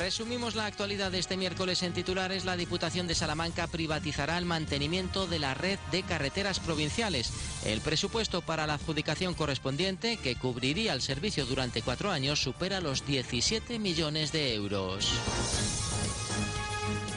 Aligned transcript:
Resumimos 0.00 0.54
la 0.54 0.64
actualidad 0.64 1.12
de 1.12 1.18
este 1.18 1.36
miércoles 1.36 1.82
en 1.82 1.92
titulares. 1.92 2.46
La 2.46 2.56
Diputación 2.56 3.06
de 3.06 3.14
Salamanca 3.14 3.66
privatizará 3.66 4.38
el 4.38 4.46
mantenimiento 4.46 5.26
de 5.26 5.38
la 5.38 5.52
red 5.52 5.78
de 5.92 6.02
carreteras 6.02 6.58
provinciales. 6.58 7.30
El 7.66 7.82
presupuesto 7.82 8.40
para 8.40 8.66
la 8.66 8.74
adjudicación 8.74 9.34
correspondiente, 9.34 10.16
que 10.16 10.36
cubriría 10.36 10.94
el 10.94 11.02
servicio 11.02 11.44
durante 11.44 11.82
cuatro 11.82 12.10
años, 12.10 12.42
supera 12.42 12.80
los 12.80 13.04
17 13.04 13.78
millones 13.78 14.32
de 14.32 14.54
euros. 14.54 15.12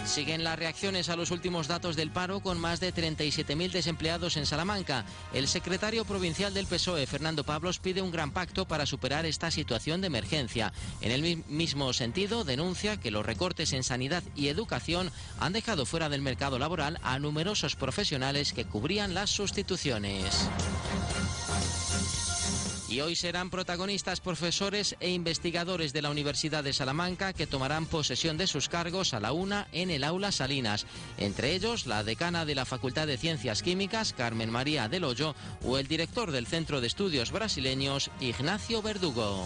Siguen 0.06 0.44
las 0.44 0.60
reacciones 0.60 1.10
a 1.10 1.16
los 1.16 1.32
últimos 1.32 1.68
datos 1.68 1.96
del 1.96 2.12
paro 2.12 2.42
con 2.42 2.60
más 2.60 2.80
de 2.80 2.94
37.000 2.94 3.72
desempleados 3.72 4.38
en 4.38 4.46
Salamanca. 4.46 5.06
El 5.34 5.48
secretario 5.48 6.06
provincial 6.06 6.54
del 6.54 6.68
PSOE, 6.68 7.08
Fernando 7.08 7.44
Pablos, 7.44 7.80
pide 7.80 8.02
un 8.02 8.12
gran 8.12 8.32
pacto 8.32 8.68
para 8.68 8.86
superar 8.86 9.26
esta 9.26 9.50
situación 9.50 10.02
de 10.02 10.08
emergencia. 10.08 10.74
En 11.02 11.12
el 11.12 11.44
mismo 11.48 11.94
sentido, 11.94 12.44
denuncia 12.44 13.00
que 13.00 13.12
los 13.12 13.26
recortes 13.26 13.74
en 13.74 13.84
sanidad 13.84 14.24
y 14.36 14.50
educación 14.50 15.12
han 15.40 15.54
dejado 15.54 15.86
fuera 15.86 16.10
del 16.10 16.22
mercado 16.22 16.60
laboral 16.60 17.00
a 17.02 17.18
numerosos 17.18 17.76
profesionales 17.76 18.54
que 18.54 18.66
cubrían 18.66 19.14
las 19.14 19.30
sustituciones. 19.30 20.50
Y 22.94 23.02
hoy 23.02 23.16
serán 23.16 23.50
protagonistas 23.50 24.22
profesores 24.22 24.96
e 25.00 25.10
investigadores 25.10 25.94
de 25.94 26.04
la 26.04 26.12
Universidad 26.12 26.64
de 26.64 26.74
Salamanca 26.74 27.34
que 27.34 27.48
tomarán 27.48 27.88
posesión 27.88 28.38
de 28.38 28.46
sus 28.46 28.70
cargos 28.70 29.16
a 29.16 29.20
la 29.20 29.32
una 29.32 29.68
en 29.72 29.90
el 29.90 30.04
aula 30.04 30.32
Salinas. 30.32 30.86
Entre 31.18 31.56
ellos, 31.56 31.88
la 31.88 32.04
decana 32.04 32.46
de 32.46 32.54
la 32.54 32.66
Facultad 32.66 33.08
de 33.08 33.18
Ciencias 33.18 33.64
Químicas, 33.64 34.14
Carmen 34.14 34.52
María 34.52 34.90
del 34.90 35.06
Hoyo, 35.06 35.34
o 35.64 35.80
el 35.80 35.88
director 35.88 36.30
del 36.30 36.46
Centro 36.46 36.82
de 36.82 36.88
Estudios 36.88 37.32
Brasileños, 37.32 38.12
Ignacio 38.20 38.84
Verdugo. 38.84 39.44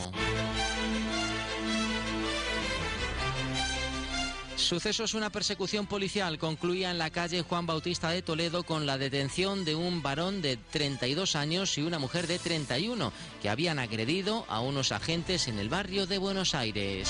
Sucesos 4.58 5.14
una 5.14 5.30
persecución 5.30 5.86
policial 5.86 6.40
concluía 6.40 6.90
en 6.90 6.98
la 6.98 7.12
calle 7.12 7.44
Juan 7.44 7.68
Bautista 7.68 8.10
de 8.10 8.24
Toledo 8.24 8.64
con 8.64 8.88
la 8.88 8.98
detención 8.98 9.64
de 9.66 9.76
un 9.76 10.02
varón 10.02 10.42
de 10.42 10.58
32 10.58 11.36
años 11.36 11.78
y 11.78 11.84
una 11.84 12.00
mujer 12.00 12.26
de 12.26 12.40
31 12.40 13.14
que 13.40 13.50
habían 13.50 13.78
agredido 13.78 14.46
a 14.50 14.60
unos 14.60 14.92
agentes 14.92 15.48
en 15.48 15.60
el 15.60 15.70
barrio 15.70 16.08
de 16.08 16.18
Buenos 16.18 16.56
Aires. 16.56 17.08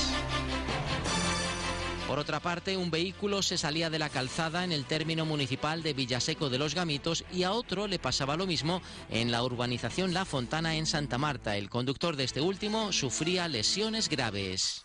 Por 2.06 2.20
otra 2.20 2.42
parte, 2.42 2.76
un 2.76 2.92
vehículo 2.92 3.42
se 3.42 3.58
salía 3.58 3.90
de 3.90 4.00
la 4.00 4.10
calzada 4.10 4.66
en 4.66 4.74
el 4.74 4.86
término 4.86 5.26
municipal 5.26 5.84
de 5.84 5.94
Villaseco 5.94 6.50
de 6.50 6.58
los 6.58 6.76
Gamitos 6.76 7.24
y 7.34 7.44
a 7.44 7.54
otro 7.54 7.88
le 7.88 7.98
pasaba 7.98 8.36
lo 8.36 8.46
mismo 8.46 8.82
en 9.10 9.32
la 9.32 9.42
urbanización 9.42 10.14
La 10.14 10.26
Fontana 10.26 10.76
en 10.76 10.86
Santa 10.86 11.18
Marta. 11.18 11.56
El 11.56 11.70
conductor 11.70 12.18
de 12.18 12.26
este 12.26 12.42
último 12.42 12.92
sufría 12.92 13.48
lesiones 13.48 14.10
graves. 14.10 14.84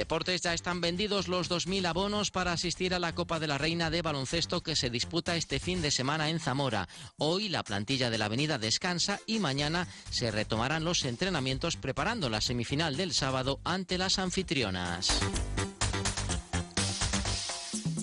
Deportes 0.00 0.40
ya 0.40 0.54
están 0.54 0.80
vendidos 0.80 1.28
los 1.28 1.50
2.000 1.50 1.86
abonos 1.86 2.30
para 2.30 2.52
asistir 2.52 2.94
a 2.94 2.98
la 2.98 3.14
Copa 3.14 3.38
de 3.38 3.46
la 3.46 3.58
Reina 3.58 3.90
de 3.90 4.00
Baloncesto 4.00 4.62
que 4.62 4.74
se 4.74 4.88
disputa 4.88 5.36
este 5.36 5.60
fin 5.60 5.82
de 5.82 5.90
semana 5.90 6.30
en 6.30 6.40
Zamora. 6.40 6.88
Hoy 7.18 7.50
la 7.50 7.62
plantilla 7.64 8.08
de 8.08 8.16
la 8.16 8.24
Avenida 8.24 8.56
descansa 8.56 9.20
y 9.26 9.40
mañana 9.40 9.86
se 10.08 10.30
retomarán 10.30 10.84
los 10.84 11.04
entrenamientos 11.04 11.76
preparando 11.76 12.30
la 12.30 12.40
semifinal 12.40 12.96
del 12.96 13.12
sábado 13.12 13.60
ante 13.62 13.98
las 13.98 14.18
anfitrionas. 14.18 15.20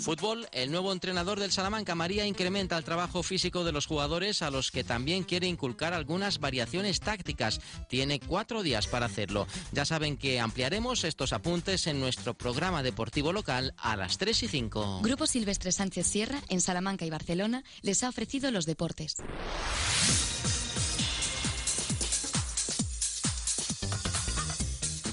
Fútbol, 0.07 0.47
el 0.53 0.71
nuevo 0.71 0.93
entrenador 0.93 1.37
del 1.37 1.51
Salamanca 1.51 1.93
María 1.93 2.25
incrementa 2.25 2.77
el 2.77 2.85
trabajo 2.85 3.23
físico 3.23 3.65
de 3.65 3.73
los 3.73 3.87
jugadores 3.87 4.41
a 4.41 4.49
los 4.49 4.71
que 4.71 4.85
también 4.85 5.25
quiere 5.25 5.47
inculcar 5.47 5.93
algunas 5.93 6.39
variaciones 6.39 7.01
tácticas. 7.01 7.59
Tiene 7.89 8.21
cuatro 8.21 8.63
días 8.63 8.87
para 8.87 9.07
hacerlo. 9.07 9.47
Ya 9.73 9.83
saben 9.83 10.15
que 10.15 10.39
ampliaremos 10.39 11.03
estos 11.03 11.33
apuntes 11.33 11.87
en 11.87 11.99
nuestro 11.99 12.35
programa 12.35 12.83
deportivo 12.83 13.33
local 13.33 13.73
a 13.75 13.97
las 13.97 14.17
3 14.17 14.43
y 14.43 14.47
5. 14.47 15.01
Grupo 15.01 15.27
Silvestre 15.27 15.73
Sánchez 15.73 16.07
Sierra, 16.07 16.41
en 16.47 16.61
Salamanca 16.61 17.05
y 17.05 17.09
Barcelona, 17.09 17.65
les 17.81 18.01
ha 18.03 18.07
ofrecido 18.07 18.49
los 18.49 18.65
deportes. 18.65 19.17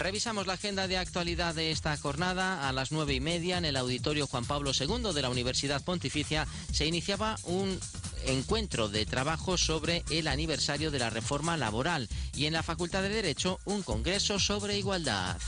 Revisamos 0.04 0.46
la 0.46 0.52
agenda 0.52 0.86
de 0.86 0.98
actualidad 0.98 1.54
de 1.54 1.70
esta 1.70 1.96
jornada. 1.96 2.68
A 2.68 2.74
las 2.74 2.92
nueve 2.92 3.14
y 3.14 3.20
media 3.20 3.56
en 3.56 3.64
el 3.64 3.74
auditorio 3.74 4.26
Juan 4.26 4.44
Pablo 4.44 4.72
II 4.78 5.14
de 5.14 5.22
la 5.22 5.30
Universidad 5.30 5.82
Pontificia 5.82 6.46
se 6.70 6.84
iniciaba 6.84 7.38
un 7.44 7.80
encuentro 8.26 8.90
de 8.90 9.06
trabajo 9.06 9.56
sobre 9.56 10.04
el 10.10 10.28
aniversario 10.28 10.90
de 10.90 10.98
la 10.98 11.08
reforma 11.08 11.56
laboral 11.56 12.06
y 12.34 12.44
en 12.44 12.52
la 12.52 12.62
Facultad 12.62 13.00
de 13.00 13.08
Derecho 13.08 13.60
un 13.64 13.82
congreso 13.82 14.38
sobre 14.38 14.76
igualdad. 14.76 15.38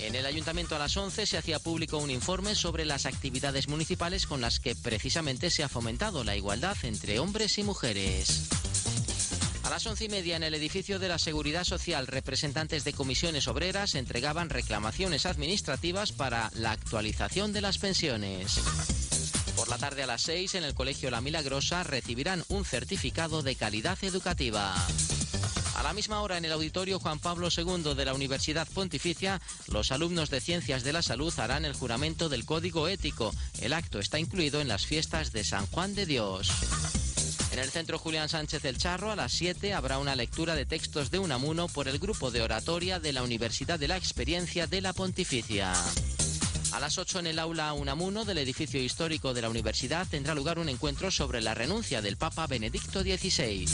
En 0.00 0.16
el 0.16 0.26
ayuntamiento 0.26 0.74
a 0.74 0.80
las 0.80 0.96
11 0.96 1.24
se 1.24 1.38
hacía 1.38 1.60
público 1.60 1.98
un 1.98 2.10
informe 2.10 2.56
sobre 2.56 2.84
las 2.84 3.06
actividades 3.06 3.68
municipales 3.68 4.26
con 4.26 4.40
las 4.40 4.58
que 4.58 4.74
precisamente 4.74 5.50
se 5.50 5.62
ha 5.62 5.68
fomentado 5.68 6.24
la 6.24 6.34
igualdad 6.34 6.76
entre 6.82 7.20
hombres 7.20 7.56
y 7.58 7.62
mujeres. 7.62 8.48
A 9.68 9.70
las 9.70 9.86
once 9.86 10.06
y 10.06 10.08
media 10.08 10.34
en 10.34 10.42
el 10.42 10.54
edificio 10.54 10.98
de 10.98 11.08
la 11.08 11.18
Seguridad 11.18 11.62
Social, 11.62 12.06
representantes 12.06 12.84
de 12.84 12.94
comisiones 12.94 13.48
obreras 13.48 13.96
entregaban 13.96 14.48
reclamaciones 14.48 15.26
administrativas 15.26 16.10
para 16.10 16.50
la 16.54 16.70
actualización 16.70 17.52
de 17.52 17.60
las 17.60 17.76
pensiones. 17.76 18.60
Por 19.56 19.68
la 19.68 19.76
tarde 19.76 20.04
a 20.04 20.06
las 20.06 20.22
6 20.22 20.54
en 20.54 20.64
el 20.64 20.72
Colegio 20.72 21.10
La 21.10 21.20
Milagrosa 21.20 21.84
recibirán 21.84 22.44
un 22.48 22.64
certificado 22.64 23.42
de 23.42 23.56
calidad 23.56 23.98
educativa. 24.00 24.74
A 25.74 25.82
la 25.82 25.92
misma 25.92 26.22
hora 26.22 26.38
en 26.38 26.46
el 26.46 26.52
auditorio 26.52 26.98
Juan 26.98 27.18
Pablo 27.18 27.48
II 27.54 27.94
de 27.94 28.06
la 28.06 28.14
Universidad 28.14 28.66
Pontificia, 28.68 29.38
los 29.66 29.92
alumnos 29.92 30.30
de 30.30 30.40
Ciencias 30.40 30.82
de 30.82 30.94
la 30.94 31.02
Salud 31.02 31.38
harán 31.38 31.66
el 31.66 31.74
juramento 31.74 32.30
del 32.30 32.46
Código 32.46 32.88
Ético. 32.88 33.34
El 33.60 33.74
acto 33.74 33.98
está 33.98 34.18
incluido 34.18 34.62
en 34.62 34.68
las 34.68 34.86
fiestas 34.86 35.30
de 35.32 35.44
San 35.44 35.66
Juan 35.66 35.94
de 35.94 36.06
Dios. 36.06 36.50
En 37.58 37.64
el 37.64 37.70
Centro 37.72 37.98
Julián 37.98 38.28
Sánchez 38.28 38.62
del 38.62 38.78
Charro, 38.78 39.10
a 39.10 39.16
las 39.16 39.32
7, 39.32 39.74
habrá 39.74 39.98
una 39.98 40.14
lectura 40.14 40.54
de 40.54 40.64
textos 40.64 41.10
de 41.10 41.18
Unamuno 41.18 41.66
por 41.66 41.88
el 41.88 41.98
grupo 41.98 42.30
de 42.30 42.40
oratoria 42.40 43.00
de 43.00 43.12
la 43.12 43.24
Universidad 43.24 43.80
de 43.80 43.88
la 43.88 43.96
Experiencia 43.96 44.68
de 44.68 44.80
la 44.80 44.92
Pontificia. 44.92 45.72
A 46.70 46.78
las 46.78 46.98
8 46.98 47.18
en 47.18 47.26
el 47.26 47.40
aula 47.40 47.72
Unamuno 47.72 48.24
del 48.24 48.38
edificio 48.38 48.80
histórico 48.80 49.34
de 49.34 49.42
la 49.42 49.50
universidad 49.50 50.06
tendrá 50.06 50.36
lugar 50.36 50.60
un 50.60 50.68
encuentro 50.68 51.10
sobre 51.10 51.40
la 51.40 51.52
renuncia 51.52 52.00
del 52.00 52.16
Papa 52.16 52.46
Benedicto 52.46 53.02
XVI. 53.02 53.66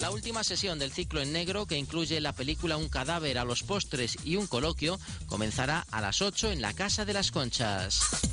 La 0.00 0.10
última 0.10 0.42
sesión 0.42 0.78
del 0.78 0.92
ciclo 0.92 1.20
en 1.20 1.34
negro, 1.34 1.66
que 1.66 1.76
incluye 1.76 2.18
la 2.22 2.32
película 2.32 2.78
Un 2.78 2.88
cadáver 2.88 3.36
a 3.36 3.44
los 3.44 3.62
postres 3.62 4.16
y 4.24 4.36
un 4.36 4.46
coloquio, 4.46 4.98
comenzará 5.26 5.84
a 5.90 6.00
las 6.00 6.22
8 6.22 6.50
en 6.52 6.62
la 6.62 6.72
Casa 6.72 7.04
de 7.04 7.12
las 7.12 7.30
Conchas. 7.30 8.29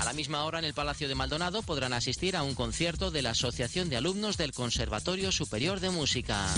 A 0.00 0.04
la 0.04 0.14
misma 0.14 0.44
hora 0.44 0.58
en 0.58 0.64
el 0.64 0.72
Palacio 0.72 1.08
de 1.08 1.14
Maldonado 1.14 1.60
podrán 1.60 1.92
asistir 1.92 2.34
a 2.34 2.42
un 2.42 2.54
concierto 2.54 3.10
de 3.10 3.20
la 3.20 3.32
Asociación 3.32 3.90
de 3.90 3.98
Alumnos 3.98 4.38
del 4.38 4.54
Conservatorio 4.54 5.30
Superior 5.30 5.78
de 5.78 5.90
Música. 5.90 6.48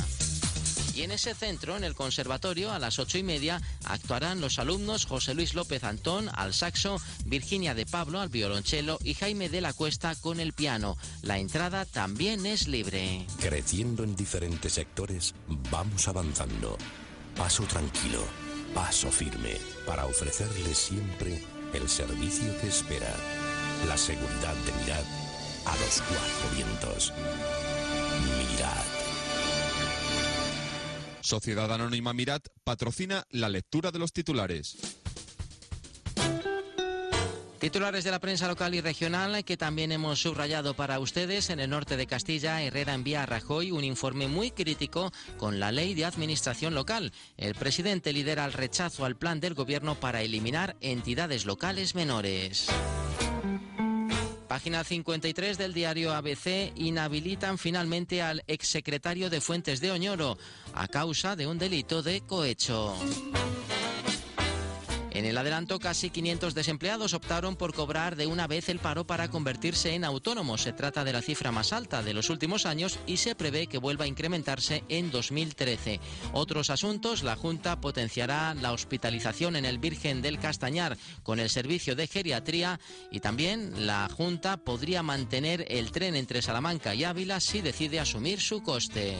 Y 0.95 1.03
en 1.03 1.11
ese 1.11 1.35
centro, 1.35 1.77
en 1.77 1.83
el 1.83 1.97
conservatorio, 1.97 2.71
a 2.71 2.79
las 2.79 3.01
ocho 3.01 3.19
y 3.19 3.25
media, 3.25 3.61
actuarán 3.85 4.41
los 4.41 4.61
alumnos 4.61 5.07
José 5.07 5.35
Luis 5.35 5.55
López 5.55 5.83
Antón 5.83 6.31
al 6.33 6.55
saxo, 6.55 7.01
Virginia 7.25 7.75
de 7.75 7.85
Pablo 7.85 8.21
al 8.21 8.29
violonchelo 8.29 9.01
y 9.03 9.15
Jaime 9.15 9.49
de 9.49 9.61
la 9.61 9.73
Cuesta 9.73 10.15
con 10.15 10.39
el 10.39 10.53
piano. 10.53 10.97
La 11.23 11.39
entrada 11.39 11.85
también 11.85 12.47
es 12.47 12.69
libre. 12.69 13.27
Creciendo 13.41 14.05
en 14.05 14.15
diferentes 14.15 14.75
sectores, 14.75 15.35
vamos 15.69 16.07
avanzando. 16.07 16.79
Paso 17.35 17.65
tranquilo, 17.65 18.23
paso 18.73 19.11
firme, 19.11 19.57
para 19.85 20.07
ofrecerle 20.07 20.77
siempre 20.77 21.43
el 21.75 21.89
servicio 21.89 22.59
que 22.61 22.69
espera. 22.69 23.15
La 23.87 23.97
seguridad 23.97 24.55
de 24.55 24.73
mirar 24.83 25.05
a 25.67 25.77
los 25.77 26.03
cuatro 26.03 26.57
vientos. 26.57 27.13
Mirad. 28.39 28.85
Sociedad 31.21 31.73
Anónima 31.73 32.13
Mirat 32.13 32.49
patrocina 32.65 33.25
la 33.31 33.49
lectura 33.49 33.91
de 33.91 33.99
los 33.99 34.13
titulares. 34.13 35.02
Titulares 37.63 38.03
de 38.03 38.11
la 38.11 38.19
prensa 38.19 38.49
local 38.49 38.75
y 38.75 38.81
regional 38.81 39.45
que 39.45 39.57
también 39.57 39.93
hemos 39.93 40.21
subrayado 40.21 40.75
para 40.75 40.99
ustedes. 40.99 41.49
En 41.49 41.61
el 41.61 41.71
norte 41.71 41.97
de 41.97 42.09
Castilla, 42.09 42.61
Herrera 42.61 42.93
envía 42.93 43.23
a 43.23 43.27
Rajoy 43.27 43.71
un 43.71 43.85
informe 43.85 44.27
muy 44.27 44.51
crítico 44.51 45.13
con 45.37 45.61
la 45.61 45.71
ley 45.71 45.95
de 45.95 46.05
administración 46.05 46.75
local. 46.75 47.13
El 47.37 47.55
presidente 47.55 48.13
lidera 48.13 48.45
el 48.47 48.53
rechazo 48.53 49.05
al 49.05 49.15
plan 49.15 49.39
del 49.39 49.55
gobierno 49.55 49.95
para 49.95 50.23
eliminar 50.23 50.75
entidades 50.81 51.47
locales 51.47 51.95
menores. 51.95 52.67
Página 54.49 54.83
53 54.83 55.57
del 55.57 55.73
diario 55.73 56.13
ABC 56.15 56.73
inhabilitan 56.75 57.59
finalmente 57.59 58.23
al 58.23 58.43
exsecretario 58.49 59.31
de 59.31 59.41
Fuentes 59.41 59.81
de 59.81 59.93
Oñoro 59.93 60.37
a 60.75 60.89
causa 60.89 61.37
de 61.37 61.47
un 61.47 61.59
delito 61.59 62.03
de 62.03 62.23
cohecho. 62.23 62.97
En 65.15 65.27
el 65.27 65.37
adelanto, 65.37 65.79
casi 65.79 66.09
500 66.09 66.55
desempleados 66.55 67.13
optaron 67.13 67.57
por 67.57 67.75
cobrar 67.75 68.17
de 68.17 68.27
una 68.27 68.47
vez 68.47 68.71
el 68.71 68.79
paro 68.79 69.07
para 69.07 69.29
convertirse 69.29 69.95
en 69.95 70.05
autónomos. 70.05 70.63
Se 70.63 70.73
trata 70.73 71.05
de 71.05 71.13
la 71.13 71.21
cifra 71.21 71.53
más 71.53 71.75
alta 71.75 72.03
de 72.03 72.15
los 72.15 72.31
últimos 72.31 72.65
años 72.65 72.99
y 73.07 73.19
se 73.19 73.35
prevé 73.35 73.67
que 73.67 73.77
vuelva 73.77 74.07
a 74.07 74.09
incrementarse 74.09 74.85
en 74.89 75.11
2013. 75.11 76.01
Otros 76.33 76.71
asuntos, 76.71 77.23
la 77.23 77.37
Junta 77.37 77.79
potenciará 77.81 78.55
la 78.55 78.73
hospitalización 78.73 79.57
en 79.57 79.67
el 79.67 79.79
Virgen 79.79 80.23
del 80.23 80.39
Castañar 80.39 80.97
con 81.23 81.41
el 81.41 81.51
servicio 81.51 81.95
de 81.95 82.07
geriatría 82.07 82.81
y 83.11 83.21
también 83.21 83.87
la 83.87 84.09
Junta 84.09 84.57
podría 84.57 85.03
mantener 85.03 85.67
el 85.69 85.93
tren 85.93 86.17
entre 86.17 86.41
Salamanca 86.41 86.95
y 86.95 87.05
Ávila 87.05 87.41
si 87.41 87.61
decide 87.61 88.01
asumir 88.01 88.41
su 88.41 88.63
coste. 88.63 89.17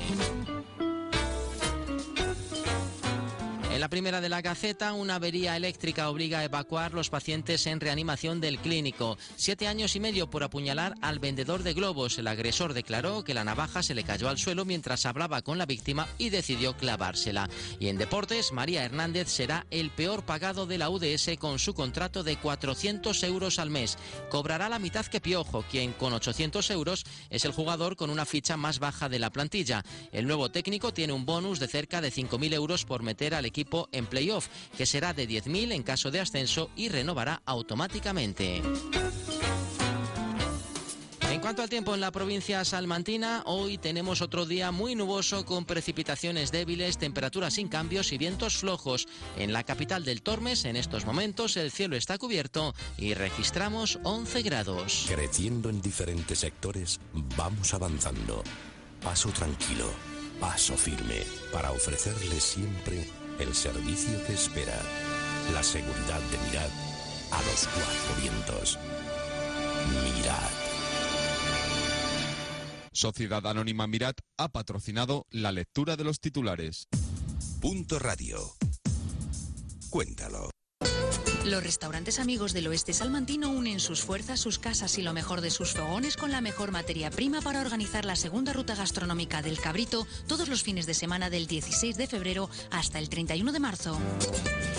En 3.73 3.81
la 3.81 3.89
primera 3.89 4.21
de 4.21 4.29
la 4.29 4.43
Gaceta, 4.43 4.93
una 4.93 5.15
avería 5.15 5.57
eléctrica 5.57 6.11
obliga 6.11 6.41
a 6.41 6.45
evacuar 6.45 6.93
los 6.93 7.09
pacientes 7.09 7.67
en 7.67 7.81
reanimación 7.81 8.39
del 8.39 8.59
clínico. 8.59 9.17
Siete 9.37 9.67
años 9.67 9.97
y 9.97 10.01
medio 10.01 10.29
por 10.29 10.43
apuñalar 10.43 10.95
al 11.01 11.21
vendedor 11.21 11.63
de 11.63 11.73
globos. 11.73 12.19
El 12.19 12.27
agresor 12.27 12.75
declaró 12.75 13.25
que 13.25 13.33
la 13.33 13.45
navaja 13.45 13.83
se 13.83 13.95
le 13.95 14.05
cayó 14.05 14.29
al 14.29 14.37
suelo 14.37 14.67
mientras 14.67 15.07
hablaba 15.07 15.41
con 15.41 15.57
la 15.57 15.65
víctima 15.65 16.07
y 16.19 16.29
decidió 16.29 16.77
clavársela. 16.77 17.49
Y 17.81 17.89
en 17.89 17.97
deportes, 17.97 18.53
María 18.53 18.85
Hernández 18.85 19.29
será 19.29 19.67
el 19.71 19.91
peor 19.91 20.27
pagado 20.27 20.67
de 20.67 20.77
la 20.77 20.91
UDS 20.91 21.31
con 21.39 21.59
su 21.59 21.73
contrato 21.73 22.23
de 22.23 22.37
400 22.37 23.23
euros 23.23 23.59
al 23.59 23.71
mes. 23.71 23.97
Cobrará 24.29 24.69
la 24.69 24.81
mitad 24.81 25.07
que 25.07 25.23
Piojo, 25.23 25.65
quien 25.71 25.95
con 25.95 26.13
800 26.13 26.71
euros 26.73 27.05
es 27.31 27.47
el 27.47 27.53
jugador 27.53 27.97
con 27.97 28.11
una 28.11 28.27
ficha 28.27 28.59
más 28.59 28.81
baja 28.81 29.09
de 29.09 29.19
la 29.19 29.31
plantilla. 29.31 29.83
El 30.13 30.27
nuevo 30.27 30.51
técnico 30.51 30.93
tiene 30.93 31.15
un 31.15 31.25
bonus 31.25 31.59
de 31.59 31.69
cerca 31.69 32.03
de 32.03 32.13
5.000 32.13 32.53
euros 32.53 32.85
por 32.85 33.03
meter 33.03 33.35
al 33.35 33.47
equipo 33.47 33.62
en 33.93 34.07
playoff, 34.07 34.49
que 34.77 34.87
será 34.87 35.13
de 35.15 35.29
10.000 35.29 35.73
en 35.73 35.83
caso 35.83 36.11
de 36.11 36.21
ascenso 36.21 36.71
y 36.77 36.89
renovará 36.89 37.43
automáticamente. 37.47 38.63
En 41.33 41.41
cuanto 41.41 41.63
al 41.63 41.71
tiempo 41.71 41.95
en 41.95 42.03
la 42.03 42.13
provincia 42.13 42.63
salmantina, 42.63 43.43
hoy 43.47 43.79
tenemos 43.79 44.21
otro 44.21 44.45
día 44.45 44.71
muy 44.71 44.95
nuboso 44.95 45.47
con 45.47 45.65
precipitaciones 45.65 46.53
débiles, 46.53 46.99
temperaturas 46.99 47.55
sin 47.55 47.69
cambios 47.69 48.13
y 48.13 48.19
vientos 48.19 48.59
flojos. 48.59 49.09
En 49.39 49.55
la 49.55 49.65
capital 49.65 50.05
del 50.05 50.21
Tormes, 50.21 50.67
en 50.67 50.77
estos 50.77 51.07
momentos, 51.07 51.57
el 51.57 51.73
cielo 51.73 51.97
está 51.97 52.19
cubierto 52.19 52.75
y 52.99 53.15
registramos 53.15 53.99
11 54.05 54.43
grados. 54.43 55.07
Creciendo 55.09 55.71
en 55.71 55.81
diferentes 55.81 56.39
sectores, 56.39 57.01
vamos 57.35 57.73
avanzando. 57.73 58.45
Paso 59.03 59.31
tranquilo, 59.31 59.91
paso 60.39 60.77
firme, 60.77 61.23
para 61.51 61.73
ofrecerle 61.73 62.39
siempre 62.41 63.09
el 63.43 63.55
servicio 63.55 64.25
que 64.25 64.35
espera. 64.35 64.81
La 65.53 65.63
seguridad 65.63 66.21
de 66.31 66.39
mirar 66.47 66.71
a 67.31 67.43
los 67.43 67.67
cuatro 67.67 68.21
vientos. 68.21 68.79
Mirad. 70.05 70.51
Sociedad 72.93 73.47
Anónima 73.47 73.87
Mirat 73.87 74.19
ha 74.37 74.49
patrocinado 74.49 75.27
la 75.31 75.51
lectura 75.51 75.97
de 75.97 76.05
los 76.05 76.21
titulares. 76.21 76.87
Punto 77.61 77.99
Radio. 77.99 78.39
Cuéntalo. 79.91 80.51
Los 81.45 81.65
restaurantes 81.65 82.21
amigos 82.21 82.53
del 82.53 82.69
oeste 82.69 82.93
salmantino 82.93 83.51
unen 83.51 83.81
sus 83.81 84.03
fuerzas, 84.03 84.39
sus 84.39 84.61
casas 84.61 84.97
y 84.99 85.03
lo 85.03 85.13
mejor 85.13 85.41
de 85.41 85.51
sus 85.51 85.73
fogones 85.73 86.17
con 86.17 86.31
la 86.31 86.41
mejor 86.41 86.71
materia 86.71 87.11
prima 87.11 87.41
para 87.41 87.61
organizar 87.61 88.05
la 88.05 88.15
segunda 88.15 88.53
ruta 88.53 88.77
gastronómica 88.77 89.43
del 89.43 89.59
cabrito 89.59 90.07
todos 90.29 90.49
los 90.49 90.63
fines 90.63 90.87
de 90.87 90.95
semana 90.95 91.31
del 91.31 91.49
16 91.49 91.97
de 91.97 92.07
febrero 92.07 92.49
hasta 92.71 93.01
el 93.01 93.09
31 93.09 93.51
de 93.51 93.59
marzo. 93.59 93.99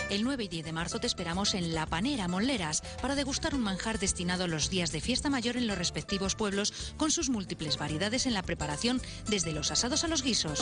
El 0.10 0.24
9 0.24 0.46
y 0.46 0.48
10 0.48 0.66
de 0.66 0.72
marzo 0.72 1.00
te 1.00 1.08
esperamos 1.08 1.54
en 1.54 1.74
La 1.74 1.86
Panera, 1.86 2.30
Monleras, 2.30 2.82
para 3.02 3.16
degustar 3.16 3.56
un 3.56 3.62
manjar 3.62 4.00
destinado 4.00 4.46
a 4.46 4.48
los 4.48 4.70
días 4.70 4.94
de 4.94 5.02
fiesta 5.02 5.30
mayor 5.30 5.58
en 5.58 5.68
los 5.68 5.78
respectivos 5.78 6.36
pueblos 6.36 6.94
con 6.96 7.12
sus 7.12 7.30
múltiples 7.30 7.78
variedades 7.78 8.26
en 8.26 8.34
la 8.34 8.42
preparación 8.42 9.02
desde 9.28 9.52
los 9.52 9.70
asados 9.72 10.06
a 10.06 10.08
los 10.08 10.24
guisos. 10.24 10.62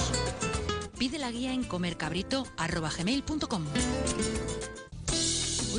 Pide 0.98 1.20
la 1.20 1.30
guía 1.30 1.54
en 1.54 1.64
comercabrito.gmail.com. 1.64 3.66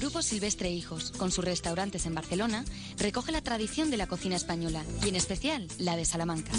Grupo 0.02 0.20
Silvestre 0.20 0.68
Hijos, 0.68 1.12
con 1.12 1.30
sus 1.30 1.44
restaurantes 1.44 2.06
en 2.06 2.14
Barcelona, 2.16 2.64
recoge 2.98 3.30
la 3.30 3.40
tradición 3.40 3.88
de 3.88 3.96
la 3.96 4.08
cocina 4.08 4.34
española 4.34 4.82
y 5.04 5.10
en 5.10 5.14
especial 5.14 5.68
la 5.78 5.94
de 5.94 6.04
Salamanca. 6.04 6.50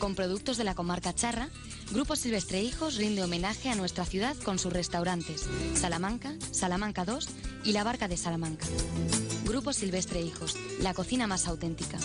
Con 0.00 0.16
productos 0.16 0.56
de 0.56 0.64
la 0.64 0.74
comarca 0.74 1.14
charra, 1.14 1.48
Grupo 1.92 2.16
Silvestre 2.16 2.60
Hijos 2.60 2.96
rinde 2.96 3.22
homenaje 3.22 3.70
a 3.70 3.76
nuestra 3.76 4.04
ciudad 4.04 4.34
con 4.38 4.58
sus 4.58 4.72
restaurantes 4.72 5.48
Salamanca, 5.74 6.34
Salamanca 6.50 7.04
2 7.04 7.28
y 7.62 7.70
La 7.70 7.84
Barca 7.84 8.08
de 8.08 8.16
Salamanca. 8.16 8.66
Grupo 9.44 9.72
Silvestre 9.72 10.20
Hijos, 10.20 10.56
la 10.80 10.92
cocina 10.92 11.28
más 11.28 11.46
auténtica. 11.46 11.98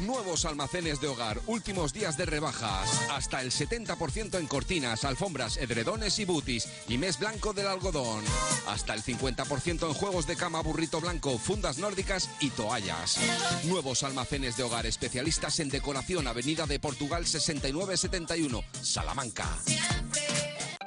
Nuevos 0.00 0.44
almacenes 0.44 1.00
de 1.00 1.08
hogar, 1.08 1.40
últimos 1.46 1.94
días 1.94 2.18
de 2.18 2.26
rebajas. 2.26 2.90
Hasta 3.10 3.40
el 3.40 3.50
70% 3.50 4.38
en 4.38 4.46
cortinas, 4.46 5.04
alfombras, 5.04 5.56
edredones 5.56 6.18
y 6.18 6.26
butis. 6.26 6.68
Y 6.86 6.98
mes 6.98 7.18
blanco 7.18 7.54
del 7.54 7.66
algodón. 7.66 8.22
Hasta 8.68 8.92
el 8.92 9.02
50% 9.02 9.86
en 9.86 9.94
juegos 9.94 10.26
de 10.26 10.36
cama, 10.36 10.60
burrito 10.60 11.00
blanco, 11.00 11.38
fundas 11.38 11.78
nórdicas 11.78 12.28
y 12.40 12.50
toallas. 12.50 13.18
Nuevos 13.64 14.02
almacenes 14.02 14.58
de 14.58 14.64
hogar, 14.64 14.84
especialistas 14.84 15.60
en 15.60 15.70
decoración, 15.70 16.26
Avenida 16.26 16.66
de 16.66 16.78
Portugal 16.78 17.26
6971, 17.26 18.62
Salamanca. 18.82 19.48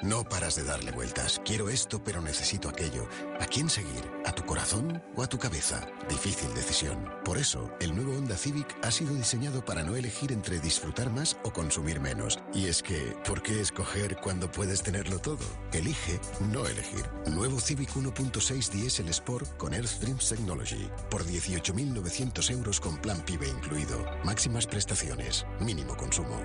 No 0.02 0.24
paras 0.24 0.56
de 0.56 0.64
darle 0.64 0.92
vueltas. 0.92 1.42
Quiero 1.44 1.68
esto, 1.68 2.02
pero 2.02 2.22
necesito 2.22 2.70
aquello. 2.70 3.06
¿A 3.38 3.44
quién 3.44 3.68
seguir? 3.68 4.10
¿A 4.24 4.32
tu 4.32 4.46
corazón 4.46 5.02
o 5.14 5.22
a 5.22 5.26
tu 5.26 5.38
cabeza? 5.38 5.86
Difícil 6.08 6.54
decisión. 6.54 7.06
Por 7.22 7.36
eso, 7.36 7.70
el 7.80 7.94
nuevo 7.94 8.16
Honda 8.16 8.38
Civic 8.38 8.66
ha 8.82 8.90
sido 8.90 9.12
diseñado 9.14 9.62
para 9.62 9.82
no 9.82 9.96
elegir 9.96 10.32
entre 10.32 10.58
disfrutar 10.58 11.10
más 11.10 11.36
o 11.42 11.52
consumir 11.52 12.00
menos. 12.00 12.38
Y 12.54 12.68
es 12.68 12.82
que, 12.82 13.14
¿por 13.26 13.42
qué 13.42 13.60
escoger 13.60 14.16
cuando 14.16 14.50
puedes 14.50 14.82
tenerlo 14.82 15.18
todo? 15.18 15.44
Elige 15.74 16.18
no 16.50 16.66
elegir. 16.66 17.04
Nuevo 17.26 17.60
Civic 17.60 17.90
1.6 17.90 18.70
Diesel 18.70 19.08
Sport 19.10 19.54
con 19.58 19.74
Earth 19.74 20.00
Dreams 20.00 20.26
Technology. 20.30 20.88
Por 21.10 21.26
18.900 21.26 22.50
euros 22.52 22.80
con 22.80 22.96
plan 22.96 23.20
PIBE 23.20 23.48
incluido. 23.48 24.06
Máximas 24.24 24.66
prestaciones. 24.66 25.44
Mínimo 25.60 25.94
consumo. 25.94 26.40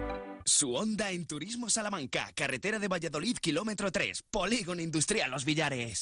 Su 0.47 0.75
onda 0.75 1.09
en 1.09 1.25
Turismo 1.25 1.71
Salamanca, 1.71 2.31
carretera 2.35 2.77
de 2.77 2.87
Valladolid, 2.87 3.35
kilómetro 3.37 3.91
3, 3.91 4.25
Polígono 4.29 4.79
Industrial 4.79 5.31
Los 5.31 5.43
Villares. 5.43 6.01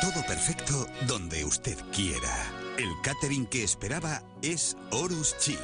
Todo 0.00 0.26
perfecto 0.26 0.86
donde 1.06 1.44
usted 1.44 1.76
quiera. 1.92 2.50
El 2.78 2.88
catering 3.02 3.44
que 3.44 3.64
esperaba 3.64 4.22
es 4.40 4.78
Horus 4.92 5.36
Chic. 5.36 5.58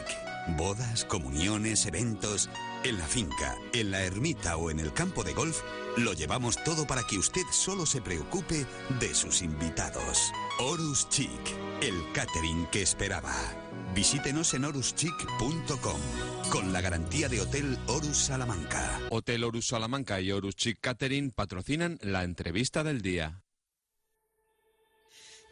Bodas, 0.59 1.07
comuniones, 1.07 1.87
eventos. 1.87 2.51
En 2.83 2.97
la 2.97 3.07
finca, 3.07 3.59
en 3.75 3.91
la 3.91 4.03
ermita 4.05 4.57
o 4.57 4.71
en 4.71 4.81
el 4.81 4.95
campo 4.95 5.23
de 5.23 5.35
golf, 5.35 5.61
lo 5.99 6.15
llevamos 6.15 6.57
todo 6.65 6.87
para 6.87 7.03
que 7.03 7.19
usted 7.19 7.43
solo 7.53 7.85
se 7.85 8.01
preocupe 8.01 8.65
de 8.99 9.15
sus 9.15 9.43
invitados. 9.43 10.33
Horus 10.59 11.07
Chic, 11.11 11.31
el 11.83 11.95
catering 12.15 12.67
que 12.69 12.81
esperaba. 12.81 13.35
Visítenos 13.95 14.55
en 14.55 14.65
horuschic.com 14.65 16.01
con 16.51 16.73
la 16.73 16.81
garantía 16.81 17.29
de 17.29 17.43
Hotel 17.43 17.79
Horus 17.87 18.17
Salamanca. 18.17 18.99
Hotel 19.11 19.45
Horus 19.45 19.67
Salamanca 19.67 20.21
y 20.23 20.33
Horus 20.33 20.57
Chic 20.57 20.79
Catering 20.81 21.33
patrocinan 21.33 21.99
la 22.01 22.25
entrevista 22.25 22.83
del 22.83 23.03
día. 23.03 23.43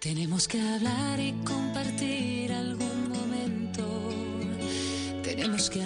Tenemos 0.00 0.48
que 0.48 0.60
hablar 0.60 1.20
y 1.20 1.32
compartir 1.44 2.52
algún 2.52 3.10
momento. 3.10 4.10
Tenemos 5.22 5.68
que 5.68 5.82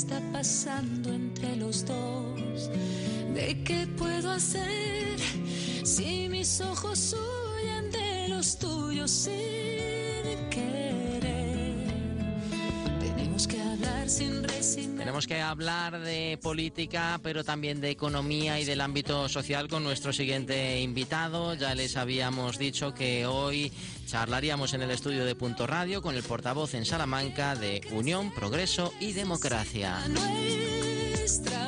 está 0.00 0.20
pasando 0.30 1.10
entre 1.10 1.56
los 1.56 1.86
dos. 1.86 2.70
¿De 3.34 3.62
qué 3.64 3.86
puedo 3.96 4.30
hacer 4.30 5.18
si 5.84 6.28
mis 6.28 6.60
ojos 6.60 7.14
huyen 7.14 7.90
de 7.90 8.28
los 8.28 8.58
tuyos 8.58 9.10
sin 9.10 10.50
querer? 10.50 11.45
Tenemos 13.36 13.54
que 13.54 13.60
hablar 13.60 14.08
sin 14.08 14.44
resignar. 14.44 14.96
Tenemos 14.96 15.26
que 15.26 15.40
hablar 15.42 16.00
de 16.00 16.38
política, 16.42 17.20
pero 17.22 17.44
también 17.44 17.82
de 17.82 17.90
economía 17.90 18.58
y 18.58 18.64
del 18.64 18.80
ámbito 18.80 19.28
social 19.28 19.68
con 19.68 19.84
nuestro 19.84 20.14
siguiente 20.14 20.80
invitado. 20.80 21.52
Ya 21.52 21.74
les 21.74 21.98
habíamos 21.98 22.56
dicho 22.56 22.94
que 22.94 23.26
hoy 23.26 23.70
charlaríamos 24.06 24.72
en 24.72 24.80
el 24.80 24.90
estudio 24.90 25.26
de 25.26 25.34
Punto 25.34 25.66
Radio 25.66 26.00
con 26.00 26.14
el 26.14 26.22
portavoz 26.22 26.72
en 26.72 26.86
Salamanca 26.86 27.54
de 27.56 27.82
Unión, 27.92 28.32
Progreso 28.32 28.94
y 29.00 29.12
Democracia. 29.12 29.98
nuestra 30.08 31.65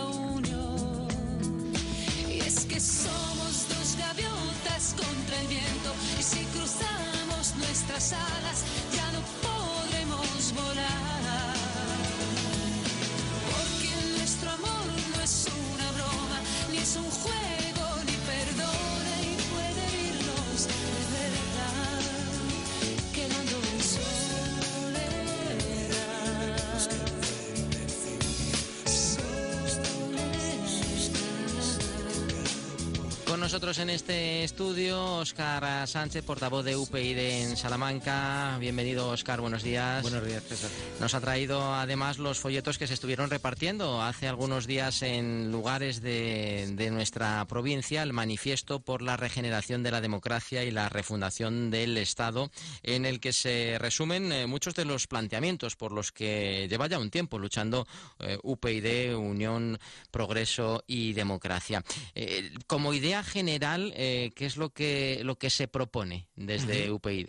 nosotros 33.59 33.79
en 33.79 33.91
este 33.91 34.45
estudio, 34.45 35.17
Óscar 35.17 35.89
Sánchez, 35.89 36.23
portavoz 36.23 36.65
de 36.65 36.77
UPyD 36.77 37.19
en 37.19 37.57
Salamanca. 37.57 38.57
Bienvenido, 38.61 39.11
Óscar, 39.11 39.41
buenos 39.41 39.65
días. 39.65 40.01
Buenos 40.03 40.25
días, 40.25 40.45
César. 40.45 40.71
Nos 41.01 41.13
ha 41.15 41.21
traído 41.21 41.75
además 41.75 42.19
los 42.19 42.39
folletos 42.39 42.79
que 42.79 42.87
se 42.87 42.95
estuvieron 42.95 43.31
repartiendo 43.31 44.01
hace 44.01 44.29
algunos 44.29 44.69
días 44.69 45.03
en 45.03 45.51
lugares 45.51 46.01
de, 46.03 46.69
de 46.75 46.93
nuestra 46.93 47.45
provincia, 47.47 48.05
el 48.05 48.13
manifiesto 48.13 48.79
por 48.79 49.03
la 49.03 49.17
regeneración 49.17 49.83
de 49.83 49.91
la 49.91 50.01
democracia 50.01 50.63
y 50.63 50.71
la 50.71 50.89
refundación 50.89 51.73
del 51.73 51.99
Estado, 51.99 52.53
en 52.85 53.07
el 53.07 53.19
que 53.19 53.33
se 53.33 53.77
resumen 53.81 54.31
eh, 54.31 54.47
muchos 54.47 54.77
de 54.77 54.85
los 54.85 55.09
planteamientos 55.09 55.75
por 55.75 55.91
los 55.91 56.13
que 56.13 56.69
lleva 56.71 56.87
ya 56.87 57.01
un 57.01 57.11
tiempo 57.11 57.41
luchando 57.41 57.89
eh, 58.21 58.39
UPyD, 58.41 59.17
Unión, 59.17 59.81
Progreso 60.13 60.85
y 60.87 61.13
Democracia. 61.15 61.83
Eh, 62.15 62.53
como 62.69 62.95
idea 62.95 63.25
general, 63.25 63.48
eh, 63.49 64.33
¿qué 64.35 64.47
es 64.47 64.57
lo 64.57 64.71
que, 64.71 65.21
lo 65.25 65.37
que 65.37 65.51
se 65.51 65.69
propone 65.69 66.29
desde 66.37 66.91
UPyD? 66.91 67.29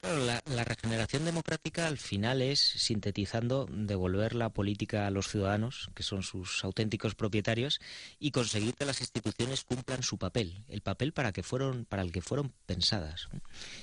Claro, 0.00 0.24
la, 0.24 0.40
la 0.46 0.62
regeneración 0.62 1.24
democrática 1.24 1.88
al 1.88 1.98
final 1.98 2.40
es, 2.40 2.60
sintetizando, 2.60 3.66
devolver 3.68 4.32
la 4.36 4.50
política 4.50 5.08
a 5.08 5.10
los 5.10 5.26
ciudadanos, 5.26 5.90
que 5.94 6.04
son 6.04 6.22
sus 6.22 6.62
auténticos 6.64 7.16
propietarios, 7.16 7.80
y 8.20 8.30
conseguir 8.30 8.74
que 8.74 8.84
las 8.84 9.00
instituciones 9.00 9.64
cumplan 9.64 10.04
su 10.04 10.16
papel, 10.16 10.62
el 10.68 10.82
papel 10.82 11.12
para 11.12 11.32
que 11.32 11.42
fueron, 11.42 11.84
para 11.84 12.02
el 12.02 12.12
que 12.12 12.22
fueron 12.22 12.52
pensadas. 12.64 13.28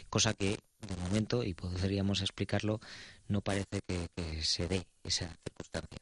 Cosa 0.09 0.33
que, 0.33 0.57
de 0.85 0.95
momento, 0.97 1.43
y 1.43 1.53
podríamos 1.53 2.21
explicarlo, 2.21 2.79
no 3.27 3.41
parece 3.41 3.79
que, 3.87 4.07
que 4.15 4.43
se 4.43 4.67
dé 4.67 4.85
esa 5.03 5.27
circunstancia. 5.43 5.99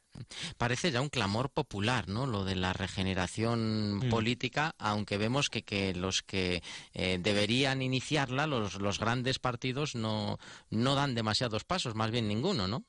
Parece 0.58 0.90
ya 0.90 1.00
un 1.00 1.08
clamor 1.08 1.50
popular, 1.50 2.08
¿no? 2.08 2.26
Lo 2.26 2.44
de 2.44 2.54
la 2.54 2.72
regeneración 2.72 3.96
Mm. 3.96 4.10
política, 4.10 4.74
aunque 4.78 5.18
vemos 5.18 5.50
que, 5.50 5.62
que 5.62 5.94
los 5.94 6.22
que 6.22 6.62
eh, 6.92 7.18
deberían 7.20 7.82
iniciarla, 7.82 8.46
los, 8.46 8.76
los 8.76 8.98
grandes 8.98 9.38
partidos, 9.38 9.94
no, 9.94 10.38
no 10.70 10.94
dan 10.94 11.14
demasiados 11.14 11.64
pasos, 11.64 11.94
más 11.94 12.10
bien 12.10 12.28
ninguno, 12.28 12.68
¿no? 12.68 12.84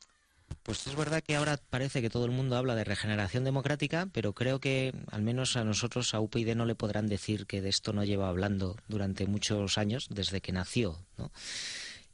Pues 0.62 0.86
es 0.86 0.96
verdad 0.96 1.24
que 1.24 1.36
ahora 1.36 1.60
parece 1.70 2.02
que 2.02 2.10
todo 2.10 2.26
el 2.26 2.32
mundo 2.32 2.56
habla 2.56 2.76
de 2.76 2.84
regeneración 2.84 3.44
democrática, 3.44 4.08
pero 4.12 4.34
creo 4.34 4.60
que 4.60 4.94
al 5.12 5.24
menos 5.24 5.58
a 5.58 5.64
nosotros, 5.64 6.14
a 6.14 6.20
UPyD, 6.20 6.56
no 6.56 6.66
le 6.66 6.76
podrán 6.76 7.08
decir 7.08 7.48
que 7.48 7.62
de 7.62 7.70
esto 7.70 7.94
no 7.94 8.04
lleva 8.04 8.30
hablando 8.30 8.76
durante 8.88 9.26
muchos 9.26 9.78
años, 9.80 10.08
desde 10.10 10.42
que 10.42 10.52
nació, 10.52 11.00
¿no? 11.18 11.32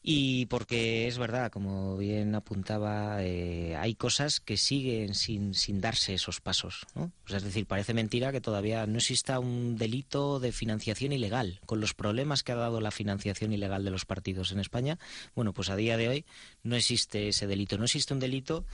Y 0.03 0.47
porque 0.47 1.07
es 1.07 1.19
verdad, 1.19 1.51
como 1.51 1.95
bien 1.95 2.33
apuntaba, 2.33 3.23
eh, 3.23 3.75
hay 3.75 3.93
cosas 3.93 4.39
que 4.39 4.57
siguen 4.57 5.13
sin, 5.13 5.53
sin 5.53 5.79
darse 5.79 6.15
esos 6.15 6.41
pasos. 6.41 6.87
¿no? 6.95 7.11
O 7.29 7.35
es 7.35 7.43
decir, 7.43 7.67
parece 7.67 7.93
mentira 7.93 8.31
que 8.31 8.41
todavía 8.41 8.87
no 8.87 8.97
exista 8.97 9.37
un 9.37 9.77
delito 9.77 10.39
de 10.39 10.51
financiación 10.51 11.11
ilegal. 11.11 11.59
Con 11.67 11.81
los 11.81 11.93
problemas 11.93 12.41
que 12.41 12.51
ha 12.51 12.55
dado 12.55 12.81
la 12.81 12.89
financiación 12.89 13.53
ilegal 13.53 13.83
de 13.83 13.91
los 13.91 14.05
partidos 14.05 14.51
en 14.51 14.59
España, 14.59 14.97
bueno, 15.35 15.53
pues 15.53 15.69
a 15.69 15.75
día 15.75 15.97
de 15.97 16.09
hoy 16.09 16.25
no 16.63 16.75
existe 16.75 17.27
ese 17.27 17.45
delito. 17.45 17.77
No 17.77 17.83
existe 17.83 18.15
un 18.15 18.19
delito 18.19 18.65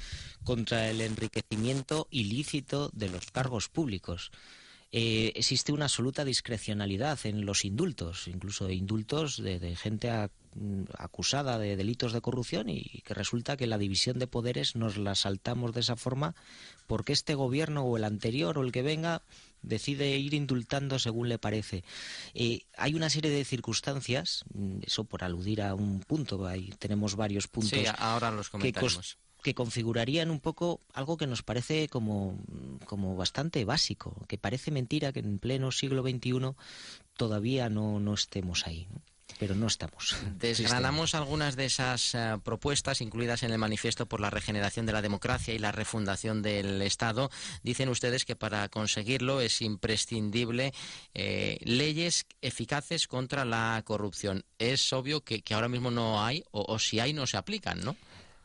contra 0.46 0.90
el 0.90 1.02
enriquecimiento 1.02 2.08
ilícito 2.10 2.90
de 2.94 3.10
los 3.10 3.32
cargos 3.32 3.68
públicos. 3.68 4.32
Eh, 4.94 5.34
existe 5.36 5.74
una 5.74 5.86
absoluta 5.86 6.24
discrecionalidad 6.24 7.20
en 7.26 7.46
los 7.46 7.66
indultos, 7.66 8.28
incluso 8.28 8.70
indultos 8.70 9.36
de, 9.42 9.60
de 9.60 9.76
gente 9.76 10.10
a- 10.10 10.30
mm, 10.56 10.84
acusada 10.98 11.60
de 11.60 11.76
delitos 11.76 12.14
de 12.14 12.22
corrupción 12.22 12.70
y 12.70 13.02
que 13.06 13.14
resulta 13.14 13.58
que 13.58 13.68
la 13.68 13.78
división 13.78 14.18
de 14.18 14.28
poderes 14.28 14.76
nos 14.78 14.96
la 14.98 15.14
saltamos 15.16 15.74
de 15.74 15.82
esa 15.82 15.98
forma 15.98 16.36
porque 16.88 17.12
este 17.12 17.36
gobierno 17.36 17.84
o 17.84 17.98
el 17.98 18.06
anterior 18.06 18.58
o 18.58 18.64
el 18.64 18.72
que 18.72 18.82
venga 18.82 19.22
decide 19.62 20.16
ir 20.18 20.34
indultando 20.34 21.00
según 21.00 21.28
le 21.28 21.38
parece. 21.38 21.84
Eh, 22.34 22.62
hay 22.78 22.94
una 22.94 23.10
serie 23.10 23.30
de 23.32 23.44
circunstancias, 23.44 24.46
mm, 24.54 24.80
eso 24.86 25.04
por 25.04 25.24
aludir 25.26 25.62
a 25.64 25.76
un 25.76 26.00
punto, 26.00 26.46
ahí 26.48 26.74
tenemos 26.80 27.16
varios 27.16 27.50
puntos 27.50 27.72
Sí, 27.80 27.86
ahora 27.98 28.32
los 28.32 28.50
que. 28.50 29.18
Que 29.48 29.56
configurarían 29.56 30.30
un 30.30 30.42
poco 30.42 30.82
algo 30.92 31.16
que 31.16 31.26
nos 31.26 31.42
parece 31.42 31.88
como, 31.88 32.38
como 32.84 33.16
bastante 33.16 33.64
básico, 33.64 34.26
que 34.28 34.38
parece 34.38 34.72
mentira 34.72 35.14
que 35.14 35.22
en 35.22 35.40
pleno 35.40 35.72
siglo 35.72 36.04
XXI 36.04 36.52
todavía 37.16 37.70
no, 37.70 38.02
no 38.02 38.14
estemos 38.14 38.68
ahí 38.68 38.90
pero 39.40 39.56
no 39.56 39.68
estamos. 39.68 40.16
Desgranamos 40.40 41.14
algunas 41.14 41.56
de 41.56 41.66
esas 41.66 42.16
eh, 42.16 42.38
propuestas 42.44 43.02
incluidas 43.02 43.44
en 43.44 43.52
el 43.52 43.60
manifiesto 43.60 44.08
por 44.08 44.20
la 44.20 44.32
regeneración 44.32 44.88
de 44.88 44.94
la 44.94 45.02
democracia 45.02 45.54
y 45.54 45.60
la 45.60 45.72
refundación 45.72 46.42
del 46.42 46.82
Estado. 46.82 47.30
Dicen 47.62 47.90
ustedes 47.90 48.26
que 48.26 48.36
para 48.36 48.68
conseguirlo 48.70 49.40
es 49.40 49.62
imprescindible 49.62 50.74
eh, 51.14 51.60
leyes 51.62 52.26
eficaces 52.42 53.08
contra 53.08 53.46
la 53.46 53.80
corrupción. 53.86 54.44
Es 54.58 54.92
obvio 54.92 55.22
que, 55.22 55.44
ahora 55.52 55.70
mismo 55.70 55.92
no 55.92 56.24
hay, 56.24 56.44
o 56.52 56.80
si 56.80 57.00
hay, 57.00 57.14
no 57.14 57.28
se 57.28 57.38
aplican, 57.38 57.82
¿no? 57.82 57.96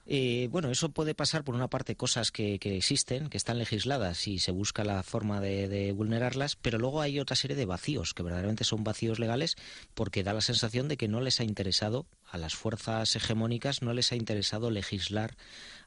Eh, 0.04 0.49
bueno, 0.50 0.71
eso 0.71 0.88
puede 0.88 1.14
pasar 1.14 1.44
por 1.44 1.54
una 1.54 1.68
parte 1.68 1.97
cosas 1.97 2.32
que, 2.32 2.59
existen, 2.62 3.28
que 3.28 3.37
están 3.37 3.59
legisladas 3.59 4.26
y 4.26 4.40
se 4.40 4.50
busca 4.50 4.85
la 4.85 5.02
forma 5.02 5.40
de, 5.40 5.92
vulnerarlas, 5.92 6.56
pero 6.56 6.78
luego 6.78 7.00
hay 7.00 7.21
otra 7.21 7.37
serie 7.37 7.56
de 7.56 7.66
vacíos, 7.66 8.12
que 8.12 8.23
verdaderamente 8.23 8.64
son 8.64 8.82
vacíos 8.82 9.18
legales, 9.18 9.56
porque 9.94 10.25
da 10.25 10.32
la 10.32 10.40
sensación 10.40 10.88
de 10.88 10.97
que 10.97 11.09
no 11.09 11.21
les 11.21 11.40
ha 11.40 11.44
interesado, 11.44 12.06
a 12.28 12.38
las 12.38 12.54
fuerzas 12.54 13.14
hegemónicas, 13.14 13.82
no 13.82 13.92
les 13.92 14.11
ha 14.11 14.16
interesado 14.16 14.71
legislar 14.71 15.37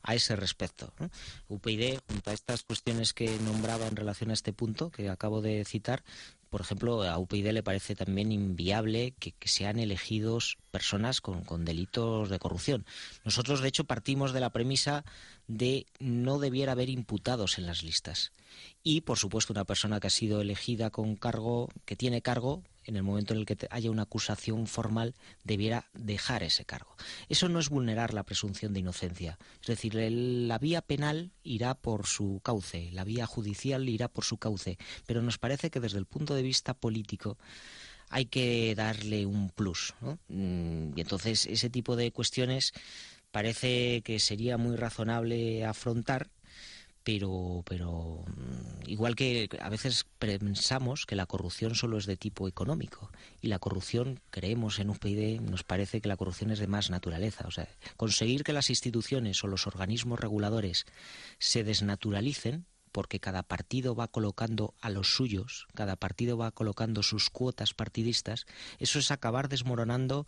a 0.03 0.15
ese 0.15 0.35
respecto. 0.35 0.93
UPyD, 1.47 1.99
junto 2.07 2.29
a 2.29 2.33
estas 2.33 2.63
cuestiones 2.63 3.13
que 3.13 3.37
nombraba 3.39 3.87
en 3.87 3.95
relación 3.95 4.29
a 4.29 4.33
este 4.33 4.53
punto 4.53 4.91
que 4.91 5.09
acabo 5.09 5.41
de 5.41 5.65
citar, 5.65 6.03
por 6.55 6.61
ejemplo, 6.61 7.03
a 7.03 7.17
UPyD 7.17 7.51
le 7.51 7.63
parece 7.63 7.95
también 7.97 8.31
inviable 8.31 9.13
que, 9.19 9.33
sean 9.43 9.77
elegidos 9.77 10.57
personas 10.71 11.19
con, 11.19 11.65
delitos 11.65 12.29
de 12.29 12.39
corrupción. 12.39 12.85
Nosotros, 13.25 13.59
de 13.59 13.67
hecho, 13.67 13.83
partimos 13.83 14.31
de 14.31 14.39
la 14.39 14.51
premisa 14.51 15.03
de 15.49 15.85
no 15.99 16.39
debiera 16.39 16.71
haber 16.71 16.89
imputados 16.89 17.57
en 17.57 17.65
las 17.65 17.83
listas. 17.83 18.31
Y, 18.83 19.01
por 19.01 19.17
supuesto, 19.17 19.51
una 19.51 19.65
persona 19.65 19.99
que 19.99 20.07
ha 20.07 20.09
sido 20.09 20.39
elegida 20.39 20.91
con 20.91 21.17
cargo, 21.17 21.67
que 21.83 21.97
tiene 21.97 22.21
cargo, 22.21 22.63
en 22.85 22.95
el 22.95 23.03
momento 23.03 23.33
en 23.33 23.39
el 23.41 23.45
que 23.45 23.57
haya 23.69 23.91
una 23.91 24.03
acusación 24.03 24.67
formal, 24.67 25.15
debiera 25.43 25.89
dejar 25.93 26.43
ese 26.43 26.65
cargo. 26.65 26.95
Eso 27.29 27.49
no 27.49 27.59
es 27.59 27.69
vulnerar 27.69 28.13
la 28.13 28.23
presunción 28.23 28.73
de 28.73 28.79
inocencia. 28.79 29.37
Es 29.61 29.67
decir, 29.67 29.95
la 29.95 30.57
vía 30.57 30.81
penal 30.81 31.31
irá 31.43 31.73
por 31.75 32.05
su 32.05 32.41
cauce, 32.43 32.89
la 32.91 33.03
vía 33.03 33.25
judicial 33.25 33.87
irá 33.89 34.07
por 34.07 34.23
su 34.23 34.37
cauce, 34.37 34.77
pero 35.05 35.21
nos 35.21 35.37
parece 35.37 35.69
que 35.69 35.79
desde 35.79 35.97
el 35.97 36.05
punto 36.05 36.35
de 36.35 36.43
vista 36.43 36.73
político 36.73 37.37
hay 38.09 38.25
que 38.25 38.75
darle 38.75 39.25
un 39.25 39.49
plus. 39.49 39.93
Mm, 40.27 40.97
y 40.97 41.01
entonces 41.01 41.45
ese 41.47 41.69
tipo 41.69 41.95
de 41.95 42.11
cuestiones 42.11 42.73
parece 43.31 44.01
que 44.03 44.19
sería 44.19 44.57
muy 44.57 44.75
razonable 44.75 45.65
afrontar 45.65 46.29
pero, 47.05 47.63
pero 47.67 48.25
mm, 48.25 48.89
igual 48.89 49.15
que 49.15 49.47
a 49.61 49.69
veces 49.69 50.07
pensamos 50.17 51.05
que 51.05 51.15
la 51.15 51.27
corrupción 51.27 51.75
solo 51.75 51.99
es 51.99 52.07
de 52.07 52.17
tipo 52.17 52.47
económico 52.47 53.11
y 53.41 53.47
la 53.47 53.59
corrupción, 53.59 54.19
creemos 54.31 54.79
en 54.79 54.89
UPyD, 54.89 55.39
nos 55.39 55.63
parece 55.63 56.01
que 56.01 56.09
la 56.09 56.17
corrupción 56.17 56.49
es 56.49 56.57
de 56.57 56.67
más 56.67 56.89
naturaleza. 56.89 57.45
O 57.47 57.51
sea, 57.51 57.69
conseguir 57.95 58.43
que 58.43 58.53
las 58.53 58.71
instituciones 58.71 59.43
o 59.43 59.47
los 59.47 59.67
organismos 59.67 60.19
reguladores 60.19 60.87
se 61.37 61.63
desnaturalicen 61.63 62.65
porque 62.91 63.19
cada 63.19 63.43
partido 63.43 63.93
va 63.93 64.07
colocando 64.07 64.73
a 64.81 64.89
los 64.89 65.15
suyos, 65.15 65.67
cada 65.75 65.97
partido 65.97 66.37
va 66.37 66.51
colocando 66.51 67.03
sus 67.03 67.29
cuotas 67.29 67.73
partidistas, 67.73 68.45
eso 68.79 68.99
es 68.99 69.11
acabar 69.11 69.49
desmoronando 69.49 70.25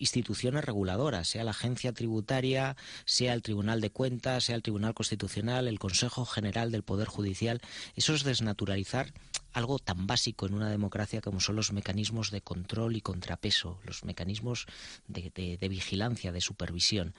instituciones 0.00 0.64
reguladoras, 0.64 1.28
sea 1.28 1.44
la 1.44 1.52
agencia 1.52 1.92
tributaria, 1.92 2.76
sea 3.04 3.34
el 3.34 3.42
Tribunal 3.42 3.80
de 3.80 3.90
Cuentas, 3.90 4.44
sea 4.44 4.56
el 4.56 4.62
Tribunal 4.62 4.94
Constitucional, 4.94 5.68
el 5.68 5.78
Consejo 5.78 6.24
General 6.24 6.72
del 6.72 6.82
Poder 6.82 7.06
Judicial. 7.06 7.60
Eso 7.94 8.14
es 8.14 8.24
desnaturalizar 8.24 9.12
algo 9.52 9.78
tan 9.78 10.06
básico 10.06 10.46
en 10.46 10.54
una 10.54 10.70
democracia 10.70 11.20
como 11.20 11.40
son 11.40 11.56
los 11.56 11.72
mecanismos 11.72 12.30
de 12.30 12.40
control 12.40 12.96
y 12.96 13.00
contrapeso, 13.00 13.78
los 13.84 14.04
mecanismos 14.04 14.66
de, 15.06 15.58
de 15.60 15.68
vigilancia, 15.68 16.32
de 16.32 16.40
supervisión. 16.40 17.14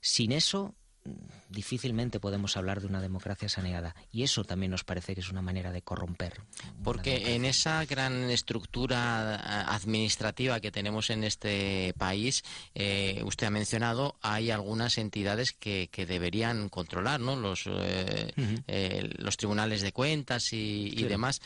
Sin 0.00 0.32
eso, 0.32 0.74
difícilmente 1.48 2.20
podemos 2.20 2.56
hablar 2.56 2.80
de 2.80 2.86
una 2.86 3.00
democracia 3.00 3.48
saneada. 3.48 3.94
Y 4.10 4.22
eso 4.22 4.44
también 4.44 4.70
nos 4.70 4.84
parece 4.84 5.14
que 5.14 5.20
es 5.20 5.30
una 5.30 5.42
manera 5.42 5.72
de 5.72 5.82
corromper. 5.82 6.40
Porque 6.82 7.34
en 7.34 7.44
esa 7.44 7.84
gran 7.84 8.30
estructura 8.30 9.34
eh, 9.34 9.64
administrativa 9.68 10.60
que 10.60 10.70
tenemos 10.70 11.10
en 11.10 11.24
este 11.24 11.94
país, 11.98 12.42
eh, 12.74 13.22
usted 13.24 13.46
ha 13.46 13.50
mencionado, 13.50 14.16
hay 14.22 14.50
algunas 14.50 14.98
entidades 14.98 15.52
que, 15.52 15.88
deberían 16.02 16.68
controlar, 16.68 17.20
¿no? 17.20 17.36
Los, 17.36 17.68
eh, 17.68 19.10
los 19.18 19.36
tribunales 19.36 19.82
de 19.82 19.92
cuentas 19.92 20.52
y, 20.52 21.02
demás. 21.04 21.40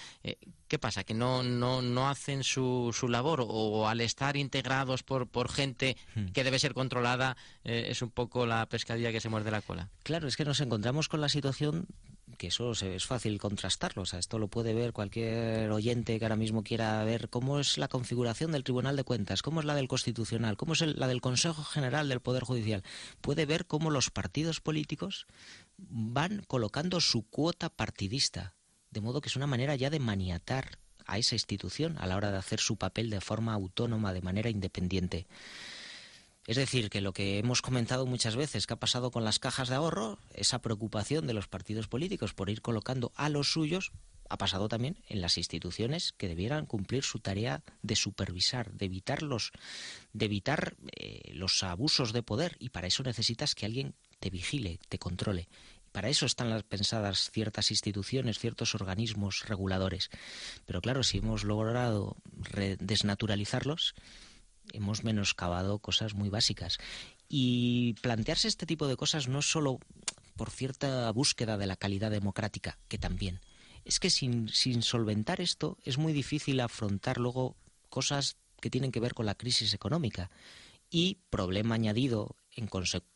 ¿Qué 0.68 0.78
pasa? 0.78 1.04
¿Que 1.04 1.14
no, 1.14 1.42
no, 1.42 1.82
no 1.82 2.08
hacen 2.08 2.42
su, 2.42 2.90
su 2.92 3.08
labor? 3.08 3.44
¿O 3.46 3.86
al 3.86 4.00
estar 4.00 4.36
integrados 4.36 5.02
por, 5.02 5.28
por 5.28 5.50
gente 5.50 5.96
que 6.32 6.42
debe 6.42 6.58
ser 6.58 6.74
controlada, 6.74 7.36
es 7.64 8.02
un 8.02 8.10
poco 8.10 8.46
la 8.46 8.66
pescadilla 8.66 9.12
que 9.12 9.20
se 9.20 9.28
muerde 9.28 9.45
la 9.50 9.62
cola? 9.62 9.88
Claro, 10.02 10.28
es 10.28 10.36
que 10.36 10.44
nos 10.44 10.60
encontramos 10.60 11.08
con 11.08 11.20
la 11.20 11.28
situación 11.28 11.86
que 12.36 12.48
eso 12.48 12.72
es 12.72 13.06
fácil 13.06 13.38
contrastarlo. 13.38 14.02
O 14.02 14.06
sea, 14.06 14.18
esto 14.18 14.38
lo 14.38 14.48
puede 14.48 14.74
ver 14.74 14.92
cualquier 14.92 15.70
oyente 15.70 16.18
que 16.18 16.24
ahora 16.24 16.36
mismo 16.36 16.62
quiera 16.62 17.02
ver 17.04 17.28
cómo 17.28 17.60
es 17.60 17.78
la 17.78 17.88
configuración 17.88 18.52
del 18.52 18.64
Tribunal 18.64 18.96
de 18.96 19.04
Cuentas, 19.04 19.42
cómo 19.42 19.60
es 19.60 19.66
la 19.66 19.74
del 19.74 19.88
Constitucional, 19.88 20.56
cómo 20.56 20.74
es 20.74 20.80
la 20.82 21.06
del 21.06 21.20
Consejo 21.20 21.64
General 21.64 22.08
del 22.08 22.20
Poder 22.20 22.44
Judicial. 22.44 22.82
Puede 23.20 23.46
ver 23.46 23.66
cómo 23.66 23.90
los 23.90 24.10
partidos 24.10 24.60
políticos 24.60 25.26
van 25.78 26.42
colocando 26.46 27.00
su 27.00 27.22
cuota 27.22 27.68
partidista, 27.68 28.54
de 28.90 29.00
modo 29.00 29.20
que 29.20 29.28
es 29.28 29.36
una 29.36 29.46
manera 29.46 29.74
ya 29.76 29.90
de 29.90 30.00
maniatar 30.00 30.78
a 31.06 31.18
esa 31.18 31.34
institución 31.34 31.96
a 31.98 32.06
la 32.06 32.16
hora 32.16 32.32
de 32.32 32.38
hacer 32.38 32.60
su 32.60 32.76
papel 32.76 33.10
de 33.10 33.20
forma 33.20 33.54
autónoma, 33.54 34.12
de 34.12 34.22
manera 34.22 34.50
independiente. 34.50 35.26
Es 36.46 36.56
decir, 36.56 36.90
que 36.90 37.00
lo 37.00 37.12
que 37.12 37.38
hemos 37.38 37.60
comentado 37.60 38.06
muchas 38.06 38.36
veces, 38.36 38.66
que 38.66 38.74
ha 38.74 38.78
pasado 38.78 39.10
con 39.10 39.24
las 39.24 39.38
cajas 39.38 39.68
de 39.68 39.74
ahorro, 39.74 40.18
esa 40.32 40.60
preocupación 40.60 41.26
de 41.26 41.34
los 41.34 41.48
partidos 41.48 41.88
políticos 41.88 42.34
por 42.34 42.50
ir 42.50 42.62
colocando 42.62 43.12
a 43.16 43.28
los 43.28 43.50
suyos, 43.52 43.92
ha 44.28 44.38
pasado 44.38 44.68
también 44.68 44.96
en 45.08 45.20
las 45.20 45.38
instituciones 45.38 46.12
que 46.12 46.28
debieran 46.28 46.66
cumplir 46.66 47.02
su 47.02 47.18
tarea 47.18 47.62
de 47.82 47.96
supervisar, 47.96 48.72
de 48.72 48.86
evitar 48.86 49.22
los, 49.22 49.52
de 50.12 50.26
evitar 50.26 50.76
eh, 50.96 51.32
los 51.34 51.62
abusos 51.62 52.12
de 52.12 52.22
poder. 52.22 52.56
Y 52.58 52.70
para 52.70 52.86
eso 52.86 53.02
necesitas 53.02 53.54
que 53.54 53.66
alguien 53.66 53.94
te 54.20 54.30
vigile, 54.30 54.78
te 54.88 54.98
controle. 54.98 55.48
Para 55.92 56.10
eso 56.10 56.26
están 56.26 56.50
las 56.50 56.62
pensadas 56.62 57.30
ciertas 57.30 57.70
instituciones, 57.70 58.38
ciertos 58.38 58.74
organismos 58.74 59.44
reguladores. 59.48 60.10
Pero 60.66 60.80
claro, 60.82 61.02
si 61.02 61.18
hemos 61.18 61.42
logrado 61.42 62.16
desnaturalizarlos, 62.78 63.94
hemos 64.76 65.04
menoscabado 65.04 65.78
cosas 65.78 66.14
muy 66.14 66.28
básicas. 66.28 66.78
Y 67.28 67.94
plantearse 68.02 68.48
este 68.48 68.66
tipo 68.66 68.86
de 68.86 68.96
cosas 68.96 69.28
no 69.28 69.42
solo 69.42 69.80
por 70.36 70.50
cierta 70.50 71.10
búsqueda 71.12 71.56
de 71.56 71.66
la 71.66 71.76
calidad 71.76 72.10
democrática, 72.10 72.78
que 72.88 72.98
también. 72.98 73.40
Es 73.84 73.98
que 74.00 74.10
sin, 74.10 74.48
sin 74.48 74.82
solventar 74.82 75.40
esto 75.40 75.78
es 75.84 75.98
muy 75.98 76.12
difícil 76.12 76.60
afrontar 76.60 77.18
luego 77.18 77.56
cosas 77.88 78.36
que 78.60 78.70
tienen 78.70 78.92
que 78.92 79.00
ver 79.00 79.14
con 79.14 79.26
la 79.26 79.34
crisis 79.34 79.74
económica. 79.74 80.30
Y 80.90 81.18
problema 81.30 81.74
añadido, 81.74 82.36
en 82.52 82.68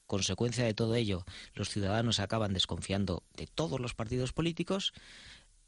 consecuencia 0.07 0.65
de 0.65 0.75
todo 0.75 0.95
ello, 0.95 1.25
los 1.55 1.69
ciudadanos 1.69 2.21
acaban 2.21 2.53
desconfiando 2.53 3.23
de 3.37 3.47
todos 3.47 3.81
los 3.81 3.95
partidos 3.95 4.33
políticos, 4.33 4.93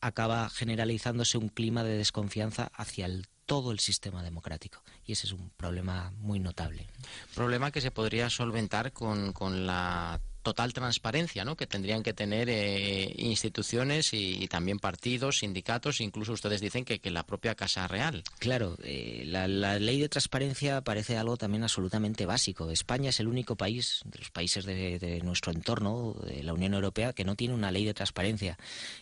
acaba 0.02 0.50
generalizándose 0.50 1.38
un 1.38 1.48
clima 1.48 1.82
de 1.84 1.96
desconfianza 1.96 2.70
hacia 2.74 3.06
todo 3.46 3.72
el 3.72 3.78
sistema 3.78 4.22
democrático. 4.22 4.82
Y 5.06 5.12
ese 5.12 5.26
es 5.26 5.32
un 5.32 5.50
problema 5.50 6.12
muy 6.18 6.38
notable. 6.38 6.86
Problema 7.34 7.70
que 7.70 7.80
se 7.80 7.90
podría 7.90 8.28
solventar 8.28 8.92
con, 8.92 9.32
con 9.32 9.66
la 9.66 10.20
total 10.42 10.72
transparencia 10.72 11.44
¿no? 11.44 11.56
que 11.56 11.66
tendrían 11.66 12.02
que 12.02 12.12
tener 12.12 12.48
eh, 12.50 13.12
instituciones 13.16 14.12
y, 14.12 14.46
también 14.48 14.78
partidos, 14.78 15.38
sindicatos, 15.38 16.00
incluso 16.00 16.32
ustedes 16.32 16.60
dicen 16.60 16.84
que, 16.84 17.00
la 17.12 17.24
propia 17.24 17.54
Casa 17.54 17.86
Real. 17.88 18.22
Claro, 18.38 18.76
eh, 18.82 19.24
la, 19.26 19.46
ley 19.46 20.00
de 20.00 20.08
transparencia 20.08 20.80
parece 20.80 21.18
algo 21.18 21.36
también 21.36 21.62
absolutamente 21.62 22.26
básico. 22.26 22.70
España 22.70 23.10
es 23.10 23.20
el 23.20 23.28
único 23.28 23.56
país 23.56 24.00
de 24.04 24.18
los 24.18 24.30
países 24.30 24.64
de, 24.64 24.98
de 24.98 25.20
nuestro 25.20 25.52
entorno, 25.52 26.16
de 26.24 26.42
la 26.42 26.54
Unión 26.54 26.74
Europea, 26.74 27.12
que 27.12 27.24
no 27.24 27.36
tiene 27.36 27.54
una 27.54 27.70
ley 27.70 27.84
de 27.84 27.94
transparencia. 27.94 28.58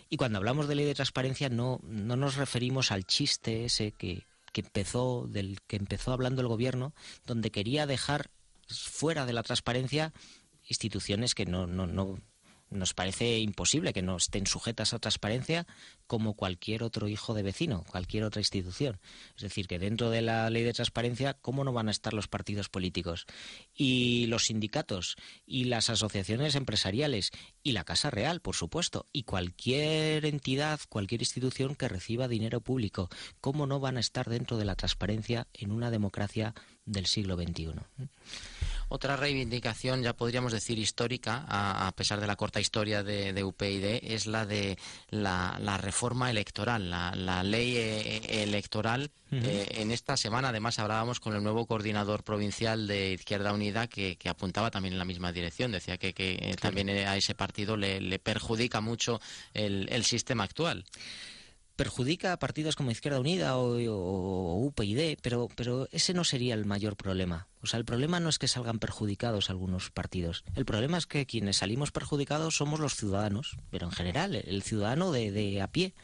Y 0.08 0.16
cuando 0.16 0.38
hablamos 0.38 0.66
de 0.66 0.74
ley 0.74 0.86
de 0.86 0.94
transparencia 0.94 1.48
no, 1.48 1.80
no 1.84 2.16
nos 2.16 2.36
referimos 2.36 2.90
al 2.90 3.04
chiste 3.04 3.64
ese 3.64 3.92
que 3.92 4.24
empezó 4.54 5.26
del 5.28 5.60
que 5.66 5.76
empezó 5.76 6.12
hablando 6.12 6.42
el 6.42 6.48
gobierno, 6.48 6.92
donde 7.26 7.50
quería 7.50 7.86
dejar 7.86 8.30
fuera 8.68 9.26
de 9.26 9.32
la 9.32 9.42
transparencia 9.42 10.12
instituciones 10.70 11.34
que 11.34 11.44
no, 11.44 11.66
no, 11.66 11.86
no 11.86 12.18
nos 12.70 12.94
parece 12.94 13.38
imposible 13.40 13.92
que 13.92 14.02
no 14.02 14.16
estén 14.16 14.46
sujetas 14.46 14.94
a 14.94 14.98
transparencia 14.98 15.66
como 16.06 16.34
cualquier 16.34 16.82
otro 16.82 17.08
hijo 17.08 17.34
de 17.34 17.42
vecino, 17.42 17.84
cualquier 17.88 18.24
otra 18.24 18.40
institución. 18.40 19.00
Es 19.36 19.42
decir, 19.42 19.66
que 19.66 19.78
dentro 19.78 20.10
de 20.10 20.22
la 20.22 20.48
ley 20.50 20.62
de 20.62 20.72
transparencia, 20.72 21.34
¿cómo 21.34 21.64
no 21.64 21.72
van 21.72 21.88
a 21.88 21.90
estar 21.90 22.14
los 22.14 22.28
partidos 22.28 22.68
políticos? 22.68 23.26
Y 23.74 24.26
los 24.26 24.46
sindicatos, 24.46 25.16
y 25.46 25.64
las 25.64 25.90
asociaciones 25.90 26.54
empresariales, 26.54 27.32
y 27.62 27.72
la 27.72 27.84
Casa 27.84 28.10
Real, 28.10 28.40
por 28.40 28.54
supuesto, 28.54 29.06
y 29.12 29.24
cualquier 29.24 30.24
entidad, 30.24 30.80
cualquier 30.88 31.22
institución 31.22 31.74
que 31.74 31.88
reciba 31.88 32.28
dinero 32.28 32.60
público, 32.60 33.08
¿cómo 33.40 33.66
no 33.66 33.80
van 33.80 33.96
a 33.96 34.00
estar 34.00 34.28
dentro 34.30 34.58
de 34.58 34.64
la 34.64 34.76
transparencia 34.76 35.48
en 35.54 35.72
una 35.72 35.90
democracia 35.90 36.54
del 36.84 37.06
siglo 37.06 37.36
XXI? 37.36 37.72
Otra 38.92 39.16
reivindicación, 39.16 40.02
ya 40.02 40.14
podríamos 40.14 40.52
decir 40.52 40.76
histórica, 40.80 41.44
a, 41.46 41.92
pesar 41.92 42.18
de 42.20 42.26
la 42.26 42.34
corta 42.34 42.58
historia 42.58 43.04
de, 43.04 43.44
UPyD, 43.44 44.00
es 44.02 44.26
la 44.26 44.44
de 44.46 44.78
la, 45.10 45.78
reforma 45.80 46.28
electoral, 46.28 46.90
la, 46.90 47.42
ley 47.44 47.76
eh, 47.76 48.42
electoral. 48.42 49.12
Eh, 49.30 49.66
en 49.76 49.92
esta 49.92 50.16
semana, 50.16 50.48
además, 50.48 50.80
hablábamos 50.80 51.20
con 51.20 51.36
el 51.36 51.42
nuevo 51.44 51.66
coordinador 51.66 52.24
provincial 52.24 52.88
de 52.88 53.12
Izquierda 53.12 53.52
Unida 53.52 53.86
que, 53.86 54.18
apuntaba 54.28 54.72
también 54.72 54.94
en 54.94 54.98
la 54.98 55.04
misma 55.04 55.30
dirección. 55.30 55.70
Decía 55.70 55.96
que, 55.96 56.12
eh, 56.18 56.56
también 56.60 56.90
a 56.90 57.16
ese 57.16 57.36
partido 57.36 57.76
le, 57.76 58.18
perjudica 58.18 58.80
mucho 58.80 59.20
el 59.54 60.04
sistema 60.04 60.42
actual 60.42 60.84
perjudica 61.80 62.34
a 62.34 62.38
partidos 62.38 62.76
como 62.76 62.90
Izquierda 62.90 63.20
Unida 63.20 63.56
o, 63.56 64.58
UPyD, 64.66 65.16
pero, 65.22 65.48
pero 65.56 65.88
ese 65.92 66.12
no 66.12 66.24
sería 66.24 66.52
el 66.52 66.66
mayor 66.66 66.94
problema. 66.94 67.48
O 67.62 67.66
sea, 67.66 67.78
el 67.78 67.86
problema 67.86 68.20
no 68.20 68.28
es 68.28 68.38
que 68.38 68.48
salgan 68.48 68.78
perjudicados 68.78 69.48
algunos 69.48 69.90
partidos. 69.90 70.44
El 70.56 70.66
problema 70.66 70.98
es 70.98 71.06
que 71.06 71.24
quienes 71.24 71.56
salimos 71.56 71.90
perjudicados 71.90 72.54
somos 72.54 72.80
los 72.80 72.96
ciudadanos, 72.96 73.56
pero 73.70 73.86
en 73.86 73.92
general, 73.92 74.34
el 74.34 74.62
ciudadano 74.62 75.10
de, 75.10 75.30
de 75.30 75.62
a 75.62 75.68
pie. 75.68 75.94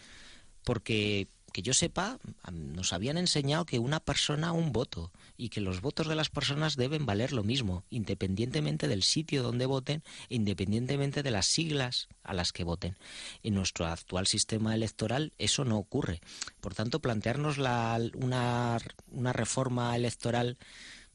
Porque 0.65 1.29
que 1.57 1.63
yo 1.63 1.73
sepa, 1.73 2.19
nos 2.53 2.93
habían 2.93 3.17
enseñado 3.17 3.65
que 3.65 3.79
una 3.79 3.99
persona 3.99 4.53
un 4.53 4.73
voto 4.73 5.11
y 5.39 5.49
que 5.49 5.63
los 5.63 5.81
votos 5.81 6.07
de 6.07 6.15
las 6.15 6.29
personas 6.29 6.77
deben 6.77 7.07
valer 7.07 7.33
lo 7.33 7.45
mismo, 7.45 7.83
independientemente 7.89 8.89
del 8.89 9.03
sitio 9.03 9.43
donde 9.43 9.65
voten, 9.65 10.03
independientemente 10.29 11.23
de 11.23 11.31
las 11.31 11.47
siglas 11.47 12.09
a 12.23 12.35
las 12.35 12.53
que 12.53 12.63
voten. 12.63 12.99
En 13.43 13.55
nuestro 13.55 13.87
actual 13.87 14.27
sistema 14.27 14.75
electoral 14.75 15.33
eso 15.39 15.65
no 15.65 15.79
ocurre. 15.79 16.21
Por 16.61 16.75
tanto, 16.75 17.01
plantearnos 17.01 17.57
la, 17.57 17.99
una, 18.13 18.77
una 19.11 19.33
reforma 19.33 19.97
electoral 19.97 20.59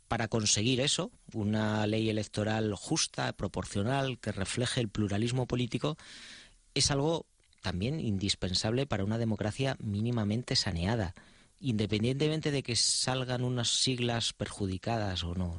para 0.08 0.28
conseguir 0.28 0.82
eso, 0.82 1.12
una 1.34 1.86
ley 1.86 2.10
electoral 2.10 2.74
justa, 2.74 3.32
proporcional, 3.34 4.18
que 4.18 4.32
refleje 4.32 4.82
el 4.82 4.90
pluralismo 4.90 5.46
político, 5.46 6.00
es 6.74 6.90
algo 6.90 7.28
también 7.62 8.00
indispensable 8.00 8.86
para 8.86 9.04
una 9.04 9.18
democracia 9.18 9.78
mínimamente 9.80 10.56
saneada, 10.56 11.14
independientemente 11.60 12.52
de 12.52 12.64
que 12.64 12.76
salgan 12.76 13.44
unas 13.44 13.70
siglas 13.70 14.34
perjudicadas 14.34 15.24
o 15.24 15.36
no. 15.36 15.58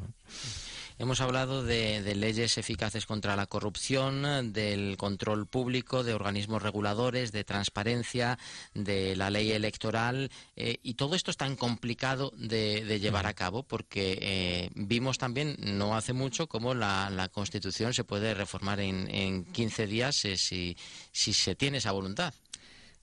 Hemos 1.02 1.20
hablado 1.20 1.64
de, 1.64 2.14
leyes 2.14 2.58
eficaces 2.58 3.06
contra 3.06 3.34
la 3.34 3.46
corrupción, 3.46 4.52
del 4.52 4.96
control 4.96 5.48
público, 5.48 6.04
de 6.04 6.14
organismos 6.14 6.62
reguladores, 6.62 7.32
de 7.32 7.42
transparencia, 7.42 8.38
de 8.72 9.16
la 9.16 9.28
ley 9.28 9.50
electoral 9.50 10.30
eh, 10.54 10.78
y 10.84 10.94
todo 10.94 11.16
esto 11.16 11.32
es 11.32 11.36
tan 11.36 11.56
complicado 11.56 12.32
de, 12.36 13.00
llevar 13.00 13.26
a 13.26 13.34
cabo 13.34 13.64
porque 13.64 14.16
eh, 14.22 14.70
vimos 14.76 15.18
también 15.18 15.56
no 15.58 15.96
hace 15.96 16.12
mucho 16.12 16.46
cómo 16.46 16.72
la, 16.72 17.28
Constitución 17.32 17.92
se 17.94 18.04
puede 18.04 18.32
reformar 18.32 18.78
en, 18.78 19.12
en 19.12 19.44
15 19.46 19.88
días 19.88 20.24
eh, 20.24 20.36
si, 20.36 20.76
si 21.10 21.32
se 21.32 21.56
tiene 21.56 21.78
esa 21.78 21.90
voluntad. 21.90 22.32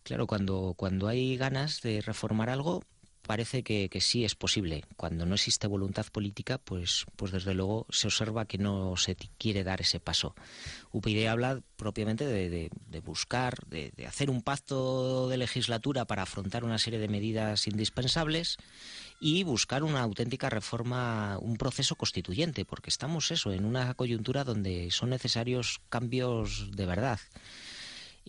Claro, 0.03 0.25
cuando, 0.25 0.73
cuando 0.77 1.09
hay 1.09 1.35
ganas 1.35 1.81
de 1.81 1.99
reformar 1.99 2.49
algo, 2.49 2.81
parece 3.29 3.61
que, 3.61 4.01
sí 4.01 4.25
es 4.25 4.33
posible. 4.33 4.85
Cuando 4.97 5.23
no 5.27 5.35
existe 5.35 5.67
voluntad 5.67 6.07
política, 6.11 6.57
pues, 6.57 7.05
pues 7.15 7.31
desde 7.31 7.53
luego 7.53 7.85
se 7.91 8.07
observa 8.07 8.45
que 8.45 8.57
no 8.57 8.97
se 8.97 9.15
quiere 9.37 9.63
dar 9.63 9.81
ese 9.81 9.99
paso. 9.99 10.33
UPyD 10.93 11.27
habla 11.27 11.61
propiamente 11.75 12.25
de, 12.25 12.71
buscar, 13.05 13.53
de, 13.67 13.93
hacer 14.07 14.31
un 14.31 14.41
pacto 14.41 15.29
de 15.29 15.37
legislatura 15.37 16.05
para 16.05 16.23
afrontar 16.23 16.63
una 16.63 16.79
serie 16.79 16.97
de 16.97 17.07
medidas 17.07 17.67
indispensables 17.67 18.57
y 19.19 19.43
buscar 19.43 19.83
una 19.83 20.01
auténtica 20.01 20.49
reforma, 20.49 21.37
un 21.39 21.55
proceso 21.57 21.93
constituyente, 21.93 22.65
porque 22.65 22.89
estamos 22.89 23.29
eso, 23.29 23.53
en 23.53 23.63
una 23.63 23.93
coyuntura 23.93 24.43
donde 24.43 24.89
son 24.89 25.11
necesarios 25.11 25.81
cambios 25.89 26.71
de 26.71 26.87
verdad. 26.87 27.19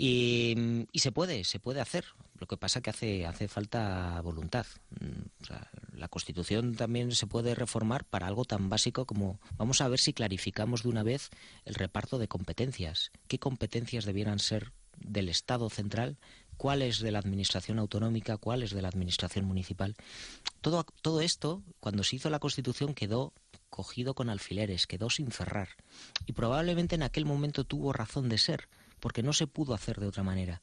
Y, 0.02 0.86
y, 0.92 1.00
se 1.00 1.12
puede, 1.12 1.44
se 1.44 1.60
puede 1.60 1.82
hacer. 1.82 2.06
Lo 2.38 2.46
que 2.46 2.56
pasa 2.56 2.80
que 2.80 2.88
hace, 2.88 3.26
hace 3.26 3.48
falta 3.48 4.18
voluntad. 4.22 4.64
Mm, 4.98 5.50
la 5.98 6.08
Constitución 6.08 6.74
también 6.74 7.12
se 7.12 7.26
puede 7.26 7.54
reformar 7.54 8.06
para 8.06 8.26
algo 8.26 8.46
tan 8.46 8.70
básico 8.70 9.04
como 9.04 9.38
vamos 9.58 9.82
a 9.82 9.88
ver 9.88 9.98
si 10.00 10.14
clarificamos 10.14 10.84
de 10.84 10.88
una 10.88 11.02
vez 11.02 11.28
el 11.66 11.74
reparto 11.74 12.18
de 12.18 12.28
competencias. 12.28 13.12
¿Qué 13.28 13.38
competencias 13.38 14.06
debieran 14.06 14.38
ser 14.38 14.72
del 14.96 15.28
Estado 15.28 15.68
central? 15.68 16.16
¿Cuáles 16.56 17.00
de 17.00 17.12
la 17.12 17.18
Administración 17.18 17.78
autonómica? 17.78 18.38
¿Cuáles 18.38 18.70
de 18.70 18.80
la 18.80 18.88
Administración 18.88 19.44
municipal? 19.44 19.96
Todo, 20.62 20.86
todo 21.02 21.20
esto, 21.20 21.62
cuando 21.78 22.04
se 22.04 22.16
hizo 22.16 22.30
la 22.30 22.38
Constitución, 22.38 22.94
quedó 22.94 23.34
cogido 23.68 24.14
con 24.14 24.30
alfileres, 24.30 24.86
quedó 24.86 25.10
sin 25.10 25.30
cerrar. 25.30 25.68
Y 26.24 26.32
probablemente 26.32 26.94
en 26.94 27.02
aquel 27.02 27.26
momento 27.26 27.64
tuvo 27.64 27.92
razón 27.92 28.30
de 28.30 28.38
ser, 28.38 28.68
porque 29.00 29.22
no 29.22 29.32
se 29.32 29.46
pudo 29.46 29.74
hacer 29.74 29.98
de 29.98 30.06
otra 30.06 30.22
manera 30.22 30.62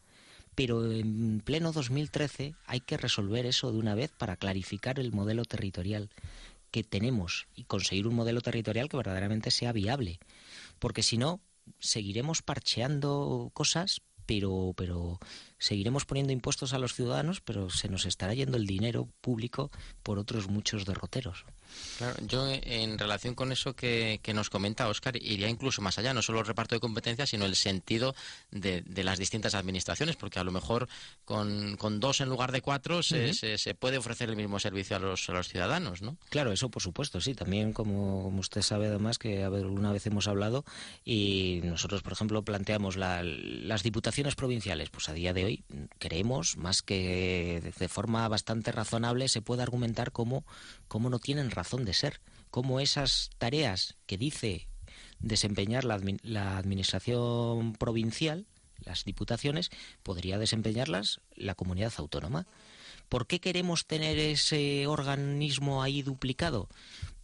pero 0.58 0.91
en 0.91 1.39
pleno 1.45 1.71
2013 1.71 2.56
hay 2.65 2.80
que 2.80 2.97
resolver 2.97 3.45
eso 3.45 3.71
de 3.71 3.78
una 3.78 3.93
vez 3.93 4.12
para 4.17 4.38
clarificar 4.38 5.00
el 5.00 5.12
modelo 5.12 5.45
territorial 5.45 6.10
que 6.71 6.84
tenemos 6.84 7.45
y 7.56 7.65
conseguir 7.65 8.08
un 8.08 8.15
modelo 8.15 8.41
territorial 8.41 8.89
que 8.89 8.97
verdaderamente 8.97 9.52
sea 9.52 9.71
viable. 9.71 10.19
Porque 10.80 11.04
si 11.04 11.19
no, 11.19 11.41
seguiremos 11.78 12.41
parcheando 12.41 13.52
cosas, 13.54 14.02
pero, 14.26 14.73
pero 14.76 15.19
seguiremos 15.59 16.05
poniendo 16.05 16.33
impuestos 16.33 16.73
a 16.73 16.79
los 16.79 16.93
ciudadanos, 16.93 17.41
pero 17.41 17.69
se 17.69 17.89
nos 17.89 18.05
estará 18.05 18.33
yendo 18.33 18.57
el 18.57 18.65
dinero 18.65 19.07
público 19.21 19.71
por 20.03 20.19
otros 20.19 20.47
muchos 20.47 20.85
derroteros. 20.85 21.45
Claro, 21.97 22.15
yo 22.27 22.47
en 22.49 22.97
relación 22.97 23.35
con 23.35 23.51
eso 23.51 23.75
que, 23.75 24.19
nos 24.33 24.49
comenta 24.49 24.87
Oscar, 24.87 25.17
iría 25.17 25.49
incluso 25.49 25.81
más 25.81 25.97
allá, 25.97 26.13
no 26.13 26.21
solo 26.21 26.39
el 26.39 26.45
reparto 26.45 26.75
de 26.75 26.79
competencias, 26.79 27.29
sino 27.29 27.45
el 27.45 27.55
sentido 27.55 28.15
de, 28.51 28.83
las 29.03 29.19
distintas 29.19 29.55
administraciones, 29.55 30.15
porque 30.15 30.39
a 30.39 30.43
lo 30.43 30.51
mejor 30.51 30.87
con, 31.25 31.77
dos 31.99 32.21
en 32.21 32.29
lugar 32.29 32.51
de 32.51 32.61
cuatro 32.61 33.03
se, 33.03 33.33
se, 33.33 33.75
puede 33.75 33.97
ofrecer 33.97 34.29
el 34.29 34.35
mismo 34.35 34.59
servicio 34.59 34.95
a 34.95 34.99
los, 34.99 35.29
a 35.29 35.33
los 35.33 35.47
ciudadanos, 35.47 36.01
¿no? 36.01 36.17
Claro, 36.29 36.51
eso 36.51 36.69
por 36.69 36.81
supuesto, 36.81 37.19
sí. 37.19 37.33
También, 37.33 37.73
como, 37.73 38.27
usted 38.27 38.61
sabe 38.61 38.87
además, 38.87 39.17
que 39.17 39.43
alguna 39.43 39.91
vez 39.91 40.05
hemos 40.07 40.27
hablado, 40.27 40.65
y 41.03 41.61
nosotros, 41.63 42.01
por 42.01 42.13
ejemplo, 42.13 42.43
planteamos 42.43 42.95
las 42.95 43.83
diputaciones 43.83 44.35
provinciales, 44.35 44.89
pues 44.89 45.09
a 45.09 45.13
día 45.13 45.33
de 45.33 45.46
hoy 45.47 45.63
creemos, 45.97 46.57
más 46.57 46.81
que 46.81 47.73
de 47.77 47.88
forma 47.88 48.27
bastante 48.27 48.71
razonable, 48.71 49.27
se 49.27 49.41
puede 49.41 49.63
argumentar 49.63 50.12
como, 50.12 50.45
como 50.88 51.10
no 51.10 51.19
tienen 51.19 51.51
razón 51.51 51.86
de 51.86 51.93
ser, 51.93 52.21
como 52.51 52.79
esas 52.79 53.29
tareas 53.38 53.95
que 54.05 54.17
dice 54.17 54.67
desempeñar 55.19 55.83
la, 55.83 55.99
la 56.21 56.57
administración 56.57 57.73
provincial, 57.73 58.45
las 58.83 59.05
diputaciones, 59.05 59.71
podría 60.03 60.38
desempeñarlas 60.38 61.21
la 61.36 61.55
comunidad 61.55 61.93
autónoma. 61.97 62.45
¿Por 63.10 63.25
qué 63.25 63.39
queremos 63.39 63.86
tener 63.86 64.19
ese 64.19 64.86
organismo 64.86 65.81
ahí 65.81 66.01
duplicado? 66.01 66.67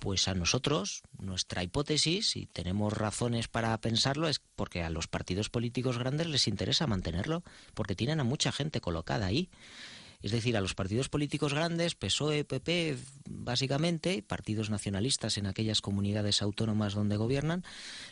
Pues 0.03 0.27
a 0.27 0.33
nosotros, 0.33 1.01
nuestra 1.17 1.63
hipótesis, 1.63 2.35
y 2.35 2.45
tenemos 2.45 2.91
razones 2.91 3.47
para 3.47 3.79
pensarlo, 3.79 4.27
es 4.27 4.41
porque 4.57 4.83
a 4.83 4.89
los 4.89 5.07
partidos 5.07 5.49
políticos 5.49 5.97
grandes 5.97 6.27
les 6.27 6.49
interesa 6.49 6.87
mantenerlo, 6.87 7.41
porque 7.73 7.95
tienen 7.95 8.19
a 8.19 8.25
mucha 8.25 8.51
gente 8.51 8.81
colocada 8.81 9.27
ahí. 9.27 9.49
Es 10.21 10.33
decir, 10.33 10.57
a 10.57 10.61
los 10.61 10.75
partidos 10.75 11.07
políticos 11.07 11.53
grandes, 11.53 11.95
PSOE, 11.95 12.43
PP, 12.43 12.97
básicamente, 13.29 14.21
partidos 14.21 14.69
nacionalistas 14.69 15.37
en 15.37 15.45
aquellas 15.45 15.79
comunidades 15.79 16.41
autónomas 16.41 16.95
donde 16.95 17.15
gobiernan, 17.15 17.63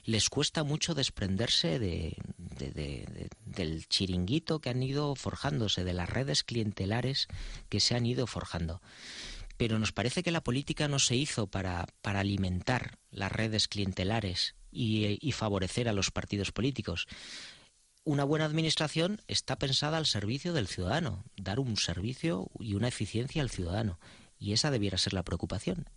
les 0.05 0.29
cuesta 0.29 0.63
mucho 0.63 0.95
desprenderse 0.95 1.77
de, 1.77 2.15
del 3.45 3.85
chiringuito 3.89 4.61
que 4.61 4.69
han 4.69 4.81
ido 4.81 5.13
forjándose, 5.15 5.83
de 5.83 5.93
las 5.93 6.09
redes 6.09 6.45
clientelares 6.45 7.27
que 7.67 7.81
se 7.81 7.95
han 7.95 8.05
ido 8.05 8.27
forjando. 8.27 8.81
Pero 9.61 9.77
nos 9.77 9.91
parece 9.91 10.23
que 10.23 10.31
la 10.31 10.43
política 10.43 10.87
no 10.87 10.97
se 10.97 11.15
hizo 11.15 11.45
para, 11.45 11.85
para 12.01 12.21
alimentar 12.21 12.97
las 13.11 13.31
redes 13.31 13.67
clientelares 13.67 14.55
y 14.71 15.31
favorecer 15.33 15.87
a 15.87 15.93
los 15.93 16.09
partidos 16.09 16.51
políticos 16.51 17.07
una 18.03 18.23
buena 18.23 18.45
administración 18.45 19.21
está 19.27 19.57
pensada 19.57 19.97
al 19.97 20.07
servicio 20.07 20.53
del 20.53 20.67
ciudadano, 20.67 21.23
dar 21.37 21.59
un 21.59 21.77
servicio 21.77 22.49
y 22.59 22.73
una 22.73 22.87
eficiencia 22.87 23.43
al 23.43 23.51
ciudadano. 23.51 23.99
Y 24.39 24.53
esa 24.53 24.71
debiera 24.71 24.97
ser 24.97 25.13
la 25.13 25.23
preocupación. 25.23 25.87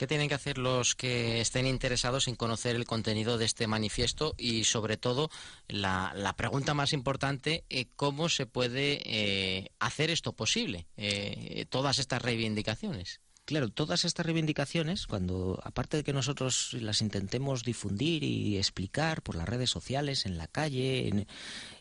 ¿Qué 0.00 0.06
tienen 0.06 0.30
que 0.30 0.34
hacer 0.34 0.56
los 0.56 0.94
que 0.94 1.42
estén 1.42 1.66
interesados 1.66 2.26
en 2.26 2.34
conocer 2.34 2.74
el 2.74 2.86
contenido 2.86 3.36
de 3.36 3.44
este 3.44 3.66
manifiesto 3.66 4.34
y 4.38 4.64
sobre 4.64 4.96
todo 4.96 5.28
la, 5.68 6.34
pregunta 6.38 6.72
más 6.72 6.94
importante, 6.94 7.64
eh, 7.68 7.84
cómo 7.96 8.30
se 8.30 8.46
puede 8.46 9.02
eh, 9.04 9.72
hacer 9.78 10.08
esto 10.08 10.32
posible, 10.32 10.86
eh, 10.96 11.66
todas 11.68 11.98
estas 11.98 12.22
reivindicaciones? 12.22 13.20
Claro, 13.44 13.68
todas 13.68 14.06
estas 14.06 14.24
reivindicaciones, 14.24 15.06
cuando 15.06 15.60
aparte 15.64 15.98
de 15.98 16.04
que 16.04 16.14
nosotros 16.14 16.72
las 16.80 17.02
intentemos 17.02 17.62
difundir 17.62 18.24
y 18.24 18.56
explicar 18.56 19.20
por 19.20 19.34
las 19.34 19.48
redes 19.48 19.68
sociales, 19.68 20.24
en 20.24 20.38
la 20.38 20.46
calle, 20.46 21.08
en, 21.08 21.26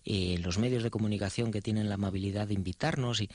en 0.03 0.41
los 0.41 0.57
medios 0.57 0.83
de 0.83 0.89
comunicación 0.89 1.51
que 1.51 1.61
tienen 1.61 1.87
la 1.87 1.95
amabilidad 1.95 2.47
de 2.47 2.55
invitarnos, 2.55 3.21
y 3.21 3.29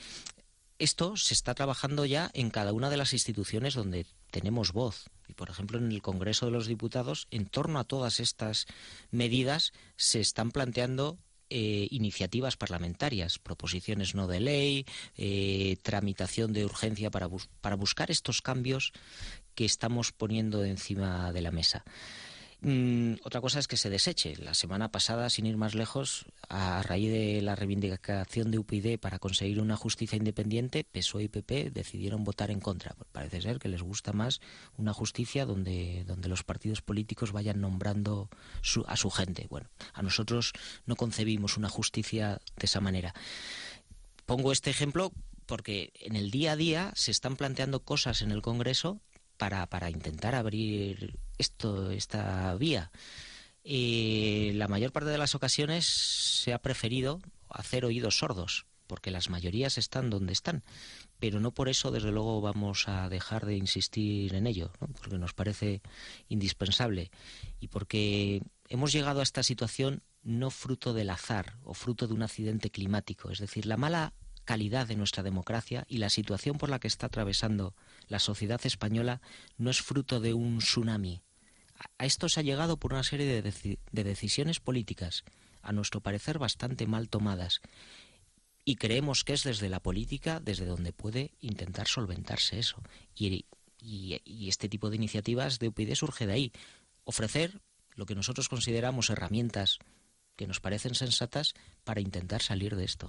esto 0.79 1.15
se 1.17 1.33
está 1.33 1.53
trabajando 1.53 2.05
ya 2.05 2.29
en 2.33 2.49
cada 2.49 2.73
una 2.73 2.89
de 2.89 2.97
las 2.97 3.13
instituciones 3.13 3.73
donde 3.73 4.05
tenemos 4.31 4.73
voz. 4.73 5.09
Y 5.27 5.33
por 5.33 5.49
ejemplo, 5.49 5.77
en 5.77 5.91
el 5.91 6.01
Congreso 6.01 6.45
de 6.45 6.51
los 6.51 6.67
Diputados, 6.67 7.27
en 7.31 7.45
torno 7.45 7.79
a 7.79 7.83
todas 7.83 8.19
estas 8.19 8.65
medidas, 9.11 9.73
se 9.95 10.19
están 10.19 10.51
planteando 10.51 11.17
eh, 11.49 11.87
iniciativas 11.91 12.57
parlamentarias, 12.57 13.39
proposiciones 13.39 14.15
no 14.15 14.27
de 14.27 14.39
ley, 14.39 14.85
eh, 15.15 15.77
tramitación 15.83 16.53
de 16.53 16.65
urgencia 16.65 17.11
para, 17.11 17.29
para 17.61 17.75
buscar 17.75 18.11
estos 18.11 18.41
cambios 18.41 18.91
que 19.53 19.65
estamos 19.65 20.11
poniendo 20.11 20.65
encima 20.65 21.31
de 21.31 21.41
la 21.41 21.51
mesa. 21.51 21.85
Mm, 22.67 23.17
otra 23.23 23.41
cosa 23.41 23.59
es 23.59 23.67
que 23.67 23.77
se 23.77 23.91
deseche. 23.91 24.35
La 24.37 24.55
semana 24.55 24.89
pasada, 24.89 25.29
sin 25.29 25.45
ir 25.45 25.55
más 25.55 25.75
lejos, 25.75 26.25
a 26.49 26.81
raíz 26.81 27.11
de 27.11 27.39
la 27.43 27.55
reivindicación 27.55 28.49
de 28.49 28.57
UPyD 28.57 28.97
para 28.97 29.19
conseguir 29.19 29.61
una 29.61 29.75
justicia 29.75 30.15
independiente, 30.15 30.83
PSOE 30.83 31.25
y 31.25 31.27
PP 31.27 31.69
decidieron 31.69 32.23
votar 32.23 32.49
en 32.49 32.59
contra. 32.59 32.95
Parece 33.11 33.43
ser 33.43 33.59
que 33.59 33.69
les 33.69 33.83
gusta 33.83 34.13
más 34.13 34.41
una 34.77 34.93
justicia 34.93 35.45
donde, 35.45 36.05
donde 36.07 36.27
los 36.27 36.43
partidos 36.43 36.81
políticos 36.81 37.31
vayan 37.31 37.61
nombrando 37.61 38.29
a 38.87 38.97
su 38.97 39.11
gente. 39.11 39.45
Bueno, 39.47 39.69
a 39.93 40.01
nosotros 40.01 40.51
no 40.87 40.95
concebimos 40.95 41.57
una 41.57 41.69
justicia 41.69 42.41
de 42.57 42.65
esa 42.65 42.81
manera. 42.81 43.13
Pongo 44.25 44.51
este 44.51 44.71
ejemplo 44.71 45.11
porque 45.45 45.93
en 45.99 46.15
el 46.15 46.31
día 46.31 46.53
a 46.53 46.55
día 46.55 46.91
se 46.95 47.11
están 47.11 47.35
planteando 47.35 47.81
cosas 47.81 48.23
en 48.23 48.31
el 48.31 48.41
Congreso 48.41 48.99
para, 49.37 49.67
para 49.67 49.91
intentar 49.91 50.33
abrir 50.33 51.19
esto, 51.37 51.91
esta 51.91 52.55
vía. 52.55 52.91
Y 53.63 54.51
la 54.53 54.67
mayor 54.67 54.91
parte 54.91 55.09
de 55.09 55.17
las 55.17 55.33
ocasiones 55.35 55.85
se 55.85 56.53
ha 56.53 56.59
preferido 56.59 57.19
hacer 57.49 57.85
oídos 57.85 58.19
sordos, 58.19 58.67
porque 58.85 59.11
las 59.11 59.29
mayorías 59.29 59.77
están 59.77 60.09
donde 60.09 60.33
están. 60.33 60.63
Pero 61.19 61.39
no 61.39 61.51
por 61.51 61.69
eso, 61.69 61.91
desde 61.91 62.11
luego, 62.11 62.41
vamos 62.41 62.87
a 62.87 63.09
dejar 63.09 63.45
de 63.45 63.57
insistir 63.57 64.35
en 64.35 64.45
ello, 64.45 64.71
porque 64.99 65.17
nos 65.17 65.33
parece 65.33 65.81
indispensable 66.29 67.09
y 67.59 67.69
porque 67.69 68.43
hemos 68.69 68.91
llegado 68.91 69.21
a 69.21 69.23
esta 69.23 69.43
situación 69.43 70.03
no 70.21 70.49
fruto 70.49 70.93
del 70.93 71.09
azar 71.09 71.57
o 71.63 71.73
fruto 71.73 72.07
de 72.07 72.13
un 72.13 72.23
accidente 72.23 72.69
climático. 72.69 73.31
Es 73.31 73.39
decir, 73.39 73.65
la 73.65 73.77
mala 73.77 74.13
calidad 74.43 74.87
de 74.87 74.95
nuestra 74.95 75.23
democracia 75.23 75.85
y 75.87 75.97
la 75.97 76.09
situación 76.09 76.57
por 76.57 76.69
la 76.69 76.79
que 76.79 76.87
está 76.87 77.07
atravesando 77.07 77.75
la 78.07 78.19
sociedad 78.19 78.61
española 78.63 79.21
no 79.57 79.69
es 79.71 79.81
fruto 79.81 80.19
de 80.19 80.33
un 80.33 80.59
tsunami. 80.59 81.21
A 81.97 82.05
esto 82.05 82.29
se 82.29 82.39
ha 82.39 82.43
llegado 82.43 82.77
por 82.77 82.93
una 82.93 83.03
serie 83.03 83.41
de, 83.41 84.03
decisiones 84.03 84.59
políticas, 84.59 85.23
a 85.61 85.71
nuestro 85.71 86.01
parecer 86.01 86.39
bastante 86.39 86.87
mal 86.87 87.09
tomadas, 87.09 87.61
y 88.63 88.75
creemos 88.75 89.23
que 89.23 89.33
es 89.33 89.43
desde 89.43 89.69
la 89.69 89.79
política 89.79 90.39
desde 90.39 90.65
donde 90.65 90.93
puede 90.93 91.31
intentar 91.39 91.87
solventarse 91.87 92.59
eso. 92.59 92.81
Y, 93.15 93.45
y, 93.79 94.47
este 94.47 94.69
tipo 94.69 94.89
de 94.89 94.95
iniciativas 94.95 95.59
de 95.59 95.67
UPyD 95.67 95.93
surge 95.93 96.25
de 96.25 96.33
ahí. 96.33 96.51
Ofrecer 97.03 97.61
lo 97.93 98.07
que 98.07 98.15
nosotros 98.15 98.49
consideramos 98.49 99.11
herramientas 99.11 99.79
que 100.35 100.47
nos 100.47 100.59
parecen 100.59 100.95
sensatas 100.95 101.53
para 101.85 102.01
intentar 102.01 102.41
salir 102.41 102.75
de 102.75 102.83
esto. 102.83 103.07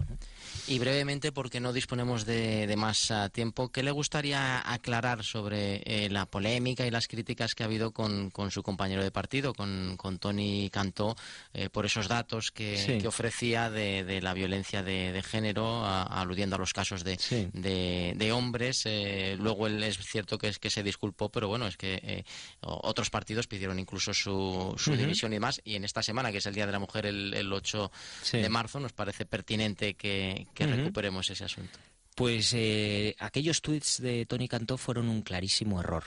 Y 0.69 0.79
brevemente, 0.79 1.33
porque 1.33 1.61
no 1.61 1.73
disponemos 1.73 2.27
de, 2.27 2.73
más 2.77 3.11
ah, 3.11 3.31
tiempo, 3.31 3.71
¿qué 3.71 3.83
le 3.83 3.91
gustaría 3.91 4.71
aclarar 4.71 5.25
sobre 5.25 5.83
eh, 5.85 6.09
la 6.11 6.27
polémica 6.27 6.87
y 6.87 6.91
las 6.91 7.09
críticas 7.09 7.55
que 7.55 7.63
ha 7.63 7.67
habido 7.67 7.93
con, 7.93 8.31
su 8.51 8.63
compañero 8.63 9.03
de 9.03 9.11
partido, 9.11 9.55
con, 9.55 9.97
Tony 10.21 10.71
Cantó, 10.71 11.17
eh, 11.55 11.71
por 11.71 11.87
esos 11.87 12.07
datos 12.07 12.53
que, 12.53 13.03
ofrecía 13.07 13.71
de, 13.71 14.21
la 14.21 14.35
violencia 14.35 14.83
de, 14.83 15.23
género, 15.23 15.85
aludiendo 15.87 16.57
a 16.57 16.59
los 16.59 16.75
casos 16.75 17.03
de, 17.03 18.31
hombres? 18.33 18.83
Eh, 18.85 19.37
luego 19.39 19.67
él 19.67 19.83
es 19.83 19.99
cierto 19.99 20.37
que, 20.37 20.49
es, 20.49 20.59
que 20.59 20.71
se 20.71 20.83
disculpó, 20.83 21.31
pero 21.31 21.49
bueno, 21.49 21.67
es 21.67 21.79
que 21.79 22.25
otros 22.61 23.09
partidos 23.09 23.47
pidieron 23.47 23.79
incluso 23.79 24.13
su, 24.13 24.77
división 24.97 25.33
y 25.33 25.37
demás. 25.37 25.63
Y 25.65 25.77
en 25.77 25.85
esta 25.85 26.03
semana, 26.03 26.31
que 26.31 26.39
es 26.39 26.47
el 26.47 26.55
Día 26.55 26.67
de 26.67 26.73
la 26.73 26.79
Mujer, 26.79 27.07
el, 27.07 27.16
el 27.35 27.53
8 27.53 27.91
de 28.33 28.49
marzo, 28.49 28.81
nos 28.81 28.93
parece 28.93 29.27
pertinente 29.27 29.95
que, 29.95 30.47
recuperemos 30.55 31.31
ese 31.31 31.45
asunto. 31.45 31.79
Pues 32.15 32.55
eh, 32.55 33.15
aquellos 33.19 33.61
tweets 33.61 34.01
de 34.01 34.25
Tony 34.25 34.49
Cantó 34.49 34.79
fueron 34.79 35.09
un 35.09 35.23
clarísimo 35.23 35.81
error, 35.81 36.05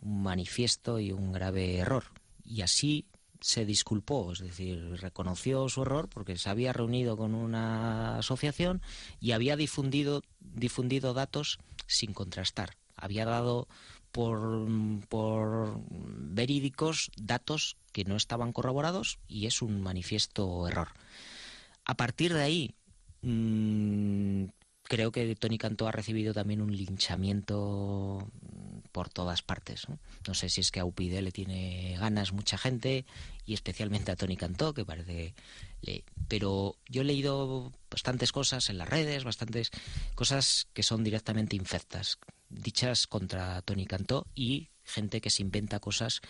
un 0.00 0.22
manifiesto 0.22 1.00
y 1.00 1.10
un 1.10 1.32
grave 1.32 1.76
error. 1.76 2.04
Y 2.44 2.62
así 2.62 3.06
se 3.40 3.64
disculpó, 3.64 4.32
es 4.32 4.40
decir, 4.40 5.00
reconoció 5.00 5.68
su 5.68 5.82
error 5.82 6.08
porque 6.08 6.36
se 6.36 6.50
había 6.50 6.72
reunido 6.72 7.16
con 7.16 7.34
una 7.34 8.18
asociación 8.18 8.82
y 9.18 9.32
había 9.32 9.56
difundido, 9.56 10.22
difundido 10.40 11.14
datos 11.14 11.58
sin 11.86 12.12
contrastar. 12.12 12.76
Había 12.96 13.24
dado 13.24 13.66
por, 14.12 14.66
verídicos 15.88 17.10
datos 17.16 17.76
que 17.92 18.04
no 18.04 18.16
estaban 18.16 18.52
corroborados 18.52 19.18
y 19.28 19.46
es 19.46 19.62
un 19.62 19.80
manifiesto 19.80 20.66
error. 20.68 20.88
A 21.84 21.94
partir 21.94 22.34
de 22.34 22.42
ahí, 22.42 22.74
mmm, 23.22 24.44
creo 24.84 25.12
que 25.12 25.36
Tony 25.36 25.58
Cantó 25.58 25.86
ha 25.86 25.92
recibido 25.92 26.34
también 26.34 26.60
un 26.60 26.76
linchamiento 26.76 28.28
por 28.92 29.08
todas 29.08 29.42
partes. 29.42 29.86
¿no? 29.88 30.34
sé 30.34 30.48
si 30.48 30.60
es 30.60 30.70
que 30.70 30.80
a 30.80 30.84
UPyD 30.84 31.20
le 31.20 31.30
tiene 31.32 31.96
ganas 31.98 32.32
mucha 32.32 32.58
gente 32.58 33.04
y 33.46 33.54
especialmente 33.54 34.10
a 34.10 34.16
Tony 34.16 34.36
Cantó, 34.36 34.74
que 34.74 34.84
parece... 34.84 35.34
Le... 35.82 36.04
Pero 36.28 36.76
yo 36.88 37.02
he 37.02 37.04
leído 37.04 37.72
bastantes 37.90 38.32
cosas 38.32 38.68
en 38.68 38.78
las 38.78 38.88
redes, 38.88 39.24
bastantes 39.24 39.70
cosas 40.14 40.68
que 40.72 40.82
son 40.82 41.02
directamente 41.04 41.56
infectas, 41.56 42.18
dichas 42.50 43.06
contra 43.06 43.62
Tony 43.62 43.86
Cantó 43.86 44.26
y 44.34 44.68
gente 44.84 45.20
que 45.20 45.30
se 45.30 45.42
inventa 45.42 45.80
cosas 45.80 46.20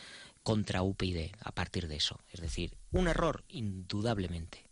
contra 0.42 0.82
UPyD 0.82 1.30
a 1.40 1.52
partir 1.52 1.88
de 1.88 1.96
eso. 1.96 2.20
Es 2.30 2.40
decir, 2.40 2.76
un 2.92 3.08
error 3.08 3.44
indudablemente 3.48 4.70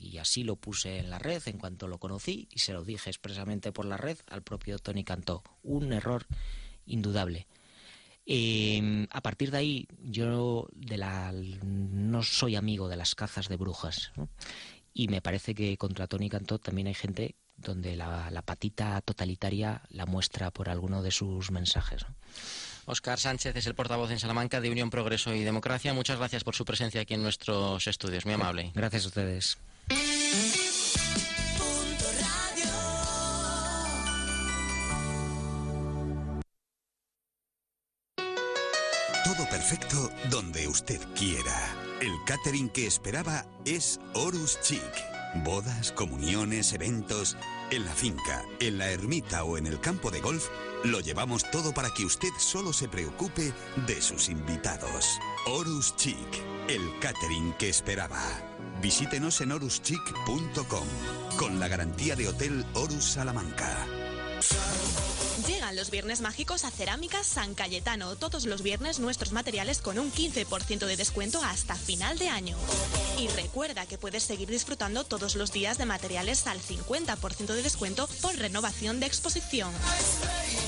y 0.00 0.18
así 0.18 0.44
lo 0.44 0.56
puse 0.56 0.98
en 0.98 1.10
la 1.10 1.18
red 1.18 1.42
en 1.46 1.58
cuanto 1.58 1.86
lo 1.86 1.98
conocí 1.98 2.48
y 2.50 2.60
se 2.60 2.72
lo 2.72 2.84
dije 2.84 3.10
expresamente 3.10 3.70
por 3.70 3.84
la 3.84 3.98
red 3.98 4.18
al 4.28 4.42
propio 4.42 4.78
Tony 4.78 5.04
Cantó. 5.04 5.42
Un 5.62 5.92
error 5.92 6.26
indudable. 6.86 7.46
Em, 8.24 9.06
a 9.10 9.20
partir 9.20 9.50
de 9.50 9.58
ahí, 9.58 9.88
yo 9.98 10.68
de 10.72 10.96
la, 10.96 11.32
no 11.32 12.22
soy 12.22 12.56
amigo 12.56 12.88
de 12.88 12.96
las 12.96 13.14
cazas 13.14 13.48
de 13.48 13.56
brujas. 13.56 14.12
Y 14.94 15.08
me 15.08 15.20
parece 15.20 15.54
que 15.54 15.76
contra 15.76 16.06
Tony 16.06 16.28
Cantó 16.28 16.58
también 16.58 16.86
hay 16.86 16.94
gente 16.94 17.36
donde 17.60 17.96
la, 17.96 18.42
patita 18.44 19.00
totalitaria 19.02 19.82
la 19.90 20.06
muestra 20.06 20.50
por 20.50 20.68
alguno 20.68 21.02
de 21.02 21.10
sus 21.10 21.50
mensajes. 21.50 22.04
Oscar 22.86 23.18
Sánchez 23.18 23.54
es 23.56 23.66
el 23.66 23.74
portavoz 23.74 24.10
en 24.10 24.18
Salamanca 24.18 24.60
de 24.60 24.70
Unión 24.70 24.90
Progreso 24.90 25.34
y 25.34 25.44
Democracia. 25.44 25.94
Muchas 25.94 26.18
gracias 26.18 26.44
por 26.44 26.54
su 26.54 26.64
presencia 26.64 27.02
aquí 27.02 27.14
en 27.14 27.22
nuestros 27.22 27.86
estudios. 27.86 28.24
Muy 28.24 28.34
amable. 28.34 28.72
Gracias 28.74 29.04
a 29.04 29.08
ustedes. 29.08 29.58
Todo 39.24 39.48
perfecto 39.48 40.10
donde 40.30 40.66
usted 40.66 41.00
quiera. 41.14 41.74
El 42.00 42.12
catering 42.26 42.70
que 42.70 42.86
esperaba 42.86 43.44
es 43.64 44.00
Horus 44.14 44.58
Chic. 44.62 45.19
Bodas, 45.34 45.92
comuniones, 45.92 46.72
eventos. 46.72 47.36
En 47.70 47.84
la 47.84 47.92
finca, 47.92 48.44
en 48.58 48.78
la 48.78 48.90
ermita 48.90 49.44
o 49.44 49.56
en 49.58 49.66
el 49.66 49.80
campo 49.80 50.10
de 50.10 50.20
golf, 50.20 50.48
lo 50.84 51.00
llevamos 51.00 51.48
todo 51.50 51.72
para 51.72 51.90
que 51.90 52.04
usted 52.04 52.30
solo 52.38 52.72
se 52.72 52.88
preocupe 52.88 53.52
de 53.86 54.02
sus 54.02 54.28
invitados. 54.28 55.18
Horus 55.46 55.94
Chic, 55.96 56.16
el 56.68 56.82
catering 57.00 57.52
que 57.54 57.68
esperaba. 57.68 58.20
Visítenos 58.82 59.40
en 59.40 59.52
oruschic.com 59.52 60.88
con 61.38 61.60
la 61.60 61.68
garantía 61.68 62.16
de 62.16 62.28
Hotel 62.28 62.64
Horus 62.74 63.04
Salamanca. 63.04 63.99
Llegan 65.46 65.74
los 65.74 65.90
viernes 65.90 66.20
mágicos 66.20 66.64
a 66.64 66.70
Cerámicas 66.70 67.26
San 67.26 67.54
Cayetano. 67.54 68.14
Todos 68.16 68.44
los 68.44 68.62
viernes 68.62 68.98
nuestros 68.98 69.32
materiales 69.32 69.80
con 69.80 69.98
un 69.98 70.12
15% 70.12 70.86
de 70.86 70.96
descuento 70.96 71.42
hasta 71.42 71.74
final 71.74 72.18
de 72.18 72.28
año. 72.28 72.56
Y 73.18 73.28
recuerda 73.28 73.86
que 73.86 73.98
puedes 73.98 74.22
seguir 74.22 74.48
disfrutando 74.48 75.04
todos 75.04 75.36
los 75.36 75.52
días 75.52 75.78
de 75.78 75.86
materiales 75.86 76.46
al 76.46 76.60
50% 76.60 77.54
de 77.54 77.62
descuento 77.62 78.08
por 78.20 78.36
renovación 78.36 79.00
de 79.00 79.06
exposición. 79.06 79.72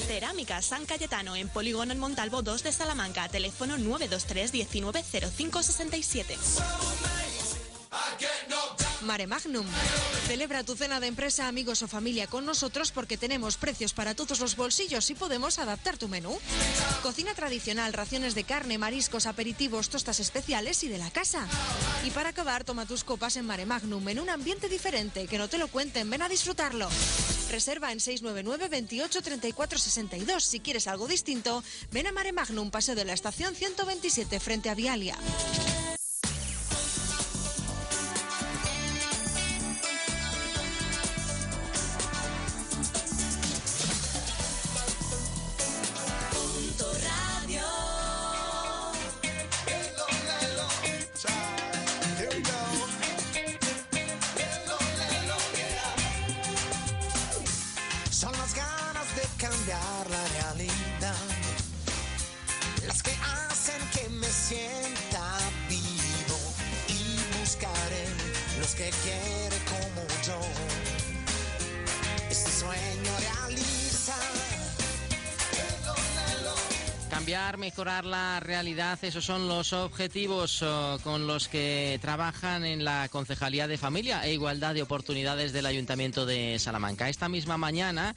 Cerámicas 0.07 0.67
San 0.67 0.85
Cayetano 0.87 1.37
en 1.37 1.49
Polígono 1.49 1.93
en 1.93 1.99
Montalvo 1.99 2.43
2 2.43 2.63
de 2.63 2.73
Salamanca. 2.73 3.29
Teléfono 3.29 3.79
923 3.79 4.53
190567. 4.53 6.37
Mare 9.03 9.27
Magnum. 9.27 9.67
Celebra 10.27 10.65
tu 10.65 10.77
cena 10.77 11.01
de 11.01 11.07
empresa, 11.07 11.49
amigos 11.49 11.83
o 11.83 11.89
familia 11.89 12.27
con 12.27 12.47
nosotros 12.47 12.93
porque 12.93 13.17
tenemos 13.17 13.57
precios 13.57 13.93
para 13.93 14.15
todos 14.15 14.41
los 14.41 14.57
bolsillos 14.57 15.11
y 15.11 15.15
podemos 15.15 15.59
adaptar 15.59 15.99
tu 15.99 16.09
menú. 16.09 16.39
Cocina 17.03 17.35
tradicional, 17.35 17.93
raciones 17.93 18.35
de 18.35 18.45
carne, 18.45 18.79
mariscos, 18.79 19.27
aperitivos, 19.27 19.89
tostas 19.89 20.21
especiales 20.21 20.83
y 20.85 20.89
de 20.89 20.99
la 20.99 21.11
casa. 21.11 21.47
Y 22.05 22.11
para 22.11 22.31
acabar, 22.31 22.65
toma 22.65 22.87
tus 22.87 23.05
copas 23.05 23.37
en 23.37 23.47
Mare 23.47 23.67
Magnum 23.67 24.09
en 24.09 24.21
un 24.21 24.31
ambiente 24.31 24.69
diferente, 24.69 25.27
que 25.27 25.39
no 25.39 25.49
te 25.49 25.59
lo 25.59 25.69
cuenten, 25.69 26.09
ven 26.09 26.23
a 26.23 26.29
disfrutarlo. 26.29 26.89
Reserva 27.51 27.93
en 27.93 28.01
699 28.01 28.69
28 28.69 29.23
34 29.23 29.79
62. 29.79 30.45
Si 30.45 30.61
quieres 30.61 30.87
algo 30.87 31.07
distinto, 31.07 31.63
ven 31.91 32.07
a 32.07 32.13
Mare 32.13 32.33
Magnum, 32.33 32.71
Paseo 32.71 32.95
de 32.95 33.05
la 33.05 33.13
Estación 33.13 33.55
127 33.55 34.41
frente 34.41 34.71
a 34.71 34.75
Vialia. 34.75 35.17
Mejorar 77.43 78.05
la 78.07 78.41
realidad, 78.41 78.99
esos 79.03 79.25
son 79.25 79.47
los 79.47 79.73
objetivos 79.73 80.63
oh, 80.63 80.99
con 81.03 81.27
los 81.27 81.49
que 81.49 81.99
trabajan 82.01 82.65
en 82.65 82.85
la 82.85 83.09
Concejalía 83.09 83.69
de 83.69 83.77
Familia 83.77 84.25
e 84.25 84.33
Igualdad 84.33 84.75
de 84.75 84.83
Oportunidades 84.83 85.53
del 85.53 85.67
Ayuntamiento 85.67 86.25
de 86.25 86.59
Salamanca. 86.59 87.09
Esta 87.09 87.29
misma 87.29 87.59
mañana, 87.59 88.15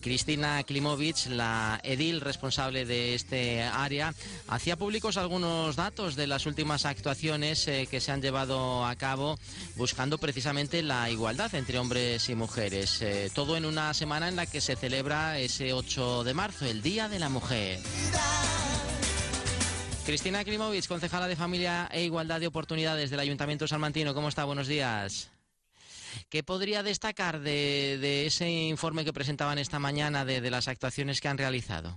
Cristina 0.00 0.62
Klimovic, 0.62 1.26
la 1.26 1.78
edil 1.82 2.20
responsable 2.20 2.86
de 2.86 3.14
este 3.14 3.62
área, 3.62 4.14
hacía 4.48 4.76
públicos 4.76 5.16
algunos 5.16 5.76
datos 5.76 6.16
de 6.16 6.26
las 6.26 6.46
últimas 6.46 6.86
actuaciones 6.86 7.68
eh, 7.68 7.86
que 7.90 8.00
se 8.00 8.12
han 8.12 8.22
llevado 8.22 8.86
a 8.86 8.96
cabo 8.96 9.38
buscando 9.76 10.16
precisamente 10.16 10.82
la 10.82 11.10
igualdad 11.10 11.54
entre 11.54 11.78
hombres 11.78 12.28
y 12.28 12.34
mujeres. 12.34 13.02
Eh, 13.02 13.30
todo 13.34 13.56
en 13.56 13.66
una 13.66 13.92
semana 13.94 14.28
en 14.28 14.36
la 14.36 14.46
que 14.46 14.60
se 14.60 14.74
celebra 14.74 15.38
ese 15.38 15.74
8 15.74 16.24
de 16.24 16.34
marzo, 16.34 16.66
el 16.66 16.82
Día 16.82 17.08
de 17.08 17.18
la 17.18 17.28
Mujer. 17.28 17.78
Cristina 20.04 20.44
Klimovic, 20.44 20.88
concejala 20.88 21.28
de 21.28 21.36
Familia 21.36 21.88
e 21.92 22.02
Igualdad 22.02 22.40
de 22.40 22.48
Oportunidades 22.48 23.10
del 23.10 23.20
Ayuntamiento 23.20 23.68
salmantino. 23.68 24.12
¿Cómo 24.12 24.28
está? 24.28 24.44
Buenos 24.44 24.66
días. 24.66 25.30
¿Qué 26.28 26.42
podría 26.42 26.82
destacar 26.82 27.40
de, 27.40 28.26
ese 28.26 28.50
informe 28.50 29.04
que 29.04 29.12
presentaban 29.12 29.58
esta 29.58 29.78
mañana 29.78 30.24
de 30.24 30.50
las 30.50 30.66
actuaciones 30.66 31.20
que 31.20 31.28
han 31.28 31.38
realizado? 31.38 31.96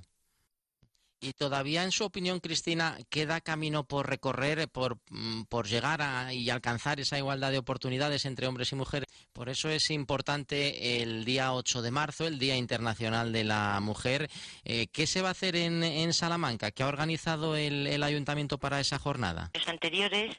Y 1.24 1.32
todavía, 1.32 1.84
en 1.84 1.94
su 1.94 2.04
opinión, 2.04 2.42
Cristina, 2.42 2.98
queda 3.10 3.40
camino 3.40 3.86
por 3.86 4.10
recorrer, 4.10 4.68
por, 4.68 4.98
mm, 5.10 5.44
por 5.44 5.68
llegar 5.68 6.02
a, 6.02 6.34
y 6.34 6.50
alcanzar 6.50 7.00
esa 7.00 7.18
igualdad 7.18 7.52
de 7.52 7.60
oportunidades 7.60 8.26
entre 8.26 8.46
hombres 8.46 8.74
y 8.74 8.76
mujeres. 8.76 9.08
Por 9.32 9.48
eso 9.48 9.70
es 9.70 9.90
importante 9.90 11.02
el 11.02 11.24
día 11.24 11.54
8 11.54 11.82
de 11.82 11.92
marzo, 11.92 12.28
el 12.28 12.40
Día 12.40 12.58
Internacional 12.58 13.32
de 13.32 13.46
la 13.46 13.80
Mujer. 13.80 14.30
Eh, 14.66 14.88
¿Qué 14.92 15.08
se 15.08 15.22
va 15.22 15.30
a 15.30 15.32
hacer 15.32 15.56
en, 15.56 15.82
en 15.82 16.14
Salamanca? 16.14 16.72
¿Qué 16.72 16.84
ha 16.84 16.88
organizado 16.88 17.56
el, 17.56 17.88
el 17.88 18.04
ayuntamiento 18.04 18.58
para 18.58 18.82
esa 18.82 19.00
jornada? 19.00 19.50
Los 19.54 19.68
anteriores 19.70 20.36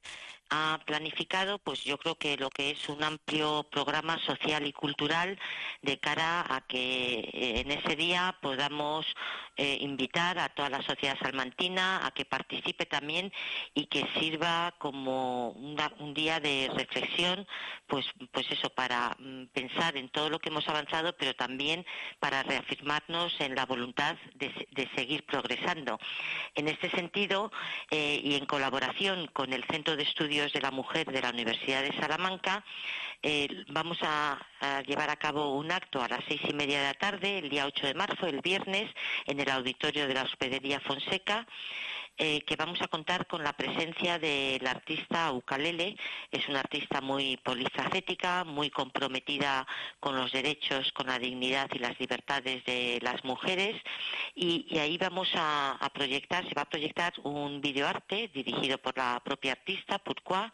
ha 0.54 0.78
planificado, 0.84 1.58
pues 1.58 1.82
yo 1.84 1.98
creo 1.98 2.14
que 2.14 2.36
lo 2.36 2.50
que 2.50 2.70
es 2.70 2.88
un 2.88 3.02
amplio 3.02 3.64
programa 3.70 4.18
social 4.20 4.66
y 4.66 4.72
cultural 4.72 5.38
de 5.82 5.98
cara 5.98 6.44
a 6.48 6.60
que 6.60 7.30
eh, 7.32 7.60
en 7.60 7.72
ese 7.72 7.96
día 7.96 8.36
podamos 8.40 9.06
eh, 9.56 9.78
invitar 9.80 10.38
a 10.38 10.48
toda 10.48 10.70
la 10.70 10.82
sociedad 10.82 11.16
salmantina 11.20 12.06
a 12.06 12.10
que 12.12 12.24
participe 12.24 12.86
también 12.86 13.32
y 13.74 13.86
que 13.86 14.06
sirva 14.18 14.74
como 14.78 15.50
un 15.50 16.14
día 16.14 16.40
de 16.40 16.70
reflexión, 16.74 17.46
pues, 17.86 18.06
pues 18.32 18.50
eso, 18.50 18.70
para 18.70 19.16
mm, 19.18 19.46
pensar 19.46 19.96
en 19.96 20.08
todo 20.08 20.30
lo 20.30 20.38
que 20.38 20.50
hemos 20.50 20.68
avanzado, 20.68 21.16
pero 21.16 21.34
también 21.34 21.84
para 22.20 22.42
reafirmarnos 22.42 23.40
en 23.40 23.54
la 23.54 23.66
voluntad 23.66 24.16
de 24.34 24.88
seguir 24.94 25.24
progresando. 25.24 25.98
En 26.54 26.68
este 26.68 26.90
sentido, 26.90 27.50
eh, 27.90 28.20
y 28.22 28.34
en 28.34 28.46
colaboración 28.46 29.26
con 29.32 29.52
el 29.52 29.64
Centro 29.64 29.96
de 29.96 30.02
Estudios 30.02 30.43
de 30.52 30.60
la 30.60 30.70
Mujer 30.70 31.06
de 31.06 31.22
la 31.22 31.30
Universidad 31.30 31.82
de 31.82 31.98
Salamanca, 31.98 32.64
eh, 33.22 33.48
vamos 33.68 33.98
a, 34.02 34.38
a 34.60 34.82
llevar 34.82 35.10
a 35.10 35.16
cabo 35.16 35.54
un 35.54 35.72
acto 35.72 36.02
a 36.02 36.08
las 36.08 36.20
seis 36.28 36.40
y 36.48 36.52
media 36.52 36.80
de 36.80 36.86
la 36.88 36.94
tarde, 36.94 37.38
el 37.38 37.48
día 37.48 37.66
8 37.66 37.86
de 37.86 37.94
marzo, 37.94 38.26
el 38.26 38.40
viernes, 38.40 38.90
en 39.26 39.40
el 39.40 39.50
auditorio 39.50 40.06
de 40.06 40.14
la 40.14 40.24
Hospedería 40.24 40.80
Fonseca, 40.80 41.46
eh, 42.16 42.42
que 42.42 42.54
vamos 42.54 42.80
a 42.80 42.86
contar 42.86 43.26
con 43.26 43.42
la 43.42 43.52
presencia 43.54 44.20
del 44.20 44.64
artista 44.66 45.32
Ukalele. 45.32 45.96
Es 46.30 46.48
una 46.48 46.60
artista 46.60 47.00
muy 47.00 47.36
polifacética, 47.38 48.44
muy 48.44 48.70
comprometida 48.70 49.66
con 49.98 50.16
los 50.16 50.30
derechos, 50.30 50.92
con 50.92 51.08
la 51.08 51.18
dignidad 51.18 51.68
y 51.72 51.80
las 51.80 51.98
libertades 51.98 52.64
de 52.66 53.00
las 53.02 53.24
mujeres. 53.24 53.74
Y, 54.34 54.78
ahí 54.78 54.96
vamos 54.96 55.28
a, 55.34 55.90
proyectar, 55.92 56.46
se 56.48 56.54
va 56.54 56.62
a 56.62 56.70
proyectar 56.70 57.12
un 57.24 57.60
videoarte 57.60 58.28
dirigido 58.28 58.78
por 58.78 58.96
la 58.96 59.20
propia 59.24 59.52
artista, 59.52 59.98
Pourquoi, 59.98 60.50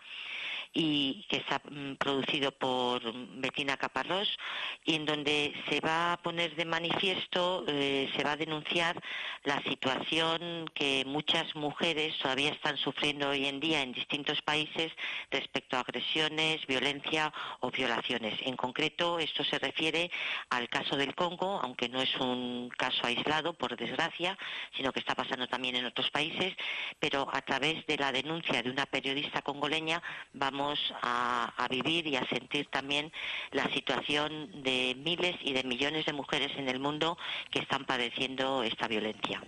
y 0.72 1.26
que 1.28 1.38
está 1.38 1.60
mm, 1.68 1.94
producido 1.96 2.52
por 2.52 3.02
Bettina 3.40 3.76
Caparrós 3.76 4.38
y 4.84 4.94
en 4.94 5.04
donde 5.04 5.52
se 5.68 5.80
va 5.80 6.12
a 6.12 6.16
poner 6.18 6.54
de 6.54 6.64
manifiesto, 6.64 7.64
eh, 7.66 8.08
se 8.14 8.22
va 8.22 8.32
a 8.32 8.36
denunciar 8.36 9.00
la 9.44 9.60
situación 9.62 10.70
que 10.74 11.04
muchas 11.06 11.56
mujeres 11.56 12.16
todavía 12.18 12.50
están 12.50 12.76
sufriendo 12.76 13.30
hoy 13.30 13.46
en 13.46 13.58
día 13.58 13.82
en 13.82 13.92
distintos 13.92 14.42
países 14.42 14.92
respecto 15.30 15.76
a 15.76 15.80
agresiones, 15.80 16.64
violencia 16.66 17.32
o 17.60 17.70
violaciones. 17.70 18.38
En 18.42 18.56
concreto, 18.56 19.18
esto 19.18 19.42
se 19.42 19.58
refiere 19.58 20.10
al 20.50 20.68
caso 20.68 20.96
del 20.96 21.14
Congo, 21.14 21.60
aunque 21.62 21.88
no 21.88 22.00
es 22.00 22.14
un 22.16 22.68
caso 22.76 23.06
aislado, 23.06 23.54
por 23.54 23.76
desgracia, 23.76 24.38
sino 24.76 24.92
que 24.92 25.00
está 25.00 25.14
pasando 25.14 25.48
también 25.48 25.76
en 25.76 25.86
otros 25.86 26.10
países, 26.10 26.54
pero 26.98 27.28
a 27.32 27.42
través 27.42 27.84
de 27.86 27.96
la 27.96 28.12
denuncia 28.12 28.62
de 28.62 28.70
una 28.70 28.86
periodista 28.86 29.42
congoleña 29.42 30.02
vamos 30.32 30.59
a, 31.02 31.52
a 31.56 31.68
vivir 31.68 32.06
y 32.06 32.16
a 32.16 32.26
sentir 32.28 32.66
también 32.66 33.12
la 33.52 33.64
situación 33.72 34.62
de 34.62 34.96
miles 34.98 35.36
y 35.42 35.52
de 35.52 35.64
millones 35.64 36.06
de 36.06 36.12
mujeres 36.12 36.52
en 36.56 36.68
el 36.68 36.78
mundo 36.78 37.18
que 37.50 37.60
están 37.60 37.84
padeciendo 37.84 38.62
esta 38.62 38.88
violencia. 38.88 39.42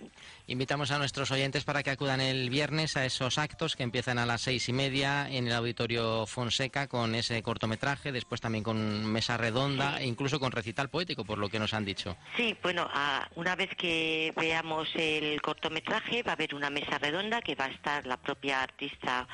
Invitamos 0.45 0.91
a 0.91 0.97
nuestros 0.97 1.31
oyentes 1.31 1.63
para 1.63 1.83
que 1.83 1.91
acudan 1.91 2.19
el 2.19 2.49
viernes 2.49 2.97
a 2.97 3.05
esos 3.05 3.37
actos 3.37 3.77
que 3.77 3.83
empiezan 3.83 4.19
a 4.19 4.25
las 4.25 4.41
seis 4.41 4.67
y 4.67 4.73
media 4.73 5.29
en 5.29 5.47
el 5.47 5.53
Auditorio 5.53 6.25
Fonseca 6.25 6.87
con 6.87 7.15
ese 7.15 7.41
cortometraje, 7.41 8.11
después 8.11 8.41
también 8.41 8.63
con 8.63 9.05
mesa 9.05 9.37
redonda 9.37 10.01
e 10.01 10.05
incluso 10.05 10.41
con 10.41 10.51
recital 10.51 10.89
poético, 10.89 11.23
por 11.23 11.37
lo 11.37 11.47
que 11.47 11.59
nos 11.59 11.73
han 11.73 11.85
dicho. 11.85 12.17
Sí, 12.35 12.57
bueno, 12.61 12.89
una 13.35 13.55
vez 13.55 13.69
que 13.77 14.33
veamos 14.35 14.89
el 14.95 15.41
cortometraje 15.41 16.23
va 16.23 16.31
a 16.31 16.35
haber 16.35 16.53
una 16.53 16.69
mesa 16.69 16.97
redonda 16.97 17.41
que 17.41 17.55
va 17.55 17.65
a 17.65 17.69
estar 17.69 18.05
la 18.05 18.17
propia 18.17 18.61
artista 18.61 19.25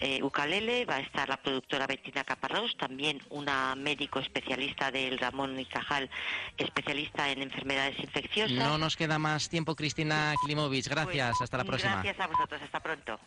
eh, 0.00 0.22
Ukalele, 0.22 0.84
va 0.86 0.96
a 0.96 1.00
estar 1.00 1.28
la 1.28 1.36
productora 1.36 1.86
Bettina 1.86 2.24
Caparrós, 2.24 2.76
también 2.76 3.20
una 3.30 3.74
médico 3.76 4.18
especialista 4.18 4.90
del 4.90 5.18
Ramón 5.18 5.58
y 5.58 5.66
Cajal, 5.66 6.10
especialista 6.58 7.30
en 7.30 7.42
enfermedades 7.42 7.98
infecciosas. 8.00 8.56
No 8.56 8.76
nos 8.76 8.96
queda 8.96 9.18
más 9.18 9.48
tiempo, 9.48 9.76
Cristina 9.76 10.34
Klimovic. 10.54 10.88
Gracias, 10.88 11.40
hasta 11.40 11.58
la 11.58 11.64
próxima. 11.64 12.02
Gracias 12.02 12.20
a 12.20 12.26
vosotros, 12.26 12.62
hasta 12.62 12.80
pronto. 12.80 13.18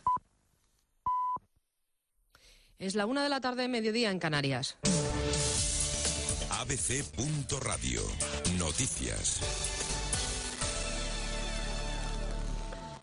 Es 2.79 2.95
la 2.95 3.05
una 3.05 3.23
de 3.23 3.29
la 3.29 3.41
tarde, 3.41 3.67
mediodía 3.67 4.11
en 4.11 4.19
Canarias. 4.19 4.77
ABC.radio. 6.51 8.01
Noticias. 8.57 9.41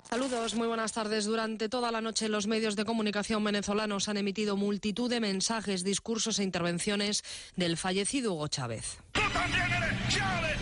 Saludos, 0.08 0.54
muy 0.54 0.68
buenas 0.68 0.92
tardes. 0.92 1.24
Durante 1.24 1.68
toda 1.68 1.90
la 1.90 2.00
noche 2.00 2.28
los 2.28 2.46
medios 2.46 2.76
de 2.76 2.84
comunicación 2.84 3.42
venezolanos 3.42 4.08
han 4.08 4.16
emitido 4.16 4.56
multitud 4.56 5.10
de 5.10 5.18
mensajes, 5.18 5.82
discursos 5.82 6.38
e 6.38 6.44
intervenciones 6.44 7.24
del 7.56 7.76
fallecido 7.76 8.32
Hugo 8.34 8.46
Chávez. 8.46 8.98
¡Tú 9.10 9.20
también 9.32 9.64
eres 9.72 10.14
Chávez, 10.14 10.56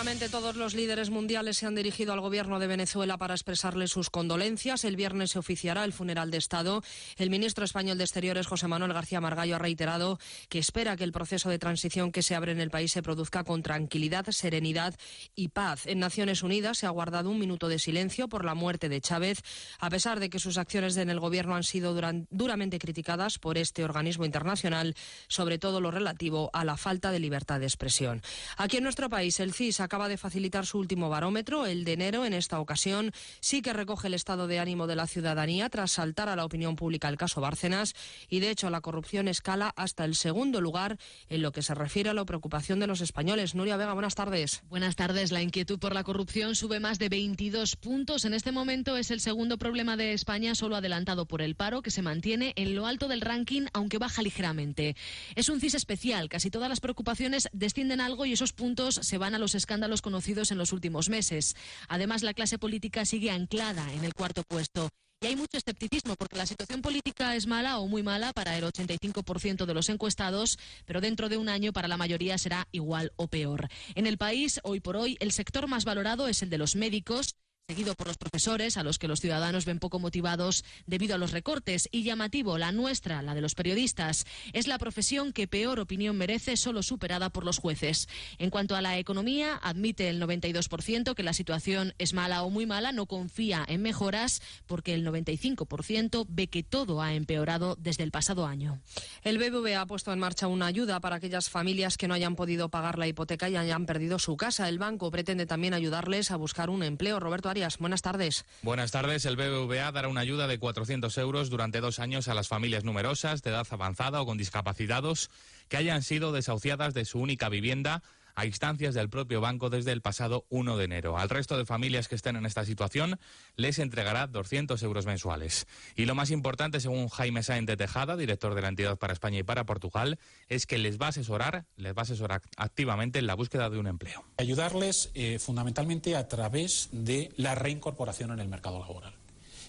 Prácticamente 0.00 0.34
todos 0.34 0.56
los 0.56 0.72
líderes 0.72 1.10
mundiales 1.10 1.58
se 1.58 1.66
han 1.66 1.74
dirigido 1.74 2.14
al 2.14 2.22
gobierno 2.22 2.58
de 2.58 2.66
Venezuela 2.66 3.18
para 3.18 3.34
expresarle 3.34 3.86
sus 3.86 4.08
condolencias. 4.08 4.84
El 4.84 4.96
viernes 4.96 5.32
se 5.32 5.38
oficiará 5.38 5.84
el 5.84 5.92
funeral 5.92 6.30
de 6.30 6.38
Estado. 6.38 6.82
El 7.18 7.28
ministro 7.28 7.66
español 7.66 7.98
de 7.98 8.04
Exteriores, 8.04 8.46
José 8.46 8.66
Manuel 8.66 8.94
García 8.94 9.20
Margallo, 9.20 9.56
ha 9.56 9.58
reiterado 9.58 10.18
que 10.48 10.58
espera 10.58 10.96
que 10.96 11.04
el 11.04 11.12
proceso 11.12 11.50
de 11.50 11.58
transición 11.58 12.12
que 12.12 12.22
se 12.22 12.34
abre 12.34 12.52
en 12.52 12.60
el 12.60 12.70
país 12.70 12.92
se 12.92 13.02
produzca 13.02 13.44
con 13.44 13.62
tranquilidad, 13.62 14.24
serenidad 14.30 14.94
y 15.34 15.48
paz. 15.48 15.86
En 15.86 15.98
Naciones 15.98 16.42
Unidas 16.42 16.78
se 16.78 16.86
ha 16.86 16.90
guardado 16.90 17.28
un 17.28 17.38
minuto 17.38 17.68
de 17.68 17.78
silencio 17.78 18.26
por 18.26 18.46
la 18.46 18.54
muerte 18.54 18.88
de 18.88 19.02
Chávez, 19.02 19.42
a 19.80 19.90
pesar 19.90 20.18
de 20.18 20.30
que 20.30 20.38
sus 20.38 20.56
acciones 20.56 20.96
en 20.96 21.10
el 21.10 21.20
gobierno 21.20 21.56
han 21.56 21.64
sido 21.64 21.94
duramente 22.30 22.78
criticadas 22.78 23.38
por 23.38 23.58
este 23.58 23.84
organismo 23.84 24.24
internacional, 24.24 24.94
sobre 25.28 25.58
todo 25.58 25.82
lo 25.82 25.90
relativo 25.90 26.48
a 26.54 26.64
la 26.64 26.78
falta 26.78 27.12
de 27.12 27.18
libertad 27.18 27.60
de 27.60 27.66
expresión. 27.66 28.22
Aquí 28.56 28.78
en 28.78 28.84
nuestro 28.84 29.10
país, 29.10 29.38
el 29.40 29.52
CIS 29.52 29.89
acaba 29.90 30.08
de 30.08 30.16
facilitar 30.16 30.66
su 30.66 30.78
último 30.78 31.08
barómetro, 31.08 31.66
el 31.66 31.82
de 31.82 31.94
enero. 31.94 32.24
En 32.24 32.32
esta 32.32 32.60
ocasión 32.60 33.10
sí 33.40 33.60
que 33.60 33.72
recoge 33.72 34.06
el 34.06 34.14
estado 34.14 34.46
de 34.46 34.60
ánimo 34.60 34.86
de 34.86 34.94
la 34.94 35.08
ciudadanía 35.08 35.68
tras 35.68 35.90
saltar 35.90 36.28
a 36.28 36.36
la 36.36 36.44
opinión 36.44 36.76
pública 36.76 37.08
el 37.08 37.16
caso 37.16 37.40
Bárcenas 37.40 37.96
y, 38.28 38.38
de 38.38 38.50
hecho, 38.50 38.70
la 38.70 38.82
corrupción 38.82 39.26
escala 39.26 39.72
hasta 39.74 40.04
el 40.04 40.14
segundo 40.14 40.60
lugar 40.60 40.96
en 41.28 41.42
lo 41.42 41.50
que 41.50 41.62
se 41.62 41.74
refiere 41.74 42.08
a 42.08 42.14
la 42.14 42.24
preocupación 42.24 42.78
de 42.78 42.86
los 42.86 43.00
españoles. 43.00 43.56
Nuria 43.56 43.76
Vega, 43.76 43.92
buenas 43.92 44.14
tardes. 44.14 44.62
Buenas 44.68 44.94
tardes. 44.94 45.32
La 45.32 45.42
inquietud 45.42 45.80
por 45.80 45.92
la 45.92 46.04
corrupción 46.04 46.54
sube 46.54 46.78
más 46.78 47.00
de 47.00 47.08
22 47.08 47.74
puntos. 47.74 48.24
En 48.24 48.32
este 48.32 48.52
momento 48.52 48.96
es 48.96 49.10
el 49.10 49.18
segundo 49.18 49.58
problema 49.58 49.96
de 49.96 50.12
España, 50.12 50.54
solo 50.54 50.76
adelantado 50.76 51.26
por 51.26 51.42
el 51.42 51.56
paro, 51.56 51.82
que 51.82 51.90
se 51.90 52.02
mantiene 52.02 52.52
en 52.54 52.76
lo 52.76 52.86
alto 52.86 53.08
del 53.08 53.22
ranking, 53.22 53.66
aunque 53.72 53.98
baja 53.98 54.22
ligeramente. 54.22 54.94
Es 55.34 55.48
un 55.48 55.58
CIS 55.58 55.74
especial. 55.74 56.28
Casi 56.28 56.48
todas 56.48 56.68
las 56.68 56.78
preocupaciones 56.78 57.48
descienden 57.52 58.00
algo 58.00 58.24
y 58.24 58.34
esos 58.34 58.52
puntos 58.52 58.94
se 59.02 59.18
van 59.18 59.34
a 59.34 59.40
los 59.40 59.56
escándalos 59.56 59.79
conocidos 60.02 60.50
en 60.50 60.58
los 60.58 60.72
últimos 60.72 61.08
meses. 61.08 61.56
Además, 61.88 62.22
la 62.22 62.34
clase 62.34 62.58
política 62.58 63.04
sigue 63.04 63.30
anclada 63.30 63.92
en 63.92 64.04
el 64.04 64.14
cuarto 64.14 64.42
puesto. 64.42 64.88
Y 65.22 65.26
hay 65.26 65.36
mucho 65.36 65.58
escepticismo 65.58 66.14
porque 66.16 66.38
la 66.38 66.46
situación 66.46 66.80
política 66.80 67.36
es 67.36 67.46
mala 67.46 67.78
o 67.78 67.86
muy 67.86 68.02
mala 68.02 68.32
para 68.32 68.56
el 68.56 68.64
85% 68.64 69.66
de 69.66 69.74
los 69.74 69.90
encuestados, 69.90 70.58
pero 70.86 71.02
dentro 71.02 71.28
de 71.28 71.36
un 71.36 71.50
año 71.50 71.74
para 71.74 71.88
la 71.88 71.98
mayoría 71.98 72.38
será 72.38 72.66
igual 72.72 73.12
o 73.16 73.28
peor. 73.28 73.68
En 73.94 74.06
el 74.06 74.16
país, 74.16 74.60
hoy 74.62 74.80
por 74.80 74.96
hoy, 74.96 75.18
el 75.20 75.32
sector 75.32 75.68
más 75.68 75.84
valorado 75.84 76.26
es 76.26 76.42
el 76.42 76.48
de 76.48 76.56
los 76.56 76.74
médicos 76.74 77.36
seguido 77.70 77.94
por 77.94 78.08
los 78.08 78.18
profesores, 78.18 78.76
a 78.76 78.82
los 78.82 78.98
que 78.98 79.06
los 79.06 79.20
ciudadanos 79.20 79.64
ven 79.64 79.78
poco 79.78 80.00
motivados 80.00 80.64
debido 80.88 81.14
a 81.14 81.18
los 81.18 81.30
recortes, 81.30 81.88
y 81.92 82.02
llamativo, 82.02 82.58
la 82.58 82.72
nuestra, 82.72 83.22
la 83.22 83.32
de 83.32 83.40
los 83.40 83.54
periodistas, 83.54 84.26
es 84.52 84.66
la 84.66 84.76
profesión 84.76 85.32
que 85.32 85.46
peor 85.46 85.78
opinión 85.78 86.16
merece, 86.16 86.56
solo 86.56 86.82
superada 86.82 87.30
por 87.30 87.44
los 87.44 87.58
jueces. 87.58 88.08
En 88.38 88.50
cuanto 88.50 88.74
a 88.74 88.82
la 88.82 88.98
economía, 88.98 89.54
admite 89.62 90.08
el 90.08 90.20
92% 90.20 91.14
que 91.14 91.22
la 91.22 91.32
situación 91.32 91.94
es 91.98 92.12
mala 92.12 92.42
o 92.42 92.50
muy 92.50 92.66
mala, 92.66 92.90
no 92.90 93.06
confía 93.06 93.64
en 93.68 93.82
mejoras, 93.82 94.42
porque 94.66 94.92
el 94.92 95.06
95% 95.06 96.26
ve 96.28 96.48
que 96.48 96.64
todo 96.64 97.00
ha 97.00 97.14
empeorado 97.14 97.76
desde 97.78 98.02
el 98.02 98.10
pasado 98.10 98.46
año. 98.46 98.80
El 99.22 99.38
BBVA 99.38 99.82
ha 99.82 99.86
puesto 99.86 100.12
en 100.12 100.18
marcha 100.18 100.48
una 100.48 100.66
ayuda 100.66 100.98
para 100.98 101.14
aquellas 101.16 101.48
familias 101.48 101.96
que 101.96 102.08
no 102.08 102.14
hayan 102.14 102.34
podido 102.34 102.68
pagar 102.68 102.98
la 102.98 103.06
hipoteca 103.06 103.48
y 103.48 103.54
hayan 103.54 103.86
perdido 103.86 104.18
su 104.18 104.36
casa. 104.36 104.68
El 104.68 104.80
banco 104.80 105.12
pretende 105.12 105.46
también 105.46 105.72
ayudarles 105.72 106.32
a 106.32 106.36
buscar 106.36 106.68
un 106.68 106.82
empleo. 106.82 107.20
Roberto 107.20 107.48
Arias, 107.48 107.59
buenas 107.78 108.02
tardes. 108.02 108.44
Buenas 108.62 108.90
tardes. 108.90 109.24
El 109.24 109.36
BBVA 109.36 109.92
dará 109.92 110.08
una 110.08 110.20
ayuda 110.20 110.46
de 110.46 110.58
400 110.58 111.16
euros 111.18 111.50
durante 111.50 111.80
dos 111.80 111.98
años 111.98 112.28
a 112.28 112.34
las 112.34 112.48
familias 112.48 112.84
numerosas, 112.84 113.42
de 113.42 113.50
edad 113.50 113.66
avanzada 113.70 114.20
o 114.20 114.26
con 114.26 114.38
discapacitados, 114.38 115.30
que 115.68 115.76
hayan 115.76 116.02
sido 116.02 116.32
desahuciadas 116.32 116.94
de 116.94 117.04
su 117.04 117.20
única 117.20 117.48
vivienda 117.48 118.02
a 118.34 118.46
instancias 118.46 118.94
del 118.94 119.08
propio 119.08 119.40
banco 119.40 119.70
desde 119.70 119.92
el 119.92 120.02
pasado 120.02 120.46
1 120.50 120.76
de 120.76 120.84
enero. 120.84 121.18
Al 121.18 121.28
resto 121.28 121.56
de 121.56 121.66
familias 121.66 122.08
que 122.08 122.14
estén 122.14 122.36
en 122.36 122.46
esta 122.46 122.64
situación 122.64 123.18
les 123.56 123.78
entregará 123.78 124.26
200 124.26 124.82
euros 124.82 125.06
mensuales. 125.06 125.66
Y 125.96 126.04
lo 126.04 126.14
más 126.14 126.30
importante, 126.30 126.80
según 126.80 127.08
Jaime 127.08 127.42
Sáenz 127.42 127.66
de 127.66 127.76
Tejada, 127.76 128.16
director 128.16 128.54
de 128.54 128.62
la 128.62 128.68
entidad 128.68 128.96
para 128.98 129.12
España 129.12 129.38
y 129.38 129.42
para 129.42 129.64
Portugal, 129.64 130.18
es 130.48 130.66
que 130.66 130.78
les 130.78 131.00
va 131.00 131.06
a 131.06 131.08
asesorar, 131.10 131.66
les 131.76 131.94
va 131.94 132.00
a 132.00 132.02
asesorar 132.02 132.42
activamente 132.56 133.18
en 133.18 133.26
la 133.26 133.34
búsqueda 133.34 133.70
de 133.70 133.78
un 133.78 133.86
empleo. 133.86 134.24
Ayudarles 134.38 135.10
eh, 135.14 135.38
fundamentalmente 135.38 136.16
a 136.16 136.28
través 136.28 136.88
de 136.92 137.30
la 137.36 137.54
reincorporación 137.54 138.32
en 138.32 138.40
el 138.40 138.48
mercado 138.48 138.78
laboral. 138.78 139.14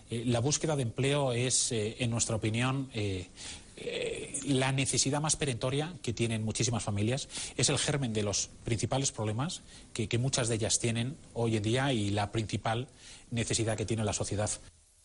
Eh, 0.09 0.24
la 0.26 0.39
búsqueda 0.39 0.76
de 0.76 0.84
empleo 0.84 1.32
es, 1.34 1.72
eh, 1.72 1.97
en 1.99 2.09
nuestra 2.09 2.36
opinión, 2.36 2.89
eh, 3.84 4.39
la 4.45 4.71
necesidad 4.71 5.21
más 5.21 5.36
perentoria 5.36 5.93
que 6.01 6.13
tienen 6.13 6.43
muchísimas 6.43 6.84
familias. 6.84 7.29
Es 7.57 7.69
el 7.69 7.77
germen 7.77 8.13
de 8.13 8.23
los 8.23 8.49
principales 8.63 9.11
problemas 9.11 9.61
que, 9.93 10.07
que 10.07 10.17
muchas 10.17 10.47
de 10.49 10.55
ellas 10.55 10.79
tienen 10.79 11.17
hoy 11.34 11.57
en 11.57 11.63
día 11.63 11.93
y 11.93 12.09
la 12.09 12.32
principal 12.32 12.88
necesidad 13.29 13.77
que 13.77 13.86
tiene 13.86 14.03
la 14.03 14.13
sociedad. 14.13 14.49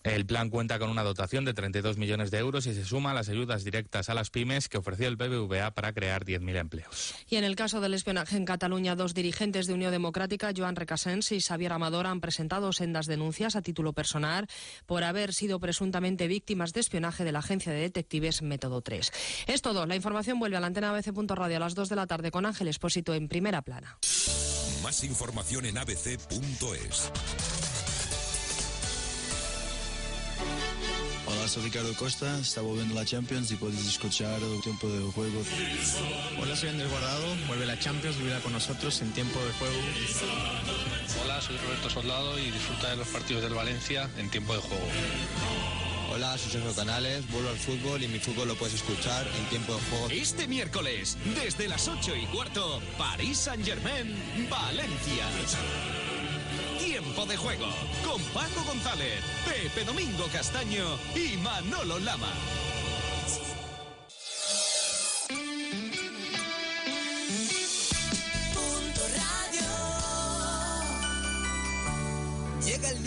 El 0.06 0.24
plan 0.24 0.50
cuenta 0.50 0.78
con 0.78 0.88
una 0.88 1.02
dotación 1.02 1.44
de 1.44 1.52
32 1.52 1.96
millones 1.96 2.30
de 2.30 2.38
euros 2.38 2.66
y 2.66 2.74
se 2.74 2.84
suma 2.84 3.10
a 3.10 3.14
las 3.14 3.28
ayudas 3.28 3.64
directas 3.64 4.08
a 4.08 4.14
las 4.14 4.30
pymes 4.30 4.68
que 4.68 4.78
ofreció 4.78 5.08
el 5.08 5.16
BBVA 5.16 5.72
para 5.72 5.92
crear 5.92 6.24
10.000 6.24 6.56
empleos. 6.56 7.14
Y 7.28 7.34
en 7.34 7.42
el 7.42 7.56
caso 7.56 7.80
del 7.80 7.92
espionaje 7.92 8.36
en 8.36 8.44
Cataluña, 8.44 8.94
dos 8.94 9.14
dirigentes 9.14 9.66
de 9.66 9.74
Unión 9.74 9.90
Democrática, 9.90 10.52
Joan 10.56 10.76
Recasens 10.76 11.32
y 11.32 11.40
Xavier 11.40 11.72
Amador, 11.72 12.06
han 12.06 12.20
presentado 12.20 12.72
sendas 12.72 13.06
denuncias 13.06 13.56
a 13.56 13.62
título 13.62 13.94
personal 13.94 14.46
por 14.86 15.02
haber 15.02 15.34
sido 15.34 15.58
presuntamente 15.58 16.28
víctimas 16.28 16.72
de 16.72 16.80
espionaje 16.80 17.24
de 17.24 17.32
la 17.32 17.40
agencia 17.40 17.72
de 17.72 17.80
detectives 17.80 18.42
Método 18.42 18.82
3. 18.82 19.12
Es 19.48 19.60
todo. 19.60 19.86
La 19.86 19.96
información 19.96 20.38
vuelve 20.38 20.56
a 20.56 20.60
la 20.60 20.68
antena 20.68 20.90
ABC.radio 20.90 21.56
a 21.56 21.60
las 21.60 21.74
2 21.74 21.88
de 21.88 21.96
la 21.96 22.06
tarde 22.06 22.30
con 22.30 22.46
Ángel 22.46 22.68
Expósito 22.68 23.12
en 23.12 23.26
primera 23.26 23.62
plana. 23.62 23.98
Más 24.84 25.02
información 25.02 25.66
en 25.66 25.78
abc.es. 25.78 27.10
Hola, 31.46 31.54
soy 31.54 31.62
Ricardo 31.62 31.94
Costa, 31.94 32.40
está 32.40 32.60
volviendo 32.60 32.92
la 32.92 33.04
Champions 33.04 33.52
y 33.52 33.54
puedes 33.54 33.78
escuchar 33.86 34.42
el 34.42 34.60
tiempo 34.62 34.88
de 34.88 35.00
juego. 35.12 35.40
Hola, 36.42 36.56
soy 36.56 36.70
Andrés 36.70 36.90
Guardado, 36.90 37.36
vuelve 37.46 37.66
la 37.66 37.78
Champions, 37.78 38.18
vívela 38.18 38.40
con 38.40 38.52
nosotros 38.52 39.00
en 39.00 39.12
tiempo 39.12 39.38
de 39.38 39.52
juego. 39.52 39.76
Hola, 41.22 41.40
soy 41.40 41.56
Roberto 41.58 41.88
Soldado 41.88 42.36
y 42.40 42.50
disfruta 42.50 42.90
de 42.90 42.96
los 42.96 43.06
partidos 43.06 43.44
del 43.44 43.54
Valencia 43.54 44.10
en 44.18 44.28
tiempo 44.28 44.54
de 44.54 44.58
juego. 44.58 44.88
Hola, 46.12 46.36
soy 46.36 46.50
Sergio 46.50 46.74
Canales, 46.74 47.30
vuelvo 47.30 47.50
al 47.50 47.58
fútbol 47.58 48.02
y 48.02 48.08
mi 48.08 48.18
fútbol 48.18 48.48
lo 48.48 48.56
puedes 48.56 48.74
escuchar 48.74 49.24
en 49.38 49.44
tiempo 49.44 49.72
de 49.76 49.80
juego. 49.82 50.08
Este 50.10 50.48
miércoles, 50.48 51.16
desde 51.40 51.68
las 51.68 51.86
8 51.86 52.16
y 52.16 52.26
cuarto, 52.26 52.82
París 52.98 53.38
Saint-Germain, 53.38 54.48
Valencia. 54.50 55.26
De 57.24 57.36
juego 57.36 57.66
con 58.04 58.22
Paco 58.26 58.62
González, 58.68 59.20
Pepe 59.44 59.84
Domingo 59.84 60.26
Castaño 60.30 60.84
y 61.14 61.36
Manolo 61.38 61.98
Lama. 61.98 62.28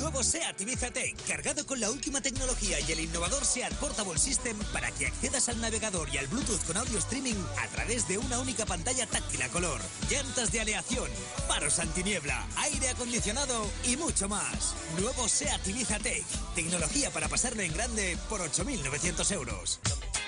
Nuevo 0.09 0.23
SEAT 0.23 0.59
Ibiza 0.61 0.89
Tech, 0.89 1.15
cargado 1.27 1.67
con 1.67 1.79
la 1.79 1.91
última 1.91 2.19
tecnología 2.19 2.79
y 2.79 2.91
el 2.91 3.01
innovador 3.01 3.45
SEAT 3.45 3.71
Portable 3.75 4.17
System 4.17 4.57
para 4.73 4.89
que 4.89 5.05
accedas 5.05 5.49
al 5.49 5.61
navegador 5.61 6.09
y 6.11 6.17
al 6.17 6.25
Bluetooth 6.25 6.65
con 6.65 6.77
audio 6.77 6.97
streaming 6.97 7.35
a 7.59 7.67
través 7.67 8.07
de 8.07 8.17
una 8.17 8.39
única 8.39 8.65
pantalla 8.65 9.05
táctil 9.05 9.43
a 9.43 9.49
color, 9.49 9.79
llantas 10.09 10.51
de 10.51 10.61
aleación, 10.61 11.07
faros 11.47 11.77
antiniebla, 11.77 12.43
aire 12.57 12.89
acondicionado 12.89 13.69
y 13.85 13.97
mucho 13.97 14.27
más. 14.27 14.73
Nuevo 14.99 15.27
SEAT 15.27 15.67
Ibiza 15.67 15.99
Tech, 15.99 16.25
tecnología 16.55 17.11
para 17.11 17.27
pasarlo 17.27 17.61
en 17.61 17.71
grande 17.71 18.17
por 18.29 18.41
8.900 18.41 19.31
euros. 19.33 19.79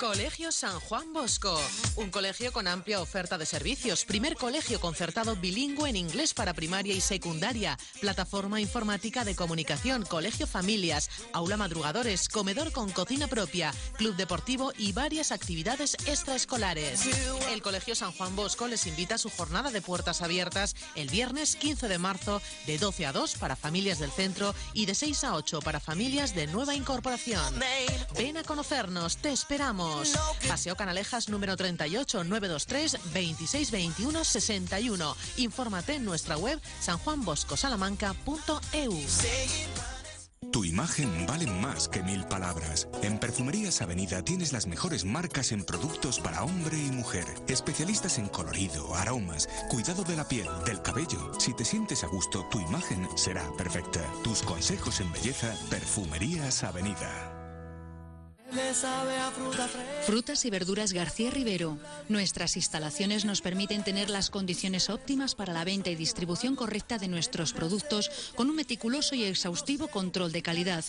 Colegio 0.02 0.52
San 0.52 0.80
Juan 0.80 1.14
Bosco, 1.14 1.62
un 1.96 2.10
colegio 2.10 2.52
con 2.52 2.68
amplia 2.68 3.02
oferta 3.02 3.38
de 3.38 3.46
servicios, 3.46 4.04
primer 4.04 4.36
colegio 4.36 4.80
concertado 4.80 5.36
bilingüe 5.36 5.92
en 5.92 5.96
inglés 5.96 6.34
para 6.34 6.56
primaria 6.56 6.96
y 6.96 7.02
secundaria, 7.02 7.78
plataforma 8.00 8.60
informática 8.60 9.24
de 9.24 9.36
comunicación, 9.36 10.04
colegio 10.04 10.48
familias, 10.48 11.12
aula 11.34 11.56
madrugadores, 11.56 12.30
comedor 12.30 12.72
con 12.72 12.90
cocina 12.90 13.28
propia, 13.28 13.76
club 13.96 14.16
deportivo 14.16 14.74
y 14.76 14.92
varias 14.92 15.32
actividades 15.32 15.94
extraescolares. 16.08 17.08
El 17.52 17.62
Colegio 17.62 17.94
San 17.94 18.12
Juan 18.12 18.36
Bosco 18.36 18.68
les 18.68 18.88
invita 18.88 19.16
a 19.16 19.20
su 19.20 19.30
jornada 19.30 19.70
de 19.70 19.84
puertas 19.84 20.24
abiertas 20.24 20.76
el 20.96 21.10
viernes 21.10 21.56
15 21.56 21.88
de 21.88 22.00
marzo 22.00 22.42
de 22.66 22.80
12 22.80 23.06
a 23.06 23.12
2 23.12 23.36
para 23.36 23.56
familias 23.56 24.00
del 24.00 24.10
centro 24.10 24.56
y 24.74 24.88
de 24.88 24.96
6 24.96 25.26
a 25.26 25.36
8 25.36 25.60
para 25.60 25.80
familias 25.80 26.34
de 26.34 26.48
nueva 26.48 26.74
incorporación. 26.74 27.60
Ven 28.18 28.38
a 28.38 28.44
conocernos, 28.44 29.18
te 29.18 29.32
esperamos. 29.32 29.91
Paseo 30.48 30.76
Canalejas 30.76 31.30
número 31.30 31.56
38 31.56 32.24
923 32.24 33.14
26 33.14 33.72
21 33.72 34.24
61. 34.24 35.16
Infórmate 35.38 35.96
en 35.96 36.06
nuestra 36.06 36.38
web 36.38 36.60
sanjuanboscosalamanca.eu. 36.80 38.94
Tu 40.52 40.66
imagen 40.66 41.26
vale 41.28 41.46
más 41.46 41.88
que 41.88 42.04
mil 42.04 42.26
palabras. 42.26 42.90
En 43.04 43.20
Perfumerías 43.20 43.82
Avenida 43.82 44.22
tienes 44.22 44.52
las 44.52 44.68
mejores 44.68 45.06
marcas 45.06 45.54
en 45.54 45.64
productos 45.64 46.20
para 46.20 46.44
hombre 46.44 46.78
y 46.78 46.92
mujer. 46.92 47.24
Especialistas 47.48 48.18
en 48.18 48.28
colorido, 48.28 48.94
aromas, 48.96 49.48
cuidado 49.70 50.04
de 50.04 50.18
la 50.18 50.28
piel, 50.28 50.48
del 50.66 50.82
cabello. 50.82 51.32
Si 51.40 51.54
te 51.54 51.64
sientes 51.64 52.04
a 52.04 52.08
gusto, 52.08 52.46
tu 52.52 52.60
imagen 52.60 53.08
será 53.16 53.50
perfecta. 53.56 54.02
Tus 54.24 54.42
consejos 54.42 55.00
en 55.00 55.12
belleza, 55.14 55.56
Perfumerías 55.70 56.64
Avenida. 56.64 57.31
Frutas 60.06 60.46
y 60.46 60.50
verduras 60.50 60.94
García 60.94 61.32
Rivero. 61.32 61.78
Nuestras 62.10 62.58
instalaciones 62.58 63.24
nos 63.24 63.42
permiten 63.42 63.84
tener 63.84 64.10
las 64.10 64.30
condiciones 64.30 64.90
óptimas 64.90 65.36
para 65.36 65.54
la 65.54 65.64
venta 65.64 65.90
y 65.90 65.96
distribución 65.96 66.56
correcta 66.56 66.98
de 66.98 67.08
nuestros 67.08 67.54
productos 67.54 68.32
con 68.36 68.50
un 68.50 68.56
meticuloso 68.56 69.16
y 69.16 69.24
exhaustivo 69.24 69.88
control 69.88 70.32
de 70.32 70.42
calidad. 70.42 70.84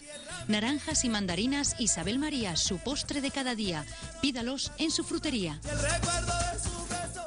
Naranjas 0.48 1.04
y 1.04 1.08
mandarinas 1.08 1.76
Isabel 1.78 2.18
María, 2.18 2.56
su 2.56 2.78
postre 2.78 3.20
de 3.20 3.30
cada 3.30 3.54
día. 3.54 3.84
Pídalos 4.20 4.72
en 4.78 4.90
su 4.90 5.04
frutería. 5.04 5.60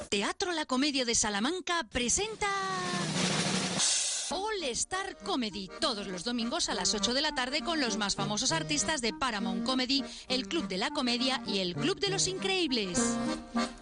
Teatro 0.09 0.51
La 0.51 0.65
Comedia 0.65 1.05
de 1.05 1.15
Salamanca 1.15 1.85
presenta... 1.91 2.47
All 4.31 4.63
Star 4.71 5.17
Comedy, 5.17 5.69
todos 5.79 6.07
los 6.07 6.23
domingos 6.23 6.69
a 6.69 6.73
las 6.73 6.93
8 6.93 7.13
de 7.13 7.21
la 7.21 7.35
tarde 7.35 7.61
con 7.61 7.79
los 7.79 7.97
más 7.97 8.15
famosos 8.15 8.51
artistas 8.51 9.01
de 9.01 9.13
Paramount 9.13 9.63
Comedy, 9.63 10.03
el 10.27 10.47
Club 10.47 10.67
de 10.67 10.77
la 10.77 10.89
Comedia 10.89 11.43
y 11.45 11.59
el 11.59 11.75
Club 11.75 11.99
de 11.99 12.09
los 12.09 12.27
Increíbles. 12.27 13.17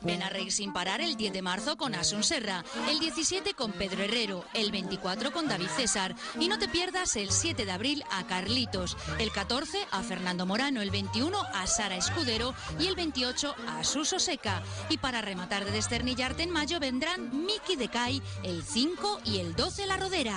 Ven 0.01 0.21
a 0.21 0.29
reír 0.29 0.51
sin 0.51 0.73
parar 0.73 0.99
el 0.99 1.15
10 1.15 1.31
de 1.31 1.41
marzo 1.41 1.77
con 1.77 1.95
Asun 1.95 2.23
Serra, 2.23 2.65
el 2.89 2.99
17 2.99 3.53
con 3.53 3.71
Pedro 3.71 4.03
Herrero, 4.03 4.43
el 4.53 4.71
24 4.71 5.31
con 5.31 5.47
David 5.47 5.69
César 5.77 6.13
y 6.37 6.49
no 6.49 6.59
te 6.59 6.67
pierdas 6.67 7.15
el 7.15 7.31
7 7.31 7.65
de 7.65 7.71
abril 7.71 8.03
a 8.11 8.27
Carlitos, 8.27 8.97
el 9.19 9.31
14 9.31 9.77
a 9.91 10.03
Fernando 10.03 10.45
Morano, 10.45 10.81
el 10.81 10.91
21 10.91 11.37
a 11.41 11.67
Sara 11.67 11.95
Escudero 11.95 12.53
y 12.79 12.87
el 12.87 12.95
28 12.95 13.55
a 13.69 13.83
Suso 13.85 14.19
Seca. 14.19 14.61
Y 14.89 14.97
para 14.97 15.21
rematar 15.21 15.63
de 15.63 15.71
desternillarte 15.71 16.43
en 16.43 16.49
mayo 16.49 16.81
vendrán 16.81 17.45
Miki 17.45 17.77
Decay 17.77 18.21
el 18.43 18.61
5 18.63 19.21
y 19.23 19.39
el 19.39 19.55
12 19.55 19.85
La 19.85 19.95
Rodera. 19.95 20.32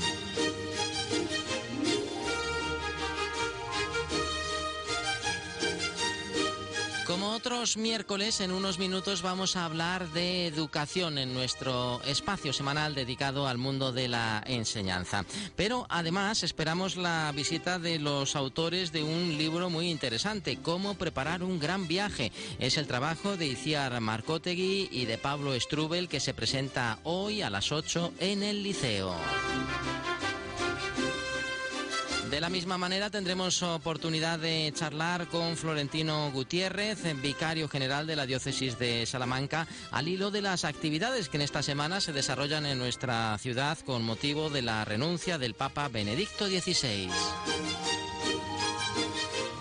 otros 7.43 7.77
miércoles, 7.77 8.41
en 8.41 8.53
unos 8.53 8.79
minutos 8.79 9.21
vamos 9.21 9.57
a 9.57 9.65
hablar 9.65 10.09
de 10.11 10.47
educación 10.47 11.19
en 11.19 11.35
nuestro 11.35 12.01
espacio 12.05 12.53
semanal 12.53 12.95
dedicado 12.95 13.49
al 13.49 13.59
mundo 13.59 13.91
de 13.91 14.07
la 14.07 14.45
enseñanza. 14.47 15.25
Pero 15.57 15.85
además 15.89 16.45
esperamos 16.45 16.95
la 16.95 17.33
visita 17.35 17.81
de 17.81 17.99
los 17.99 18.37
autores 18.37 18.93
de 18.93 19.03
un 19.03 19.37
libro 19.37 19.71
muy 19.71 19.91
interesante, 19.91 20.61
Cómo 20.63 20.95
preparar 20.95 21.43
un 21.43 21.59
gran 21.59 21.89
viaje. 21.89 22.31
Es 22.61 22.77
el 22.77 22.87
trabajo 22.87 23.37
de 23.37 23.49
Iciar 23.49 24.01
Marcotegui 24.01 24.89
y 24.93 25.07
de 25.07 25.19
Pablo 25.19 25.59
Strubel 25.59 26.09
que 26.09 26.21
se 26.21 26.35
presenta 26.35 27.01
hoy 27.03 27.43
a 27.43 27.51
las 27.51 27.73
8 27.73 28.13
en 28.21 28.45
el 28.45 28.63
Liceo. 28.63 29.17
De 32.33 32.41
la 32.41 32.49
misma 32.49 32.79
manera 32.79 33.11
tendremos 33.11 33.63
oportunidad 33.63 34.39
de 34.39 34.73
charlar 34.75 35.29
con 35.29 35.55
Florentino 35.55 36.31
Gutiérrez, 36.33 37.03
vicario 37.21 37.69
general 37.69 38.07
de 38.07 38.17
la 38.17 38.25
diócesis 38.25 38.79
de 38.79 39.05
Salamanca, 39.05 39.69
al 39.91 40.09
hilo 40.09 40.31
de 40.31 40.41
las 40.41 40.65
actividades 40.65 41.29
que 41.29 41.37
en 41.37 41.43
esta 41.43 41.63
semana 41.63 42.01
se 42.01 42.15
desarrollan 42.15 42.65
en 42.65 42.79
nuestra 42.79 43.37
ciudad 43.37 43.77
con 43.81 44.03
motivo 44.03 44.49
de 44.49 44.63
la 44.63 44.83
renuncia 44.87 45.37
del 45.37 45.53
Papa 45.53 45.89
Benedicto 45.89 46.47
XVI. 46.47 47.11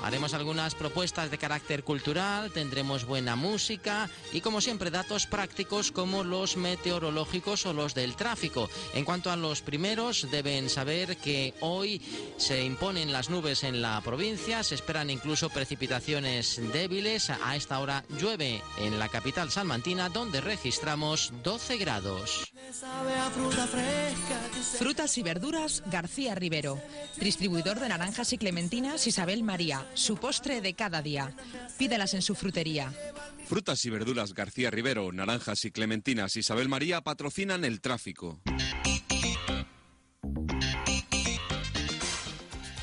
Haremos 0.04 0.34
algunas 0.34 0.76
propuestas 0.76 1.30
de 1.30 1.38
carácter 1.38 1.84
cultural, 1.84 2.52
tendremos 2.52 3.06
buena 3.06 3.36
música 3.36 4.10
y 4.34 4.42
como 4.42 4.62
siempre 4.62 4.90
datos 4.90 5.28
prácticos 5.28 5.92
como 5.92 6.24
los 6.24 6.58
meteorológicos 6.58 7.66
o 7.66 7.74
los 7.74 7.94
del 7.94 8.16
tráfico. 8.16 8.70
En 8.94 9.06
cuanto 9.06 9.32
a 9.32 9.36
los 9.36 9.62
primeros, 9.62 10.28
deben 10.32 10.70
saber 10.70 11.18
que 11.18 11.54
hoy 11.60 12.02
se 12.38 12.64
imponen 12.64 13.12
las 13.12 13.30
nubes 13.30 13.64
en 13.64 13.82
la 13.82 14.02
provincia, 14.02 14.64
se 14.64 14.76
esperan 14.76 15.10
incluso 15.10 15.50
precipitaciones 15.50 16.60
débiles. 16.74 17.30
A 17.30 17.56
esta 17.56 17.80
hora 17.80 18.04
llueve 18.20 18.62
en 18.78 18.98
la 19.00 19.10
capital 19.10 19.52
salmantina 19.52 20.10
donde 20.10 20.42
registramos 20.42 21.32
12 21.44 21.78
grados. 21.78 22.52
Frutas 24.78 25.18
y 25.18 25.24
verduras 25.24 25.84
García 25.88 26.36
Rivero. 26.36 26.80
Distribuidor 27.18 27.80
de 27.80 27.90
naranjas 27.90 28.34
y 28.34 28.38
clementinas 28.38 29.06
Isabel 29.08 29.44
María. 29.44 29.86
Su 29.94 30.18
postre 30.18 30.62
de 30.62 30.74
cada 30.74 31.02
día. 31.02 31.34
Pídelas 31.78 32.14
en 32.14 32.22
su 32.22 32.36
frutería. 32.36 32.94
Frutas 33.48 33.84
y 33.86 33.90
verduras 33.90 34.34
García 34.34 34.72
Rivero, 34.72 35.12
naranjas 35.12 35.66
y 35.66 35.72
clementinas 35.72 36.36
Isabel 36.38 36.70
María 36.70 37.02
patrocinan 37.02 37.66
el 37.66 37.82
tráfico. 37.82 38.40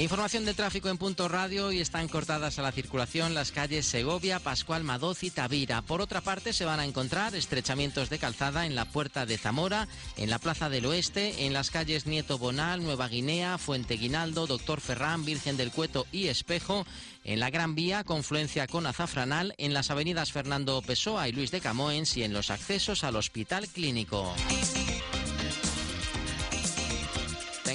Información 0.01 0.45
de 0.45 0.55
tráfico 0.55 0.91
en 0.91 0.97
punto 0.97 1.27
radio 1.27 1.73
y 1.73 1.81
están 1.81 2.07
cortadas 2.07 2.57
a 2.61 2.63
la 2.63 2.71
circulación 2.71 3.35
las 3.35 3.51
calles 3.51 3.85
Segovia, 3.85 4.39
Pascual 4.39 4.85
Madoz 4.85 5.25
y 5.25 5.31
Tavira. 5.31 5.83
Por 5.83 6.01
otra 6.01 6.21
parte, 6.21 6.53
se 6.53 6.65
van 6.65 6.79
a 6.79 6.85
encontrar 6.85 7.35
estrechamientos 7.35 8.09
de 8.09 8.21
calzada 8.21 8.65
en 8.65 8.77
la 8.77 8.85
Puerta 8.85 9.27
de 9.27 9.39
Zamora, 9.39 9.89
en 10.17 10.31
la 10.31 10.39
Plaza 10.39 10.71
del 10.71 10.87
Oeste, 10.87 11.47
en 11.47 11.53
las 11.53 11.73
calles 11.73 12.07
Nieto 12.07 12.39
Bonal, 12.39 12.85
Nueva 12.85 13.09
Guinea, 13.09 13.59
Fuente 13.59 13.95
Guinaldo, 13.95 14.47
Doctor 14.47 14.81
Ferrán, 14.81 15.25
Virgen 15.25 15.57
del 15.57 15.73
Cueto 15.73 16.07
y 16.13 16.29
Espejo, 16.29 16.87
en 17.25 17.41
la 17.41 17.51
Gran 17.51 17.75
Vía, 17.75 18.05
confluencia 18.05 18.69
con 18.69 18.87
Azafranal, 18.87 19.57
en 19.59 19.75
las 19.75 19.91
avenidas 19.91 20.31
Fernando 20.31 20.81
Pessoa 20.81 21.29
y 21.29 21.33
Luis 21.33 21.51
de 21.51 21.61
Camoens 21.61 22.17
y 22.17 22.23
en 22.23 22.33
los 22.33 22.51
accesos 22.51 23.03
al 23.03 23.17
Hospital 23.17 23.67
Clínico. 23.67 24.33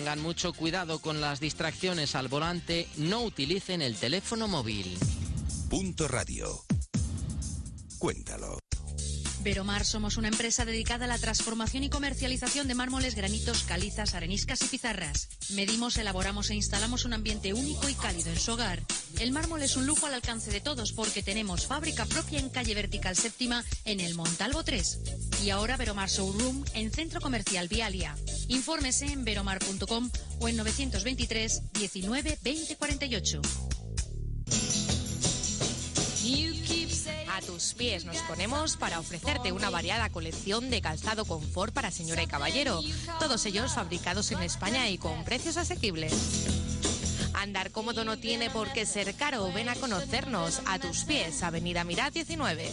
Tengan 0.03 0.21
mucho 0.21 0.51
cuidado 0.51 0.99
con 0.99 1.21
las 1.21 1.39
distracciones 1.39 2.15
al 2.15 2.27
volante, 2.27 2.89
no 2.97 3.23
utilicen 3.23 3.81
el 3.81 3.95
teléfono 3.95 4.49
móvil. 4.49 4.97
Punto 5.69 6.09
Radio. 6.09 6.65
Cuéntalo. 7.99 8.59
Veromar 9.43 9.83
somos 9.83 10.15
una 10.15 10.29
empresa 10.29 10.63
dedicada 10.63 11.03
a 11.03 11.07
la 11.07 11.17
transformación 11.17 11.83
y 11.83 11.89
comercialización 11.89 12.67
de 12.67 12.75
mármoles, 12.75 13.15
granitos, 13.15 13.63
calizas, 13.63 14.13
areniscas 14.13 14.61
y 14.61 14.67
pizarras. 14.67 15.27
Medimos, 15.49 15.97
elaboramos 15.97 16.49
e 16.49 16.55
instalamos 16.55 17.03
un 17.03 17.13
ambiente 17.13 17.53
único 17.53 17.89
y 17.89 17.93
cálido 17.93 18.29
en 18.29 18.39
su 18.39 18.53
hogar. 18.53 18.81
El 19.19 19.33
mármol 19.33 19.61
es 19.61 19.75
un 19.75 19.85
lujo 19.85 20.05
al 20.05 20.13
alcance 20.13 20.49
de 20.49 20.61
todos 20.61 20.93
porque 20.93 21.23
tenemos 21.23 21.67
fábrica 21.67 22.05
propia 22.05 22.39
en 22.39 22.49
calle 22.49 22.73
Vertical 22.73 23.17
Séptima 23.17 23.65
en 23.83 23.99
el 23.99 24.15
Montalvo 24.15 24.63
3. 24.63 25.22
Y 25.43 25.49
ahora 25.49 25.75
Veromar 25.75 26.07
Showroom 26.07 26.63
en 26.73 26.89
Centro 26.89 27.19
Comercial 27.19 27.67
Vialia. 27.67 28.15
Infórmese 28.47 29.07
en 29.07 29.25
veromar.com 29.25 30.09
o 30.39 30.47
en 30.47 30.55
923 30.55 31.73
19 31.73 32.39
20 32.41 32.75
48. 32.77 33.41
A 37.29 37.41
tus 37.41 37.73
pies 37.73 38.05
nos 38.05 38.17
ponemos 38.19 38.77
para 38.77 38.99
ofrecerte 38.99 39.51
una 39.51 39.69
variada 39.69 40.09
colección 40.09 40.69
de 40.69 40.79
calzado 40.79 41.25
confort 41.25 41.73
para 41.73 41.91
señora 41.91 42.23
y 42.23 42.27
caballero, 42.27 42.79
todos 43.19 43.45
ellos 43.45 43.73
fabricados 43.73 44.31
en 44.31 44.43
España 44.43 44.89
y 44.89 44.97
con 44.97 45.25
precios 45.25 45.57
asequibles. 45.57 46.13
Andar 47.33 47.71
cómodo 47.71 48.05
no 48.05 48.17
tiene 48.17 48.49
por 48.49 48.71
qué 48.71 48.85
ser 48.85 49.13
caro, 49.15 49.51
ven 49.51 49.67
a 49.67 49.75
conocernos 49.75 50.61
a 50.67 50.79
tus 50.79 51.03
pies, 51.03 51.43
Avenida 51.43 51.83
Mirat 51.83 52.13
19. 52.13 52.71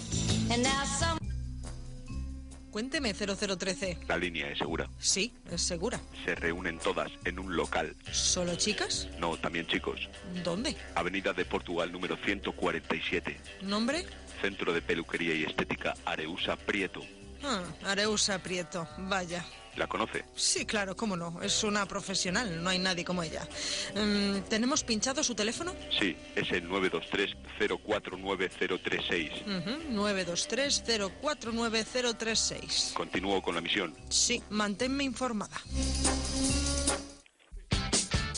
Cuénteme 2.71 3.13
0013. 3.15 3.99
La 4.09 4.17
línea 4.17 4.49
es 4.49 4.59
segura. 4.59 4.89
Sí, 4.99 5.35
es 5.51 5.63
segura. 5.63 6.01
Se 6.25 6.35
reúnen 6.35 6.79
todas 6.79 7.11
en 7.25 7.39
un 7.39 7.57
local. 7.57 7.97
¿Solo 8.13 8.55
chicas? 8.57 9.09
No, 9.19 9.37
también 9.37 9.67
chicos. 9.67 10.09
¿Dónde? 10.45 10.77
Avenida 10.95 11.33
de 11.33 11.45
Portugal 11.45 11.91
número 11.91 12.17
147. 12.17 13.37
¿Nombre? 13.63 14.05
Centro 14.41 14.73
de 14.73 14.83
Peluquería 14.83 15.35
y 15.35 15.45
Estética 15.45 15.95
Areusa 16.05 16.57
Prieto. 16.57 17.03
Ah, 17.43 17.63
Areusa 17.85 18.39
Prieto. 18.39 18.87
Vaya. 18.99 19.45
¿La 19.77 19.87
conoce? 19.87 20.25
Sí, 20.35 20.65
claro, 20.67 20.97
cómo 20.97 21.17
no. 21.17 21.41
Es 21.43 21.63
una 21.65 21.87
profesional, 21.87 22.63
no 22.63 22.69
hay 22.71 22.79
nadie 22.79 23.05
como 23.05 23.23
ella. 23.23 23.47
Mm, 23.95 24.39
¿Tenemos 24.49 24.83
pinchado 24.85 25.23
su 25.23 25.35
teléfono? 25.35 25.75
Sí, 25.99 26.17
es 26.35 26.51
el 26.53 26.67
923-049036. 26.69 29.43
Ujú, 29.43 29.71
923-049036. 30.03 32.93
Continúo 32.95 33.43
con 33.43 33.55
la 33.55 33.61
misión. 33.61 33.95
Sí, 34.09 34.43
manténme 34.51 35.05
informada. 35.05 35.61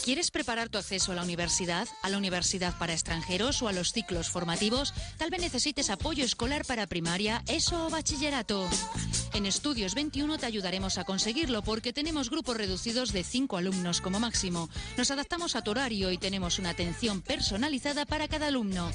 ¿Quieres 0.04 0.32
preparar 0.32 0.68
tu 0.68 0.78
acceso 0.78 1.12
a 1.12 1.14
la 1.14 1.22
universidad, 1.22 1.86
a 2.02 2.08
la 2.08 2.18
universidad 2.18 2.76
para 2.76 2.92
extranjeros 2.92 3.62
o 3.62 3.68
a 3.68 3.72
los 3.72 3.92
ciclos 3.92 4.28
formativos? 4.28 4.92
Tal 5.16 5.30
vez 5.30 5.40
necesites 5.40 5.90
apoyo 5.90 6.24
escolar 6.24 6.64
para 6.64 6.88
primaria, 6.88 7.44
ESO 7.46 7.86
o 7.86 7.90
bachillerato. 7.90 8.68
En 9.32 9.46
Estudios 9.46 9.94
21 9.94 10.38
te 10.38 10.46
ayudaremos 10.46 10.98
a 10.98 11.04
conseguirlo 11.04 11.62
porque 11.62 11.92
tenemos 11.92 12.30
grupos 12.30 12.56
reducidos 12.56 13.12
de 13.12 13.22
5 13.22 13.56
alumnos 13.56 14.00
como 14.00 14.18
máximo. 14.18 14.68
Nos 14.96 15.12
adaptamos 15.12 15.54
a 15.54 15.62
tu 15.62 15.70
horario 15.70 16.10
y 16.10 16.18
tenemos 16.18 16.58
una 16.58 16.70
atención 16.70 17.22
personalizada 17.22 18.04
para 18.04 18.26
cada 18.26 18.48
alumno. 18.48 18.90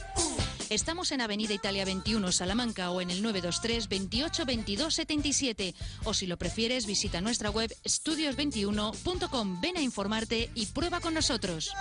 Estamos 0.70 1.14
en 1.14 1.22
Avenida 1.22 1.54
Italia 1.54 1.86
21 1.86 2.32
Salamanca 2.34 2.92
o 2.92 3.00
en 3.00 3.10
el 3.10 3.22
923 3.22 3.88
28 3.88 4.46
22 4.46 4.94
77 4.94 5.76
o 6.04 6.14
si 6.14 6.28
lo 6.28 6.38
prefieres 6.38 6.86
visita 6.86 7.22
nuestra 7.22 7.50
web 7.50 7.74
estudios21.com. 7.86 9.62
Ven 9.62 9.78
a 9.78 9.82
informarte 9.82 10.50
y 10.56 10.66
prueba 10.68 11.00
con 11.00 11.14
nosotros. 11.14 11.72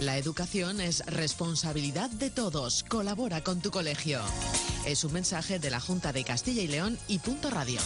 La 0.00 0.16
educación 0.16 0.80
es 0.80 1.04
responsabilidad 1.04 2.08
de 2.08 2.30
todos. 2.30 2.84
Colabora 2.88 3.42
con 3.42 3.60
tu 3.60 3.70
colegio. 3.70 4.20
Es 4.86 5.04
un 5.04 5.12
mensaje 5.12 5.58
de 5.58 5.68
la 5.68 5.78
Junta 5.78 6.10
de 6.10 6.24
Castilla 6.24 6.62
y 6.62 6.68
León 6.68 6.98
y 7.06 7.18
Punto 7.18 7.50
Radio. 7.50 7.78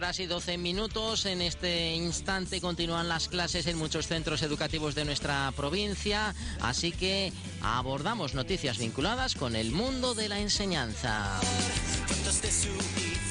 Horas 0.00 0.18
y 0.18 0.24
12 0.24 0.56
minutos. 0.56 1.26
En 1.26 1.42
este 1.42 1.92
instante 1.92 2.62
continúan 2.62 3.06
las 3.06 3.28
clases 3.28 3.66
en 3.66 3.76
muchos 3.76 4.06
centros 4.06 4.40
educativos 4.40 4.94
de 4.94 5.04
nuestra 5.04 5.52
provincia, 5.54 6.34
así 6.62 6.90
que 6.90 7.34
abordamos 7.60 8.32
noticias 8.32 8.78
vinculadas 8.78 9.34
con 9.34 9.54
el 9.54 9.72
mundo 9.72 10.14
de 10.14 10.30
la 10.30 10.40
enseñanza. 10.40 11.38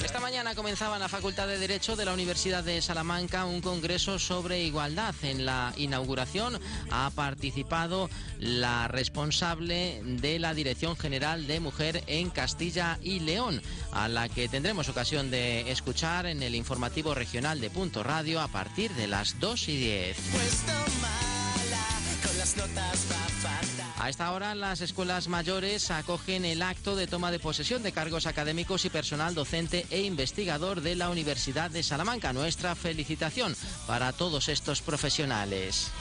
Esta 0.04 0.20
mañana 0.20 0.56
comenzaba 0.56 0.96
en 0.96 1.02
la 1.02 1.10
Facultad 1.10 1.48
de 1.48 1.58
Derecho 1.58 1.96
de 1.96 2.06
la 2.06 2.14
Universidad 2.14 2.64
de 2.64 2.82
Salamanca 2.82 3.46
un 3.46 3.62
congreso 3.62 4.18
sobre 4.18 4.64
igualdad. 4.64 5.14
En 5.24 5.46
la 5.46 5.74
inauguración 5.78 6.60
ha 6.90 7.12
participado 7.12 8.10
la 8.40 8.88
responsable 8.88 10.02
de 10.04 10.40
la 10.40 10.54
Dirección 10.54 10.96
General 10.96 11.48
de 11.48 11.60
Mujer 11.60 12.04
en 12.08 12.30
Castilla 12.30 12.98
y 13.02 13.20
León, 13.20 13.62
a 13.92 14.08
la 14.08 14.30
que 14.30 14.48
tendremos 14.48 14.90
ocasión 14.90 15.32
de 15.32 15.70
escuchar 15.72 16.26
en 16.26 16.44
el 16.44 16.56
informativo 16.60 17.16
regional 17.16 17.60
de 17.60 17.72
Punto 17.72 18.04
Radio 18.04 18.40
a 18.42 18.48
partir 18.48 18.92
de 18.92 19.08
las 19.08 19.40
2 19.40 19.70
y 19.70 19.78
10. 19.78 20.18
Puesto 20.32 20.72
mala, 21.02 21.88
con 22.24 22.38
las 22.38 22.56
notas 22.56 23.08
va 23.12 23.50
fatal. 23.50 23.70
A 24.00 24.10
esta 24.10 24.32
hora 24.32 24.56
las 24.56 24.80
escuelas 24.80 25.28
mayores 25.28 25.92
acogen 25.92 26.46
el 26.46 26.62
acto 26.62 26.96
de 26.96 27.06
toma 27.06 27.32
de 27.32 27.40
posesión 27.40 27.84
de 27.84 27.92
cargos 27.92 28.28
académicos 28.28 28.86
y 28.86 28.90
personal 28.90 29.36
docente 29.36 29.86
e 29.90 30.04
investigador 30.04 30.80
de 30.80 30.96
la 30.96 31.10
Universidad 31.10 31.70
de 31.70 31.84
Salamanca. 31.84 32.32
Nuestra 32.32 32.76
felicitación 32.76 33.56
para 33.88 34.14
todos 34.14 34.48
estos 34.48 34.82
profesionales. 34.82 35.92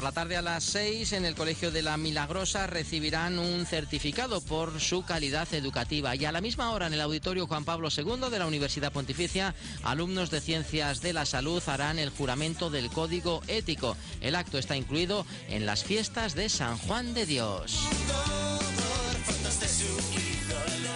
Por 0.00 0.06
la 0.06 0.12
tarde 0.12 0.38
a 0.38 0.40
las 0.40 0.64
6 0.64 1.12
en 1.12 1.26
el 1.26 1.34
Colegio 1.34 1.70
de 1.70 1.82
la 1.82 1.98
Milagrosa 1.98 2.66
recibirán 2.66 3.38
un 3.38 3.66
certificado 3.66 4.40
por 4.40 4.80
su 4.80 5.04
calidad 5.04 5.52
educativa 5.52 6.16
y 6.16 6.24
a 6.24 6.32
la 6.32 6.40
misma 6.40 6.70
hora 6.70 6.86
en 6.86 6.94
el 6.94 7.02
Auditorio 7.02 7.46
Juan 7.46 7.66
Pablo 7.66 7.90
II 7.94 8.30
de 8.30 8.38
la 8.38 8.46
Universidad 8.46 8.94
Pontificia, 8.94 9.54
alumnos 9.82 10.30
de 10.30 10.40
Ciencias 10.40 11.02
de 11.02 11.12
la 11.12 11.26
Salud 11.26 11.62
harán 11.66 11.98
el 11.98 12.08
juramento 12.08 12.70
del 12.70 12.88
Código 12.88 13.42
Ético. 13.46 13.94
El 14.22 14.36
acto 14.36 14.56
está 14.56 14.74
incluido 14.74 15.26
en 15.50 15.66
las 15.66 15.84
fiestas 15.84 16.34
de 16.34 16.48
San 16.48 16.78
Juan 16.78 17.12
de 17.12 17.26
Dios. 17.26 17.78
Ídolo. 20.14 20.90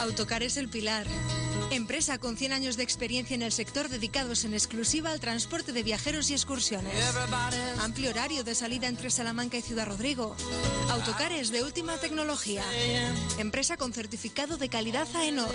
Autocares 0.00 0.56
El 0.56 0.68
Pilar. 0.68 1.06
Empresa 1.70 2.18
con 2.18 2.36
100 2.36 2.52
años 2.52 2.76
de 2.76 2.82
experiencia 2.82 3.34
en 3.34 3.42
el 3.42 3.52
sector 3.52 3.88
dedicados 3.88 4.44
en 4.44 4.54
exclusiva 4.54 5.12
al 5.12 5.20
transporte 5.20 5.72
de 5.72 5.82
viajeros 5.84 6.28
y 6.30 6.34
excursiones. 6.34 6.92
Amplio 7.80 8.10
horario 8.10 8.42
de 8.42 8.56
salida 8.56 8.88
entre 8.88 9.10
Salamanca 9.10 9.56
y 9.56 9.62
Ciudad 9.62 9.86
Rodrigo. 9.86 10.34
Autocares 10.90 11.50
de 11.50 11.62
última 11.62 11.96
tecnología. 11.98 12.64
Empresa 13.38 13.76
con 13.76 13.92
certificado 13.92 14.56
de 14.56 14.68
calidad 14.68 15.06
AENOR. 15.14 15.54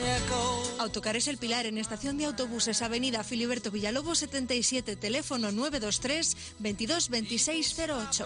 Autocares 0.79 1.27
El 1.27 1.37
Pilar 1.37 1.65
en 1.65 1.77
estación 1.77 2.17
de 2.17 2.25
autobuses 2.25 2.81
Avenida 2.81 3.23
Filiberto 3.23 3.69
Villalobos 3.69 4.19
77, 4.19 4.95
teléfono 4.95 5.51
923 5.51 6.37
22 6.59 7.09
26 7.09 7.75
08. 7.89 8.25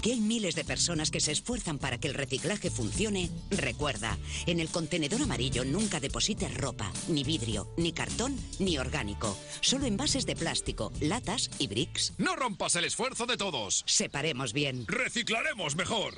Que 0.00 0.12
hay 0.12 0.20
miles 0.20 0.54
de 0.54 0.64
personas 0.64 1.10
que 1.10 1.20
se 1.20 1.32
esfuerzan 1.32 1.78
para 1.78 1.98
que 1.98 2.08
el 2.08 2.14
reciclaje 2.14 2.70
funcione, 2.70 3.30
recuerda, 3.50 4.18
en 4.46 4.60
el 4.60 4.68
contenedor 4.68 5.22
amarillo 5.22 5.64
nunca 5.64 6.00
deposites 6.00 6.54
ropa, 6.54 6.92
ni 7.08 7.24
vidrio, 7.24 7.68
ni 7.76 7.92
cartón, 7.92 8.36
ni 8.58 8.78
orgánico. 8.78 9.36
Solo 9.60 9.86
envases 9.86 10.26
de 10.26 10.36
plástico, 10.36 10.92
latas 11.00 11.50
y 11.58 11.66
bricks. 11.66 12.12
No 12.18 12.36
rompas 12.36 12.76
el 12.76 12.84
esfuerzo 12.84 13.26
de 13.26 13.36
todos. 13.36 13.84
Separemos 13.86 14.52
bien. 14.52 14.86
Reciclaremos 14.86 15.76
mejor. 15.76 16.14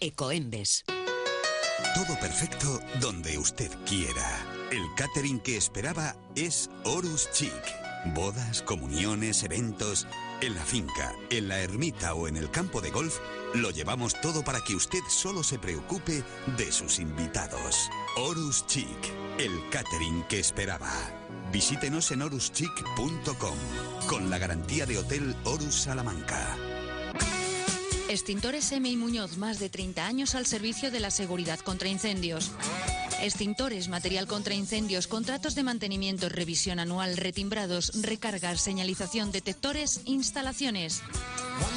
Ecoembes. 0.00 0.84
Todo 1.94 2.18
perfecto 2.18 2.80
donde 3.00 3.38
usted 3.38 3.70
quiera. 3.86 4.46
El 4.70 4.82
catering 4.96 5.40
que 5.40 5.56
esperaba 5.56 6.16
es 6.34 6.70
Horus 6.84 7.28
Chic. 7.32 7.52
Bodas, 8.14 8.62
comuniones, 8.62 9.42
eventos. 9.42 10.06
En 10.42 10.56
la 10.56 10.64
finca, 10.64 11.14
en 11.30 11.46
la 11.46 11.60
ermita 11.60 12.14
o 12.14 12.26
en 12.26 12.36
el 12.36 12.50
campo 12.50 12.80
de 12.80 12.90
golf, 12.90 13.20
lo 13.54 13.70
llevamos 13.70 14.20
todo 14.20 14.42
para 14.42 14.60
que 14.60 14.74
usted 14.74 14.98
solo 15.08 15.44
se 15.44 15.56
preocupe 15.56 16.24
de 16.56 16.72
sus 16.72 16.98
invitados. 16.98 17.88
Horus 18.16 18.66
Chic, 18.66 18.88
el 19.38 19.52
catering 19.70 20.24
que 20.24 20.40
esperaba. 20.40 20.90
Visítenos 21.52 22.10
en 22.10 22.22
horuschic.com 22.22 23.56
con 24.08 24.30
la 24.30 24.38
garantía 24.38 24.84
de 24.84 24.98
Hotel 24.98 25.36
Horus 25.44 25.82
Salamanca. 25.82 26.71
Extintores 28.12 28.70
M. 28.72 28.90
y 28.90 28.96
Muñoz, 28.96 29.38
más 29.38 29.58
de 29.58 29.70
30 29.70 30.06
años 30.06 30.34
al 30.34 30.44
servicio 30.44 30.90
de 30.90 31.00
la 31.00 31.10
seguridad 31.10 31.58
contra 31.60 31.88
incendios. 31.88 32.50
Extintores, 33.22 33.88
material 33.88 34.26
contra 34.26 34.52
incendios, 34.52 35.06
contratos 35.06 35.54
de 35.54 35.62
mantenimiento, 35.62 36.28
revisión 36.28 36.78
anual, 36.78 37.16
retimbrados, 37.16 38.02
recargas, 38.02 38.60
señalización, 38.60 39.32
detectores, 39.32 40.02
instalaciones. 40.04 41.00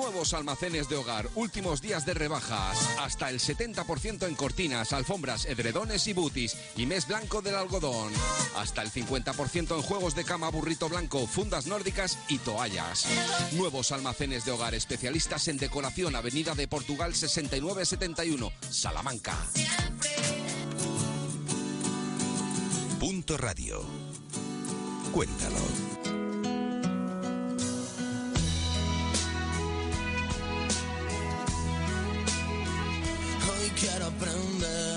Nuevos 0.00 0.32
almacenes 0.32 0.88
de 0.88 0.96
hogar, 0.96 1.28
últimos 1.34 1.82
días 1.82 2.06
de 2.06 2.14
rebajas, 2.14 2.78
hasta 2.98 3.28
el 3.28 3.38
70% 3.38 4.26
en 4.26 4.34
cortinas, 4.34 4.94
alfombras, 4.94 5.44
edredones 5.44 6.06
y 6.06 6.14
butis 6.14 6.56
y 6.74 6.86
mes 6.86 7.06
blanco 7.06 7.42
del 7.42 7.54
algodón. 7.54 8.10
Hasta 8.56 8.80
el 8.80 8.90
50% 8.90 9.76
en 9.76 9.82
juegos 9.82 10.14
de 10.14 10.24
cama 10.24 10.48
burrito 10.48 10.88
blanco, 10.88 11.26
fundas 11.26 11.66
nórdicas 11.66 12.18
y 12.28 12.38
toallas. 12.38 13.06
Nuevos 13.52 13.92
almacenes 13.92 14.46
de 14.46 14.52
hogar, 14.52 14.74
especialistas 14.74 15.48
en 15.48 15.58
decoración, 15.58 16.16
Avenida 16.16 16.54
de 16.54 16.66
Portugal 16.66 17.14
6971, 17.14 18.50
Salamanca. 18.70 19.36
Punto 22.98 23.36
Radio. 23.36 23.84
Cuéntalo. 25.12 26.09
Aprender. 34.22 34.89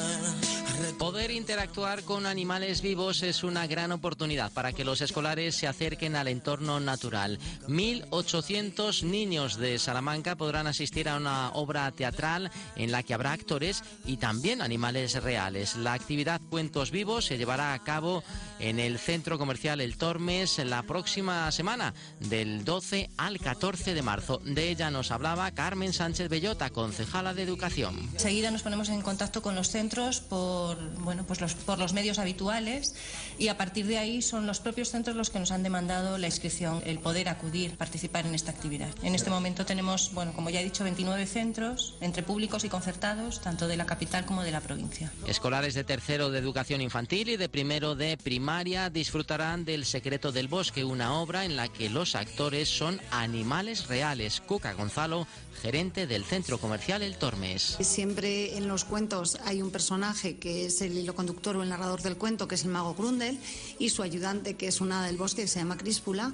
Poder 1.13 1.29
interactuar 1.29 2.01
con 2.01 2.25
animales 2.25 2.81
vivos 2.81 3.21
es 3.21 3.43
una 3.43 3.67
gran 3.67 3.91
oportunidad 3.91 4.51
para 4.51 4.73
que 4.73 4.83
los 4.83 4.99
escolares 4.99 5.53
se 5.53 5.67
acerquen 5.67 6.15
al 6.15 6.27
entorno 6.27 6.79
natural. 6.79 7.37
1.800 7.67 9.03
niños 9.03 9.57
de 9.57 9.77
Salamanca 9.77 10.35
podrán 10.35 10.65
asistir 10.65 11.07
a 11.07 11.17
una 11.17 11.51
obra 11.51 11.91
teatral 11.91 12.49
en 12.75 12.91
la 12.91 13.03
que 13.03 13.13
habrá 13.13 13.31
actores 13.31 13.83
y 14.07 14.17
también 14.17 14.59
animales 14.59 15.21
reales. 15.21 15.75
La 15.75 15.93
actividad 15.93 16.41
Cuentos 16.49 16.89
Vivos 16.89 17.25
se 17.25 17.37
llevará 17.37 17.75
a 17.75 17.83
cabo 17.83 18.23
en 18.57 18.79
el 18.79 18.97
centro 18.97 19.37
comercial 19.37 19.81
El 19.81 19.97
Tormes 19.97 20.57
la 20.65 20.81
próxima 20.81 21.51
semana, 21.51 21.93
del 22.21 22.65
12 22.65 23.11
al 23.17 23.39
14 23.39 23.93
de 23.93 24.01
marzo. 24.01 24.41
De 24.43 24.71
ella 24.71 24.89
nos 24.89 25.11
hablaba 25.11 25.51
Carmen 25.51 25.93
Sánchez 25.93 26.27
Bellota, 26.27 26.71
concejala 26.71 27.35
de 27.35 27.43
Educación. 27.43 28.09
Enseguida 28.13 28.49
nos 28.49 28.63
ponemos 28.63 28.89
en 28.89 29.03
contacto 29.03 29.43
con 29.43 29.53
los 29.53 29.69
centros 29.69 30.19
por, 30.21 30.77
bueno, 31.03 31.23
pues 31.25 31.41
los, 31.41 31.53
por 31.53 31.79
los 31.79 31.93
medios 31.93 32.19
habituales 32.19 32.95
y 33.37 33.47
a 33.47 33.57
partir 33.57 33.85
de 33.87 33.97
ahí 33.97 34.21
son 34.21 34.47
los 34.47 34.59
propios 34.59 34.89
centros 34.89 35.15
los 35.15 35.29
que 35.29 35.39
nos 35.39 35.51
han 35.51 35.63
demandado 35.63 36.17
la 36.17 36.27
inscripción, 36.27 36.81
el 36.85 36.99
poder 36.99 37.29
acudir, 37.29 37.77
participar 37.77 38.25
en 38.25 38.35
esta 38.35 38.51
actividad. 38.51 38.89
En 39.03 39.15
este 39.15 39.29
momento 39.29 39.65
tenemos, 39.65 40.11
bueno, 40.13 40.33
como 40.33 40.49
ya 40.49 40.61
he 40.61 40.63
dicho, 40.63 40.83
29 40.83 41.25
centros 41.25 41.95
entre 42.01 42.23
públicos 42.23 42.63
y 42.63 42.69
concertados, 42.69 43.41
tanto 43.41 43.67
de 43.67 43.77
la 43.77 43.85
capital 43.85 44.25
como 44.25 44.43
de 44.43 44.51
la 44.51 44.61
provincia. 44.61 45.11
Escolares 45.27 45.73
de 45.73 45.83
tercero 45.83 46.29
de 46.29 46.39
educación 46.39 46.81
infantil 46.81 47.29
y 47.29 47.37
de 47.37 47.49
primero 47.49 47.95
de 47.95 48.17
primaria 48.17 48.89
disfrutarán 48.89 49.65
del 49.65 49.85
Secreto 49.85 50.31
del 50.31 50.47
Bosque, 50.47 50.83
una 50.83 51.13
obra 51.13 51.45
en 51.45 51.55
la 51.55 51.67
que 51.67 51.89
los 51.89 52.15
actores 52.15 52.69
son 52.69 52.99
animales 53.11 53.87
reales. 53.87 54.41
Cuca 54.41 54.73
Gonzalo, 54.73 55.27
gerente 55.61 56.07
del 56.07 56.23
centro 56.23 56.57
comercial 56.57 57.01
El 57.01 57.15
Tormes. 57.15 57.77
Siempre 57.79 58.57
en 58.57 58.67
los 58.67 58.85
cuentos 58.85 59.37
hay 59.45 59.61
un 59.61 59.71
personaje 59.71 60.37
que 60.37 60.65
es 60.65 60.81
el 60.81 60.92
hilo 60.97 61.15
conductor 61.15 61.55
o 61.55 61.63
el 61.63 61.69
narrador 61.69 62.01
del 62.01 62.17
cuento, 62.17 62.47
que 62.47 62.55
es 62.55 62.63
el 62.63 62.71
mago 62.71 62.93
Grundel, 62.93 63.39
y 63.79 63.89
su 63.89 64.03
ayudante, 64.03 64.55
que 64.55 64.67
es 64.67 64.81
una 64.81 65.05
del 65.05 65.17
bosque, 65.17 65.43
que 65.43 65.47
se 65.47 65.59
llama 65.59 65.77
Críspula. 65.77 66.33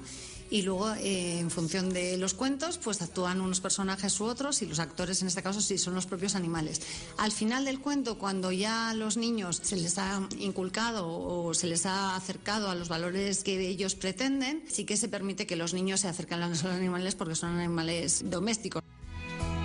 Y 0.52 0.62
luego, 0.62 0.92
eh, 0.94 1.38
en 1.38 1.48
función 1.48 1.90
de 1.90 2.16
los 2.16 2.34
cuentos, 2.34 2.76
pues 2.78 3.00
actúan 3.02 3.40
unos 3.40 3.60
personajes 3.60 4.18
u 4.18 4.24
otros 4.24 4.62
y 4.62 4.66
los 4.66 4.80
actores, 4.80 5.22
en 5.22 5.28
este 5.28 5.44
caso, 5.44 5.60
sí 5.60 5.78
son 5.78 5.94
los 5.94 6.06
propios 6.06 6.34
animales. 6.34 6.82
Al 7.18 7.30
final 7.30 7.64
del 7.64 7.78
cuento, 7.78 8.18
cuando 8.18 8.50
ya 8.50 8.90
a 8.90 8.94
los 8.94 9.16
niños 9.16 9.60
se 9.62 9.76
les 9.76 9.96
ha 9.98 10.20
inculcado 10.40 11.06
o 11.08 11.54
se 11.54 11.68
les 11.68 11.86
ha 11.86 12.16
acercado 12.16 12.68
a 12.68 12.74
los 12.74 12.88
valores 12.88 13.44
que 13.44 13.60
ellos 13.68 13.94
pretenden, 13.94 14.64
sí 14.68 14.84
que 14.84 14.96
se 14.96 15.08
permite 15.08 15.46
que 15.46 15.54
los 15.54 15.72
niños 15.72 16.00
se 16.00 16.08
acerquen 16.08 16.42
a 16.42 16.48
los 16.48 16.64
animales 16.64 17.14
porque 17.14 17.36
son 17.36 17.50
animales 17.56 18.22
domésticos. 18.24 18.82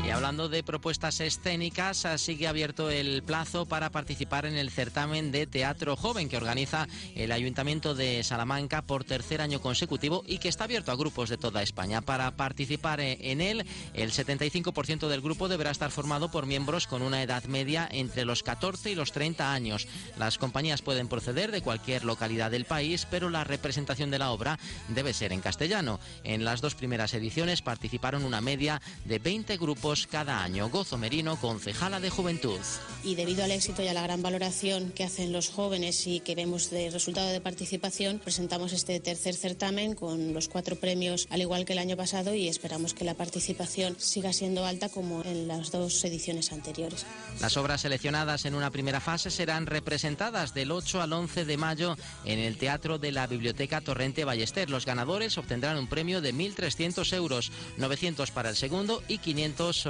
Y 0.06 0.12
hablando 0.12 0.50
de 0.50 0.62
propuestas 0.62 1.20
escénicas, 1.20 2.06
sigue 2.18 2.48
abierto 2.48 2.92
el 2.92 3.24
plazo 3.24 3.66
para 3.66 3.90
participar 3.90 4.46
en 4.46 4.56
el 4.56 4.70
certamen 4.70 5.32
de 5.32 5.48
Teatro 5.48 5.96
Joven 5.96 6.30
que 6.30 6.38
organiza 6.38 6.88
el 7.16 7.32
Ayuntamiento 7.32 7.96
de 7.96 8.24
Salamanca 8.24 8.84
por 8.84 9.04
tercer 9.04 9.42
año 9.42 9.62
consecutivo 9.62 10.24
y 10.28 10.38
que 10.38 10.48
está 10.48 10.66
abierto 10.66 10.92
a 10.92 10.96
grupos 10.96 11.30
de 11.30 11.40
toda 11.40 11.64
España. 11.64 12.02
Para 12.02 12.30
participar 12.38 13.00
en 13.00 13.42
él, 13.42 13.66
el 13.96 14.12
75% 14.12 15.08
del 15.08 15.22
grupo 15.22 15.48
deberá 15.48 15.72
estar 15.72 15.90
formado 15.90 16.30
por 16.30 16.46
miembros 16.46 16.86
con 16.86 17.02
una 17.02 17.24
edad 17.24 17.44
media 17.46 17.90
entre 17.92 18.26
los 18.26 18.44
14 18.44 18.92
y 18.92 18.96
los 18.96 19.12
30 19.12 19.52
años. 19.52 19.88
Las 20.20 20.38
compañías 20.38 20.84
pueden 20.84 21.08
proceder 21.08 21.52
de 21.52 21.62
cualquier 21.62 22.06
localidad 22.06 22.52
del 22.52 22.66
país, 22.66 23.08
pero 23.10 23.32
la 23.32 23.44
representación 23.44 24.12
de 24.12 24.20
la 24.20 24.30
obra 24.30 24.60
debe 24.90 25.14
ser 25.14 25.34
en 25.34 25.42
castellano. 25.42 26.00
En 26.24 26.46
las 26.46 26.62
dos 26.62 26.76
primeras 26.76 27.16
ediciones 27.16 27.64
participaron 27.64 28.24
una 28.24 28.40
media 28.40 28.84
de 29.06 29.18
20 29.18 29.58
grupos 29.58 29.95
cada 30.10 30.44
año. 30.44 30.70
Gozo 30.70 30.98
Merino, 30.98 31.40
concejala 31.40 32.00
de 32.00 32.10
Juventud. 32.10 32.60
Y 33.04 33.16
debido 33.16 33.44
al 33.44 33.52
éxito 33.52 33.82
y 33.82 33.88
a 33.88 33.94
la 33.94 34.02
gran 34.02 34.22
valoración 34.22 34.92
que 34.92 35.04
hacen 35.04 35.32
los 35.32 35.50
jóvenes 35.50 36.06
y 36.08 36.20
que 36.20 36.36
vemos 36.36 36.70
de 36.70 36.90
resultado 36.90 37.30
de 37.30 37.40
participación, 37.40 38.20
presentamos 38.20 38.74
este 38.74 39.00
tercer 39.00 39.36
certamen 39.36 39.96
con 39.96 40.34
los 40.34 40.48
cuatro 40.48 40.76
premios 40.76 41.28
al 41.30 41.42
igual 41.42 41.66
que 41.66 41.74
el 41.74 41.80
año 41.80 41.96
pasado 41.96 42.34
y 42.34 42.48
esperamos 42.48 42.94
que 42.94 43.06
la 43.06 43.14
participación 43.14 43.96
siga 44.00 44.34
siendo 44.34 44.66
alta 44.66 44.90
como 44.90 45.24
en 45.24 45.48
las 45.48 45.72
dos 45.72 46.04
ediciones 46.04 46.52
anteriores. 46.52 47.06
Las 47.40 47.58
obras 47.58 47.82
seleccionadas 47.82 48.46
en 48.46 48.56
una 48.56 48.72
primera 48.72 49.00
fase 49.00 49.32
serán 49.32 49.66
representadas 49.66 50.54
del 50.54 50.72
8 50.72 51.02
al 51.02 51.14
11 51.14 51.46
de 51.46 51.58
mayo 51.58 51.98
en 52.26 52.40
el 52.40 52.58
Teatro 52.58 52.98
de 52.98 53.12
la 53.12 53.28
Biblioteca 53.28 53.82
Torrente 53.82 54.26
Ballester. 54.26 54.70
Los 54.70 54.86
ganadores 54.86 55.38
obtendrán 55.38 55.78
un 55.78 55.88
premio 55.88 56.22
de 56.22 56.34
1.300 56.34 57.14
euros, 57.14 57.52
900 57.78 58.32
para 58.32 58.50
el 58.50 58.56
segundo 58.56 59.04
y 59.08 59.20
500 59.20 59.85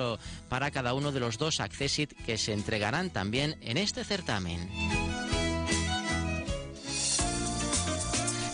para 0.50 0.72
cada 0.72 0.94
uno 0.94 1.12
de 1.12 1.20
los 1.20 1.38
dos 1.38 1.60
Accessit 1.60 2.14
que 2.26 2.38
se 2.38 2.54
entregarán 2.54 3.10
también 3.10 3.58
en 3.62 3.78
este 3.78 4.04
certamen. 4.04 4.70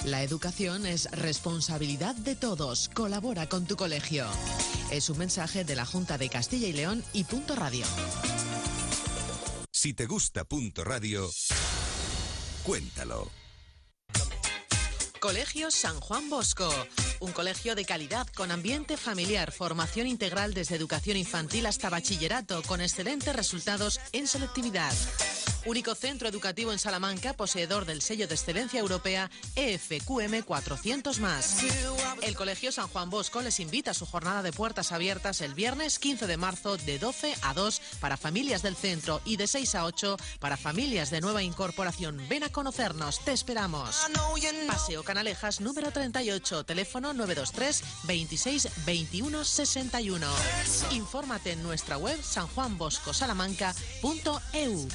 La 0.06 0.24
educación 0.24 0.86
es 0.86 1.10
responsabilidad 1.12 2.16
de 2.16 2.36
todos. 2.36 2.89
Colabora 2.89 3.48
con 3.48 3.66
tu 3.66 3.76
colegio. 3.76 4.26
Es 4.92 5.10
un 5.10 5.20
mensaje 5.20 5.64
de 5.64 5.76
la 5.76 5.86
Junta 5.86 6.18
de 6.18 6.28
Castilla 6.28 6.68
y 6.68 6.74
León 6.74 7.04
y 7.14 7.24
Punto 7.24 7.56
Radio. 7.56 7.86
Si 9.72 9.94
te 9.94 10.08
gusta 10.08 10.44
Punto 10.44 10.84
Radio, 10.84 11.30
cuéntalo. 12.64 13.32
Colegio 15.22 15.70
San 15.70 16.00
Juan 16.00 16.32
Bosco, 16.32 16.68
un 17.20 17.32
colegio 17.32 17.76
de 17.76 17.86
calidad 17.86 18.26
con 18.36 18.50
ambiente 18.50 18.98
familiar, 18.98 19.52
formación 19.52 20.08
integral 20.08 20.56
desde 20.56 20.76
educación 20.76 21.16
infantil 21.16 21.68
hasta 21.68 21.92
bachillerato, 21.92 22.64
con 22.64 22.82
excelentes 22.82 23.36
resultados 23.36 24.00
en 24.14 24.26
selectividad. 24.26 24.92
Único 25.66 25.93
centro 25.93 26.28
educativo 26.28 26.72
en 26.72 26.80
Salamanca, 26.80 27.34
poseedor 27.34 27.86
del 27.86 28.01
sello 28.01 28.28
de 28.28 28.34
excelencia 28.34 28.80
europea 28.80 29.30
EFQM 29.55 30.41
400 30.43 31.20
más. 31.20 31.57
El 32.24 32.36
Colegio 32.36 32.72
San 32.72 32.88
Juan 32.88 33.12
Bosco 33.12 33.41
les 33.41 33.59
invita 33.59 33.91
a 33.91 33.93
su 33.93 34.07
jornada 34.07 34.41
de 34.41 34.51
puertas 34.51 34.91
abiertas 34.91 35.39
el 35.41 35.53
viernes 35.53 35.99
15 35.99 36.26
de 36.26 36.38
marzo 36.38 36.78
de 36.78 36.97
12 36.97 37.36
a 37.43 37.53
2 37.53 37.82
para 37.99 38.18
familias 38.18 38.64
del 38.64 38.76
centro 38.76 39.22
y 39.24 39.38
de 39.38 39.45
6 39.45 39.76
a 39.76 39.86
8 39.86 40.18
para 40.39 40.57
familias 40.57 41.12
de 41.12 41.22
nueva 41.22 41.43
incorporación. 41.43 42.20
Ven 42.28 42.43
a 42.43 42.49
conocernos, 42.49 43.24
te 43.24 43.32
esperamos. 43.32 43.97
Paseo 44.68 45.03
Canalejas 45.03 45.62
número 45.62 45.91
38, 45.91 46.64
teléfono 46.64 47.14
923 47.14 47.84
26 48.05 48.68
21 48.86 49.43
61. 49.43 50.28
Infórmate 50.91 51.51
en 51.51 51.62
nuestra 51.62 51.97
web 51.97 52.20
sanjuanboscosalamanca.eu. 52.24 54.88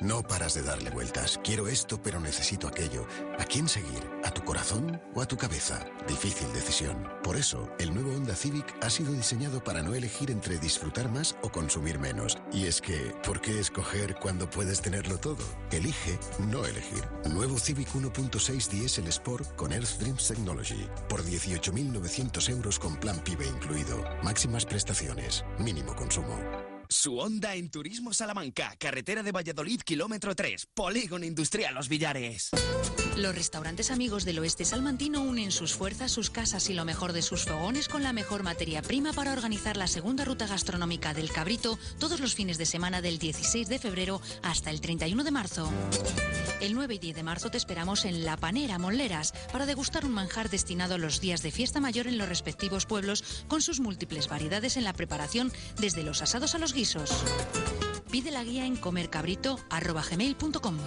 No 0.00 0.22
paras 0.22 0.54
de 0.54 0.62
darle 0.62 0.90
vueltas. 0.90 1.40
Quiero 1.42 1.66
esto, 1.66 2.00
pero 2.00 2.20
necesito 2.20 2.68
aquello. 2.68 3.04
¿A 3.36 3.44
quién 3.44 3.68
seguir? 3.68 4.08
¿A 4.24 4.30
tu 4.30 4.44
corazón 4.44 5.02
o 5.14 5.22
a 5.22 5.26
tu 5.26 5.36
cabeza? 5.36 5.84
Difícil 6.06 6.46
decisión. 6.52 7.08
Por 7.24 7.36
eso, 7.36 7.68
el 7.80 7.92
nuevo 7.92 8.12
Honda 8.12 8.36
Civic 8.36 8.76
ha 8.80 8.90
sido 8.90 9.12
diseñado 9.12 9.62
para 9.62 9.82
no 9.82 9.94
elegir 9.94 10.30
entre 10.30 10.58
disfrutar 10.58 11.10
más 11.10 11.36
o 11.42 11.50
consumir 11.50 11.98
menos. 11.98 12.38
Y 12.52 12.66
es 12.66 12.80
que, 12.80 13.12
¿por 13.24 13.40
qué 13.40 13.58
escoger 13.58 14.14
cuando 14.20 14.48
puedes 14.48 14.80
tenerlo 14.80 15.18
todo? 15.18 15.44
Elige 15.72 16.16
no 16.38 16.64
elegir. 16.64 17.02
Nuevo 17.28 17.58
Civic 17.58 17.88
1.6 17.92 18.68
Diesel 18.68 19.08
Sport 19.08 19.56
con 19.56 19.72
Earth 19.72 19.98
Dreams 19.98 20.28
Technology. 20.28 20.86
Por 21.08 21.24
18.900 21.24 22.48
euros 22.50 22.78
con 22.78 22.94
plan 22.96 23.18
PIBE 23.24 23.46
incluido. 23.46 24.04
Máximas 24.22 24.64
prestaciones. 24.64 25.44
Mínimo 25.58 25.96
consumo. 25.96 26.67
Su 26.90 27.18
onda 27.18 27.54
en 27.54 27.70
Turismo 27.70 28.14
Salamanca, 28.14 28.74
carretera 28.78 29.22
de 29.22 29.30
Valladolid, 29.30 29.82
kilómetro 29.82 30.34
3, 30.34 30.68
Polígono 30.72 31.26
Industrial 31.26 31.74
Los 31.74 31.88
Villares. 31.88 32.50
Los 33.18 33.34
restaurantes 33.34 33.90
amigos 33.90 34.24
del 34.24 34.38
oeste 34.38 34.64
salmantino 34.64 35.22
unen 35.22 35.50
sus 35.50 35.74
fuerzas, 35.74 36.12
sus 36.12 36.30
casas 36.30 36.70
y 36.70 36.74
lo 36.74 36.84
mejor 36.84 37.12
de 37.12 37.22
sus 37.22 37.46
fogones 37.46 37.88
con 37.88 38.04
la 38.04 38.12
mejor 38.12 38.44
materia 38.44 38.80
prima 38.80 39.12
para 39.12 39.32
organizar 39.32 39.76
la 39.76 39.88
segunda 39.88 40.24
ruta 40.24 40.46
gastronómica 40.46 41.14
del 41.14 41.32
cabrito 41.32 41.80
todos 41.98 42.20
los 42.20 42.36
fines 42.36 42.58
de 42.58 42.66
semana 42.66 43.02
del 43.02 43.18
16 43.18 43.68
de 43.68 43.80
febrero 43.80 44.20
hasta 44.42 44.70
el 44.70 44.80
31 44.80 45.24
de 45.24 45.32
marzo. 45.32 45.68
El 46.60 46.74
9 46.74 46.94
y 46.94 46.98
10 46.98 47.16
de 47.16 47.24
marzo 47.24 47.50
te 47.50 47.56
esperamos 47.56 48.04
en 48.04 48.24
La 48.24 48.36
Panera, 48.36 48.78
Monleras, 48.78 49.34
para 49.50 49.66
degustar 49.66 50.04
un 50.04 50.12
manjar 50.12 50.48
destinado 50.48 50.94
a 50.94 50.98
los 50.98 51.20
días 51.20 51.42
de 51.42 51.50
fiesta 51.50 51.80
mayor 51.80 52.06
en 52.06 52.18
los 52.18 52.28
respectivos 52.28 52.86
pueblos 52.86 53.42
con 53.48 53.62
sus 53.62 53.80
múltiples 53.80 54.28
variedades 54.28 54.76
en 54.76 54.84
la 54.84 54.92
preparación 54.92 55.52
desde 55.80 56.04
los 56.04 56.22
asados 56.22 56.54
a 56.54 56.58
los 56.58 56.72
guisos. 56.72 57.10
Pide 58.12 58.30
la 58.30 58.44
guía 58.44 58.64
en 58.64 58.76
comercabrito.com. 58.76 60.78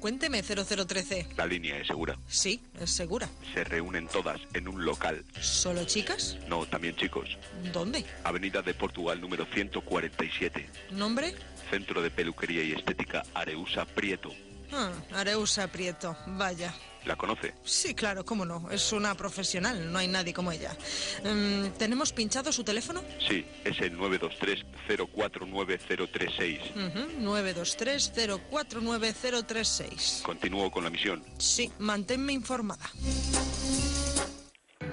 Cuénteme 0.00 0.42
0013. 0.42 1.26
La 1.36 1.46
línea 1.46 1.76
es 1.76 1.86
segura. 1.86 2.18
Sí, 2.26 2.62
es 2.80 2.90
segura. 2.90 3.28
Se 3.54 3.62
reúnen 3.64 4.08
todas 4.08 4.40
en 4.54 4.66
un 4.66 4.84
local. 4.84 5.22
¿Solo 5.40 5.84
chicas? 5.84 6.38
No, 6.48 6.64
también 6.66 6.96
chicos. 6.96 7.36
¿Dónde? 7.72 8.04
Avenida 8.24 8.62
de 8.62 8.72
Portugal 8.72 9.20
número 9.20 9.44
147. 9.52 10.68
¿Nombre? 10.92 11.34
Centro 11.70 12.00
de 12.00 12.10
Peluquería 12.10 12.64
y 12.64 12.72
Estética 12.72 13.22
Areusa 13.34 13.84
Prieto. 13.84 14.30
Ah, 14.72 14.90
Areusa 15.12 15.68
Prieto. 15.68 16.16
Vaya. 16.26 16.74
¿La 17.06 17.16
conoce? 17.16 17.54
Sí, 17.64 17.94
claro, 17.94 18.24
cómo 18.24 18.44
no. 18.44 18.68
Es 18.70 18.92
una 18.92 19.14
profesional, 19.14 19.90
no 19.92 19.98
hay 19.98 20.06
nadie 20.08 20.34
como 20.34 20.52
ella. 20.52 20.76
Mm, 21.24 21.68
¿Tenemos 21.78 22.12
pinchado 22.12 22.52
su 22.52 22.62
teléfono? 22.62 23.02
Sí, 23.26 23.46
es 23.64 23.80
el 23.80 23.96
923-049036. 23.98 26.60
Ujú, 26.76 27.08
923-049036. 27.24 30.22
Continúo 30.22 30.70
con 30.70 30.84
la 30.84 30.90
misión. 30.90 31.24
Sí, 31.38 31.72
manténme 31.78 32.34
informada. 32.34 32.84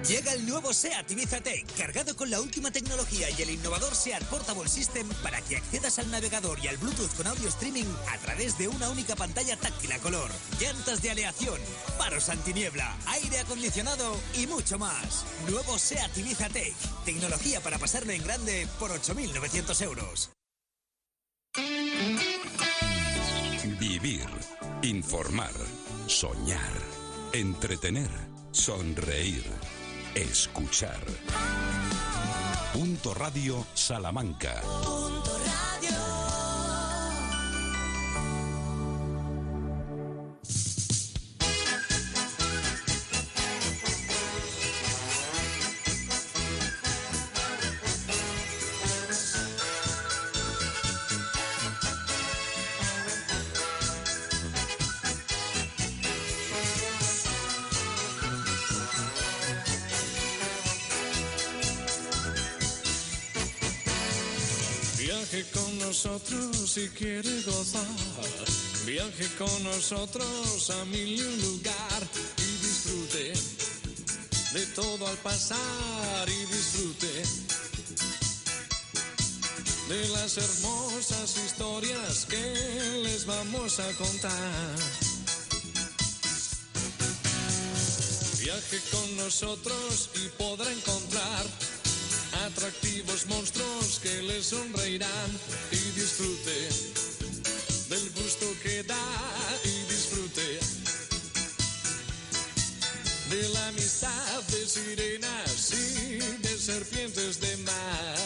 Llega 0.06 0.32
el 0.32 0.46
nuevo 0.46 0.72
SEAT 0.72 1.10
Ibiza 1.10 1.40
Tech, 1.40 1.66
cargado 1.76 2.14
con 2.14 2.30
la 2.30 2.40
última 2.40 2.70
tecnología 2.70 3.28
y 3.30 3.42
el 3.42 3.50
innovador 3.50 3.94
SEAT 3.94 4.22
Portable 4.24 4.68
System 4.68 5.08
para 5.22 5.40
que 5.42 5.56
accedas 5.56 5.98
al 5.98 6.10
navegador 6.10 6.58
y 6.62 6.68
al 6.68 6.76
Bluetooth 6.76 7.14
con 7.16 7.26
audio 7.26 7.48
streaming 7.48 7.86
a 8.08 8.18
través 8.18 8.56
de 8.56 8.68
una 8.68 8.88
única 8.90 9.16
pantalla 9.16 9.56
táctil 9.56 9.92
a 9.92 9.98
color, 9.98 10.30
llantas 10.60 11.02
de 11.02 11.10
aleación, 11.10 11.58
faros 11.98 12.28
antiniebla, 12.28 12.96
aire 13.06 13.40
acondicionado 13.40 14.16
y 14.34 14.46
mucho 14.46 14.78
más. 14.78 15.24
Nuevo 15.48 15.78
SEAT 15.78 16.16
Ibiza 16.16 16.48
Tech, 16.48 16.74
tecnología 17.04 17.60
para 17.60 17.78
pasarlo 17.78 18.12
en 18.12 18.22
grande 18.22 18.66
por 18.78 18.90
8.900 18.90 19.82
euros. 19.82 20.30
Vivir, 23.78 24.26
informar, 24.82 25.52
soñar, 26.06 26.72
entretener, 27.32 28.10
sonreír, 28.52 29.44
escuchar. 30.18 30.98
Punto 32.72 33.14
Radio 33.14 33.64
Salamanca. 33.72 34.60
Viaje 65.30 65.50
con 65.50 65.78
nosotros 65.78 66.56
si 66.70 66.88
quiere 66.88 67.42
gozar. 67.42 67.84
Viaje 68.86 69.28
con 69.36 69.62
nosotros 69.62 70.70
a 70.70 70.84
mil 70.86 71.06
y 71.06 71.20
un 71.20 71.42
lugar 71.42 72.08
y 72.38 72.66
disfrute 72.66 73.34
de 74.54 74.66
todo 74.74 75.06
al 75.06 75.16
pasar 75.18 76.28
y 76.30 76.46
disfrute 76.46 77.12
de 79.90 80.08
las 80.08 80.38
hermosas 80.38 81.36
historias 81.36 82.24
que 82.24 83.02
les 83.02 83.26
vamos 83.26 83.80
a 83.80 83.92
contar. 83.96 84.76
Viaje 88.40 88.80
con 88.90 89.16
nosotros 89.18 90.08
y 90.14 90.28
podrá 90.38 90.72
encontrar 90.72 91.44
atractivos 92.48 93.26
monstruos 93.26 94.00
que 94.02 94.22
le 94.22 94.42
sonreirán 94.42 95.30
y 95.70 95.76
disfrute 96.00 96.68
del 97.90 98.10
gusto 98.12 98.46
que 98.62 98.82
da 98.84 99.06
y 99.64 99.92
disfrute 99.92 100.58
de 103.30 103.48
la 103.50 103.68
amistad 103.68 104.42
de 104.48 104.66
sirenas 104.66 105.72
y 105.72 106.18
de 106.40 106.58
serpientes 106.58 107.40
de 107.40 107.56
mar. 107.58 108.17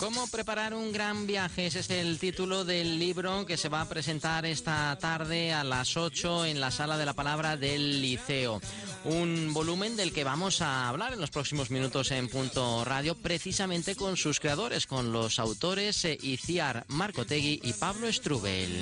¿Cómo 0.00 0.26
preparar 0.28 0.72
un 0.72 0.92
gran 0.92 1.26
viaje? 1.26 1.66
Ese 1.66 1.80
es 1.80 1.90
el 1.90 2.18
título 2.18 2.64
del 2.64 2.98
libro 2.98 3.44
que 3.44 3.58
se 3.58 3.68
va 3.68 3.82
a 3.82 3.88
presentar 3.88 4.46
esta 4.46 4.96
tarde 4.98 5.52
a 5.52 5.62
las 5.62 5.94
8 5.94 6.46
en 6.46 6.58
la 6.58 6.70
Sala 6.70 6.96
de 6.96 7.04
la 7.04 7.12
Palabra 7.12 7.58
del 7.58 8.00
Liceo. 8.00 8.62
Un 9.04 9.52
volumen 9.52 9.96
del 9.96 10.14
que 10.14 10.24
vamos 10.24 10.62
a 10.62 10.88
hablar 10.88 11.12
en 11.12 11.20
los 11.20 11.30
próximos 11.30 11.70
minutos 11.70 12.12
en 12.12 12.30
Punto 12.30 12.82
Radio, 12.82 13.14
precisamente 13.14 13.94
con 13.94 14.16
sus 14.16 14.40
creadores, 14.40 14.86
con 14.86 15.12
los 15.12 15.38
autores 15.38 16.02
eh, 16.06 16.16
Iciar 16.22 16.86
Marcotegui 16.88 17.60
y 17.62 17.74
Pablo 17.74 18.10
Strubel. 18.10 18.80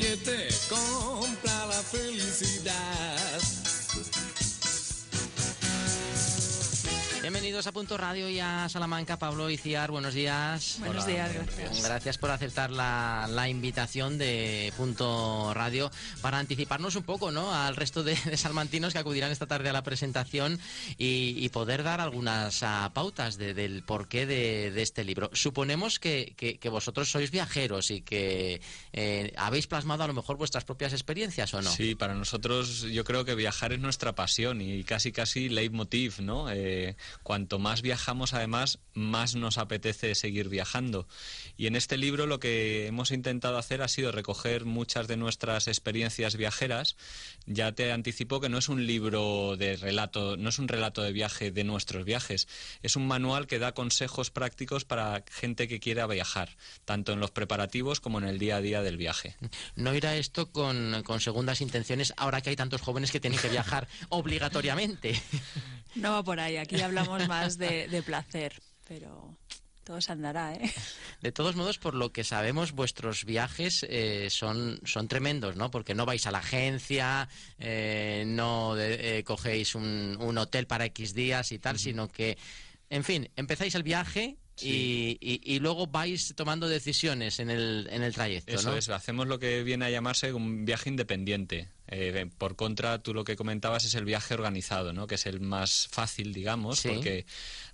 Bienvenidos 7.48 7.66
a 7.66 7.72
Punto 7.72 7.96
Radio 7.96 8.28
y 8.28 8.40
a 8.40 8.68
Salamanca, 8.68 9.18
Pablo 9.18 9.48
Iciar, 9.48 9.90
buenos 9.90 10.12
días. 10.12 10.76
Buenos 10.80 11.06
días, 11.06 11.32
gracias. 11.32 11.82
Gracias 11.82 12.18
por 12.18 12.30
aceptar 12.30 12.68
la, 12.70 13.26
la 13.30 13.48
invitación 13.48 14.18
de 14.18 14.70
Punto 14.76 15.54
Radio 15.54 15.90
para 16.20 16.38
anticiparnos 16.40 16.94
un 16.96 17.04
poco 17.04 17.30
¿no? 17.30 17.54
al 17.54 17.74
resto 17.74 18.02
de, 18.02 18.14
de 18.26 18.36
salmantinos 18.36 18.92
que 18.92 18.98
acudirán 18.98 19.30
esta 19.32 19.46
tarde 19.46 19.70
a 19.70 19.72
la 19.72 19.82
presentación 19.82 20.60
y, 20.98 21.36
y 21.38 21.48
poder 21.48 21.84
dar 21.84 22.02
algunas 22.02 22.62
ah, 22.62 22.90
pautas 22.92 23.38
de- 23.38 23.54
del 23.54 23.82
porqué 23.82 24.26
de, 24.26 24.70
de 24.70 24.82
este 24.82 25.02
libro. 25.02 25.30
Suponemos 25.32 25.98
que, 25.98 26.34
que- 26.36 26.58
que 26.58 26.68
vosotros 26.68 27.10
sois 27.10 27.30
viajeros 27.30 27.90
y 27.90 28.02
que 28.02 28.60
eh, 28.92 29.32
habéis 29.38 29.66
plasmado 29.66 30.04
a 30.04 30.06
lo 30.06 30.12
mejor 30.12 30.36
vuestras 30.36 30.66
propias 30.66 30.92
experiencias 30.92 31.54
o 31.54 31.62
no. 31.62 31.70
Sí, 31.70 31.94
para 31.94 32.12
nosotros 32.12 32.82
yo 32.82 33.04
creo 33.04 33.24
que 33.24 33.34
viajar 33.34 33.72
es 33.72 33.80
nuestra 33.80 34.14
pasión 34.14 34.60
y 34.60 34.84
casi 34.84 35.12
casi 35.12 35.48
leitmotiv, 35.48 36.16
¿no? 36.20 36.50
Eh, 36.50 36.94
cuanto 37.22 37.37
cuanto 37.38 37.60
más 37.60 37.82
viajamos, 37.82 38.34
además, 38.34 38.80
más 38.94 39.36
nos 39.36 39.58
apetece 39.58 40.16
seguir 40.16 40.48
viajando. 40.48 41.06
Y 41.56 41.68
en 41.68 41.76
este 41.76 41.96
libro 41.96 42.26
lo 42.26 42.40
que 42.40 42.88
hemos 42.88 43.12
intentado 43.12 43.58
hacer 43.58 43.80
ha 43.80 43.86
sido 43.86 44.10
recoger 44.10 44.64
muchas 44.64 45.06
de 45.06 45.16
nuestras 45.16 45.68
experiencias 45.68 46.34
viajeras. 46.34 46.96
Ya 47.46 47.70
te 47.70 47.92
anticipo 47.92 48.40
que 48.40 48.48
no 48.48 48.58
es 48.58 48.68
un 48.68 48.88
libro 48.88 49.54
de 49.56 49.76
relato, 49.76 50.36
no 50.36 50.48
es 50.48 50.58
un 50.58 50.66
relato 50.66 51.00
de 51.00 51.12
viaje 51.12 51.52
de 51.52 51.62
nuestros 51.62 52.04
viajes, 52.04 52.48
es 52.82 52.96
un 52.96 53.06
manual 53.06 53.46
que 53.46 53.60
da 53.60 53.70
consejos 53.70 54.32
prácticos 54.32 54.84
para 54.84 55.22
gente 55.30 55.68
que 55.68 55.78
quiera 55.78 56.08
viajar, 56.08 56.56
tanto 56.84 57.12
en 57.12 57.20
los 57.20 57.30
preparativos 57.30 58.00
como 58.00 58.18
en 58.18 58.24
el 58.24 58.40
día 58.40 58.56
a 58.56 58.60
día 58.60 58.82
del 58.82 58.96
viaje. 58.96 59.36
No 59.76 59.94
irá 59.94 60.16
esto 60.16 60.50
con, 60.50 61.04
con 61.04 61.20
segundas 61.20 61.60
intenciones 61.60 62.14
ahora 62.16 62.40
que 62.40 62.50
hay 62.50 62.56
tantos 62.56 62.80
jóvenes 62.80 63.12
que 63.12 63.20
tienen 63.20 63.38
que 63.38 63.48
viajar 63.48 63.86
obligatoriamente. 64.08 65.14
No 65.94 66.12
va 66.12 66.24
por 66.24 66.40
ahí, 66.40 66.56
aquí 66.56 66.80
hablamos 66.80 67.27
más 67.28 67.58
de, 67.58 67.88
de 67.88 68.02
placer, 68.02 68.54
pero 68.88 69.36
todo 69.84 70.00
se 70.02 70.12
andará, 70.12 70.54
¿eh? 70.54 70.70
De 71.22 71.32
todos 71.32 71.56
modos, 71.56 71.78
por 71.78 71.94
lo 71.94 72.12
que 72.12 72.22
sabemos, 72.24 72.72
vuestros 72.72 73.24
viajes 73.24 73.86
eh, 73.88 74.28
son, 74.30 74.80
son 74.84 75.08
tremendos, 75.08 75.56
¿no? 75.56 75.70
Porque 75.70 75.94
no 75.94 76.04
vais 76.04 76.26
a 76.26 76.30
la 76.30 76.38
agencia, 76.38 77.28
eh, 77.58 78.24
no 78.26 78.74
de- 78.74 79.18
eh, 79.18 79.24
cogéis 79.24 79.74
un, 79.74 80.16
un 80.20 80.36
hotel 80.38 80.66
para 80.66 80.84
X 80.86 81.14
días 81.14 81.52
y 81.52 81.58
tal, 81.58 81.78
sino 81.78 82.08
que, 82.08 82.36
en 82.90 83.02
fin, 83.02 83.30
empezáis 83.36 83.74
el 83.76 83.82
viaje 83.82 84.36
y, 84.60 85.16
y- 85.22 85.40
y 85.42 85.58
luego 85.60 85.86
vais 85.86 86.34
tomando 86.36 86.68
decisiones 86.68 87.38
en 87.38 87.48
el, 87.48 87.88
en 87.90 88.02
el 88.02 88.12
trayecto, 88.12 88.52
Eso 88.56 88.70
¿no? 88.72 88.76
es, 88.76 88.88
hacemos 88.90 89.26
lo 89.26 89.38
que 89.38 89.62
viene 89.62 89.86
a 89.86 89.90
llamarse 89.90 90.32
un 90.34 90.64
viaje 90.66 90.90
independiente. 90.90 91.68
Eh, 91.90 92.26
por 92.36 92.54
contra, 92.54 92.98
tú 93.02 93.14
lo 93.14 93.24
que 93.24 93.34
comentabas 93.36 93.84
es 93.84 93.94
el 93.94 94.04
viaje 94.04 94.34
organizado, 94.34 94.92
¿no? 94.92 95.06
que 95.06 95.14
es 95.14 95.24
el 95.26 95.40
más 95.40 95.88
fácil, 95.90 96.34
digamos, 96.34 96.80
Sí. 96.80 96.88
porque 96.88 97.24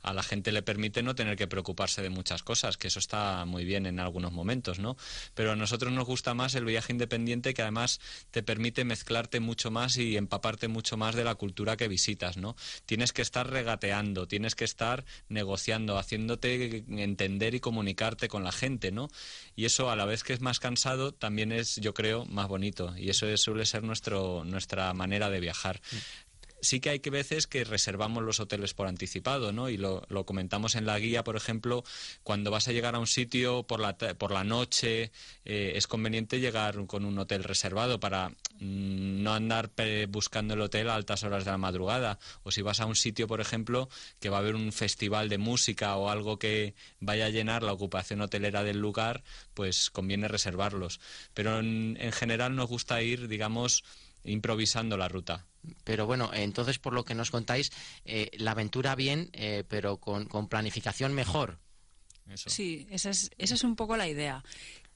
a 0.05 0.13
la 0.13 0.23
gente 0.23 0.53
le 0.53 0.63
permite 0.63 1.03
no 1.03 1.15
tener 1.15 1.37
que 1.37 1.47
preocuparse 1.47 2.03
de 2.03 2.11
muchas 2.11 2.43
cosas, 2.43 2.77
que 2.77 2.89
eso 2.89 2.99
está 2.99 3.45
muy 3.47 3.65
bien 3.65 3.87
en 3.87 3.99
algunos 4.01 4.33
momentos, 4.33 4.79
¿no? 4.79 4.97
Pero 5.35 5.53
a 5.53 5.57
nosotros 5.57 5.93
nos 5.93 6.05
gusta 6.05 6.35
más 6.35 6.55
el 6.55 6.65
viaje 6.65 6.93
independiente 6.93 7.55
que 7.55 7.63
además 7.63 8.01
te 8.31 8.43
permite 8.43 8.85
mezclarte 8.85 9.41
mucho 9.41 9.71
más 9.71 9.97
y 9.97 10.17
empaparte 10.17 10.69
mucho 10.69 10.97
más 10.97 11.15
de 11.15 11.25
la 11.25 11.35
cultura 11.35 11.77
que 11.77 11.89
visitas, 11.89 12.37
¿no? 12.37 12.55
Tienes 12.87 13.13
que 13.13 13.23
estar 13.23 13.49
regateando, 13.51 14.29
tienes 14.29 14.55
que 14.55 14.65
estar 14.65 15.05
negociando, 15.29 15.99
haciéndote 15.99 16.85
entender 16.89 17.55
y 17.55 17.61
comunicarte 17.61 18.29
con 18.29 18.45
la 18.45 18.53
gente, 18.53 18.93
¿no? 18.93 19.09
Y 19.57 19.65
eso 19.65 19.91
a 19.91 19.97
la 19.97 20.05
vez 20.05 20.23
que 20.23 20.33
es 20.33 20.41
más 20.41 20.61
cansado, 20.61 21.13
también 21.13 21.51
es, 21.53 21.77
yo 21.77 21.95
creo, 21.95 22.25
más 22.27 22.49
bonito. 22.49 22.95
Y 22.97 23.11
eso 23.11 23.27
es- 23.27 23.41
suele 23.41 23.67
ser 23.67 23.83
nuestro, 23.83 24.45
nuestra 24.45 24.93
manera 24.95 25.31
de 25.31 25.41
viajar. 25.41 25.81
Sí 26.65 26.81
que 26.81 26.89
hay 26.89 27.01
que 27.01 27.11
veces 27.11 27.47
que 27.47 27.63
reservamos 27.63 28.23
los 28.23 28.41
hoteles 28.41 28.73
por 28.73 28.87
anticipado, 28.87 29.53
¿no? 29.53 29.69
Y 29.69 29.77
lo, 29.77 30.03
comentamos 30.25 30.75
en 30.77 30.87
la 30.87 30.99
guía, 30.99 31.23
por 31.23 31.37
ejemplo, 31.37 31.85
cuando 32.23 32.51
vas 32.51 32.69
a 32.69 32.73
llegar 32.73 32.95
a 32.95 32.99
un 32.99 33.07
sitio 33.07 33.65
por 33.65 33.81
la, 33.81 33.99
por 33.99 34.31
la 34.31 34.45
noche, 34.45 35.13
eh, 35.45 35.73
es 35.77 35.87
conveniente 35.87 36.41
llegar 36.41 36.87
con 36.87 37.05
un 37.05 37.19
hotel 37.19 37.45
reservado 37.45 38.01
para 38.01 38.31
mm, 38.31 39.23
no 39.23 39.35
andar 39.35 39.73
buscando 40.09 40.55
el 40.55 40.63
hotel 40.63 40.89
a 40.89 40.95
altas 40.95 41.23
horas 41.23 41.45
de 41.45 41.51
la 41.51 41.59
madrugada. 41.59 42.19
O 42.45 42.51
si 42.51 42.63
vas 42.63 42.81
a 42.81 42.87
un 42.87 42.97
sitio, 42.97 43.27
por 43.27 43.43
ejemplo, 43.43 43.91
que 44.19 44.31
va 44.31 44.39
a 44.39 44.41
haber 44.41 44.55
un 44.55 44.73
festival 44.73 45.29
de 45.29 45.37
música 45.37 45.97
o 45.97 46.09
algo 46.09 46.39
que 46.39 46.75
vaya 47.01 47.27
a 47.27 47.31
llenar 47.31 47.63
la 47.63 47.75
ocupación 47.75 48.23
hotelera 48.23 48.65
del 48.65 48.79
lugar, 48.79 49.23
pues 49.53 49.91
conviene 49.91 50.29
reservarlos. 50.29 50.99
Pero 51.35 51.59
en, 51.59 51.99
en 52.01 52.13
general 52.13 52.57
nos 52.57 52.69
gusta 52.69 53.03
ir, 53.03 53.29
digamos, 53.29 53.85
improvisando 54.25 54.97
la 54.97 55.09
ruta. 55.09 55.47
Pero 55.85 56.07
bueno, 56.07 56.31
entonces 56.35 56.79
por 56.79 56.93
lo 56.93 57.05
que 57.05 57.15
nos 57.15 57.31
contáis, 57.31 57.73
eh, 58.05 58.31
la 58.35 58.51
aventura 58.51 58.95
bien, 58.95 59.31
eh, 59.33 59.65
pero 59.69 59.99
con, 59.99 60.27
con 60.27 60.49
planificación 60.49 61.15
mejor. 61.15 61.59
Sí, 62.35 62.87
esa 62.91 63.11
es, 63.11 63.31
esa 63.39 63.55
es 63.55 63.65
un 63.65 63.77
poco 63.77 63.97
la 63.97 64.09
idea. 64.09 64.43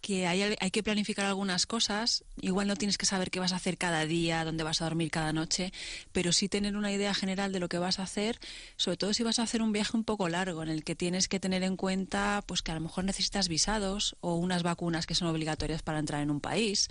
Que 0.01 0.29
hay, 0.29 0.55
hay 0.61 0.71
que 0.71 0.85
planificar 0.85 1.27
algunas 1.27 1.67
cosas. 1.67 2.25
Igual 2.41 2.69
no 2.69 2.77
tienes 2.77 2.99
que 2.99 3.05
saber 3.05 3.31
qué 3.31 3.41
vas 3.41 3.53
a 3.53 3.57
hacer 3.57 3.77
cada 3.77 4.07
día, 4.07 4.45
dónde 4.45 4.63
vas 4.63 4.81
a 4.81 4.85
dormir 4.85 5.11
cada 5.11 5.33
noche, 5.33 5.73
pero 6.13 6.33
sí 6.33 6.49
tener 6.49 6.77
una 6.77 6.93
idea 6.93 7.13
general 7.15 7.53
de 7.53 7.59
lo 7.59 7.69
que 7.69 7.79
vas 7.79 7.99
a 7.99 8.05
hacer, 8.05 8.39
sobre 8.77 8.97
todo 8.97 9.13
si 9.13 9.25
vas 9.25 9.41
a 9.41 9.43
hacer 9.43 9.61
un 9.61 9.73
viaje 9.73 9.97
un 9.97 10.05
poco 10.05 10.29
largo, 10.29 10.63
en 10.63 10.69
el 10.69 10.85
que 10.85 10.95
tienes 10.95 11.27
que 11.27 11.41
tener 11.41 11.65
en 11.65 11.77
cuenta 11.77 12.45
pues 12.47 12.63
que 12.63 12.71
a 12.71 12.75
lo 12.77 12.81
mejor 12.81 13.05
necesitas 13.05 13.49
visados 13.49 14.17
o 14.21 14.37
unas 14.37 14.63
vacunas 14.63 15.05
que 15.05 15.17
son 15.17 15.27
obligatorias 15.29 15.83
para 15.83 15.99
entrar 15.99 16.23
en 16.23 16.31
un 16.31 16.41
país. 16.41 16.89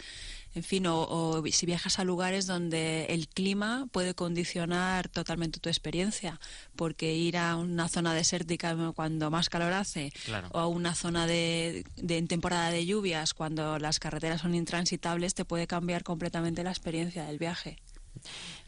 En 0.57 0.63
fin, 0.63 0.87
o, 0.87 1.03
o 1.03 1.43
si 1.51 1.67
viajas 1.67 1.99
a 1.99 2.03
lugares 2.03 2.47
donde 2.47 3.05
el 3.09 3.27
clima 3.27 3.87
puede 3.91 4.15
condicionar 4.15 5.07
totalmente 5.07 5.59
tu 5.59 5.69
experiencia, 5.69 6.39
porque 6.75 7.13
ir 7.13 7.37
a 7.37 7.55
una 7.57 7.87
zona 7.89 8.15
desértica 8.15 8.75
cuando 8.95 9.29
más 9.29 9.49
calor 9.49 9.73
hace, 9.73 10.11
Claro. 10.25 10.49
o 10.53 10.57
a 10.59 10.65
una 10.67 10.95
zona 10.95 11.27
de, 11.27 11.85
de- 11.97 12.17
en 12.17 12.27
temporada 12.27 12.71
de 12.71 12.87
lluvias, 12.87 13.35
cuando 13.35 13.77
las 13.77 13.99
carreteras 13.99 14.41
son 14.41 14.55
intransitables, 14.55 15.35
te 15.35 15.45
puede 15.45 15.67
cambiar 15.67 16.01
completamente 16.03 16.63
la 16.63 16.71
experiencia 16.71 17.25
del 17.25 17.37
viaje. 17.37 17.77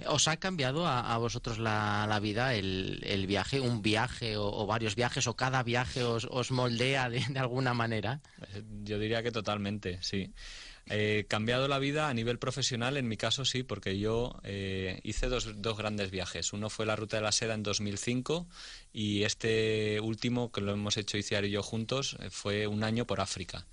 ¿Os 0.05 0.27
ha 0.27 0.37
cambiado 0.37 0.85
a, 0.85 1.11
a 1.11 1.17
vosotros 1.17 1.57
la, 1.57 2.05
la 2.07 2.19
vida 2.19 2.53
el, 2.53 3.01
el 3.03 3.25
viaje, 3.25 3.59
un 3.59 3.81
viaje 3.81 4.37
o, 4.37 4.45
o 4.45 4.67
varios 4.67 4.95
viajes 4.95 5.25
o 5.25 5.35
cada 5.35 5.63
viaje 5.63 6.03
os, 6.03 6.27
os 6.29 6.51
moldea 6.51 7.09
de, 7.09 7.25
de 7.27 7.39
alguna 7.39 7.73
manera? 7.73 8.21
Yo 8.83 8.99
diría 8.99 9.23
que 9.23 9.31
totalmente, 9.31 9.97
sí. 10.03 10.31
Eh, 10.91 11.25
cambiado 11.27 11.67
la 11.67 11.77
vida 11.77 12.09
a 12.09 12.13
nivel 12.15 12.39
profesional, 12.39 12.97
en 12.97 13.07
mi 13.07 13.15
caso 13.15 13.45
sí, 13.45 13.61
porque 13.61 13.99
yo 13.99 14.39
eh, 14.43 14.99
hice 15.03 15.27
dos, 15.27 15.61
dos 15.61 15.77
grandes 15.77 16.09
viajes. 16.09 16.51
Uno 16.51 16.69
fue 16.71 16.87
la 16.87 16.95
Ruta 16.95 17.17
de 17.17 17.23
la 17.23 17.31
Seda 17.31 17.53
en 17.53 17.61
2005 17.61 18.47
y 18.91 19.23
este 19.23 19.99
último, 20.01 20.51
que 20.51 20.61
lo 20.61 20.73
hemos 20.73 20.97
hecho 20.97 21.17
Iciar 21.17 21.45
y 21.45 21.51
yo 21.51 21.61
juntos, 21.61 22.17
eh, 22.19 22.29
fue 22.31 22.65
un 22.65 22.83
año 22.83 23.05
por 23.05 23.21
África. 23.21 23.67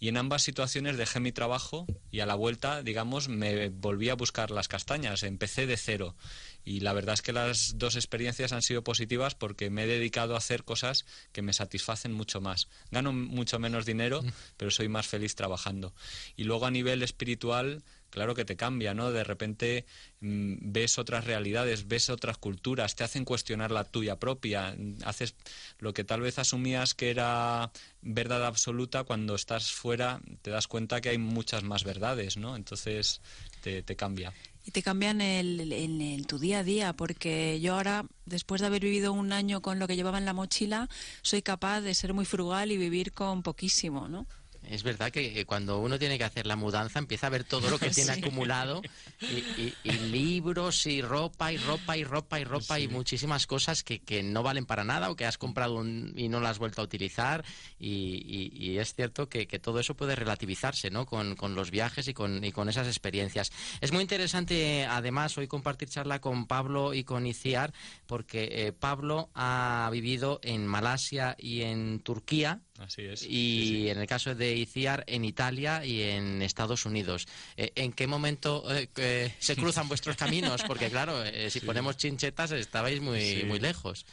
Y 0.00 0.08
en 0.08 0.16
ambas 0.16 0.42
situaciones 0.42 0.96
dejé 0.96 1.20
mi 1.20 1.30
trabajo 1.30 1.86
y 2.10 2.20
a 2.20 2.26
la 2.26 2.34
vuelta, 2.34 2.82
digamos, 2.82 3.28
me 3.28 3.68
volví 3.68 4.08
a 4.08 4.14
buscar 4.14 4.50
las 4.50 4.68
castañas. 4.68 5.22
Empecé 5.24 5.66
de 5.66 5.76
cero. 5.76 6.16
Y 6.64 6.80
la 6.80 6.92
verdad 6.92 7.14
es 7.14 7.22
que 7.22 7.32
las 7.32 7.78
dos 7.78 7.96
experiencias 7.96 8.52
han 8.52 8.62
sido 8.62 8.84
positivas 8.84 9.34
porque 9.34 9.70
me 9.70 9.84
he 9.84 9.86
dedicado 9.86 10.34
a 10.34 10.38
hacer 10.38 10.64
cosas 10.64 11.04
que 11.32 11.42
me 11.42 11.52
satisfacen 11.52 12.12
mucho 12.12 12.40
más. 12.40 12.68
Gano 12.90 13.12
mucho 13.12 13.58
menos 13.58 13.84
dinero, 13.84 14.22
pero 14.56 14.70
soy 14.70 14.88
más 14.88 15.06
feliz 15.06 15.34
trabajando. 15.34 15.92
Y 16.36 16.44
luego 16.44 16.66
a 16.66 16.70
nivel 16.70 17.02
espiritual, 17.02 17.82
claro 18.10 18.34
que 18.34 18.44
te 18.44 18.56
cambia, 18.56 18.94
¿no? 18.94 19.10
De 19.10 19.24
repente 19.24 19.86
mm, 20.20 20.72
ves 20.72 20.98
otras 20.98 21.24
realidades, 21.24 21.88
ves 21.88 22.10
otras 22.10 22.38
culturas, 22.38 22.94
te 22.94 23.02
hacen 23.02 23.24
cuestionar 23.24 23.72
la 23.72 23.84
tuya 23.84 24.20
propia, 24.20 24.74
mm, 24.76 24.98
haces 25.04 25.34
lo 25.78 25.92
que 25.92 26.04
tal 26.04 26.20
vez 26.20 26.38
asumías 26.38 26.94
que 26.94 27.10
era 27.10 27.72
verdad 28.02 28.46
absoluta, 28.46 29.04
cuando 29.04 29.34
estás 29.34 29.72
fuera 29.72 30.20
te 30.42 30.50
das 30.50 30.68
cuenta 30.68 31.00
que 31.00 31.08
hay 31.08 31.18
muchas 31.18 31.64
más 31.64 31.82
verdades, 31.82 32.36
¿no? 32.36 32.54
Entonces 32.54 33.20
te, 33.62 33.82
te 33.82 33.96
cambia. 33.96 34.32
Y 34.64 34.70
te 34.70 34.82
cambian 34.82 35.20
el, 35.20 36.24
tu 36.28 36.38
día 36.38 36.60
a 36.60 36.64
día, 36.64 36.92
porque 36.92 37.60
yo 37.60 37.74
ahora, 37.74 38.06
después 38.26 38.60
de 38.60 38.68
haber 38.68 38.82
vivido 38.82 39.12
un 39.12 39.32
año 39.32 39.60
con 39.60 39.78
lo 39.78 39.88
que 39.88 39.96
llevaba 39.96 40.18
en 40.18 40.24
la 40.24 40.32
mochila, 40.32 40.88
soy 41.22 41.42
capaz 41.42 41.80
de 41.80 41.94
ser 41.94 42.14
muy 42.14 42.24
frugal 42.24 42.70
y 42.70 42.76
vivir 42.76 43.12
con 43.12 43.42
poquísimo, 43.42 44.08
¿no? 44.08 44.26
Es 44.72 44.82
verdad 44.82 45.10
que 45.12 45.40
eh, 45.40 45.44
cuando 45.44 45.78
uno 45.80 45.98
tiene 45.98 46.16
que 46.18 46.24
hacer 46.24 46.46
la 46.46 46.56
mudanza 46.56 46.98
empieza 46.98 47.26
a 47.26 47.30
ver 47.30 47.44
todo 47.44 47.68
lo 47.70 47.78
que 47.78 47.90
tiene 47.90 48.14
Sí. 48.14 48.20
acumulado 48.20 48.82
y, 49.28 49.46
y- 49.54 49.76
y 49.84 49.98
libros 49.98 50.86
y 50.86 51.02
ropa 51.02 51.52
y 51.52 51.58
ropa 51.58 51.96
y 51.96 52.04
ropa 52.04 52.40
y 52.40 52.44
ropa 52.44 52.80
y 52.80 52.88
muchísimas 52.88 53.46
cosas 53.46 53.82
que, 53.84 54.00
que 54.00 54.22
no 54.22 54.42
valen 54.42 54.64
para 54.66 54.84
nada 54.84 55.10
o 55.10 55.16
que 55.16 55.26
has 55.26 55.38
comprado 55.38 55.74
un- 55.76 56.12
y 56.16 56.28
no 56.28 56.40
las 56.40 56.52
has 56.52 56.58
vuelto 56.58 56.80
a 56.80 56.84
utilizar 56.84 57.44
y, 57.78 58.48
y- 58.58 58.78
es 58.78 58.94
cierto 58.94 59.28
que, 59.28 59.46
que 59.46 59.58
todo 59.58 59.78
eso 59.78 59.94
puede 59.94 60.16
relativizarse 60.16 60.90
¿no? 60.90 61.04
con, 61.06 61.36
con 61.36 61.54
los 61.54 61.70
viajes 61.70 62.08
y 62.08 62.14
con, 62.14 62.42
y 62.44 62.50
con 62.52 62.68
esas 62.68 62.86
experiencias. 62.86 63.52
Es 63.80 63.92
muy 63.92 64.02
interesante 64.02 64.86
además 64.86 65.36
hoy 65.38 65.46
compartir 65.48 65.88
charla 65.90 66.20
con 66.20 66.46
Pablo 66.46 66.94
y 66.94 67.04
con 67.04 67.26
Iciar 67.26 67.72
porque 68.06 68.48
eh, 68.66 68.72
Pablo 68.72 69.30
ha 69.34 69.88
vivido 69.92 70.40
en 70.42 70.66
Malasia 70.66 71.36
y 71.38 71.62
en 71.62 72.00
Turquía 72.00 72.60
Así 72.78 73.02
es. 73.02 73.22
y 73.28 73.88
en 73.90 73.98
el 73.98 74.06
caso 74.06 74.34
de 74.34 74.54
Iciar 74.62 75.04
en 75.06 75.24
Italia 75.24 75.84
y 75.84 76.02
en 76.02 76.42
Estados 76.42 76.86
Unidos. 76.86 77.26
Eh, 77.56 77.72
¿En 77.74 77.92
qué 77.92 78.06
momento 78.06 78.64
eh, 78.68 79.34
se 79.38 79.56
cruzan 79.56 79.88
vuestros 79.88 80.16
caminos? 80.16 80.62
Porque 80.66 80.88
claro, 80.90 81.24
eh, 81.24 81.50
si 81.50 81.60
ponemos 81.68 81.96
chinchetas 81.96 82.52
estabais 82.52 83.00
muy, 83.00 83.20
Sí. 83.20 83.42
muy 83.44 83.60
lejos. 83.60 84.06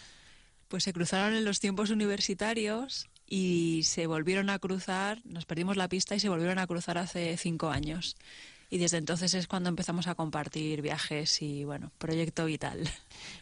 Pues 0.68 0.84
se 0.84 0.94
cruzaron 0.94 1.34
en 1.36 1.46
los 1.46 1.60
tiempos 1.60 1.90
universitarios 1.90 3.08
y 3.28 3.82
se 3.84 4.08
volvieron 4.08 4.50
a 4.50 4.60
cruzar, 4.60 5.20
nos 5.26 5.46
perdimos 5.46 5.78
la 5.78 5.88
pista 5.88 6.16
y 6.16 6.20
se 6.20 6.30
volvieron 6.30 6.60
a 6.60 6.68
cruzar 6.68 6.98
hace 6.98 7.38
cinco 7.38 7.70
años. 7.70 8.16
Y 8.70 8.78
desde 8.78 8.98
entonces 8.98 9.34
es 9.34 9.48
cuando 9.48 9.70
empezamos 9.70 10.08
a 10.08 10.16
compartir 10.16 10.82
viajes 10.82 11.42
y, 11.42 11.64
bueno, 11.64 11.92
proyecto 11.98 12.46
vital. 12.46 12.88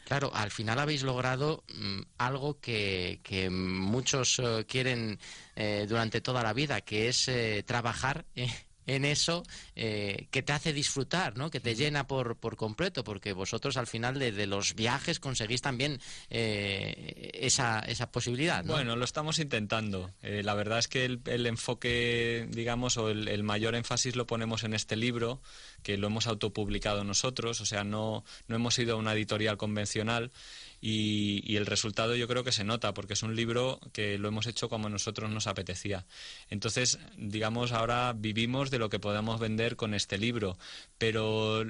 Claro, 0.05 0.31
al 0.33 0.51
final 0.51 0.79
habéis 0.79 1.03
logrado 1.03 1.65
mm, 1.75 2.01
algo 2.17 2.59
que, 2.61 3.19
que 3.23 3.49
muchos 3.49 4.39
eh, 4.39 4.65
quieren 4.65 5.19
eh, 5.55 5.85
durante 5.89 6.21
toda 6.21 6.43
la 6.43 6.53
vida, 6.53 6.81
que 6.81 7.09
es 7.09 7.27
eh, 7.27 7.63
trabajar 7.65 8.25
eh, 8.35 8.49
en 8.87 9.05
eso 9.05 9.43
eh, 9.75 10.27
que 10.31 10.41
te 10.41 10.53
hace 10.53 10.73
disfrutar, 10.73 11.37
¿no? 11.37 11.51
Que 11.51 11.59
te 11.59 11.75
llena 11.75 12.07
por, 12.07 12.37
por 12.37 12.55
completo, 12.55 13.03
porque 13.03 13.33
vosotros 13.33 13.77
al 13.77 13.85
final 13.85 14.17
de, 14.17 14.47
los 14.47 14.75
viajes 14.75 15.19
conseguís 15.19 15.61
también 15.61 15.99
eh, 16.29 17.31
esa, 17.33 17.79
esa 17.81 18.11
posibilidad, 18.11 18.63
¿no? 18.63 18.73
Bueno, 18.73 18.95
lo 18.95 19.05
estamos 19.05 19.39
intentando. 19.39 20.11
Eh, 20.23 20.41
la 20.43 20.53
verdad 20.55 20.79
es 20.79 20.87
que 20.87 21.05
el, 21.05 21.45
enfoque, 21.45 22.47
digamos, 22.49 22.97
o 22.97 23.09
el, 23.09 23.43
mayor 23.43 23.75
énfasis 23.75 24.15
lo 24.15 24.25
ponemos 24.25 24.63
en 24.63 24.73
este 24.73 24.95
libro, 24.95 25.41
que 25.83 25.97
lo 25.97 26.07
hemos 26.07 26.27
autopublicado 26.27 27.03
nosotros, 27.03 27.61
o 27.61 27.65
sea, 27.65 27.83
no, 27.83 28.23
no 28.47 28.55
hemos 28.55 28.79
ido 28.79 28.95
a 28.95 28.97
una 28.97 29.13
editorial 29.13 29.57
convencional 29.57 30.31
y, 30.79 31.55
el 31.55 31.65
resultado 31.65 32.15
yo 32.15 32.27
creo 32.27 32.43
que 32.43 32.51
se 32.51 32.63
nota 32.63 32.93
porque 32.93 33.13
es 33.13 33.23
un 33.23 33.35
libro 33.35 33.79
que 33.93 34.17
lo 34.17 34.27
hemos 34.27 34.45
hecho 34.45 34.69
como 34.69 34.89
nosotros 34.89 35.31
nos 35.31 35.47
apetecía. 35.47 36.05
Entonces, 36.49 36.99
digamos, 37.17 37.71
ahora 37.71 38.13
vivimos 38.15 38.69
de 38.69 38.79
lo 38.79 38.89
que 38.89 38.99
podemos 38.99 39.39
vender 39.39 39.75
con 39.75 39.93
este 39.93 40.17
libro, 40.17 40.57
pero 40.97 41.65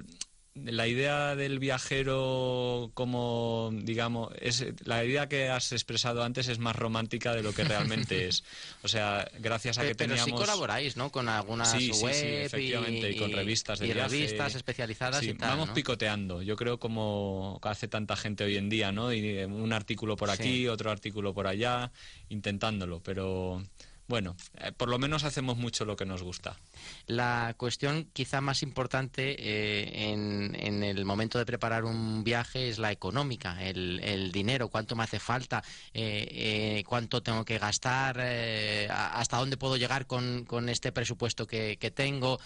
la 0.66 0.88
idea 0.88 1.36
del 1.36 1.60
viajero 1.60 2.92
como 2.94 3.70
digamos 3.74 4.34
es 4.40 4.66
la 4.86 5.04
idea 5.04 5.28
que 5.28 5.50
has 5.50 5.72
expresado 5.72 6.24
antes 6.24 6.48
es 6.48 6.60
más 6.60 6.76
romántica 6.76 7.34
de 7.34 7.44
lo 7.44 7.54
que 7.54 7.64
realmente 7.64 8.28
es. 8.28 8.44
O 8.84 8.88
sea 8.88 9.30
gracias 9.40 9.78
a 9.78 9.82
que 9.82 9.96
pero 9.96 10.16
teníamos 10.16 10.26
sí 10.26 10.32
colaboráis 10.32 10.98
no 10.98 11.12
con 11.12 11.30
algunas 11.30 11.72
sí, 11.72 11.92
web 12.02 12.14
sí, 12.14 12.26
efectivamente 12.26 13.12
y, 13.12 13.18
con 13.18 13.32
revistas 13.32 13.80
de 13.80 13.88
y 13.88 13.94
revistas 13.94 14.56
especializadas 14.56 15.24
y 15.24 15.34
tal, 15.34 15.50
vamos 15.50 15.70
picoteando. 15.70 16.42
Yo 16.42 16.56
creo 16.56 16.80
como 16.80 17.60
hace 17.64 17.88
tanta 17.88 18.16
gente 18.16 18.44
hoy 18.44 18.58
en 18.58 18.70
día 18.70 18.92
no 18.92 19.14
y 19.14 19.44
un 19.44 19.74
artículo 19.74 20.16
por 20.16 20.30
aquí 20.30 20.68
otro 20.68 20.92
artículo 20.92 21.34
por 21.34 21.48
allá 21.48 21.92
intentándolo 22.30 23.02
pero 23.04 23.64
bueno, 24.08 24.38
eh, 24.60 24.72
por 24.72 24.88
lo 24.88 24.98
menos 25.00 25.26
hacemos 25.26 25.58
mucho 25.58 25.84
lo 25.84 25.98
que 25.98 26.06
nos 26.06 26.24
gusta. 26.24 26.58
La 27.08 27.54
cuestión 27.58 28.10
quizá 28.14 28.40
más 28.40 28.64
importante 28.64 29.36
eh, 29.38 30.12
en, 30.12 30.84
el 30.84 31.04
momento 31.04 31.38
de 31.38 31.46
preparar 31.46 31.84
un 31.84 32.24
viaje 32.24 32.70
es 32.70 32.80
la 32.80 32.92
económica, 32.92 33.62
el, 33.64 34.32
dinero, 34.32 34.70
cuánto 34.70 34.96
me 34.96 35.04
hace 35.04 35.20
falta, 35.20 35.64
eh, 35.94 36.84
cuánto 36.88 37.22
tengo 37.22 37.44
que 37.44 37.58
gastar, 37.58 38.20
hasta 38.90 39.38
dónde 39.38 39.58
puedo 39.58 39.76
llegar 39.76 40.08
con, 40.08 40.46
este 40.70 40.92
presupuesto 40.92 41.46
que, 41.46 41.92
tengo. 41.94 42.40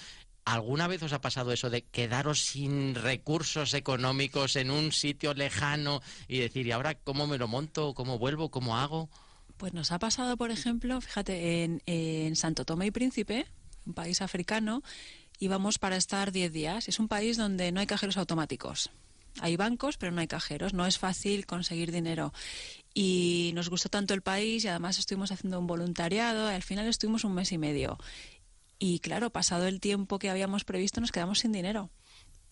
¿Alguna 0.45 0.87
vez 0.87 1.03
os 1.03 1.13
ha 1.13 1.21
pasado 1.21 1.51
eso 1.51 1.69
de 1.69 1.83
quedaros 1.83 2.39
sin 2.39 2.95
recursos 2.95 3.75
económicos 3.75 4.55
en 4.55 4.71
un 4.71 4.91
sitio 4.91 5.35
lejano 5.35 6.01
y 6.27 6.39
decir, 6.39 6.65
¿y 6.65 6.71
ahora 6.71 6.95
cómo 6.95 7.27
me 7.27 7.37
lo 7.37 7.47
monto? 7.47 7.93
¿Cómo 7.93 8.17
vuelvo? 8.17 8.49
¿Cómo 8.49 8.77
hago? 8.77 9.09
Pues 9.61 9.75
nos 9.75 9.91
ha 9.91 9.99
pasado, 9.99 10.37
por 10.37 10.49
ejemplo, 10.49 10.99
fíjate, 11.01 11.63
en, 11.85 12.35
Santo 12.35 12.65
Tomé 12.65 12.87
y 12.87 12.91
Príncipe, 12.91 13.45
un 13.85 13.93
país 13.93 14.23
africano, 14.23 14.81
íbamos 15.37 15.77
para 15.77 15.97
estar 15.97 16.31
10 16.31 16.51
días. 16.51 16.87
Es 16.87 16.99
un 16.99 17.07
país 17.07 17.37
donde 17.37 17.71
no 17.71 17.79
hay 17.79 17.85
cajeros 17.85 18.17
automáticos. 18.17 18.89
Hay 19.39 19.57
bancos, 19.57 19.97
pero 19.97 20.11
no 20.11 20.19
hay 20.19 20.25
cajeros. 20.25 20.73
No 20.73 20.87
es 20.87 20.97
fácil 20.97 21.45
conseguir 21.45 21.91
dinero. 21.91 22.33
Y 22.95 23.51
nos 23.53 23.69
gustó 23.69 23.89
tanto 23.89 24.15
el 24.15 24.23
país 24.23 24.65
y 24.65 24.67
además 24.67 24.97
estuvimos 24.97 25.31
haciendo 25.31 25.59
un 25.59 25.67
voluntariado. 25.67 26.47
al 26.47 26.63
final 26.63 26.87
estuvimos 26.87 27.23
un 27.23 27.35
mes 27.35 27.51
y 27.51 27.59
medio. 27.59 27.99
Y 28.79 28.97
claro, 28.97 29.29
pasado 29.29 29.67
el 29.67 29.79
tiempo 29.79 30.17
que 30.17 30.31
habíamos 30.31 30.63
previsto, 30.63 31.01
nos 31.01 31.11
quedamos 31.11 31.37
sin 31.37 31.51
dinero. 31.51 31.91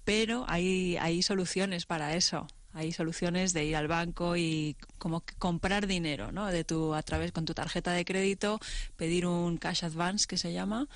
Pero 0.03 0.45
hay, 0.47 0.95
hay 0.97 1.23
soluciones 1.23 1.87
para 1.87 2.15
eso. 2.15 2.45
Hay 2.73 2.91
soluciones 2.91 3.53
de 3.53 3.65
ir 3.65 3.75
al 3.75 3.87
banco 3.87 4.37
y 4.37 4.75
como 4.97 5.23
comprar 5.39 5.87
dinero, 5.87 6.31
¿no? 6.31 6.47
De 6.47 6.63
tu 6.63 6.93
a 6.93 7.01
través 7.01 7.31
con 7.31 7.45
tu 7.45 7.53
tarjeta 7.53 7.91
de 7.91 8.05
crédito, 8.05 8.59
pedir 8.95 9.25
un 9.25 9.57
cash 9.57 9.85
advance 9.85 10.27
que 10.27 10.37
se 10.37 10.53
llama 10.53 10.87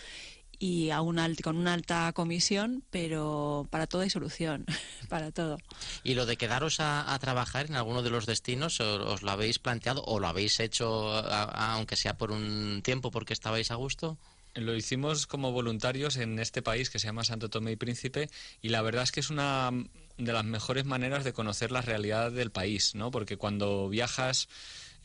y 0.63 0.91
a 0.91 1.01
un 1.01 1.19
con 1.43 1.57
una 1.57 1.74
alta 1.74 2.11
comisión, 2.13 2.84
pero 2.89 3.67
para 3.69 3.86
todo 3.86 4.03
hay 4.03 4.09
solución, 4.09 4.65
para 5.09 5.32
todo. 5.32 5.57
¿Y 6.03 6.13
lo 6.13 6.26
de 6.26 6.38
quedaros 6.38 6.80
a, 6.80 7.17
trabajar 7.19 7.65
en 7.65 7.76
alguno 7.76 8.01
de 8.01 8.09
los 8.09 8.26
destinos, 8.26 8.80
os, 8.80 9.21
lo 9.24 9.32
habéis 9.32 9.59
planteado 9.59 10.03
o 10.05 10.19
lo 10.19 10.28
habéis 10.28 10.59
hecho, 10.61 11.11
aunque 11.13 11.97
sea 11.97 12.17
por 12.17 12.32
un 12.32 12.82
tiempo, 12.82 13.11
porque 13.11 13.34
estabais 13.34 13.71
a 13.71 13.76
gusto? 13.76 14.17
Lo 14.55 14.76
hicimos 14.76 15.28
como 15.28 15.51
voluntarios 15.51 16.15
en 16.15 16.39
este 16.39 16.61
país 16.61 16.89
que 16.89 16.99
se 16.99 17.07
llama 17.07 17.24
Santo 17.24 17.49
Tomé 17.49 17.71
y 17.71 17.76
Príncipe 17.76 18.30
y 18.61 18.69
la 18.69 18.82
verdad 18.84 19.03
es 19.03 19.11
que 19.11 19.19
es 19.19 19.32
una 19.32 19.71
de 20.18 20.34
las 20.34 20.45
mejores 20.45 20.86
maneras 20.86 21.24
de 21.24 21.34
conocer 21.34 21.72
la 21.72 21.82
realidad 21.82 22.32
del 22.32 22.51
país, 22.51 22.95
¿no? 22.95 23.11
Porque 23.11 23.38
cuando 23.38 23.89
viajas 23.89 24.47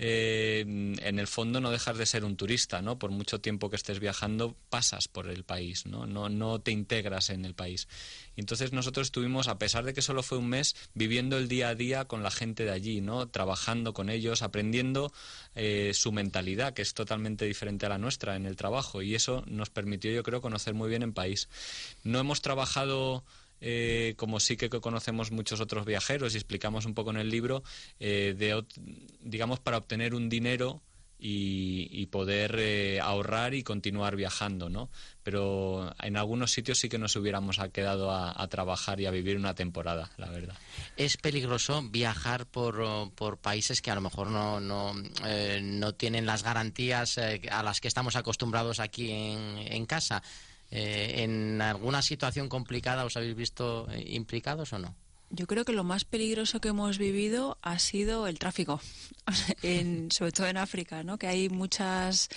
eh, 0.00 0.60
en 0.66 1.18
el 1.18 1.26
fondo 1.26 1.60
no 1.60 1.72
dejas 1.72 1.98
de 1.98 2.06
ser 2.06 2.24
un 2.24 2.36
turista, 2.36 2.82
¿no? 2.82 2.98
Por 2.98 3.10
mucho 3.10 3.40
tiempo 3.40 3.68
que 3.68 3.76
estés 3.76 3.98
viajando, 3.98 4.54
pasas 4.70 5.08
por 5.08 5.28
el 5.28 5.42
país, 5.42 5.86
¿no? 5.86 6.06
No, 6.06 6.60
te 6.60 6.70
integras 6.70 7.30
en 7.30 7.44
el 7.44 7.54
país. 7.54 7.88
entonces 8.36 8.72
nosotros 8.72 9.08
estuvimos, 9.08 9.48
a 9.48 9.58
pesar 9.58 9.84
de 9.84 9.94
que 9.94 10.02
solo 10.02 10.22
fue 10.22 10.38
un 10.38 10.48
mes, 10.48 10.76
viviendo 10.94 11.36
el 11.36 11.48
día 11.48 11.70
a 11.70 11.74
día 11.74 12.04
con 12.04 12.22
la 12.22 12.30
gente 12.30 12.64
de 12.64 12.70
allí, 12.70 13.00
¿no? 13.00 13.28
Trabajando 13.28 13.92
con 13.92 14.08
ellos, 14.08 14.42
aprendiendo 14.42 15.12
eh, 15.56 15.90
su 15.94 16.12
mentalidad, 16.12 16.74
que 16.74 16.82
es 16.82 16.94
totalmente 16.94 17.44
diferente 17.44 17.86
a 17.86 17.88
la 17.88 17.98
nuestra 17.98 18.36
en 18.36 18.46
el 18.46 18.54
trabajo. 18.56 19.02
Y 19.02 19.16
eso 19.16 19.42
nos 19.46 19.70
permitió, 19.70 20.12
yo 20.12 20.22
creo, 20.22 20.40
conocer 20.40 20.74
muy 20.74 20.88
bien 20.88 21.02
el 21.02 21.12
país. 21.12 21.48
No 22.04 22.20
hemos 22.20 22.40
trabajado 22.40 23.24
eh, 23.60 24.14
como 24.16 24.40
sí 24.40 24.56
que 24.56 24.68
conocemos 24.68 25.30
muchos 25.30 25.60
otros 25.60 25.84
viajeros 25.84 26.34
y 26.34 26.36
explicamos 26.36 26.86
un 26.86 26.94
poco 26.94 27.10
en 27.10 27.16
el 27.16 27.28
libro, 27.28 27.62
eh, 27.98 28.34
de, 28.36 28.64
digamos, 29.20 29.60
para 29.60 29.78
obtener 29.78 30.14
un 30.14 30.28
dinero 30.28 30.82
y, 31.20 32.06
poder 32.06 32.54
eh, 32.58 33.00
ahorrar 33.00 33.52
y 33.52 33.64
continuar 33.64 34.14
viajando, 34.14 34.70
¿no? 34.70 34.88
Pero 35.24 35.92
en 36.00 36.16
algunos 36.16 36.52
sitios 36.52 36.78
sí 36.78 36.88
que 36.88 36.96
nos 36.96 37.16
hubiéramos 37.16 37.58
quedado 37.72 38.12
a, 38.12 38.46
trabajar 38.48 39.00
y 39.00 39.06
a 39.06 39.10
vivir 39.10 39.36
una 39.36 39.54
temporada, 39.54 40.12
la 40.16 40.30
verdad. 40.30 40.54
¿Es 40.96 41.16
peligroso 41.16 41.82
viajar 41.82 42.46
por, 42.46 43.12
por 43.16 43.38
países 43.38 43.82
que 43.82 43.90
a 43.90 43.96
lo 43.96 44.00
mejor 44.00 44.28
no, 44.28 44.60
no, 44.60 44.94
no 45.60 45.94
tienen 45.96 46.24
las 46.24 46.44
garantías 46.44 47.18
a 47.18 47.62
las 47.64 47.80
que 47.80 47.88
estamos 47.88 48.14
acostumbrados 48.14 48.78
aquí 48.78 49.10
en, 49.10 49.58
en 49.58 49.86
casa? 49.86 50.22
Eh, 50.70 51.22
¿En 51.24 51.62
alguna 51.62 52.02
situación 52.02 52.48
complicada 52.48 53.04
os 53.04 53.16
habéis 53.16 53.36
visto 53.36 53.88
eh, 53.90 54.04
implicados 54.08 54.72
o 54.72 54.78
no? 54.78 54.94
Yo 55.30 55.46
creo 55.46 55.64
que 55.64 55.72
lo 55.72 55.84
más 55.84 56.04
peligroso 56.04 56.60
que 56.60 56.68
hemos 56.68 56.96
vivido 56.96 57.58
ha 57.60 57.78
sido 57.78 58.26
el 58.26 58.38
tráfico, 58.38 58.80
sobre 60.10 60.32
todo 60.32 60.46
en 60.46 60.56
África, 60.56 61.02
¿no? 61.02 61.18
que 61.18 61.26
hay 61.26 61.50
muchas 61.50 62.30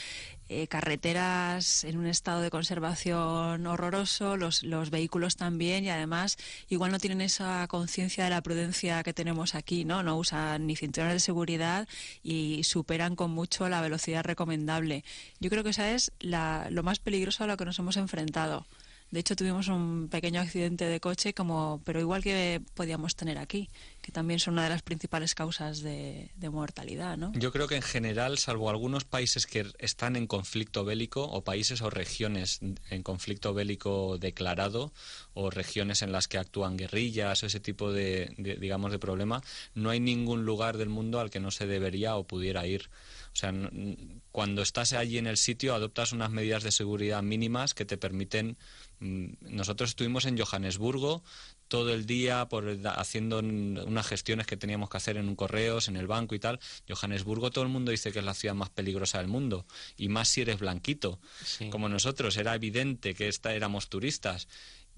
eh, 0.53 0.67
carreteras 0.67 1.85
en 1.85 1.97
un 1.97 2.07
estado 2.07 2.41
de 2.41 2.49
conservación 2.49 3.65
horroroso, 3.65 4.35
los, 4.35 4.63
los 4.63 4.89
vehículos 4.89 5.37
también 5.37 5.85
y 5.85 5.89
además 5.89 6.37
igual 6.67 6.91
no 6.91 6.99
tienen 6.99 7.21
esa 7.21 7.65
conciencia 7.69 8.25
de 8.25 8.31
la 8.31 8.41
prudencia 8.41 9.01
que 9.01 9.13
tenemos 9.13 9.55
aquí, 9.55 9.85
¿no? 9.85 10.03
No 10.03 10.17
usan 10.17 10.67
ni 10.67 10.75
cinturones 10.75 11.13
de 11.13 11.19
seguridad 11.21 11.87
y 12.21 12.65
superan 12.65 13.15
con 13.15 13.31
mucho 13.31 13.69
la 13.69 13.79
velocidad 13.79 14.25
recomendable. 14.25 15.05
Yo 15.39 15.49
creo 15.49 15.63
que 15.63 15.69
esa 15.69 15.91
es 15.91 16.11
la, 16.19 16.67
lo 16.69 16.83
más 16.83 16.99
peligroso 16.99 17.45
a 17.45 17.47
lo 17.47 17.55
que 17.55 17.63
nos 17.63 17.79
hemos 17.79 17.95
enfrentado. 17.95 18.65
De 19.11 19.19
hecho, 19.19 19.35
tuvimos 19.35 19.67
un 19.67 20.07
pequeño 20.09 20.39
accidente 20.39 20.85
de 20.85 21.01
coche, 21.01 21.33
como, 21.33 21.81
pero 21.83 21.99
igual 21.99 22.23
que 22.23 22.61
podíamos 22.73 23.17
tener 23.17 23.37
aquí, 23.37 23.69
que 24.01 24.13
también 24.13 24.39
son 24.39 24.53
una 24.53 24.63
de 24.63 24.69
las 24.69 24.83
principales 24.83 25.35
causas 25.35 25.81
de, 25.81 26.31
mortalidad. 26.49 27.17
¿no? 27.17 27.33
Yo 27.35 27.51
creo 27.51 27.67
que 27.67 27.75
en 27.75 27.81
general, 27.81 28.37
salvo 28.37 28.69
algunos 28.69 29.03
países 29.03 29.47
que 29.47 29.65
están 29.79 30.15
en 30.15 30.27
conflicto 30.27 30.85
bélico, 30.85 31.23
o 31.25 31.43
países 31.43 31.81
o 31.81 31.89
regiones 31.89 32.61
en 32.89 33.03
conflicto 33.03 33.53
bélico 33.53 34.17
declarado, 34.17 34.93
o 35.33 35.49
regiones 35.49 36.01
en 36.01 36.13
las 36.13 36.29
que 36.29 36.37
actúan 36.37 36.77
guerrillas, 36.77 37.43
o 37.43 37.47
ese 37.47 37.59
tipo 37.59 37.91
de, 37.91 38.33
digamos, 38.37 38.93
de 38.93 38.99
problema, 38.99 39.43
no 39.75 39.89
hay 39.89 39.99
ningún 39.99 40.45
lugar 40.45 40.77
del 40.77 40.89
mundo 40.89 41.19
al 41.19 41.29
que 41.29 41.41
no 41.41 41.51
se 41.51 41.67
debería 41.67 42.15
o 42.15 42.23
pudiera 42.25 42.65
ir. 42.65 42.89
O 43.33 43.35
sea, 43.35 43.53
cuando 44.31 44.61
estás 44.61 44.93
allí 44.93 45.17
en 45.17 45.27
el 45.27 45.37
sitio 45.37 45.73
adoptas 45.73 46.11
unas 46.11 46.31
medidas 46.31 46.63
de 46.63 46.71
seguridad 46.71 47.21
mínimas 47.23 47.73
que 47.73 47.85
te 47.85 47.97
permiten 47.97 48.57
nosotros 49.01 49.89
estuvimos 49.89 50.25
en 50.25 50.37
Johannesburgo 50.37 51.23
todo 51.67 51.93
el 51.93 52.05
día 52.05 52.47
por, 52.49 52.77
haciendo 52.85 53.39
unas 53.39 54.05
gestiones 54.05 54.45
que 54.45 54.57
teníamos 54.57 54.89
que 54.89 54.97
hacer 54.97 55.17
en 55.17 55.27
un 55.27 55.35
correos, 55.35 55.87
en 55.87 55.95
el 55.95 56.05
banco 56.05 56.35
y 56.35 56.39
tal. 56.39 56.59
Johannesburgo 56.87 57.49
todo 57.49 57.63
el 57.63 57.71
mundo 57.71 57.91
dice 57.91 58.11
que 58.11 58.19
es 58.19 58.25
la 58.25 58.33
ciudad 58.33 58.53
más 58.53 58.69
peligrosa 58.69 59.17
del 59.17 59.27
mundo 59.27 59.65
y 59.97 60.09
más 60.09 60.27
si 60.27 60.41
eres 60.41 60.59
blanquito, 60.59 61.19
como 61.71 61.89
nosotros. 61.89 62.37
Era 62.37 62.53
evidente 62.53 63.15
que 63.15 63.27
esta 63.27 63.55
éramos 63.55 63.89
turistas 63.89 64.47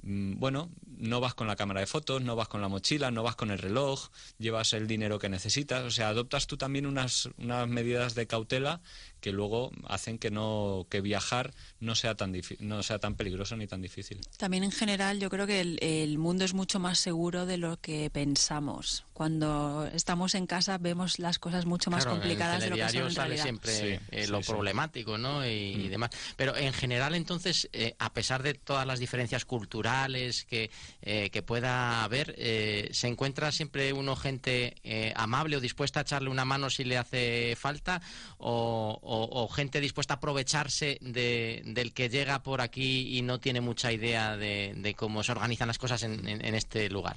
mm, 0.01 0.39
bueno, 0.39 0.69
no 0.85 1.21
vas 1.21 1.33
con 1.33 1.47
la 1.47 1.55
cámara 1.55 1.79
de 1.79 1.87
fotos, 1.87 2.21
no 2.21 2.35
vas 2.35 2.49
con 2.49 2.59
la 2.59 2.67
mochila, 2.67 3.09
no 3.11 3.23
vas 3.23 3.35
con 3.35 3.51
el 3.51 3.59
reloj, 3.59 4.09
llevas 4.37 4.73
el 4.73 4.85
dinero 4.87 5.19
que 5.19 5.29
necesitas, 5.29 5.83
o 5.83 5.91
sea, 5.91 6.09
adoptas 6.09 6.47
tú 6.47 6.57
también 6.57 6.87
unas, 6.87 7.29
unas 7.37 7.69
medidas 7.69 8.15
de 8.15 8.27
cautela 8.27 8.81
que 9.23 9.31
luego 9.31 9.71
hacen 9.87 10.19
que 10.19 10.29
no 10.31 10.85
que 10.89 10.99
viajar 10.99 11.53
no 11.79 11.95
sea 11.95 12.15
tan 12.15 12.35
no 12.59 12.83
sea 12.83 12.99
tan 12.99 13.15
peligroso 13.15 13.55
ni 13.55 13.67
tan 13.67 13.81
difícil. 13.81 14.19
También 14.37 14.65
en 14.65 14.71
general 14.71 15.17
yo 15.21 15.29
creo 15.29 15.47
que 15.47 15.61
el, 15.61 15.79
el 15.81 16.17
mundo 16.17 16.43
es 16.43 16.53
mucho 16.53 16.77
más 16.77 16.99
seguro 16.99 17.45
de 17.45 17.55
lo 17.57 17.79
que 17.79 18.09
pensamos. 18.09 19.05
Cuando 19.13 19.87
estamos 19.93 20.35
en 20.35 20.45
casa 20.45 20.77
vemos 20.77 21.19
las 21.19 21.39
cosas 21.39 21.65
mucho 21.65 21.89
más 21.89 22.03
Claro, 22.03 22.19
complicadas 22.19 22.55
en 22.55 22.59
de 22.61 22.69
lo 22.71 22.75
que 22.75 22.91
son 22.91 23.01
en 23.07 23.11
sale 23.11 23.27
realidad. 23.37 23.43
siempre 23.43 23.71
Sí, 23.99 24.05
eh, 24.11 24.25
sí, 24.25 24.31
lo 24.31 24.41
sí. 24.41 24.51
problemático, 24.51 25.17
¿no? 25.17 25.45
Y, 25.47 25.49
y 25.49 25.87
demás. 25.87 26.09
Pero 26.35 26.57
en 26.57 26.73
general, 26.73 27.15
entonces, 27.15 27.69
eh, 27.71 27.95
a 27.99 28.11
pesar 28.11 28.43
de 28.43 28.55
todas 28.55 28.85
las 28.85 28.99
diferencias 28.99 29.45
culturales 29.45 30.43
que, 30.45 30.69
eh, 31.01 31.29
que 31.31 31.43
pueda 31.43 32.03
haber, 32.03 32.35
eh, 32.37 32.89
¿se 32.91 33.07
encuentra 33.07 33.51
siempre 33.53 33.93
uno 33.93 34.17
gente 34.17 34.75
eh, 34.83 35.13
amable 35.15 35.55
o 35.55 35.61
dispuesta 35.61 35.99
a 35.99 36.03
echarle 36.03 36.29
una 36.29 36.43
mano 36.43 36.69
si 36.69 36.83
le 36.83 36.97
hace 36.97 37.55
falta? 37.57 38.01
¿O, 38.37 38.99
o- 39.01 39.12
o 39.21 39.47
gente 39.47 39.79
dispuesta 39.81 40.15
a 40.15 40.17
aprovecharse 40.17 40.97
de- 41.01 41.61
del 41.65 41.93
que 41.93 42.09
llega 42.09 42.43
por 42.43 42.61
aquí 42.61 43.17
y 43.17 43.21
no 43.21 43.39
tiene 43.39 43.61
mucha 43.61 43.91
idea 43.91 44.35
de, 44.37 44.73
de 44.75 44.93
cómo 44.93 45.23
se 45.23 45.31
organizan 45.31 45.67
las 45.67 45.77
cosas 45.77 46.03
en, 46.03 46.27
en- 46.27 46.43
en 46.45 46.55
este 46.55 46.89
lugar? 46.89 47.15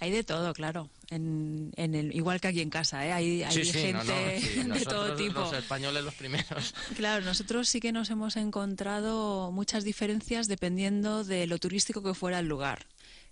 Hay 0.00 0.10
de 0.10 0.24
todo, 0.24 0.52
claro. 0.52 0.88
En, 1.10 1.72
en 1.76 1.94
el, 1.94 2.12
igual 2.16 2.40
que 2.40 2.48
aquí 2.48 2.60
en 2.60 2.70
casa, 2.70 3.06
¿eh? 3.06 3.12
hay, 3.12 3.42
hay 3.44 3.52
sí, 3.54 3.64
sí, 3.64 3.72
gente 3.72 3.92
no, 3.92 4.02
no, 4.04 4.40
sí, 4.40 4.48
de 4.58 4.64
nosotros, 4.64 4.94
todo 5.06 5.14
tipo. 5.14 5.40
Los 5.40 5.52
españoles 5.52 6.02
los 6.02 6.14
primeros. 6.14 6.74
Claro, 6.96 7.24
nosotros 7.24 7.68
sí 7.68 7.78
que 7.78 7.92
nos 7.92 8.10
hemos 8.10 8.36
encontrado 8.36 9.52
muchas 9.52 9.84
diferencias 9.84 10.48
dependiendo 10.48 11.22
de 11.22 11.46
lo 11.46 11.58
turístico 11.58 12.02
que 12.02 12.14
fuera 12.14 12.40
el 12.40 12.48
lugar. 12.48 12.84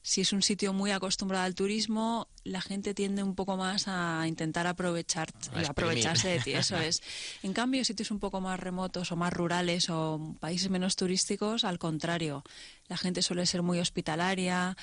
Si 0.03 0.23
es 0.23 0.33
un 0.33 0.41
sitio 0.43 0.73
muy 0.73 0.91
acostumbrado 0.93 1.45
al 1.45 1.55
turismo, 1.55 2.29
la 2.43 2.61
gente 2.63 2.95
tiende 2.95 3.23
un 3.23 3.35
poco 3.35 3.57
más 3.59 3.85
a 3.87 4.25
intentar 4.27 4.67
aprovechar, 4.67 5.29
A 5.29 5.39
exprimir. 5.39 5.67
aprovecharse 5.71 6.29
de 6.29 6.41
ti, 6.41 6.53
eso 6.53 6.79
es. 6.79 7.03
En 7.43 7.53
cambio, 7.53 7.85
sitios 7.85 8.11
un 8.11 8.19
poco 8.19 8.41
más 8.41 8.59
remotos 8.59 9.13
o 9.13 9.17
más 9.17 9.33
rurales 9.33 9.91
o 9.91 10.37
países 10.41 10.71
menos 10.71 10.97
turísticos, 10.97 11.65
al 11.65 11.79
contrario, 11.79 12.43
la 12.89 12.97
gente 12.97 13.21
suele 13.21 13.45
ser 13.45 13.63
muy 13.63 13.79
hospitalaria, 13.79 14.77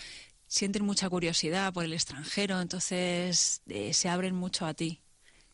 sienten 0.46 0.86
mucha 0.86 1.10
curiosidad 1.10 1.74
por 1.74 1.84
el 1.84 1.94
extranjero, 1.94 2.62
entonces 2.62 3.62
eh, 3.68 3.94
se 3.94 4.10
abren 4.10 4.36
mucho 4.36 4.66
a 4.68 4.74
ti. 4.76 5.02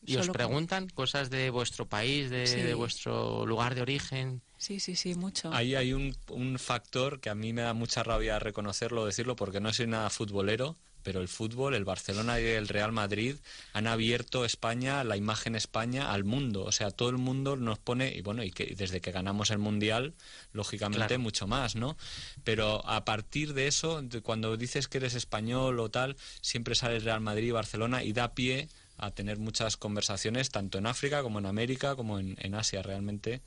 Y 0.06 0.18
os 0.18 0.26
Solo 0.26 0.34
preguntan 0.34 0.90
cosas 0.90 1.30
de 1.30 1.50
vuestro 1.50 1.88
país, 1.88 2.30
de, 2.30 2.46
Sí. 2.48 2.58
de 2.58 2.74
vuestro 2.74 3.46
lugar 3.46 3.74
de 3.76 3.82
origen. 3.82 4.42
Sí, 4.64 4.80
sí, 4.80 4.96
sí, 4.96 5.14
mucho. 5.16 5.54
Ahí 5.54 5.76
hay 5.76 5.92
un, 5.92 6.16
un 6.30 6.58
factor 6.58 7.20
que 7.20 7.30
a 7.30 7.36
mí 7.36 7.52
me 7.52 7.64
da 7.64 7.74
mucha 7.74 8.02
rabia 8.02 8.40
reconocerlo, 8.40 9.06
decirlo, 9.06 9.36
porque 9.36 9.60
no 9.60 9.74
soy 9.74 9.88
nada 9.88 10.10
futbolero, 10.10 10.78
pero 11.04 11.20
el 11.20 11.28
fútbol, 11.28 11.74
el 11.76 11.84
Barcelona 11.84 12.40
y 12.40 12.46
el 12.46 12.70
Real 12.70 12.94
Madrid 12.94 13.36
han 13.74 13.88
abierto 13.88 14.46
España, 14.46 15.04
la 15.04 15.18
imagen 15.18 15.58
España 15.58 16.14
al 16.14 16.24
mundo. 16.24 16.64
O 16.64 16.72
sea, 16.72 16.92
todo 16.92 17.10
el 17.10 17.18
mundo 17.18 17.58
nos 17.58 17.78
pone, 17.78 18.16
y 18.16 18.22
bueno, 18.22 18.42
y 18.42 18.52
que 18.52 18.74
desde 18.78 19.02
que 19.02 19.12
ganamos 19.12 19.52
el 19.52 19.58
Mundial, 19.58 20.14
lógicamente 20.54 21.08
Claro. 21.08 21.20
mucho 21.20 21.46
más, 21.46 21.76
¿no? 21.76 21.98
Pero 22.46 22.88
a 22.88 23.04
partir 23.04 23.54
de 23.54 23.68
eso, 23.68 24.02
de 24.02 24.22
cuando 24.22 24.56
dices 24.56 24.88
que 24.88 25.00
eres 25.00 25.14
español 25.14 25.78
o 25.82 25.90
tal, 25.90 26.16
siempre 26.40 26.74
sale 26.74 26.96
el 26.96 27.02
Real 27.04 27.20
Madrid 27.20 27.48
y 27.50 27.52
Barcelona 27.52 28.02
y 28.02 28.14
da 28.14 28.34
pie 28.34 28.70
a 28.96 29.12
tener 29.12 29.40
muchas 29.40 29.76
conversaciones, 29.76 30.52
tanto 30.52 30.78
en 30.78 30.86
África 30.86 31.22
como 31.22 31.40
en 31.40 31.48
América, 31.48 31.98
como 31.98 32.18
en, 32.18 32.38
en 32.40 32.56
Asia. 32.56 32.82
Realmente 32.82 33.42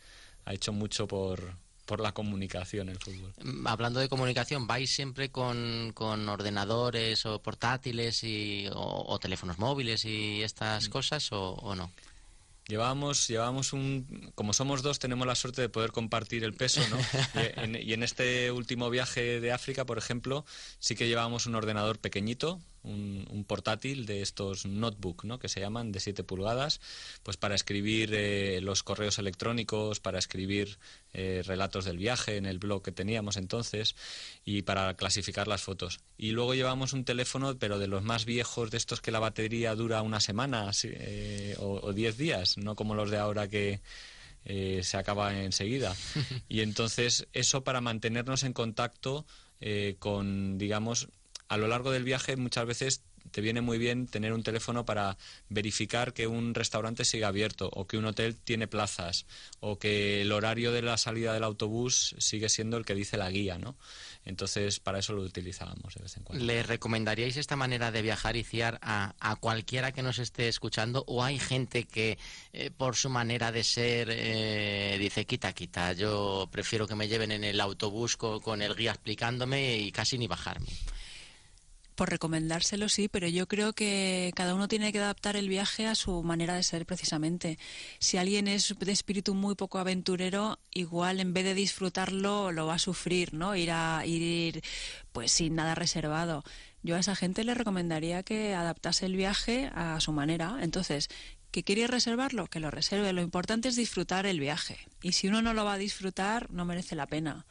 ha 0.47 0.55
hecho 0.55 0.73
mucho 0.73 1.07
por, 1.07 1.53
por 1.85 2.01
la 2.01 2.13
comunicación 2.13 2.89
el 2.89 2.99
fútbol. 2.99 3.33
Mm, 3.45 3.67
Hablando 3.67 4.01
de 4.01 4.09
comunicación, 4.09 4.67
¿vais 4.67 4.89
siempre 4.91 5.31
con, 5.31 5.93
con 5.95 6.27
ordenadores 6.29 7.27
o 7.27 7.43
portátiles 7.43 8.25
y, 8.25 8.67
o, 8.73 9.05
o 9.07 9.19
teléfonos 9.19 9.59
móviles 9.59 10.05
y 10.07 10.39
Mm. 10.41 10.45
estas 10.45 10.89
cosas 10.89 11.31
o, 11.33 11.51
o 11.55 11.75
no? 11.75 11.91
Llevábamos, 12.69 13.29
llevábamos 13.29 13.73
un, 13.73 14.33
como 14.35 14.53
somos 14.53 14.83
dos, 14.83 14.99
tenemos 14.99 15.25
la 15.25 15.37
suerte 15.37 15.63
de 15.63 15.69
poder 15.69 15.93
compartir 15.93 16.43
el 16.43 16.53
peso, 16.53 16.81
¿no? 16.89 16.99
y, 16.99 17.61
en, 17.61 17.77
y 17.77 17.93
en 17.93 18.03
este 18.03 18.51
último 18.51 18.91
viaje 18.91 19.41
de 19.41 19.53
África, 19.53 19.85
por 19.85 19.99
ejemplo, 19.99 20.45
sí 20.81 20.97
que 20.97 21.07
llevábamos 21.07 21.47
un 21.47 21.55
ordenador 21.55 22.01
pequeñito, 22.01 22.61
un, 22.87 23.27
un 23.31 23.45
portátil 23.45 24.07
de 24.07 24.23
estos 24.23 24.67
notebook, 24.67 25.25
¿no? 25.25 25.39
Que 25.39 25.49
se 25.49 25.61
llaman 25.61 25.93
de 25.93 26.01
7 26.01 26.25
pulgadas, 26.25 26.81
pues 27.23 27.37
para 27.37 27.55
escribir 27.55 28.11
eh, 28.15 28.61
los 28.63 28.83
correos 28.83 29.19
electrónicos, 29.19 30.01
para 30.01 30.19
escribir 30.19 30.79
eh, 31.13 31.43
relatos 31.45 31.85
del 31.85 31.99
viaje 31.99 32.37
en 32.37 32.47
el 32.47 32.59
blog 32.59 32.83
que 32.83 32.93
teníamos 32.93 33.37
entonces 33.37 33.95
y 34.45 34.63
para 34.63 34.95
clasificar 34.95 35.49
las 35.49 35.63
fotos. 35.63 36.01
Y 36.17 36.31
luego 36.31 36.55
llevamos 36.55 36.93
un 36.93 37.05
teléfono, 37.05 37.59
pero 37.59 37.79
de 37.79 37.89
los 37.89 38.03
más 38.03 38.25
viejos, 38.25 38.71
de 38.71 38.77
estos 38.79 39.01
que 39.01 39.11
la 39.11 39.19
batería 39.19 39.75
dura 39.75 40.03
una 40.03 40.21
semana 40.21 40.71
eh, 40.85 41.57
o, 41.59 41.81
o 41.83 41.93
10 41.93 42.17
días, 42.17 42.59
no 42.59 42.75
como 42.77 42.95
los 42.95 43.11
de 43.11 43.19
ahora 43.19 43.49
que 43.49 43.81
eh, 44.49 44.83
se 44.85 44.97
acaba 44.97 45.43
enseguida. 45.43 45.95
Y 46.49 46.61
entonces 46.61 47.27
eso 47.33 47.65
para 47.65 47.81
mantenernos 47.81 48.45
en 48.45 48.53
contacto 48.53 49.27
eh, 49.61 49.97
con, 49.99 50.57
digamos, 50.57 51.09
a 51.49 51.57
lo 51.57 51.69
largo 51.69 51.91
del 51.91 52.05
viaje 52.05 52.37
muchas 52.37 52.67
veces 52.67 53.03
te 53.33 53.41
viene 53.41 53.61
muy 53.61 53.77
bien 53.77 54.07
tener 54.07 54.33
un 54.33 54.45
teléfono 54.45 54.85
para 54.85 55.17
verificar 55.49 56.13
que 56.13 56.29
un 56.29 56.55
restaurante 56.55 57.05
sigue 57.05 57.25
abierto 57.25 57.69
o 57.73 57.87
que 57.87 57.99
un 57.99 58.05
hotel 58.05 58.37
tiene 58.37 58.69
plazas 58.69 59.27
o 59.59 59.79
que 59.81 60.23
el 60.23 60.31
horario 60.31 60.71
de 60.71 60.81
la 60.83 60.97
salida 60.97 61.35
del 61.35 61.43
autobús 61.43 62.15
sigue 62.19 62.49
siendo 62.49 62.77
el 62.77 62.85
que 62.85 62.95
dice 62.95 63.17
la 63.17 63.29
guía, 63.31 63.59
¿no? 63.59 63.77
Entonces 64.25 64.79
para 64.79 65.01
eso 65.01 65.13
lo 65.13 65.23
utilizábamos 65.23 65.95
de 65.97 66.03
vez 66.03 66.17
en 66.17 66.23
cuando. 66.23 66.45
¿Le 66.45 66.63
recomendaríais 66.63 67.37
esta 67.37 67.57
manera 67.57 67.91
de 67.91 68.03
viajar 68.03 68.37
y 68.37 68.45
ciar 68.45 68.79
a, 68.81 69.13
cualquiera 69.41 69.91
que 69.93 70.03
nos 70.05 70.21
esté 70.21 70.47
escuchando? 70.49 71.03
¿O 71.09 71.25
hay 71.25 71.39
gente 71.41 71.85
que 71.85 72.19
eh, 72.53 72.71
por 72.71 72.95
su 72.95 73.11
manera 73.11 73.51
de 73.51 73.65
ser 73.65 74.09
eh, 74.11 74.97
dice, 75.01 75.27
quita, 75.27 75.53
quita, 75.53 75.93
yo 75.95 76.49
prefiero 76.51 76.87
que 76.87 76.95
me 76.95 77.09
lleven 77.09 77.33
en 77.33 77.43
el 77.43 77.61
autobús 77.61 78.17
co- 78.17 78.41
con 78.41 78.63
el 78.63 78.77
guía 78.77 78.93
explicándome 78.93 79.79
y 79.79 79.91
casi 79.91 80.17
ni 80.17 80.29
bajarme? 80.29 80.69
Por 81.97 82.11
recomendárselo 82.11 82.91
sí, 82.91 83.09
pero 83.09 83.27
yo 83.27 83.49
creo 83.49 83.73
que 83.73 84.31
cada 84.37 84.55
uno 84.55 84.69
tiene 84.69 84.93
que 84.93 84.99
adaptar 84.99 85.35
el 85.35 85.49
viaje 85.49 85.87
a 85.87 85.95
su 85.95 86.23
manera 86.23 86.55
de 86.55 86.63
ser 86.63 86.85
precisamente. 86.85 87.59
Si 87.99 88.19
alguien 88.19 88.49
es 88.49 88.75
de 88.79 88.93
espíritu 88.93 89.35
muy 89.35 89.55
poco 89.55 89.79
aventurero, 89.79 90.59
igual 90.73 91.21
en 91.21 91.33
vez 91.33 91.45
de 91.45 91.55
disfrutarlo 91.55 92.53
lo 92.53 92.67
va 92.67 92.75
a 92.75 92.79
sufrir, 92.79 93.33
¿no? 93.33 93.57
Ir 93.57 93.71
a 93.71 94.05
ir 94.05 94.63
pues 95.13 95.33
sin 95.33 95.55
nada 95.55 95.75
reservado. 95.75 96.45
Yo 96.83 96.97
a 96.97 97.01
esa 97.01 97.17
gente 97.17 97.45
le 97.45 97.55
recomendaría 97.55 98.23
que 98.23 98.55
adaptase 98.55 99.07
el 99.07 99.17
viaje 99.17 99.71
a 99.75 99.99
su 99.99 100.13
manera. 100.13 100.59
Entonces, 100.61 101.09
¿que 101.51 101.65
quiere 101.65 101.87
reservarlo? 101.87 102.47
Que 102.49 102.61
lo 102.61 102.71
reserve. 102.71 103.15
Lo 103.15 103.23
importante 103.23 103.69
es 103.71 103.77
disfrutar 103.77 104.27
el 104.27 104.39
viaje. 104.39 104.79
Y 105.03 105.13
si 105.13 105.29
uno 105.29 105.41
no 105.41 105.55
lo 105.55 105.65
va 105.65 105.73
a 105.73 105.79
disfrutar, 105.79 106.51
no 106.51 106.67
merece 106.67 106.95
la 106.95 107.07
pena. 107.07 107.47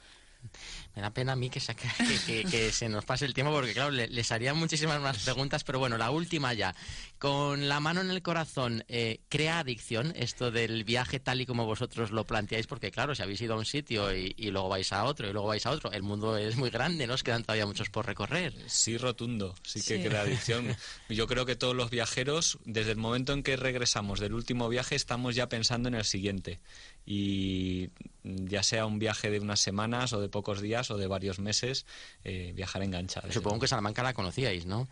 Me 0.96 1.02
da 1.02 1.12
pena 1.12 1.34
a 1.34 1.36
mí 1.36 1.50
que, 1.50 1.60
saca- 1.60 1.94
que, 1.98 2.20
que- 2.26 2.50
que 2.50 2.72
se 2.72 2.88
nos 2.90 3.06
pase 3.06 3.26
el 3.26 3.34
tiempo 3.34 3.52
porque, 3.54 3.74
claro, 3.74 3.92
le- 3.92 4.08
les 4.08 4.32
haría 4.32 4.54
muchísimas 4.54 5.00
más 5.02 5.18
preguntas, 5.24 5.64
pero 5.64 5.80
bueno, 5.80 5.98
la 5.98 6.12
última 6.12 6.54
ya. 6.54 6.76
Con 7.18 7.68
la 7.70 7.80
mano 7.80 8.02
en 8.02 8.12
el 8.12 8.22
corazón, 8.22 8.84
eh, 8.88 9.20
¿crea 9.30 9.60
adicción 9.60 10.14
esto 10.16 10.52
del 10.52 10.84
viaje 10.84 11.20
tal 11.20 11.42
y 11.42 11.46
como 11.46 11.66
vosotros 11.66 12.12
lo 12.12 12.26
planteáis? 12.26 12.68
Porque, 12.68 12.92
claro, 12.92 13.16
si 13.16 13.22
habéis 13.24 13.42
ido 13.42 13.54
a 13.54 13.58
un 13.58 13.66
sitio 13.66 14.16
y, 14.16 14.34
y 14.38 14.52
luego 14.52 14.70
vais 14.70 14.92
a 14.94 15.04
otro 15.06 15.28
y 15.30 15.34
luego 15.34 15.48
vais 15.48 15.66
a 15.66 15.72
otro, 15.72 15.92
el 15.92 16.04
mundo 16.04 16.38
es 16.38 16.56
muy 16.56 16.70
grande, 16.70 17.08
¿no? 17.08 17.14
Os 17.14 17.24
quedan 17.24 17.44
todavía 17.44 17.66
muchos 17.66 17.90
por 17.90 18.06
recorrer. 18.06 18.54
Sí, 18.68 18.98
rotundo, 18.98 19.56
sí 19.64 19.82
que 19.82 19.98
Sí. 19.98 20.04
crea 20.08 20.22
adicción. 20.24 20.76
Yo 21.10 21.28
creo 21.28 21.46
que 21.46 21.56
todos 21.56 21.76
los 21.76 21.90
viajeros, 21.90 22.58
desde 22.66 22.92
el 22.92 22.98
momento 22.98 23.34
en 23.34 23.44
que 23.44 23.56
regresamos 23.58 24.20
del 24.20 24.34
último 24.34 24.68
viaje, 24.70 24.96
estamos 24.96 25.36
ya 25.36 25.48
pensando 25.50 25.90
en 25.90 25.96
el 25.96 26.06
siguiente. 26.06 26.60
Y 27.06 27.90
ya 28.24 28.64
sea 28.64 28.86
un 28.86 28.98
viaje 28.98 29.30
de 29.30 29.40
unas 29.40 29.60
semanas 29.60 30.14
o 30.14 30.20
de 30.20 30.30
pocos 30.30 30.62
días 30.62 30.90
o 30.92 30.98
de 30.98 31.08
varios 31.08 31.40
meses, 31.40 31.86
eh, 32.24 32.52
viajar 32.56 32.82
engancha. 32.82 33.22
desde 33.22 33.36
Supongo 33.36 33.60
que 33.60 33.68
Salamanca 33.68 34.02
la 34.04 34.14
conocíais, 34.14 34.66
¿no? 34.66 34.88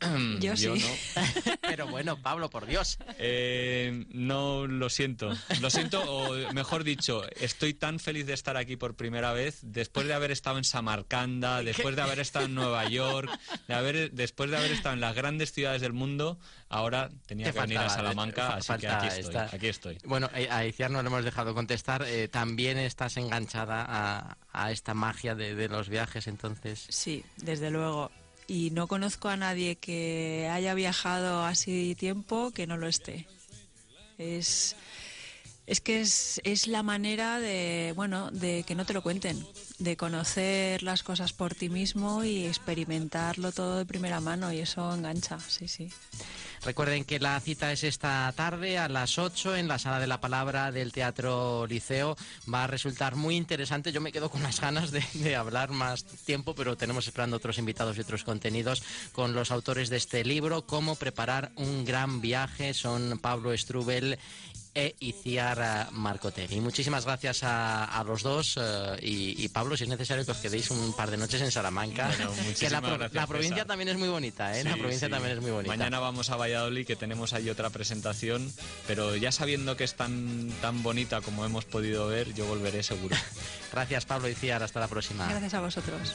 Yo 0.40 0.56
sí. 0.56 0.66
no. 0.68 1.22
Pero 1.62 1.86
bueno, 1.86 2.20
Pablo, 2.20 2.50
por 2.50 2.66
Dios. 2.66 2.98
Eh, 3.18 4.04
no 4.10 4.66
lo 4.66 4.88
siento. 4.88 5.30
Lo 5.60 5.70
siento, 5.70 6.00
o 6.02 6.52
mejor 6.52 6.84
dicho, 6.84 7.22
estoy 7.40 7.74
tan 7.74 7.98
feliz 8.00 8.26
de 8.26 8.32
estar 8.34 8.56
aquí 8.56 8.76
por 8.76 8.94
primera 8.96 9.32
vez, 9.32 9.58
después 9.62 10.06
de 10.06 10.14
haber 10.14 10.30
estado 10.30 10.58
en 10.58 10.64
Samarcanda, 10.64 11.62
después 11.62 11.94
de 11.96 12.02
haber 12.02 12.20
estado 12.20 12.46
en 12.46 12.54
Nueva 12.54 12.88
York, 12.88 13.30
de 13.66 13.74
haber, 13.74 14.10
después 14.12 14.50
de 14.50 14.56
haber 14.56 14.72
estado 14.72 14.94
en 14.94 15.00
las 15.00 15.14
grandes 15.14 15.52
ciudades 15.52 15.80
del 15.80 15.92
mundo, 15.92 16.38
ahora 16.68 17.08
tenía 17.26 17.46
Te 17.46 17.52
que 17.52 17.60
venir 17.60 17.78
a 17.78 17.88
Salamanca, 17.88 18.54
así 18.54 18.72
que 18.78 18.88
aquí 18.88 19.06
estoy. 19.08 19.20
esta- 19.24 19.50
Aquí 19.54 19.66
estoy. 19.68 19.98
Bueno, 20.04 20.30
eh, 20.34 20.48
a 20.50 20.64
Iciar 20.66 20.90
no 20.90 21.02
le 21.02 21.08
hemos 21.08 21.24
dejado 21.24 21.54
contestar. 21.54 22.02
eh, 22.06 22.28
también 22.28 22.78
estás 22.78 23.16
enganchada 23.16 23.84
a, 23.88 24.36
a 24.52 24.72
esta 24.72 24.94
magia 24.94 25.34
de, 25.34 25.54
de 25.54 25.68
los 25.68 25.88
viajes, 25.88 26.26
entonces. 26.26 26.86
Sí, 26.88 27.24
desde 27.36 27.70
luego. 27.70 28.10
Y 28.48 28.70
no 28.70 28.88
conozco 28.88 29.28
a 29.28 29.36
nadie 29.36 29.76
que 29.76 30.48
haya 30.50 30.72
viajado 30.72 31.44
así 31.44 31.94
tiempo 31.96 32.50
que 32.50 32.66
no 32.66 32.78
lo 32.78 32.88
esté. 32.88 33.28
Es, 34.16 34.74
Es 35.68 35.82
que 35.82 36.00
es, 36.00 36.66
la 36.66 36.82
manera 36.82 37.38
de, 37.40 37.92
bueno, 37.94 38.30
de 38.30 38.62
que 38.62 38.74
no 38.74 38.86
te 38.86 38.94
lo 38.94 39.02
cuenten, 39.02 39.46
de 39.78 39.98
conocer 39.98 40.82
las 40.82 41.02
cosas 41.02 41.34
por 41.34 41.54
ti 41.54 41.68
mismo 41.68 42.24
y 42.24 42.46
experimentarlo 42.46 43.52
todo 43.52 43.76
de 43.76 43.84
primera 43.84 44.18
mano 44.18 44.50
y 44.50 44.60
eso 44.60 44.90
engancha, 44.94 45.38
sí, 45.38 45.68
sí. 45.68 45.90
Recuerden 46.64 47.04
que 47.04 47.20
la 47.20 47.38
cita 47.38 47.70
es 47.70 47.84
esta 47.84 48.32
tarde 48.34 48.78
a 48.78 48.88
las 48.88 49.18
8 49.18 49.56
en 49.56 49.68
la 49.68 49.78
Sala 49.78 50.00
de 50.00 50.06
la 50.06 50.22
Palabra 50.22 50.72
del 50.72 50.90
Teatro 50.90 51.66
Liceo. 51.66 52.16
Va 52.52 52.64
a 52.64 52.66
resultar 52.66 53.14
muy 53.14 53.36
interesante. 53.36 53.92
Yo 53.92 54.00
me 54.00 54.10
quedo 54.10 54.30
con 54.30 54.42
las 54.42 54.60
ganas 54.60 54.90
de, 54.90 55.04
de 55.14 55.36
hablar 55.36 55.70
más 55.70 56.04
tiempo, 56.04 56.54
pero 56.54 56.76
tenemos 56.76 57.06
esperando 57.06 57.36
otros 57.36 57.58
invitados 57.58 57.96
y 57.96 58.00
otros 58.00 58.24
contenidos 58.24 58.82
con 59.12 59.34
los 59.34 59.50
autores 59.50 59.90
de 59.90 59.98
este 59.98 60.24
libro, 60.24 60.66
Cómo 60.66 60.96
preparar 60.96 61.52
un 61.56 61.84
gran 61.84 62.20
viaje. 62.20 62.74
Son 62.74 63.18
Pablo 63.18 63.56
Strubel 63.56 64.18
e 64.78 64.94
Iciar 65.00 65.88
Marcotegui. 65.90 66.60
Muchísimas 66.60 67.04
gracias 67.04 67.42
a, 67.42 67.84
a 67.84 68.04
los 68.04 68.22
dos 68.22 68.54
eh, 68.60 68.96
y, 69.02 69.42
y, 69.44 69.48
Pablo, 69.48 69.76
si 69.76 69.82
es 69.82 69.90
necesario 69.90 70.24
que 70.24 70.30
os 70.30 70.38
quedéis 70.38 70.70
un 70.70 70.92
par 70.94 71.10
de 71.10 71.16
noches 71.16 71.40
en 71.42 71.50
Salamanca. 71.50 72.06
Bueno, 72.06 72.30
que 72.56 72.70
la, 72.70 72.80
pro- 72.80 72.90
gracias, 72.96 73.14
la 73.14 73.26
provincia 73.26 73.56
César. 73.56 73.66
también 73.66 73.88
es 73.88 73.96
muy 73.98 74.08
bonita, 74.08 74.56
¿eh? 74.56 74.62
la 74.62 74.76
provincia 74.76 75.08
sí. 75.08 75.12
también 75.12 75.36
es 75.36 75.42
muy 75.42 75.50
bonita. 75.50 75.74
Mañana 75.76 75.98
vamos 75.98 76.30
a 76.30 76.36
Valladolid, 76.36 76.86
que 76.86 76.94
tenemos 76.94 77.32
ahí 77.32 77.50
otra 77.50 77.70
presentación, 77.70 78.52
pero 78.86 79.16
ya 79.16 79.32
sabiendo 79.32 79.76
que 79.76 79.82
es 79.82 79.94
tan, 79.94 80.48
tan 80.62 80.82
bonita 80.84 81.20
como 81.22 81.44
hemos 81.44 81.64
podido 81.64 82.06
ver, 82.06 82.32
yo 82.34 82.46
volveré 82.46 82.84
seguro. 82.84 83.16
Gracias, 83.72 84.06
Pablo 84.06 84.28
Iciar. 84.28 84.62
Hasta 84.62 84.78
la 84.78 84.86
próxima. 84.88 85.26
Gracias 85.28 85.54
a 85.54 85.60
vosotros. 85.60 86.14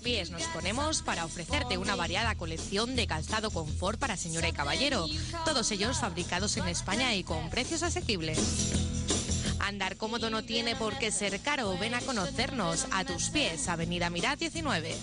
Pies 0.00 0.30
nos 0.30 0.42
ponemos 0.44 1.02
para 1.02 1.24
ofrecerte 1.24 1.78
una 1.78 1.96
variada 1.96 2.34
colección 2.34 2.96
de 2.96 3.06
calzado 3.06 3.50
confort 3.50 3.98
para 3.98 4.16
señora 4.16 4.48
y 4.48 4.52
caballero, 4.52 5.06
todos 5.44 5.70
ellos 5.70 5.98
fabricados 5.98 6.56
en 6.56 6.68
España 6.68 7.14
y 7.14 7.24
con 7.24 7.50
precios 7.50 7.82
asequibles. 7.82 8.38
Andar 9.58 9.96
cómodo 9.96 10.30
no 10.30 10.44
tiene 10.44 10.76
por 10.76 10.98
qué 10.98 11.10
ser 11.10 11.40
caro, 11.40 11.76
ven 11.78 11.94
a 11.94 12.00
conocernos 12.00 12.86
a 12.92 13.04
tus 13.04 13.30
pies, 13.30 13.68
Avenida 13.68 14.10
Mirat 14.10 14.38
19. 14.38 14.94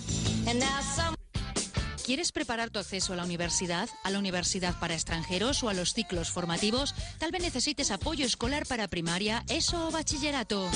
¿Quieres 2.04 2.32
preparar 2.32 2.68
tu 2.68 2.78
acceso 2.78 3.14
a 3.14 3.16
la 3.16 3.24
universidad, 3.24 3.88
a 4.02 4.10
la 4.10 4.18
universidad 4.18 4.78
para 4.78 4.92
extranjeros 4.92 5.62
o 5.62 5.70
a 5.70 5.74
los 5.74 5.94
ciclos 5.94 6.30
formativos? 6.30 6.94
Tal 7.18 7.32
vez 7.32 7.40
necesites 7.40 7.90
apoyo 7.90 8.26
escolar 8.26 8.66
para 8.66 8.88
primaria, 8.88 9.42
ESO 9.48 9.88
o 9.88 9.90
bachillerato. 9.90 10.70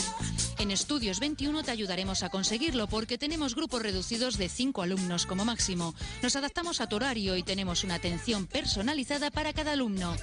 En 0.58 0.70
Estudios 0.70 1.20
21 1.20 1.64
te 1.64 1.70
ayudaremos 1.70 2.22
a 2.22 2.30
conseguirlo 2.30 2.86
porque 2.86 3.18
tenemos 3.18 3.54
grupos 3.54 3.82
reducidos 3.82 4.38
de 4.38 4.48
5 4.48 4.80
alumnos 4.80 5.26
como 5.26 5.44
máximo. 5.44 5.94
Nos 6.22 6.34
adaptamos 6.34 6.80
a 6.80 6.88
tu 6.88 6.96
horario 6.96 7.36
y 7.36 7.42
tenemos 7.42 7.84
una 7.84 7.96
atención 7.96 8.46
personalizada 8.46 9.30
para 9.30 9.52
cada 9.52 9.72
alumno. 9.72 10.16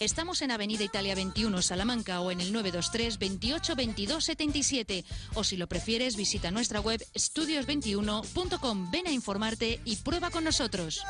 Estamos 0.00 0.42
en 0.42 0.52
Avenida 0.52 0.84
Italia 0.84 1.16
21 1.16 1.60
Salamanca 1.60 2.20
o 2.20 2.30
en 2.30 2.40
el 2.40 2.52
923 2.52 3.18
28 3.18 3.74
22 3.74 4.24
77 4.24 5.04
o 5.34 5.42
si 5.42 5.56
lo 5.56 5.66
prefieres 5.66 6.16
visita 6.16 6.52
nuestra 6.52 6.80
web 6.80 7.04
estudios21.com. 7.14 8.90
Ven 8.92 9.08
a 9.08 9.10
informarte 9.10 9.80
y 9.84 9.96
prueba 9.96 10.30
con 10.30 10.44
nosotros. 10.44 11.02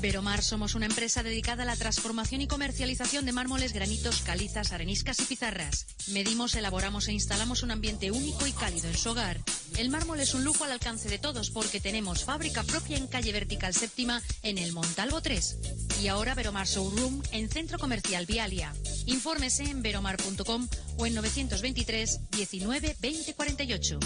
Veromar 0.00 0.42
somos 0.42 0.74
una 0.74 0.86
empresa 0.86 1.22
dedicada 1.22 1.64
a 1.64 1.66
la 1.66 1.76
transformación 1.76 2.40
y 2.40 2.46
comercialización 2.46 3.26
de 3.26 3.32
mármoles, 3.32 3.74
granitos, 3.74 4.22
calizas, 4.22 4.72
areniscas 4.72 5.20
y 5.20 5.24
pizarras. 5.24 5.86
Medimos, 6.08 6.54
elaboramos 6.54 7.08
e 7.08 7.12
instalamos 7.12 7.62
un 7.62 7.70
ambiente 7.70 8.10
único 8.10 8.46
y 8.46 8.52
cálido 8.52 8.88
en 8.88 8.96
su 8.96 9.10
hogar. 9.10 9.40
El 9.76 9.90
mármol 9.90 10.20
es 10.20 10.32
un 10.32 10.42
lujo 10.42 10.64
al 10.64 10.72
alcance 10.72 11.10
de 11.10 11.18
todos 11.18 11.50
porque 11.50 11.80
tenemos 11.80 12.24
fábrica 12.24 12.62
propia 12.62 12.96
en 12.96 13.08
calle 13.08 13.32
Vertical 13.32 13.74
Séptima 13.74 14.22
en 14.42 14.56
el 14.56 14.72
Montalvo 14.72 15.20
3. 15.20 15.58
Y 16.02 16.08
ahora 16.08 16.34
Veromar 16.34 16.66
Showroom 16.66 17.22
en 17.32 17.50
Centro 17.50 17.78
Comercial 17.78 18.24
Vialia. 18.24 18.72
Infórmese 19.04 19.64
en 19.64 19.82
veromar.com 19.82 20.66
o 20.96 21.06
en 21.06 21.14
923 21.14 22.20
19 22.30 22.96
20 23.00 23.34
48. 23.34 23.98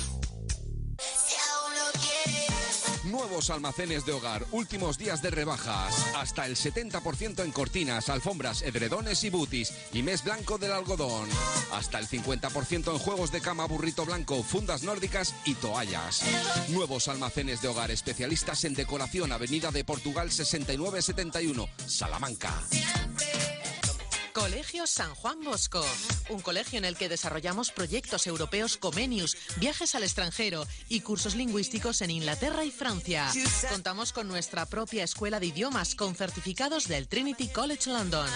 Nuevos 3.15 3.49
almacenes 3.51 4.05
de 4.05 4.12
hogar, 4.12 4.45
últimos 4.51 4.99
días 4.99 5.23
de 5.23 5.31
rebajas. 5.31 5.95
Hasta 6.16 6.47
el 6.47 6.57
70% 6.57 7.45
en 7.45 7.53
cortinas, 7.53 8.09
alfombras, 8.09 8.62
edredones 8.62 9.23
y 9.23 9.31
butis. 9.31 9.73
Y 9.93 10.03
mes 10.03 10.24
blanco 10.24 10.59
del 10.59 10.73
algodón. 10.73 11.28
Hasta 11.73 12.01
el 12.01 12.09
50% 12.09 12.91
en 12.91 12.99
juegos 12.99 13.31
de 13.31 13.41
cama, 13.41 13.66
burrito 13.66 14.05
blanco, 14.05 14.43
fundas 14.43 14.82
nórdicas 14.82 15.32
y 15.45 15.55
toallas. 15.55 16.23
Nuevos 16.70 17.07
almacenes 17.07 17.62
de 17.62 17.69
hogar, 17.69 17.93
especialistas 17.93 18.65
en 18.65 18.74
decoración, 18.74 19.31
Avenida 19.31 19.70
de 19.70 19.85
Portugal 19.85 20.32
6971, 20.32 21.69
Salamanca. 21.86 22.53
Colegio 24.35 24.85
San 24.89 25.15
Juan 25.15 25.44
Bosco, 25.44 25.86
un 26.28 26.40
colegio 26.40 26.77
en 26.78 26.85
el 26.85 26.97
que 26.97 27.09
desarrollamos 27.09 27.70
proyectos 27.70 28.27
europeos 28.27 28.77
Comenius, 28.77 29.36
viajes 29.59 29.94
al 29.94 30.02
extranjero 30.02 30.66
y 30.89 31.02
cursos 31.02 31.36
lingüísticos 31.36 32.02
en 32.02 32.11
Inglaterra 32.11 32.65
y 32.65 32.73
Francia. 32.73 33.31
Contamos 33.70 34.12
con 34.12 34.27
nuestra 34.27 34.66
propia 34.66 35.05
escuela 35.05 35.39
de 35.39 35.47
idiomas 35.47 35.94
con 35.94 36.16
certificados 36.16 36.89
del 36.89 37.06
Trinity 37.06 37.47
College 37.47 37.89
London. 37.90 38.27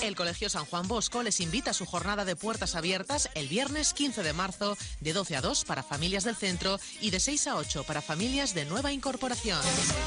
El 0.00 0.14
Colegio 0.14 0.48
San 0.48 0.66
Juan 0.66 0.86
Bosco 0.86 1.24
les 1.24 1.40
invita 1.40 1.72
a 1.72 1.74
su 1.74 1.84
jornada 1.84 2.24
de 2.24 2.36
puertas 2.36 2.76
abiertas 2.76 3.28
el 3.34 3.48
viernes 3.48 3.92
15 3.92 4.22
de 4.22 4.32
marzo 4.32 4.78
de 5.00 5.12
12 5.12 5.34
a 5.34 5.40
2 5.40 5.64
para 5.64 5.82
familias 5.82 6.22
del 6.22 6.36
centro 6.36 6.78
y 7.00 7.10
de 7.10 7.18
6 7.18 7.48
a 7.48 7.56
8 7.56 7.82
para 7.84 8.00
familias 8.00 8.54
de 8.54 8.66
nueva 8.66 8.92
incorporación. 8.92 9.60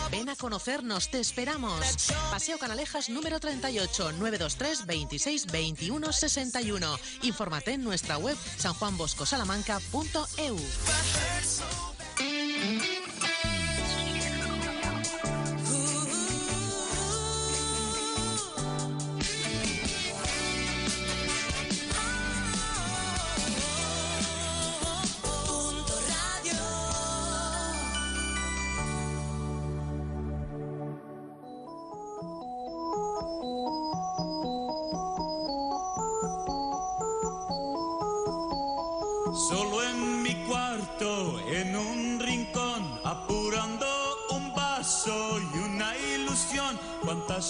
Ven 0.09 0.29
a 0.29 0.37
conocernos, 0.37 1.11
te 1.11 1.19
esperamos. 1.19 2.07
Paseo 2.31 2.57
Canalejas 2.57 3.09
número 3.09 3.41
38 3.41 4.13
923 4.13 4.85
26 4.85 5.32
21 5.51 6.11
61. 6.11 6.99
Infórmate 7.23 7.73
en 7.73 7.83
nuestra 7.83 8.17
web 8.17 8.37
sanjuanboscosalamanca.eu. 8.57 10.57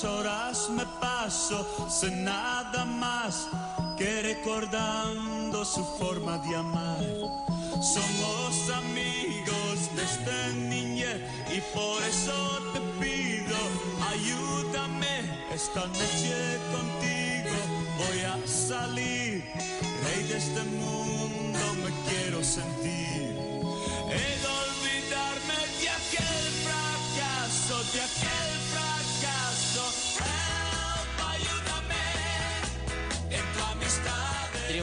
Horas 0.02 0.70
me 0.72 0.86
paso 1.00 1.88
sin 1.88 2.24
nada 2.24 2.84
más 2.84 3.48
que 3.96 4.24
recordando 4.24 5.64
su 5.64 5.86
forma 6.00 6.40
de 6.40 6.56
amar. 6.56 7.00
Somos 7.80 8.70
amigos 8.76 9.92
desde 9.96 10.54
niñez 10.56 11.22
y 11.56 11.62
por 11.76 12.02
eso 12.04 12.34
te 12.74 12.80
pido, 13.00 13.56
ayúdame 14.10 15.16
esta 15.54 15.86
noche 15.86 16.58
contigo. 16.74 17.56
Voy 18.00 18.22
a 18.22 18.48
salir, 18.48 19.46
rey 20.04 20.24
de 20.28 20.38
este 20.38 20.64
mundo 20.64 21.60
me 21.84 21.92
quiero 22.10 22.44
sentir. 22.44 23.13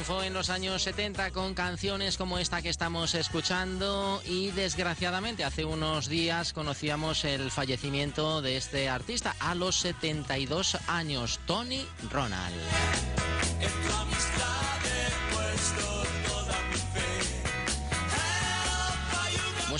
En 0.00 0.32
los 0.32 0.48
años 0.48 0.82
70 0.84 1.30
con 1.30 1.52
canciones 1.52 2.16
como 2.16 2.38
esta 2.38 2.62
que 2.62 2.70
estamos 2.70 3.14
escuchando 3.14 4.22
y 4.24 4.50
desgraciadamente 4.50 5.44
hace 5.44 5.66
unos 5.66 6.08
días 6.08 6.54
conocíamos 6.54 7.26
el 7.26 7.50
fallecimiento 7.50 8.40
de 8.40 8.56
este 8.56 8.88
artista 8.88 9.36
a 9.40 9.54
los 9.54 9.76
72 9.76 10.78
años, 10.88 11.38
Tony 11.44 11.86
Ronald. 12.10 12.56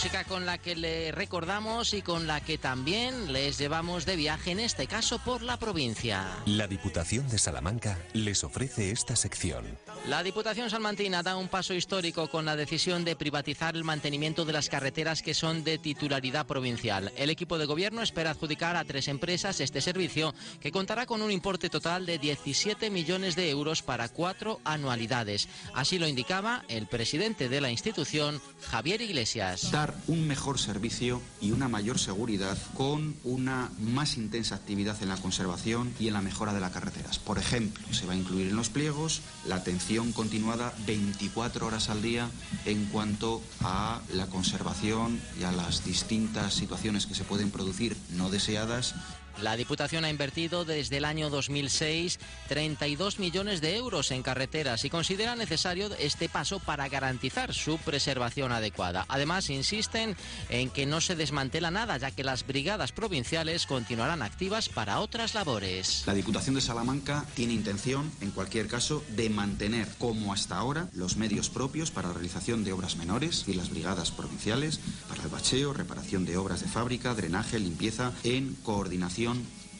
Música 0.00 0.24
con 0.24 0.46
la 0.46 0.56
que 0.56 0.76
le 0.76 1.12
recordamos 1.12 1.92
y 1.92 2.00
con 2.00 2.26
la 2.26 2.40
que 2.40 2.56
también 2.56 3.34
les 3.34 3.58
llevamos 3.58 4.06
de 4.06 4.16
viaje, 4.16 4.52
en 4.52 4.58
este 4.58 4.86
caso 4.86 5.18
por 5.18 5.42
la 5.42 5.58
provincia. 5.58 6.26
La 6.46 6.66
Diputación 6.66 7.28
de 7.28 7.36
Salamanca 7.36 7.98
les 8.14 8.42
ofrece 8.42 8.92
esta 8.92 9.14
sección. 9.14 9.78
La 10.08 10.22
Diputación 10.22 10.70
salmantina 10.70 11.22
da 11.22 11.36
un 11.36 11.48
paso 11.48 11.74
histórico 11.74 12.30
con 12.30 12.46
la 12.46 12.56
decisión 12.56 13.04
de 13.04 13.14
privatizar 13.14 13.76
el 13.76 13.84
mantenimiento 13.84 14.46
de 14.46 14.54
las 14.54 14.70
carreteras 14.70 15.20
que 15.20 15.34
son 15.34 15.64
de 15.64 15.76
titularidad 15.76 16.46
provincial. 16.46 17.12
El 17.18 17.28
equipo 17.28 17.58
de 17.58 17.66
gobierno 17.66 18.00
espera 18.00 18.30
adjudicar 18.30 18.76
a 18.76 18.84
tres 18.86 19.06
empresas 19.06 19.60
este 19.60 19.82
servicio 19.82 20.34
que 20.62 20.72
contará 20.72 21.04
con 21.04 21.20
un 21.20 21.30
importe 21.30 21.68
total 21.68 22.06
de 22.06 22.18
17 22.18 22.88
millones 22.88 23.36
de 23.36 23.50
euros 23.50 23.82
para 23.82 24.08
cuatro 24.08 24.60
anualidades. 24.64 25.46
Así 25.74 25.98
lo 25.98 26.08
indicaba 26.08 26.64
el 26.68 26.86
presidente 26.86 27.50
de 27.50 27.60
la 27.60 27.70
institución, 27.70 28.40
Javier 28.70 29.02
Iglesias. 29.02 29.70
Dar 29.70 29.89
un 30.06 30.26
mejor 30.26 30.58
servicio 30.58 31.20
y 31.40 31.52
una 31.52 31.68
mayor 31.68 31.98
seguridad 31.98 32.58
con 32.76 33.16
una 33.24 33.70
más 33.78 34.16
intensa 34.16 34.54
actividad 34.54 35.02
en 35.02 35.08
la 35.08 35.16
conservación 35.16 35.92
y 35.98 36.08
en 36.08 36.14
la 36.14 36.22
mejora 36.22 36.52
de 36.52 36.60
las 36.60 36.72
carreteras. 36.72 37.18
Por 37.18 37.38
ejemplo, 37.38 37.82
se 37.92 38.06
va 38.06 38.12
a 38.12 38.16
incluir 38.16 38.48
en 38.48 38.56
los 38.56 38.68
pliegos 38.68 39.22
la 39.46 39.56
atención 39.56 40.12
continuada 40.12 40.72
24 40.86 41.66
horas 41.66 41.90
al 41.90 42.02
día 42.02 42.28
en 42.64 42.86
cuanto 42.86 43.42
a 43.62 44.00
la 44.14 44.26
conservación 44.26 45.20
y 45.40 45.44
a 45.44 45.52
las 45.52 45.84
distintas 45.84 46.54
situaciones 46.54 47.06
que 47.06 47.14
se 47.14 47.24
pueden 47.24 47.50
producir 47.50 47.96
no 48.10 48.30
deseadas 48.30 48.94
la 49.42 49.56
Diputación 49.56 50.04
ha 50.04 50.10
invertido 50.10 50.64
desde 50.64 50.98
el 50.98 51.04
año 51.04 51.30
2006 51.30 52.18
32 52.48 53.18
millones 53.18 53.60
de 53.60 53.76
euros 53.76 54.10
en 54.10 54.22
carreteras 54.22 54.84
y 54.84 54.90
considera 54.90 55.36
necesario 55.36 55.90
este 55.98 56.28
paso 56.28 56.58
para 56.60 56.88
garantizar 56.88 57.54
su 57.54 57.78
preservación 57.78 58.52
adecuada. 58.52 59.04
Además, 59.08 59.50
insisten 59.50 60.16
en 60.48 60.70
que 60.70 60.86
no 60.86 61.00
se 61.00 61.16
desmantela 61.16 61.70
nada, 61.70 61.96
ya 61.96 62.10
que 62.10 62.24
las 62.24 62.46
brigadas 62.46 62.92
provinciales 62.92 63.66
continuarán 63.66 64.22
activas 64.22 64.68
para 64.68 65.00
otras 65.00 65.34
labores. 65.34 66.04
La 66.06 66.14
Diputación 66.14 66.54
de 66.54 66.60
Salamanca 66.60 67.24
tiene 67.34 67.54
intención, 67.54 68.10
en 68.20 68.30
cualquier 68.30 68.66
caso, 68.66 69.04
de 69.10 69.30
mantener, 69.30 69.88
como 69.98 70.32
hasta 70.32 70.56
ahora, 70.56 70.88
los 70.94 71.16
medios 71.16 71.50
propios 71.50 71.90
para 71.90 72.08
la 72.08 72.14
realización 72.14 72.64
de 72.64 72.72
obras 72.72 72.96
menores 72.96 73.44
y 73.46 73.54
las 73.54 73.70
brigadas 73.70 74.10
provinciales 74.10 74.80
para 75.08 75.22
el 75.22 75.28
bacheo, 75.28 75.72
reparación 75.72 76.24
de 76.24 76.36
obras 76.36 76.60
de 76.60 76.68
fábrica, 76.68 77.14
drenaje, 77.14 77.58
limpieza, 77.58 78.12
en 78.24 78.56
coordinación 78.62 79.29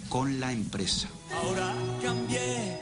con 0.09 0.40
la 0.40 0.52
empresa. 0.52 1.09
Ahora 1.32 1.74
cambié. 2.02 2.78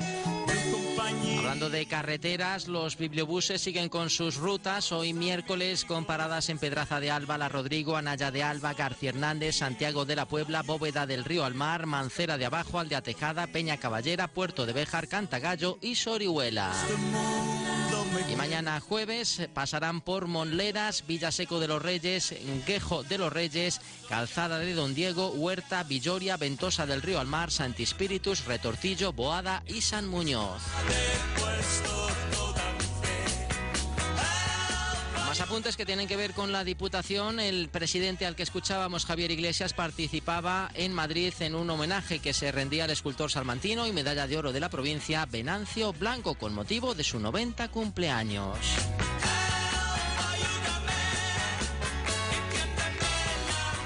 Hablando 1.39 1.71
de 1.71 1.87
carreteras, 1.87 2.69
los 2.69 2.99
bibliobuses 2.99 3.61
siguen 3.61 3.89
con 3.89 4.11
sus 4.11 4.37
rutas. 4.37 4.93
Hoy 4.93 5.15
miércoles 5.15 5.85
con 5.85 6.05
paradas 6.05 6.49
en 6.49 6.59
Pedraza 6.59 7.01
de 7.01 7.11
Alba, 7.11 7.39
La 7.39 7.49
Rodrigo, 7.49 7.97
Anaya 7.97 8.31
de 8.31 8.43
Alba, 8.43 8.75
García 8.75 9.11
Hernández, 9.11 9.57
Santiago 9.57 10.05
de 10.05 10.17
la 10.17 10.27
Puebla, 10.27 10.63
Bóveda 10.63 11.07
del 11.07 11.25
Río 11.25 11.45
Almar, 11.45 11.87
Mancera 11.87 12.37
de 12.37 12.47
Abajo, 12.47 12.79
Aldea 12.79 13.03
Tejada, 13.03 13.47
Peña 13.47 13.79
Caballera, 13.79 14.29
Puerto 14.29 14.67
de 14.67 14.75
Béjar, 14.75 15.09
Cantagallo 15.09 15.79
y 15.81 15.95
Sorihuela. 15.95 16.73
Y 18.31 18.37
mañana 18.37 18.81
jueves 18.81 19.49
pasarán 19.53 20.01
por 20.01 20.27
Monleras, 20.27 21.05
Villaseco 21.07 21.61
de 21.61 21.69
los 21.69 21.83
Reyes, 21.83 22.35
Guejo 22.67 23.03
de 23.03 23.19
los 23.19 23.33
Reyes, 23.33 23.81
Calzada 24.09 24.59
de 24.59 24.73
Don 24.73 24.95
Diego, 24.95 25.29
Huerta, 25.31 25.83
Villoria, 25.83 26.37
Ventosa 26.37 26.87
del 26.87 27.03
Río 27.03 27.21
Almar, 27.21 27.51
Santi 27.51 27.83
Espíritus, 27.83 28.47
Retortillo, 28.47 29.13
Boada 29.13 29.63
y 29.67 29.83
San 29.83 30.09
Muñoz. 30.09 30.63
Más 35.39 35.49
apuntes 35.49 35.77
que 35.77 35.87
tienen 35.87 36.09
que 36.09 36.17
ver 36.17 36.33
con 36.33 36.51
la 36.51 36.65
Diputación. 36.65 37.39
El 37.39 37.69
presidente 37.69 38.27
al 38.27 38.35
que 38.35 38.43
escuchábamos, 38.43 39.07
Javier 39.07 39.31
Iglesias, 39.31 39.73
participaba 39.73 40.69
en 40.75 40.93
Madrid 40.93 41.33
en 41.39 41.55
un 41.55 41.71
homenaje 41.71 42.19
que 42.19 42.33
se 42.35 42.51
rendía 42.51 42.85
al 42.85 42.91
escultor 42.91 43.31
salmantino 43.31 43.87
y 43.87 43.93
medalla 43.93 44.27
de 44.27 44.37
oro 44.37 44.53
de 44.53 44.59
la 44.59 44.69
provincia, 44.69 45.27
Venancio 45.27 45.93
Blanco, 45.93 46.35
con 46.35 46.55
motivo 46.55 46.97
de 46.97 47.05
su 47.05 47.21
90 47.21 47.69
cumpleaños. 47.69 48.59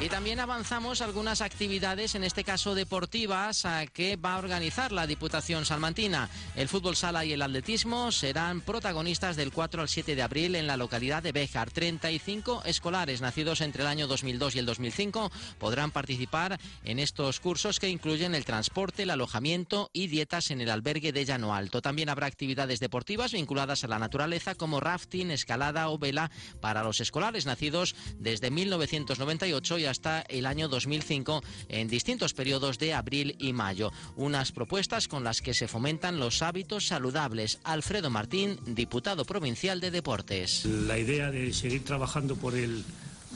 Y 0.02 0.08
también 0.08 0.40
avanzamos 0.40 1.00
algunas 1.00 1.42
actividades, 1.42 2.16
en 2.16 2.24
este 2.24 2.42
caso 2.42 2.74
deportivas, 2.74 3.64
que 3.92 4.16
va 4.16 4.34
a 4.34 4.38
organizar 4.38 4.90
la 4.90 5.06
Diputación 5.06 5.64
Salmantina. 5.64 6.28
El 6.56 6.68
fútbol 6.68 6.96
sala 6.96 7.24
y 7.24 7.32
el 7.32 7.40
atletismo 7.40 8.10
serán 8.10 8.62
protagonistas 8.62 9.36
del 9.36 9.52
4 9.52 9.80
al 9.80 9.88
7 9.88 10.16
de 10.16 10.22
abril 10.22 10.56
en 10.56 10.66
la 10.66 10.76
localidad 10.76 11.22
de 11.22 11.30
Béjar. 11.30 11.70
35 11.70 12.62
escolares 12.64 13.20
nacidos 13.20 13.60
entre 13.60 13.82
el 13.82 13.88
año 13.88 14.08
2002 14.08 14.56
y 14.56 14.58
el 14.58 14.66
2005 14.66 15.30
podrán 15.60 15.92
participar 15.92 16.58
en 16.82 16.98
estos 16.98 17.38
cursos 17.38 17.78
que 17.78 17.88
incluyen 17.88 18.34
el 18.34 18.44
transporte, 18.44 19.04
el 19.04 19.10
alojamiento 19.10 19.88
y 19.92 20.08
dietas 20.08 20.50
en 20.50 20.60
el 20.60 20.70
albergue 20.70 21.12
de 21.12 21.24
Llano 21.24 21.54
Alto. 21.54 21.80
También 21.80 22.08
habrá 22.08 22.26
actividades 22.26 22.80
deportivas 22.80 23.30
vinculadas 23.30 23.84
a 23.84 23.88
la 23.88 24.00
naturaleza 24.00 24.56
como 24.56 24.80
rafting, 24.80 25.30
escalada 25.30 25.90
o 25.90 25.98
vela 25.98 26.32
para 26.60 26.82
los 26.82 27.00
escolares 27.00 27.46
nacidos 27.46 27.94
desde 28.18 28.50
1998 28.50 29.78
y 29.78 29.91
hasta 29.92 30.22
el 30.22 30.46
año 30.46 30.68
2005 30.68 31.44
en 31.68 31.86
distintos 31.86 32.32
periodos 32.32 32.78
de 32.78 32.94
abril 32.94 33.36
y 33.38 33.52
mayo. 33.52 33.92
Unas 34.16 34.50
propuestas 34.50 35.06
con 35.06 35.22
las 35.22 35.42
que 35.42 35.52
se 35.52 35.68
fomentan 35.68 36.18
los 36.18 36.40
hábitos 36.40 36.86
saludables. 36.86 37.60
Alfredo 37.62 38.08
Martín, 38.08 38.58
diputado 38.66 39.26
provincial 39.26 39.80
de 39.80 39.90
Deportes. 39.90 40.64
La 40.64 40.98
idea 40.98 41.30
de 41.30 41.52
seguir 41.52 41.84
trabajando 41.84 42.36
por 42.36 42.56
el, 42.56 42.84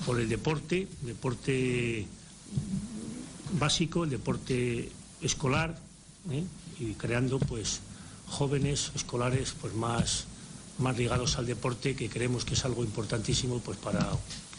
por 0.07 0.19
el 0.19 0.31
deporte, 0.31 0.89
deporte 1.03 2.07
básico, 3.53 4.05
el 4.05 4.11
deporte 4.11 4.91
escolar, 5.20 5.78
¿eh? 6.31 6.45
y 6.81 6.95
creando 6.95 7.39
pues 7.39 7.81
jóvenes 8.28 8.93
escolares 8.95 9.55
pues 9.61 9.74
más, 9.74 10.24
más 10.78 10.97
ligados 10.97 11.37
al 11.37 11.45
deporte, 11.45 11.95
que 11.95 12.09
creemos 12.09 12.47
que 12.47 12.55
es 12.55 12.65
algo 12.65 12.83
importantísimo 12.83 13.61
pues 13.61 13.77
para 13.77 14.09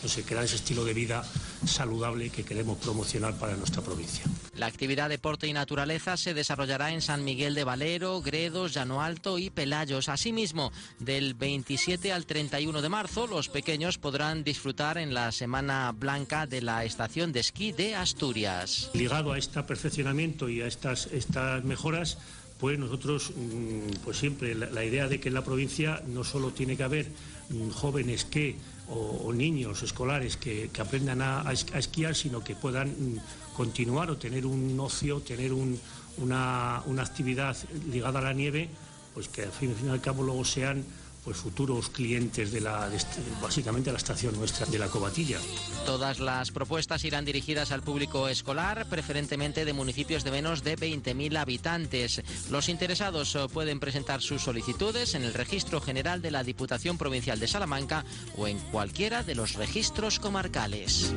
no 0.02 0.10
sé, 0.10 0.24
crear 0.24 0.44
ese 0.44 0.56
estilo 0.56 0.86
de 0.86 0.94
vida 0.94 1.24
saludable 1.65 2.30
que 2.30 2.44
queremos 2.44 2.78
promocionar 2.78 3.38
para 3.38 3.56
nuestra 3.56 3.82
provincia. 3.82 4.24
La 4.56 4.68
actividad 4.68 5.10
Deporte 5.10 5.48
y 5.48 5.53
Naturaleza 5.53 6.18
se 6.18 6.34
desarrollará 6.34 6.91
en 6.91 7.02
San 7.02 7.24
Miguel 7.24 7.56
de 7.56 7.64
Valero, 7.64 8.22
Gredos, 8.22 8.74
Llano 8.74 9.02
Alto 9.02 9.40
y 9.40 9.49
Pelayos. 9.49 10.10
Asimismo, 10.10 10.72
del 10.99 11.34
27 11.34 12.11
al 12.11 12.26
31 12.26 12.82
de 12.82 12.90
marzo, 12.90 13.28
los 13.28 13.49
pequeños 13.49 13.98
podrán 13.98 14.44
disfrutar 14.44 14.98
en 14.98 15.14
la 15.14 15.32
Semana 15.32 15.91
Blanca 15.91 16.48
de 16.48 16.61
la 16.61 16.86
estación 16.86 17.32
de 17.32 17.40
esquí 17.40 17.72
de 17.72 17.95
Asturias. 17.95 18.91
Ligado 18.94 19.32
a 19.32 19.38
este 19.38 19.61
perfeccionamiento 19.64 20.49
y 20.49 20.61
a 20.61 20.68
estas, 20.68 21.07
estas 21.07 21.64
mejoras, 21.64 22.18
pues 22.60 22.78
nosotros, 22.80 23.32
mm, 23.36 24.03
pues 24.03 24.18
siempre 24.18 24.56
la, 24.56 24.69
la 24.69 24.84
idea 24.84 25.07
de 25.07 25.19
que 25.19 25.30
en 25.30 25.36
la 25.36 25.44
provincia 25.44 26.02
no 26.07 26.24
solo 26.24 26.52
tiene 26.52 26.78
que 26.78 26.84
haber 26.84 27.07
mm, 27.49 27.69
jóvenes 27.69 28.26
que 28.26 28.56
o, 28.89 29.23
niños 29.34 29.84
escolares 29.84 30.38
que, 30.38 30.69
aprendan 30.81 31.22
a, 31.22 31.47
a 31.47 31.51
es- 31.53 31.65
a 31.73 31.80
esquiar, 31.80 32.15
sino 32.15 32.43
que 32.43 32.55
puedan 32.55 32.89
mm, 32.89 33.18
continuar 33.55 34.09
o 34.11 34.18
tener 34.18 34.45
un 34.45 34.80
ocio, 34.80 35.19
tener 35.22 35.51
un- 35.53 35.80
una, 36.18 36.81
una 36.85 37.03
actividad 37.03 37.55
ligada 37.91 38.19
a 38.19 38.22
la 38.22 38.34
nieve, 38.34 38.69
pues 39.14 39.27
que 39.27 39.43
al 39.43 39.51
fin 39.51 39.76
y 39.85 39.89
al 39.89 40.01
cabo 40.01 40.23
luego 40.23 40.43
sean 40.45 40.84
pues 41.28 41.40
futuros 41.40 41.90
clientes 41.90 42.54
de 42.54 42.62
la, 42.62 42.88
de 42.90 42.95
este- 42.95 43.20
básicamente 43.41 43.91
la 43.91 43.98
estación 43.98 44.34
nuestra 44.38 44.66
de 44.66 44.80
la 44.80 44.88
Cobatilla. 44.88 45.38
Todas 45.86 46.22
las 46.22 46.52
propuestas 46.52 47.04
irán 47.04 47.26
dirigidas 47.26 47.74
al 47.74 47.82
público 47.84 48.30
escolar, 48.30 48.88
preferentemente 48.88 49.66
de 49.66 49.74
municipios 49.74 50.24
de 50.24 50.32
menos 50.32 50.64
de 50.64 50.78
20.000 50.78 51.36
habitantes. 51.38 52.22
Los 52.49 52.70
interesados 52.70 53.36
eh, 53.36 53.40
pueden 53.52 53.82
presentar 53.82 54.22
sus 54.22 54.41
solicitudes 54.44 55.16
en 55.16 55.24
el 55.24 55.34
Registro 55.34 55.82
General 55.82 56.22
de 56.22 56.32
la 56.32 56.45
Diputación 56.45 56.98
Provincial 56.98 57.41
de 57.41 57.48
Salamanca 57.49 58.06
o 58.38 58.48
en 58.48 58.58
cualquiera 58.60 59.22
de 59.22 59.36
los 59.36 59.56
registros 59.56 60.20
comarcales. 60.20 61.12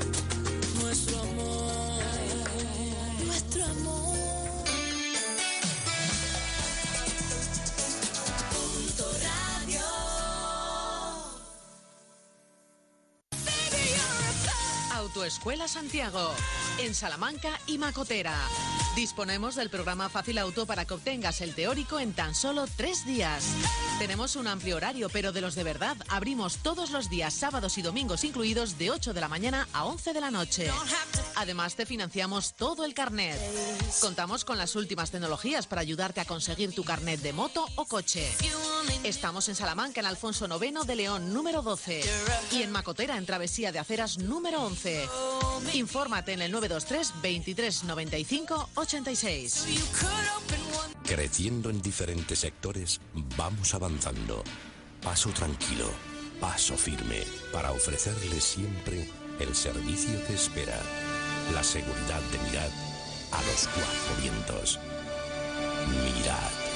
Nuestro 0.83 1.21
amor, 1.21 2.03
nuestro 3.27 3.65
amor. 3.65 4.00
Autoescuela 15.11 15.67
Santiago, 15.67 16.33
en 16.79 16.95
Salamanca 16.95 17.59
y 17.67 17.79
Macotera. 17.79 18.33
Disponemos 19.01 19.55
del 19.55 19.71
programa 19.71 20.11
Fácil 20.11 20.37
Auto 20.37 20.67
para 20.67 20.85
que 20.85 20.93
obtengas 20.93 21.41
el 21.41 21.55
teórico 21.55 21.99
en 21.99 22.13
tan 22.13 22.35
solo 22.35 22.67
tres 22.77 23.07
días. 23.07 23.47
Tenemos 23.99 24.37
un 24.37 24.47
amplio 24.47 24.77
horario, 24.77 25.09
pero 25.09 25.33
de 25.33 25.41
los 25.41 25.55
de 25.55 25.65
verdad 25.65 25.97
abrimos 26.11 26.59
todos 26.59 26.91
los 26.91 27.09
días, 27.09 27.33
sábados 27.33 27.79
y 27.79 27.83
domingos 27.83 28.25
incluidos, 28.25 28.77
de 28.77 28.91
8 28.91 29.15
de 29.15 29.21
la 29.23 29.29
mañana 29.29 29.67
a 29.73 29.87
11 29.87 30.13
de 30.13 30.21
la 30.21 30.31
noche. 30.31 30.71
Además, 31.37 31.77
te 31.77 31.87
financiamos 31.87 32.53
todo 32.53 32.85
el 32.85 32.93
carnet. 32.93 33.41
Contamos 34.03 34.45
con 34.45 34.59
las 34.59 34.77
últimas 34.77 35.11
tecnologías 35.11 35.67
para 35.67 35.81
ayudarte 35.81 36.21
a 36.21 36.27
conseguir 36.27 36.75
tu 36.75 36.85
carnet 36.85 37.23
de 37.23 37.33
moto 37.33 37.67
o 37.77 37.87
coche. 37.87 38.31
Estamos 39.03 39.49
en 39.49 39.55
Salamanca, 39.55 40.01
en 40.01 40.07
Alfonso 40.07 40.47
IX 40.47 40.87
de 40.87 40.97
León, 40.97 41.33
número 41.33 41.63
12. 41.63 42.03
Y 42.53 42.63
en 42.63 42.71
Macotera, 42.71 43.17
en 43.17 43.25
Travesía 43.25 43.73
de 43.73 43.79
Aceras, 43.79 44.19
número 44.19 44.63
11. 44.63 45.09
Infórmate 45.73 46.33
en 46.33 46.43
el 46.43 46.53
923 46.53 47.23
23 47.23 47.85
95 47.85 48.69
86. 48.91 49.67
Creciendo 51.05 51.71
en 51.71 51.81
diferentes 51.81 52.41
sectores, 52.41 53.01
vamos 53.37 53.73
avanzando. 53.73 54.43
Paso 55.01 55.31
tranquilo, 55.31 55.89
paso 56.41 56.77
firme, 56.77 57.23
para 57.53 57.71
ofrecerle 57.71 58.41
siempre 58.41 59.09
el 59.39 59.55
servicio 59.55 60.27
que 60.27 60.35
espera. 60.35 60.77
La 61.55 61.63
seguridad 61.63 62.21
de 62.33 62.39
mirar 62.49 62.71
a 63.31 63.43
los 63.43 63.69
cuatro 63.69 64.23
vientos. 64.23 64.81
Mirad. 65.87 66.70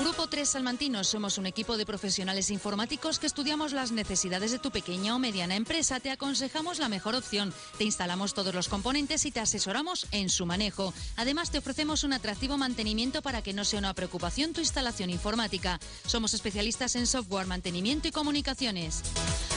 Grupo 0.00 0.26
3 0.26 0.48
Salmantinos 0.48 1.08
somos 1.08 1.36
un 1.36 1.44
equipo 1.44 1.76
de 1.76 1.84
profesionales 1.84 2.50
informáticos 2.50 3.18
que 3.18 3.26
estudiamos 3.26 3.72
las 3.72 3.92
necesidades 3.92 4.50
de 4.50 4.58
tu 4.58 4.70
pequeña 4.70 5.14
o 5.14 5.18
mediana 5.18 5.54
empresa. 5.54 6.00
Te 6.00 6.10
aconsejamos 6.10 6.78
la 6.78 6.88
mejor 6.88 7.14
opción. 7.14 7.52
Te 7.76 7.84
instalamos 7.84 8.32
todos 8.32 8.54
los 8.54 8.68
componentes 8.68 9.26
y 9.26 9.30
te 9.30 9.40
asesoramos 9.40 10.06
en 10.10 10.30
su 10.30 10.46
manejo. 10.46 10.94
Además, 11.16 11.50
te 11.50 11.58
ofrecemos 11.58 12.04
un 12.04 12.14
atractivo 12.14 12.56
mantenimiento 12.56 13.20
para 13.20 13.42
que 13.42 13.52
no 13.52 13.66
sea 13.66 13.80
una 13.80 13.92
preocupación 13.92 14.54
tu 14.54 14.60
instalación 14.60 15.10
informática. 15.10 15.78
Somos 16.06 16.32
especialistas 16.32 16.96
en 16.96 17.06
software, 17.06 17.46
mantenimiento 17.46 18.08
y 18.08 18.12
comunicaciones. 18.12 19.02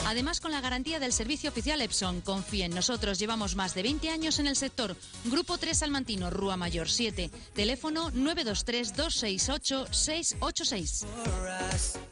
Además, 0.06 0.40
con 0.40 0.52
la 0.52 0.60
garantía 0.60 1.00
del 1.00 1.12
servicio 1.12 1.50
oficial 1.50 1.82
Epson, 1.82 2.20
confía 2.20 2.66
en 2.66 2.74
nosotros. 2.74 3.18
Llevamos 3.18 3.56
más 3.56 3.74
de 3.74 3.82
20 3.82 4.08
años 4.08 4.38
en 4.38 4.46
el 4.46 4.54
sector. 4.54 4.96
Grupo 5.24 5.58
3 5.58 5.76
Salmantino, 5.76 6.30
Rúa 6.30 6.56
Mayor 6.56 6.88
7. 6.88 7.28
Teléfono 7.54 8.12
923 8.12 8.94
268 8.94 9.92
686. 9.92 12.05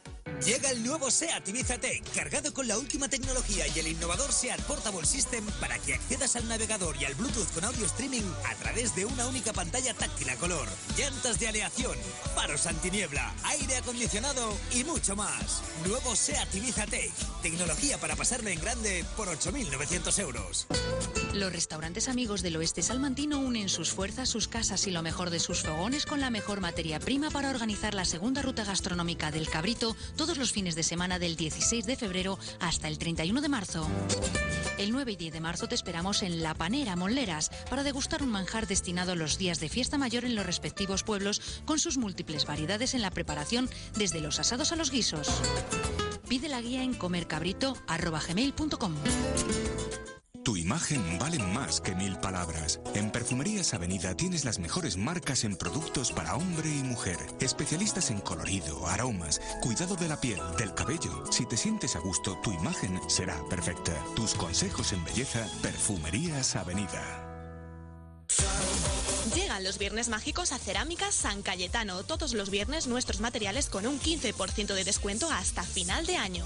Llega 0.45 0.71
el 0.71 0.85
nuevo 0.85 1.11
SEAT 1.11 1.49
Ibiza 1.49 1.79
Tech, 1.79 2.03
cargado 2.15 2.53
con 2.53 2.69
la 2.69 2.77
última 2.77 3.09
tecnología 3.09 3.67
y 3.67 3.79
el 3.79 3.89
innovador 3.89 4.31
SEAT 4.31 4.61
Portable 4.65 5.07
System 5.07 5.43
para 5.59 5.79
que 5.79 5.95
accedas 5.95 6.37
al 6.37 6.47
navegador 6.47 6.97
y 7.01 7.07
al 7.07 7.15
Bluetooth 7.15 7.51
con 7.55 7.65
audio 7.65 7.87
streaming 7.87 8.31
a 8.45 8.55
través 8.57 8.95
de 8.95 9.07
una 9.07 9.27
única 9.27 9.55
pantalla 9.55 9.95
táctil 9.95 10.29
a 10.29 10.37
color, 10.37 10.69
llantas 10.99 11.41
de 11.41 11.49
aleación, 11.49 11.97
faros 12.35 12.67
antiniebla, 12.67 13.35
aire 13.45 13.77
acondicionado 13.77 14.55
y 14.75 14.85
mucho 14.85 15.17
más. 15.17 15.63
Nuevo 15.87 16.15
SEAT 16.15 16.55
Ibiza 16.55 16.85
Tech, 16.87 17.13
tecnología 17.41 17.97
para 17.97 18.15
pasarlo 18.15 18.51
en 18.51 18.61
grande 18.61 19.03
por 19.17 19.29
8.900 19.29 20.19
euros. 20.19 20.67
Los 21.35 21.53
restaurantes 21.53 22.09
amigos 22.09 22.43
del 22.43 22.57
oeste 22.57 22.81
salmantino 22.81 23.41
unen 23.41 23.69
sus 23.69 23.91
fuerzas, 23.91 24.29
sus 24.29 24.47
casas 24.47 24.87
y 24.87 24.93
lo 24.93 25.03
mejor 25.03 25.31
de 25.31 25.41
sus 25.41 25.63
fogones 25.63 26.07
con 26.07 26.21
la 26.21 26.31
mejor 26.31 26.61
materia 26.61 27.01
prima 27.01 27.29
para 27.29 27.51
organizar 27.51 27.93
la 27.93 28.05
segunda 28.05 28.41
ruta 28.41 28.63
gastronómica 28.63 29.33
del 29.33 29.51
cabrito 29.51 29.97
todos 30.17 30.39
los 30.39 30.53
fines 30.53 30.77
de 30.77 30.85
semana 30.85 31.19
del 31.19 31.35
16 31.35 31.87
de 31.87 31.97
febrero 31.97 32.39
hasta 32.61 32.87
el 32.87 32.99
31 32.99 33.41
de 33.41 33.49
marzo. 33.49 33.89
El 34.79 34.93
9 34.93 35.11
y 35.11 35.17
10 35.17 35.33
de 35.33 35.41
marzo 35.41 35.67
te 35.67 35.75
esperamos 35.75 36.23
en 36.23 36.41
La 36.41 36.55
Panera, 36.55 36.95
Monleras, 36.95 37.51
para 37.69 37.83
degustar 37.83 38.23
un 38.23 38.31
manjar 38.31 38.69
destinado 38.69 39.11
a 39.11 39.17
los 39.17 39.37
días 39.37 39.59
de 39.59 39.69
fiesta 39.69 39.99
mayor 39.99 40.25
en 40.25 40.37
los 40.37 40.47
respectivos 40.47 41.03
pueblos 41.03 41.43
con 41.65 41.81
sus 41.81 41.97
múltiples 41.97 42.47
variedades 42.47 42.95
en 42.95 43.03
la 43.03 43.11
preparación 43.11 43.69
desde 43.97 44.21
los 44.21 44.39
asados 44.39 44.71
a 44.71 44.77
los 44.77 44.93
guisos. 44.93 45.29
Pide 46.29 46.49
la 46.49 46.61
guía 46.61 46.85
en 46.85 46.95
comercabrito.gmail.com. 46.95 48.95
Tu 50.45 50.59
imagen 50.59 51.19
vale 51.19 51.39
más 51.39 51.81
que 51.81 51.95
mil 51.95 52.19
palabras. 52.19 52.79
En 52.95 53.11
Perfumerías 53.11 53.73
Avenida 53.73 54.15
tienes 54.15 54.45
las 54.45 54.59
mejores 54.59 54.99
marcas 54.99 55.43
en 55.43 55.57
productos 55.57 56.13
para 56.13 56.37
hombre 56.37 56.69
y 56.69 56.83
mujer. 56.83 57.17
Especialistas 57.41 58.11
en 58.11 58.21
colorido, 58.21 58.87
aromas, 58.87 59.41
cuidado 59.63 59.97
de 59.97 60.07
la 60.07 60.21
piel, 60.21 60.41
del 60.59 60.75
cabello. 60.75 61.25
Si 61.33 61.47
te 61.47 61.57
sientes 61.57 61.97
a 61.97 62.01
gusto, 62.01 62.39
tu 62.43 62.53
imagen 62.53 63.01
será 63.09 63.43
perfecta. 63.49 63.95
Tus 64.15 64.35
consejos 64.35 64.93
en 64.93 65.03
belleza, 65.05 65.49
Perfumerías 65.63 66.57
Avenida. 66.57 67.24
Llegan 69.35 69.65
los 69.65 69.79
viernes 69.79 70.09
mágicos 70.09 70.53
a 70.53 70.59
Cerámicas 70.59 71.15
San 71.15 71.43
Cayetano. 71.43 72.05
Todos 72.05 72.35
los 72.35 72.51
viernes 72.51 72.87
nuestros 72.87 73.21
materiales 73.21 73.69
con 73.69 73.87
un 73.87 73.99
15% 73.99 74.75
de 74.75 74.85
descuento 74.85 75.31
hasta 75.31 75.63
final 75.63 76.07
de 76.07 76.17
año. 76.17 76.45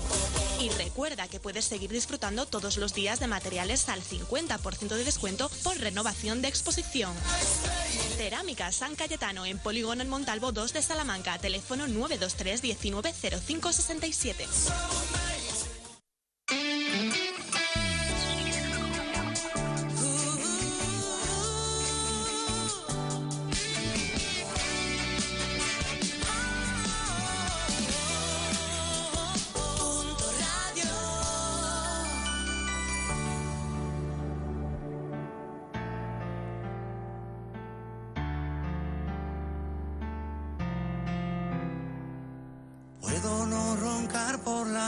Y 0.60 0.70
recuerda 0.70 1.28
que 1.28 1.40
puedes 1.40 1.64
seguir 1.64 1.90
disfrutando 1.90 2.46
todos 2.46 2.76
los 2.76 2.94
días 2.94 3.20
de 3.20 3.26
materiales 3.26 3.88
al 3.88 4.02
50% 4.02 4.88
de 4.88 5.04
descuento 5.04 5.50
por 5.62 5.78
renovación 5.78 6.40
de 6.40 6.48
exposición. 6.48 7.12
Cerámicas 8.16 8.76
San 8.76 8.94
Cayetano 8.94 9.44
en 9.44 9.58
Polígono 9.58 10.02
en 10.02 10.08
Montalvo 10.08 10.52
2 10.52 10.72
de 10.72 10.82
Salamanca. 10.82 11.38
Teléfono 11.38 11.86
923 11.88 12.62
19 12.62 13.12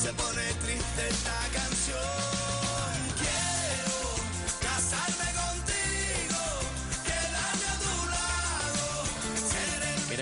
Se 0.00 0.10
pone 0.14 0.40
triste 0.64 1.08
esta 1.10 1.59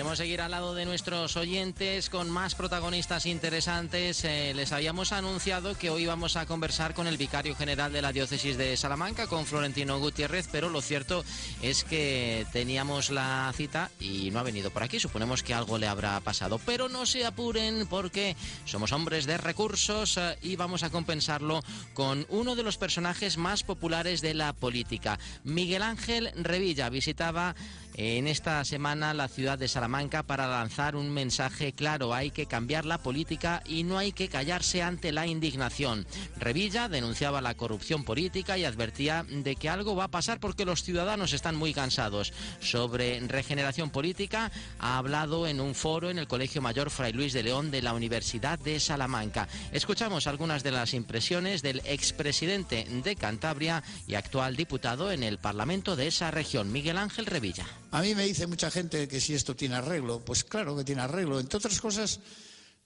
Queremos 0.09 0.25
seguir 0.25 0.41
al 0.41 0.49
lado 0.49 0.73
de 0.73 0.85
nuestros 0.85 1.37
oyentes 1.37 2.09
con 2.09 2.31
más 2.31 2.55
protagonistas 2.55 3.27
interesantes. 3.27 4.23
Eh, 4.23 4.53
les 4.55 4.71
habíamos 4.71 5.11
anunciado 5.11 5.77
que 5.77 5.91
hoy 5.91 6.07
vamos 6.07 6.35
a 6.35 6.47
conversar 6.47 6.95
con 6.95 7.05
el 7.05 7.15
vicario 7.15 7.55
general 7.55 7.93
de 7.93 8.01
la 8.01 8.11
diócesis 8.11 8.57
de 8.57 8.75
Salamanca, 8.75 9.27
con 9.27 9.45
Florentino 9.45 9.99
Gutiérrez, 9.99 10.49
pero 10.51 10.69
lo 10.69 10.81
cierto 10.81 11.23
es 11.61 11.83
que 11.83 12.47
teníamos 12.51 13.11
la 13.11 13.53
cita 13.55 13.91
y 13.99 14.31
no 14.31 14.39
ha 14.39 14.43
venido 14.43 14.71
por 14.71 14.81
aquí. 14.81 14.99
Suponemos 14.99 15.43
que 15.43 15.53
algo 15.53 15.77
le 15.77 15.87
habrá 15.87 16.19
pasado, 16.21 16.59
pero 16.65 16.89
no 16.89 17.05
se 17.05 17.23
apuren 17.23 17.85
porque 17.85 18.35
somos 18.65 18.91
hombres 18.93 19.27
de 19.27 19.37
recursos 19.37 20.17
eh, 20.17 20.39
y 20.41 20.55
vamos 20.55 20.81
a 20.81 20.89
compensarlo 20.89 21.61
con 21.93 22.25
uno 22.29 22.55
de 22.55 22.63
los 22.63 22.79
personajes 22.79 23.37
más 23.37 23.61
populares 23.61 24.21
de 24.21 24.33
la 24.33 24.53
política. 24.53 25.19
Miguel 25.43 25.83
Ángel 25.83 26.31
Revilla 26.35 26.89
visitaba 26.89 27.53
en 27.95 28.27
esta 28.27 28.63
semana 28.65 29.13
la 29.13 29.27
ciudad 29.27 29.57
de 29.57 29.67
Salamanca 29.67 30.23
para 30.23 30.47
lanzar 30.47 30.95
un 30.95 31.09
mensaje 31.09 31.73
claro. 31.73 32.13
Hay 32.13 32.31
que 32.31 32.45
cambiar 32.45 32.85
la 32.85 32.99
política 32.99 33.61
y 33.65 33.83
no 33.83 33.97
hay 33.97 34.11
que 34.11 34.29
callarse 34.29 34.81
ante 34.81 35.11
la 35.11 35.27
indignación. 35.27 36.07
Revilla 36.37 36.89
denunciaba 36.89 37.41
la 37.41 37.55
corrupción 37.55 38.03
política 38.03 38.57
y 38.57 38.65
advertía 38.65 39.25
de 39.29 39.55
que 39.55 39.69
algo 39.69 39.95
va 39.95 40.05
a 40.05 40.11
pasar 40.11 40.39
porque 40.39 40.65
los 40.65 40.83
ciudadanos 40.83 41.33
están 41.33 41.55
muy 41.55 41.73
cansados. 41.73 42.33
Sobre 42.59 43.19
regeneración 43.21 43.89
política 43.89 44.51
ha 44.79 44.97
hablado 44.97 45.47
en 45.47 45.59
un 45.59 45.75
foro 45.75 46.09
en 46.09 46.19
el 46.19 46.27
Colegio 46.27 46.61
Mayor 46.61 46.89
Fray 46.89 47.13
Luis 47.13 47.33
de 47.33 47.43
León 47.43 47.71
de 47.71 47.81
la 47.81 47.93
Universidad 47.93 48.59
de 48.59 48.79
Salamanca. 48.79 49.47
Escuchamos 49.71 50.27
algunas 50.27 50.63
de 50.63 50.71
las 50.71 50.93
impresiones 50.93 51.61
del 51.61 51.81
expresidente 51.85 52.85
de 53.03 53.15
Cantabria 53.15 53.83
y 54.07 54.15
actual 54.15 54.55
diputado 54.55 55.11
en 55.11 55.23
el 55.23 55.37
Parlamento 55.37 55.95
de 55.95 56.07
esa 56.07 56.31
región, 56.31 56.71
Miguel 56.71 56.97
Ángel 56.97 57.25
Revilla. 57.25 57.65
A 57.91 58.01
mí 58.01 58.13
me 58.13 58.25
dice 58.25 58.45
mucha 58.45 58.69
gente 58.69 59.07
que 59.07 59.19
si 59.19 59.33
esto 59.33 59.55
tiene 59.55 59.75
arreglo, 59.75 60.23
pues 60.23 60.43
claro 60.43 60.75
que 60.77 60.83
tiene 60.83 61.01
arreglo. 61.01 61.39
Entre 61.39 61.57
otras 61.57 61.81
cosas, 61.81 62.19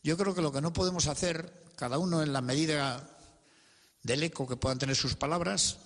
yo 0.02 0.18
creo 0.18 0.34
que 0.34 0.42
lo 0.42 0.52
que 0.52 0.62
no 0.62 0.72
podemos 0.72 1.08
hacer, 1.08 1.64
cada 1.76 1.98
uno 1.98 2.24
en 2.24 2.32
la 2.32 2.42
medida 2.42 3.10
del 4.02 4.24
eco 4.24 4.48
que 4.48 4.56
puedan 4.56 4.80
tener 4.80 4.96
sus 4.96 5.16
palabras, 5.16 5.78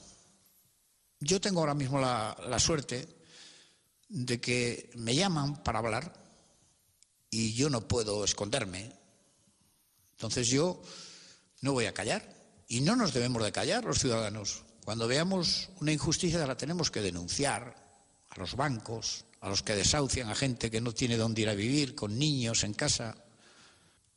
yo 1.20 1.42
tengo 1.42 1.62
ahora 1.62 1.74
mismo 1.74 2.00
la, 2.00 2.60
suerte 2.60 3.08
de 4.08 4.40
que 4.40 4.92
me 4.96 5.16
llaman 5.16 5.64
para 5.64 5.80
hablar 5.80 6.14
y 7.32 7.54
yo 7.54 7.72
no 7.72 7.88
puedo 7.88 8.24
esconderme. 8.24 8.92
Entonces 10.12 10.48
yo 10.48 10.80
no 11.62 11.74
voy 11.74 11.86
a 11.86 11.94
callar 11.94 12.36
y 12.68 12.82
no 12.82 12.96
nos 12.96 13.14
debemos 13.14 13.44
de 13.44 13.52
callar 13.52 13.84
los 13.84 13.98
ciudadanos. 13.98 14.64
Cuando 14.86 15.08
veamos 15.08 15.70
una 15.82 15.92
injusticia 15.92 16.46
la 16.46 16.56
tenemos 16.56 16.92
que 16.92 17.02
denunciar 17.02 17.87
a 18.38 18.40
los 18.40 18.56
bancos, 18.56 19.26
a 19.42 19.50
los 19.50 19.64
que 19.64 19.76
desahucian 19.76 20.30
a 20.30 20.36
gente 20.36 20.72
que 20.72 20.82
no 20.82 20.94
tiene 20.94 21.18
dónde 21.18 21.42
ir 21.42 21.50
a 21.50 21.56
vivir, 21.56 21.96
con 21.96 22.18
niños 22.18 22.64
en 22.64 22.74
casa, 22.74 23.18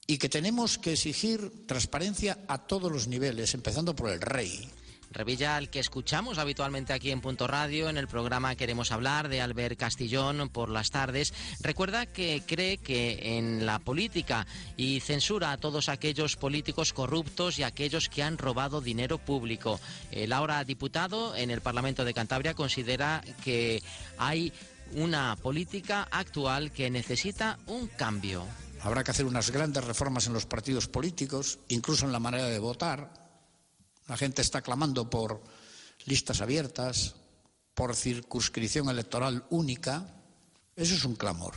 y 0.07 0.19
que 0.19 0.29
tenemos 0.29 0.79
que 0.79 0.93
exigir 0.93 1.67
transparencia 1.67 2.39
a 2.49 2.59
todos 2.67 2.91
los 2.93 3.09
niveles, 3.09 3.55
empezando 3.55 3.95
por 3.97 4.11
el 4.11 4.21
rey, 4.21 4.69
Revilla, 5.13 5.57
al 5.57 5.71
que 5.71 5.81
escuchamos 5.81 6.39
habitualmente 6.39 6.93
aquí 6.93 7.11
en 7.11 7.21
Punto 7.21 7.49
Radio, 7.49 7.89
en 7.89 7.97
el 7.97 8.07
programa 8.07 8.55
Queremos 8.55 8.93
Hablar 8.93 9.29
de 9.29 9.41
Albert 9.41 9.77
Castillón 9.77 10.49
por 10.51 10.71
las 10.71 10.91
tardes, 10.91 11.35
recuerda 11.61 12.07
que 12.07 12.43
cree 12.47 12.79
que 12.79 13.37
en 13.37 13.67
la 13.67 13.81
política 13.81 14.47
y 14.77 15.01
censura 15.01 15.51
a 15.51 15.57
todos 15.57 15.89
aquellos 15.89 16.37
políticos 16.37 16.93
corruptos 16.93 17.59
y 17.59 17.65
aquellos 17.65 18.09
que 18.09 18.23
han 18.23 18.39
robado 18.39 18.81
dinero 18.81 19.19
público. 19.19 19.81
El 20.13 20.33
ahora 20.33 20.63
diputado 20.63 21.35
en 21.35 21.51
el 21.51 21.61
Parlamento 21.61 22.05
de 22.05 22.15
Cantabria 22.15 22.55
considera 22.55 23.21
que 23.43 23.83
hay 24.17 24.53
una 24.95 25.37
política 25.37 26.07
actual 26.11 26.71
que 26.71 26.89
necesita 26.89 27.59
un 27.67 27.89
cambio. 27.89 28.47
Habrá 28.83 29.03
que 29.03 29.11
hacer 29.11 29.27
unas 29.27 29.51
grandes 29.51 29.85
reformas 29.85 30.29
en 30.29 30.33
los 30.33 30.47
partidos 30.47 30.87
políticos, 30.87 31.59
incluso 31.69 32.07
en 32.07 32.13
la 32.13 32.21
manera 32.21 32.47
de 32.47 32.59
votar, 32.59 33.20
la 34.11 34.17
gente 34.17 34.43
está 34.43 34.61
clamando 34.61 35.09
por 35.09 35.41
listas 36.07 36.41
abiertas, 36.41 37.15
por 37.75 37.95
circunscripción 37.95 38.89
electoral 38.89 39.45
única. 39.51 40.05
Eso 40.75 40.97
es 40.97 41.05
un 41.05 41.15
clamor. 41.15 41.55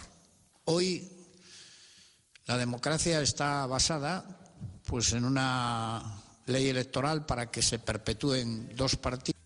Hoy 0.65 1.11
la 2.45 2.59
democracia 2.59 3.19
está 3.21 3.65
basada 3.65 4.23
pues 4.85 5.13
en 5.13 5.25
una 5.25 6.21
ley 6.45 6.69
electoral 6.69 7.25
para 7.25 7.49
que 7.49 7.63
se 7.63 7.80
perpetúen 7.80 8.69
dos 8.75 8.97
partidos. 8.97 9.41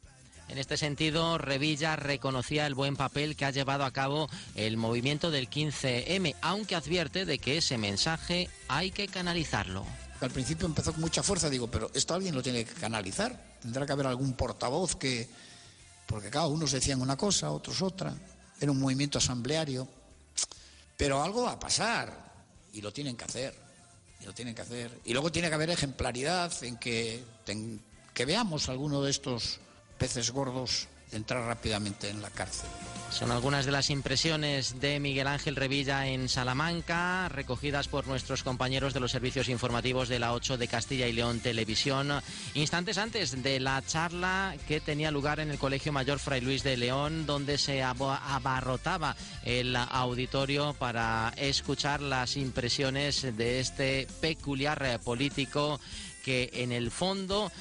En 0.50 0.58
este 0.58 0.76
sentido, 0.76 1.38
Revilla 1.38 1.96
reconocía 1.96 2.68
el 2.68 2.76
buen 2.76 2.98
papel 2.98 3.38
que 3.38 3.46
ha 3.46 3.52
llevado 3.52 3.86
a 3.86 3.92
cabo 3.92 4.30
el 4.56 4.76
movimiento 4.76 5.32
del 5.32 5.50
15M, 5.50 6.36
aunque 6.42 6.76
advierte 6.76 7.26
de 7.26 7.40
que 7.40 7.58
ese 7.58 7.78
mensaje 7.78 8.50
hay 8.68 8.92
que 8.92 9.08
canalizarlo. 9.08 9.86
Al 10.20 10.32
principio 10.32 10.66
empezó 10.66 10.92
con 10.92 11.02
mucha 11.02 11.22
fuerza, 11.22 11.50
digo, 11.50 11.70
pero 11.70 11.92
esto 11.94 12.16
alguien 12.16 12.34
lo 12.34 12.42
tiene 12.42 12.66
que 12.66 12.74
canalizar. 12.74 13.58
Tendrá 13.62 13.86
que 13.86 13.92
haber 13.92 14.08
algún 14.08 14.34
portavoz 14.34 14.96
que. 14.96 15.28
Porque 16.08 16.30
cada 16.30 16.48
unos 16.48 16.72
decían 16.72 17.02
una 17.02 17.18
cosa, 17.18 17.52
otros 17.52 17.82
otra. 17.82 18.16
Era 18.60 18.72
un 18.72 18.80
movimiento 18.80 19.18
asambleario. 19.18 19.88
Pero 20.96 21.22
algo 21.22 21.44
va 21.44 21.52
a 21.52 21.60
pasar. 21.60 22.28
Y 22.74 22.82
lo 22.82 22.92
tienen 22.92 23.16
que 23.16 23.26
hacer. 23.26 23.54
Y 24.22 24.26
lo 24.26 24.34
tienen 24.34 24.56
que 24.56 24.62
hacer. 24.62 25.00
Y 25.06 25.14
luego 25.14 25.32
tiene 25.32 25.50
que 25.50 25.56
haber 25.56 25.70
ejemplaridad 25.70 26.52
en 26.64 26.78
que, 26.78 27.24
en 27.46 27.80
que 28.14 28.26
veamos 28.26 28.70
alguno 28.70 29.04
de 29.04 29.12
estos 29.12 29.60
peces 29.98 30.32
gordos 30.32 30.88
entrar 31.12 31.44
rápidamente 31.44 32.10
en 32.10 32.22
la 32.22 32.30
cárcel. 32.30 32.70
Son 33.10 33.32
algunas 33.32 33.66
de 33.66 33.72
las 33.72 33.90
impresiones 33.90 34.80
de 34.80 35.00
Miguel 35.00 35.28
Ángel 35.28 35.56
Revilla 35.56 36.08
en 36.08 36.30
Salamanca, 36.30 37.30
recogidas 37.30 37.88
por 37.88 38.06
nuestros 38.06 38.44
compañeros 38.44 38.94
de 38.94 39.00
los 39.00 39.12
servicios 39.12 39.50
informativos 39.50 40.08
de 40.10 40.20
la 40.20 40.34
8 40.34 40.58
de 40.58 40.68
Castilla 40.68 41.08
y 41.08 41.14
León 41.14 41.40
Televisión, 41.40 42.12
instantes 42.54 42.98
antes 42.98 43.42
de 43.42 43.60
la 43.60 43.82
charla 43.86 44.56
que 44.68 44.82
tenía 44.82 45.10
lugar 45.10 45.40
en 45.40 45.50
el 45.50 45.58
Colegio 45.58 45.92
Mayor 45.92 46.20
Fray 46.20 46.42
Luis 46.42 46.64
de 46.64 46.78
León, 46.78 47.26
donde 47.26 47.58
se 47.58 47.82
abarrotaba 47.82 49.16
el 49.44 49.76
auditorio 49.76 50.74
para 50.74 51.34
escuchar 51.38 52.02
las 52.02 52.38
impresiones 52.38 53.22
de 53.36 53.60
este 53.60 54.08
peculiar 54.22 55.00
político 55.04 55.80
que 56.24 56.50
en 56.54 56.72
el 56.72 56.92
fondo 56.92 57.52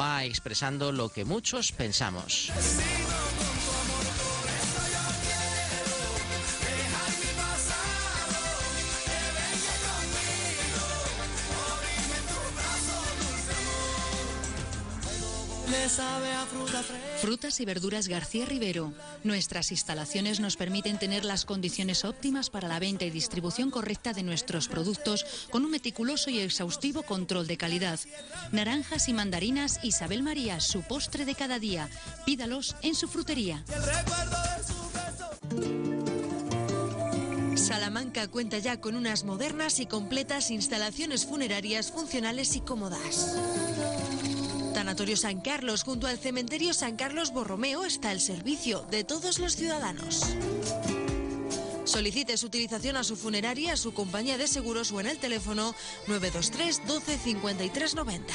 va 0.00 0.24
expresando 0.24 0.92
lo 0.92 1.10
que 1.10 1.24
muchos 1.24 1.72
pensamos. 1.72 2.50
Frutas 17.20 17.60
y 17.60 17.66
verduras 17.66 18.08
García 18.08 18.46
Rivero. 18.46 18.94
Nuestras 19.22 19.70
instalaciones 19.70 20.40
nos 20.40 20.56
permiten 20.56 20.98
tener 20.98 21.26
las 21.26 21.44
condiciones 21.44 22.06
óptimas 22.06 22.48
para 22.48 22.68
la 22.68 22.78
venta 22.78 23.04
y 23.04 23.10
distribución 23.10 23.70
correcta 23.70 24.14
de 24.14 24.22
nuestros 24.22 24.68
productos 24.68 25.26
con 25.50 25.64
un 25.64 25.70
meticuloso 25.70 26.30
y 26.30 26.38
exhaustivo 26.40 27.02
control 27.02 27.46
de 27.46 27.58
calidad. 27.58 28.00
Naranjas 28.50 29.08
y 29.08 29.12
mandarinas 29.12 29.80
Isabel 29.82 30.22
María, 30.22 30.58
su 30.60 30.80
postre 30.82 31.26
de 31.26 31.34
cada 31.34 31.58
día. 31.58 31.90
Pídalos 32.24 32.76
en 32.80 32.94
su 32.94 33.06
frutería. 33.06 33.62
Salamanca 37.56 38.28
cuenta 38.28 38.58
ya 38.58 38.80
con 38.80 38.96
unas 38.96 39.24
modernas 39.24 39.80
y 39.80 39.86
completas 39.86 40.50
instalaciones 40.50 41.26
funerarias 41.26 41.92
funcionales 41.92 42.56
y 42.56 42.60
cómodas. 42.60 43.36
Tanatorio 44.74 45.16
San 45.16 45.40
Carlos, 45.40 45.84
junto 45.84 46.08
al 46.08 46.18
cementerio 46.18 46.74
San 46.74 46.96
Carlos 46.96 47.32
Borromeo, 47.32 47.84
está 47.84 48.10
el 48.10 48.20
servicio 48.20 48.84
de 48.90 49.04
todos 49.04 49.38
los 49.38 49.54
ciudadanos. 49.54 50.26
Solicite 51.84 52.36
su 52.36 52.46
utilización 52.46 52.96
a 52.96 53.04
su 53.04 53.14
funeraria, 53.16 53.74
a 53.74 53.76
su 53.76 53.94
compañía 53.94 54.36
de 54.36 54.48
seguros 54.48 54.90
o 54.90 55.00
en 55.00 55.06
el 55.06 55.18
teléfono 55.18 55.74
923 56.08 56.86
12 56.86 57.18
53 57.18 57.94
90. 57.94 58.34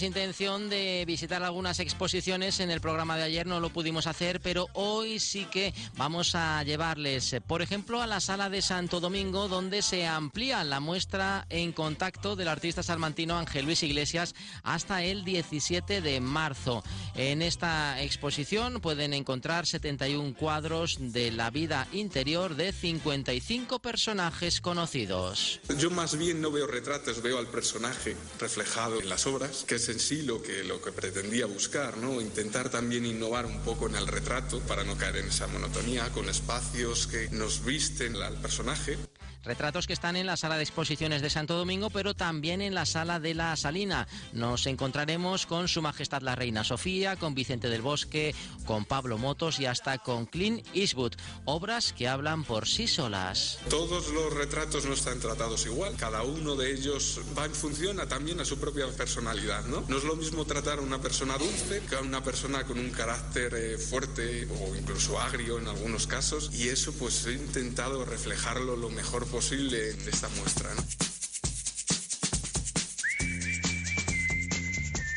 Teníamos 0.00 0.18
intención 0.18 0.70
de 0.70 1.04
visitar 1.06 1.42
algunas 1.42 1.78
exposiciones 1.78 2.60
en 2.60 2.70
el 2.70 2.80
programa 2.80 3.18
de 3.18 3.24
ayer, 3.24 3.46
no 3.46 3.60
lo 3.60 3.70
pudimos 3.70 4.06
hacer, 4.06 4.40
pero 4.40 4.66
hoy 4.72 5.18
sí 5.18 5.44
que 5.44 5.74
vamos 5.96 6.34
a 6.34 6.62
llevarles, 6.62 7.36
por 7.46 7.60
ejemplo, 7.60 8.00
a 8.00 8.06
la 8.06 8.20
sala 8.20 8.48
de 8.48 8.62
Santo 8.62 9.00
Domingo, 9.00 9.48
donde 9.48 9.82
se 9.82 10.06
amplía 10.06 10.64
la 10.64 10.80
muestra 10.80 11.44
en 11.50 11.72
contacto 11.72 12.34
del 12.34 12.48
artista 12.48 12.82
salmantino 12.82 13.36
Ángel 13.36 13.66
Luis 13.66 13.82
Iglesias 13.82 14.34
hasta 14.62 15.02
el 15.02 15.22
17 15.22 16.00
de 16.00 16.20
marzo. 16.20 16.82
En 17.14 17.42
esta 17.42 18.00
exposición 18.02 18.80
pueden 18.80 19.12
encontrar 19.12 19.66
71 19.66 20.34
cuadros 20.34 20.96
de 20.98 21.30
la 21.30 21.50
vida 21.50 21.86
interior 21.92 22.54
de 22.56 22.72
55 22.72 23.80
personajes 23.80 24.62
conocidos. 24.62 25.60
Yo 25.78 25.90
más 25.90 26.16
bien 26.16 26.40
no 26.40 26.50
veo 26.50 26.66
retratos, 26.66 27.20
veo 27.20 27.38
al 27.38 27.48
personaje 27.48 28.16
reflejado 28.38 29.00
en 29.00 29.08
las 29.08 29.26
obras 29.26 29.64
que 29.66 29.74
es 29.74 29.90
sí 30.00 30.22
lo 30.22 30.42
que, 30.42 30.64
lo 30.64 30.80
que 30.80 30.92
pretendía 30.92 31.46
buscar, 31.46 31.96
¿no? 31.98 32.20
Intentar 32.20 32.70
también 32.70 33.06
innovar 33.06 33.46
un 33.46 33.60
poco 33.60 33.88
en 33.88 33.94
el 33.94 34.06
retrato 34.06 34.60
para 34.60 34.82
no 34.82 34.96
caer 34.96 35.18
en 35.18 35.28
esa 35.28 35.46
monotonía, 35.46 36.08
con 36.10 36.28
espacios 36.28 37.06
que 37.06 37.28
nos 37.30 37.64
visten 37.64 38.16
al 38.16 38.40
personaje. 38.40 38.98
Retratos 39.42 39.86
que 39.86 39.94
están 39.94 40.16
en 40.16 40.26
la 40.26 40.36
sala 40.36 40.56
de 40.56 40.62
exposiciones 40.62 41.22
de 41.22 41.30
Santo 41.30 41.56
Domingo, 41.56 41.88
pero 41.88 42.12
también 42.12 42.60
en 42.60 42.74
la 42.74 42.84
sala 42.84 43.18
de 43.20 43.32
la 43.34 43.56
Salina. 43.56 44.06
Nos 44.34 44.66
encontraremos 44.66 45.46
con 45.46 45.66
Su 45.66 45.80
Majestad 45.80 46.20
la 46.20 46.34
Reina 46.34 46.62
Sofía, 46.62 47.16
con 47.16 47.34
Vicente 47.34 47.70
del 47.70 47.80
Bosque, 47.80 48.34
con 48.66 48.84
Pablo 48.84 49.16
Motos 49.16 49.58
y 49.58 49.64
hasta 49.64 49.96
con 49.96 50.26
Clint 50.26 50.66
Eastwood. 50.74 51.14
Obras 51.46 51.94
que 51.94 52.06
hablan 52.06 52.44
por 52.44 52.68
sí 52.68 52.86
solas. 52.86 53.58
Todos 53.70 54.10
los 54.10 54.34
retratos 54.34 54.84
no 54.84 54.92
están 54.92 55.20
tratados 55.20 55.64
igual. 55.64 55.96
Cada 55.96 56.22
uno 56.22 56.54
de 56.54 56.72
ellos 56.74 57.20
va 57.36 57.46
en 57.46 57.54
función 57.54 57.98
a, 57.98 58.06
también 58.06 58.40
a 58.40 58.44
su 58.44 58.58
propia 58.58 58.88
personalidad, 58.88 59.64
¿no? 59.64 59.84
No 59.88 59.96
es 59.96 60.04
lo 60.04 60.16
mismo 60.16 60.44
tratar 60.44 60.80
a 60.80 60.82
una 60.82 61.00
persona 61.00 61.38
dulce 61.38 61.80
que 61.88 61.96
a 61.96 62.00
una 62.00 62.22
persona 62.22 62.64
con 62.64 62.78
un 62.78 62.90
carácter 62.90 63.54
eh, 63.54 63.78
fuerte 63.78 64.46
o 64.60 64.76
incluso 64.76 65.18
agrio 65.18 65.58
en 65.58 65.66
algunos 65.66 66.06
casos. 66.06 66.50
Y 66.52 66.68
eso 66.68 66.92
pues 66.92 67.24
he 67.24 67.32
intentado 67.32 68.04
reflejarlo 68.04 68.76
lo 68.76 68.90
mejor 68.90 69.29
posible 69.30 69.90
en 69.90 70.08
esta 70.08 70.28
muestra. 70.30 70.70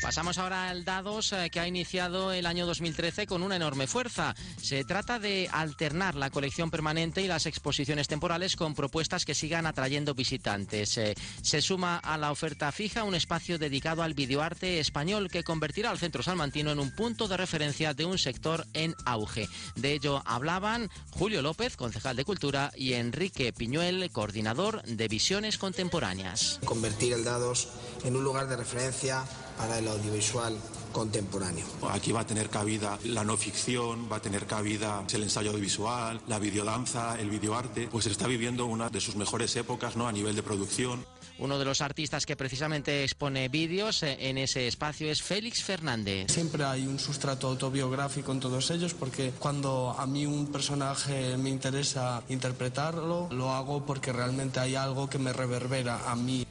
Pasamos 0.04 0.36
ahora 0.36 0.68
al 0.68 0.84
Dados, 0.84 1.32
eh, 1.32 1.48
que 1.50 1.60
ha 1.60 1.66
iniciado 1.66 2.30
el 2.30 2.44
año 2.44 2.66
2013 2.66 3.26
con 3.26 3.42
una 3.42 3.56
enorme 3.56 3.86
fuerza. 3.86 4.34
Se 4.60 4.84
trata 4.84 5.18
de 5.18 5.48
alternar 5.50 6.14
la 6.14 6.28
colección 6.28 6.70
permanente 6.70 7.22
y 7.22 7.26
las 7.26 7.46
exposiciones 7.46 8.06
temporales 8.06 8.54
con 8.54 8.74
propuestas 8.74 9.24
que 9.24 9.34
sigan 9.34 9.64
atrayendo 9.64 10.12
visitantes. 10.14 10.98
Eh, 10.98 11.14
se 11.40 11.62
suma 11.62 11.96
a 11.96 12.18
la 12.18 12.32
oferta 12.32 12.70
fija 12.70 13.02
un 13.02 13.14
espacio 13.14 13.58
dedicado 13.58 14.02
al 14.02 14.12
videoarte 14.12 14.78
español 14.78 15.30
que 15.30 15.42
convertirá 15.42 15.88
al 15.88 15.98
Centro 15.98 16.22
Salmantino 16.22 16.70
en 16.70 16.80
un 16.80 16.94
punto 16.94 17.26
de 17.26 17.38
referencia 17.38 17.94
de 17.94 18.04
un 18.04 18.18
sector 18.18 18.66
en 18.74 18.94
auge. 19.06 19.48
De 19.74 19.94
ello 19.94 20.22
hablaban 20.26 20.90
Julio 21.12 21.40
López, 21.40 21.78
concejal 21.78 22.14
de 22.14 22.26
Cultura, 22.26 22.70
y 22.76 22.92
Enrique 22.92 23.54
Piñuel, 23.54 24.10
coordinador 24.10 24.82
de 24.82 25.08
Visiones 25.08 25.56
Contemporáneas. 25.56 26.60
Convertir 26.66 27.14
el 27.14 27.24
Dados 27.24 27.68
en 28.04 28.16
un 28.16 28.22
lugar 28.22 28.48
de 28.48 28.56
referencia 28.56 29.24
para 29.56 29.78
el 29.78 29.88
audiovisual 29.88 30.56
contemporáneo. 30.92 31.66
Aquí 31.90 32.12
va 32.12 32.20
a 32.20 32.26
tener 32.26 32.48
cabida 32.48 32.98
la 33.04 33.24
no 33.24 33.36
ficción, 33.36 34.08
va 34.10 34.16
a 34.16 34.22
tener 34.22 34.46
cabida 34.46 35.04
el 35.12 35.24
ensayo 35.24 35.50
audiovisual, 35.50 36.20
la 36.28 36.38
videodanza, 36.38 37.20
el 37.20 37.28
videoarte, 37.28 37.88
pues 37.88 38.06
está 38.06 38.26
viviendo 38.26 38.66
una 38.66 38.88
de 38.88 39.00
sus 39.00 39.16
mejores 39.16 39.54
épocas 39.56 39.96
¿no? 39.96 40.08
a 40.08 40.12
nivel 40.12 40.34
de 40.36 40.42
producción. 40.42 41.04
Uno 41.38 41.58
de 41.58 41.64
los 41.64 41.80
artistas 41.80 42.26
que 42.26 42.36
precisamente 42.36 43.02
expone 43.02 43.48
vídeos 43.48 44.04
eh, 44.04 44.16
en 44.20 44.38
ese 44.38 44.68
espacio 44.68 45.10
es 45.10 45.20
Félix 45.20 45.64
Fernández. 45.64 46.30
Siempre 46.30 46.64
hay 46.64 46.86
un 46.86 47.00
sustrato 47.00 47.48
autobiográfico 47.48 48.30
en 48.30 48.38
todos 48.38 48.70
ellos 48.70 48.94
porque 48.94 49.32
cuando 49.38 49.96
a 49.98 50.06
mí 50.06 50.26
un 50.26 50.46
personaje 50.52 51.36
me 51.36 51.50
interesa 51.50 52.22
interpretarlo, 52.28 53.28
lo 53.32 53.50
hago 53.50 53.84
porque 53.84 54.12
realmente 54.12 54.60
hay 54.60 54.76
algo 54.76 55.10
que 55.10 55.18
me 55.18 55.32
reverbera 55.32 56.08
a 56.08 56.14
mí. 56.14 56.46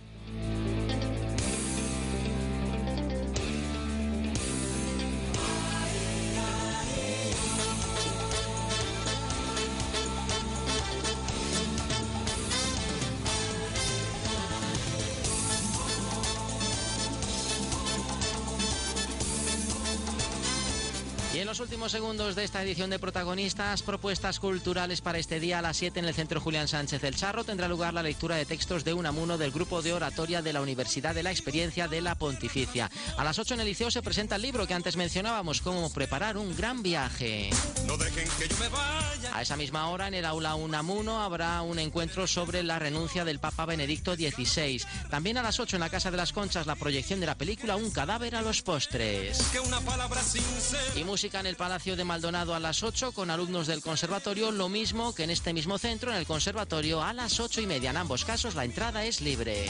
Segundos 21.94 22.34
de 22.34 22.44
esta 22.44 22.64
edición 22.64 22.90
de 22.90 22.98
protagonistas, 22.98 23.84
propuestas 23.84 24.40
culturales 24.40 25.02
para 25.02 25.20
este 25.20 25.40
día 25.40 25.60
a 25.60 25.62
las 25.62 25.78
7 25.78 26.00
en 26.00 26.06
el 26.06 26.16
Centro 26.16 26.42
Julián 26.42 26.68
Sánchez 26.68 27.04
del 27.04 27.16
Charro 27.16 27.44
tendrá 27.44 27.68
lugar 27.68 27.94
la 27.94 28.02
lectura 28.02 28.36
de 28.36 28.48
textos 28.48 28.84
de 28.84 28.96
Unamuno 28.96 29.38
del 29.38 29.52
grupo 29.52 29.84
de 29.84 29.94
oratoria 29.94 30.42
de 30.42 30.54
la 30.54 30.62
Universidad 30.62 31.14
de 31.14 31.22
la 31.22 31.30
Experiencia 31.30 31.88
de 31.88 32.02
la 32.02 32.16
Pontificia. 32.16 32.90
A 33.16 33.24
las 33.24 33.38
8 33.38 33.54
en 33.54 33.60
el 33.60 33.68
Liceo 33.68 33.92
se 33.92 34.02
presenta 34.02 34.38
el 34.38 34.42
libro 34.42 34.66
que 34.66 34.74
antes 34.74 34.98
mencionábamos, 34.98 35.62
cómo 35.62 35.88
preparar 35.92 36.36
un 36.36 36.58
gran 36.58 36.82
viaje. 36.82 37.52
No 37.86 37.96
dejen 37.96 38.28
que 38.40 38.48
yo 38.48 38.58
me 38.58 38.70
vaya. 38.70 39.30
A 39.32 39.44
esa 39.44 39.56
misma 39.56 39.88
hora 39.90 40.08
en 40.08 40.16
el 40.16 40.26
aula 40.26 40.56
Unamuno 40.56 41.22
habrá 41.22 41.62
un 41.62 41.78
encuentro 41.78 42.26
sobre 42.26 42.64
la 42.64 42.80
renuncia 42.80 43.24
del 43.24 43.38
Papa 43.38 43.68
Benedicto 43.68 44.16
XVI. 44.16 44.84
También 45.12 45.38
a 45.38 45.44
las 45.44 45.60
8 45.60 45.76
en 45.76 45.82
la 45.82 45.92
Casa 45.92 46.10
de 46.10 46.18
las 46.18 46.34
Conchas 46.34 46.66
la 46.66 46.76
proyección 46.76 47.20
de 47.20 47.28
la 47.28 47.36
película 47.36 47.76
Un 47.76 47.92
cadáver 47.92 48.36
a 48.36 48.42
los 48.42 48.64
postres. 48.64 49.38
Que 49.52 49.60
una 49.60 49.80
palabra 49.82 50.24
sincera. 50.24 51.00
Y 51.00 51.04
música 51.04 51.40
en 51.40 51.46
el 51.46 51.56
Palacio 51.56 51.83
de 51.84 52.06
Maldonado 52.06 52.56
a 52.56 52.60
las 52.62 52.82
8 52.82 53.12
con 53.12 53.30
alumnos 53.30 53.68
del 53.68 53.82
conservatorio, 53.82 54.52
lo 54.52 54.70
mismo 54.70 55.14
que 55.14 55.26
en 55.26 55.30
este 55.30 55.54
mismo 55.54 55.78
centro, 55.78 56.12
en 56.12 56.18
el 56.18 56.26
conservatorio, 56.26 57.04
a 57.04 57.12
las 57.12 57.42
8 57.42 57.60
y 57.60 57.68
media. 57.68 57.90
En 57.90 57.98
ambos 57.98 58.24
casos 58.24 58.56
la 58.56 58.64
entrada 58.64 59.04
es 59.04 59.20
libre. 59.20 59.70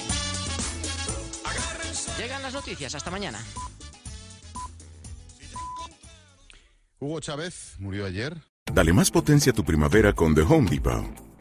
Llegan 2.17 2.43
las 2.43 2.53
noticias, 2.53 2.93
hasta 2.93 3.09
mañana. 3.09 3.43
Hugo 6.99 7.19
Chávez 7.19 7.75
murió 7.79 8.05
ayer. 8.05 8.37
Dale 8.71 8.93
más 8.93 9.09
potencia 9.09 9.51
a 9.51 9.55
tu 9.55 9.65
primavera 9.65 10.13
con 10.13 10.35
The 10.35 10.41
Home 10.41 10.69
Depot. 10.69 11.32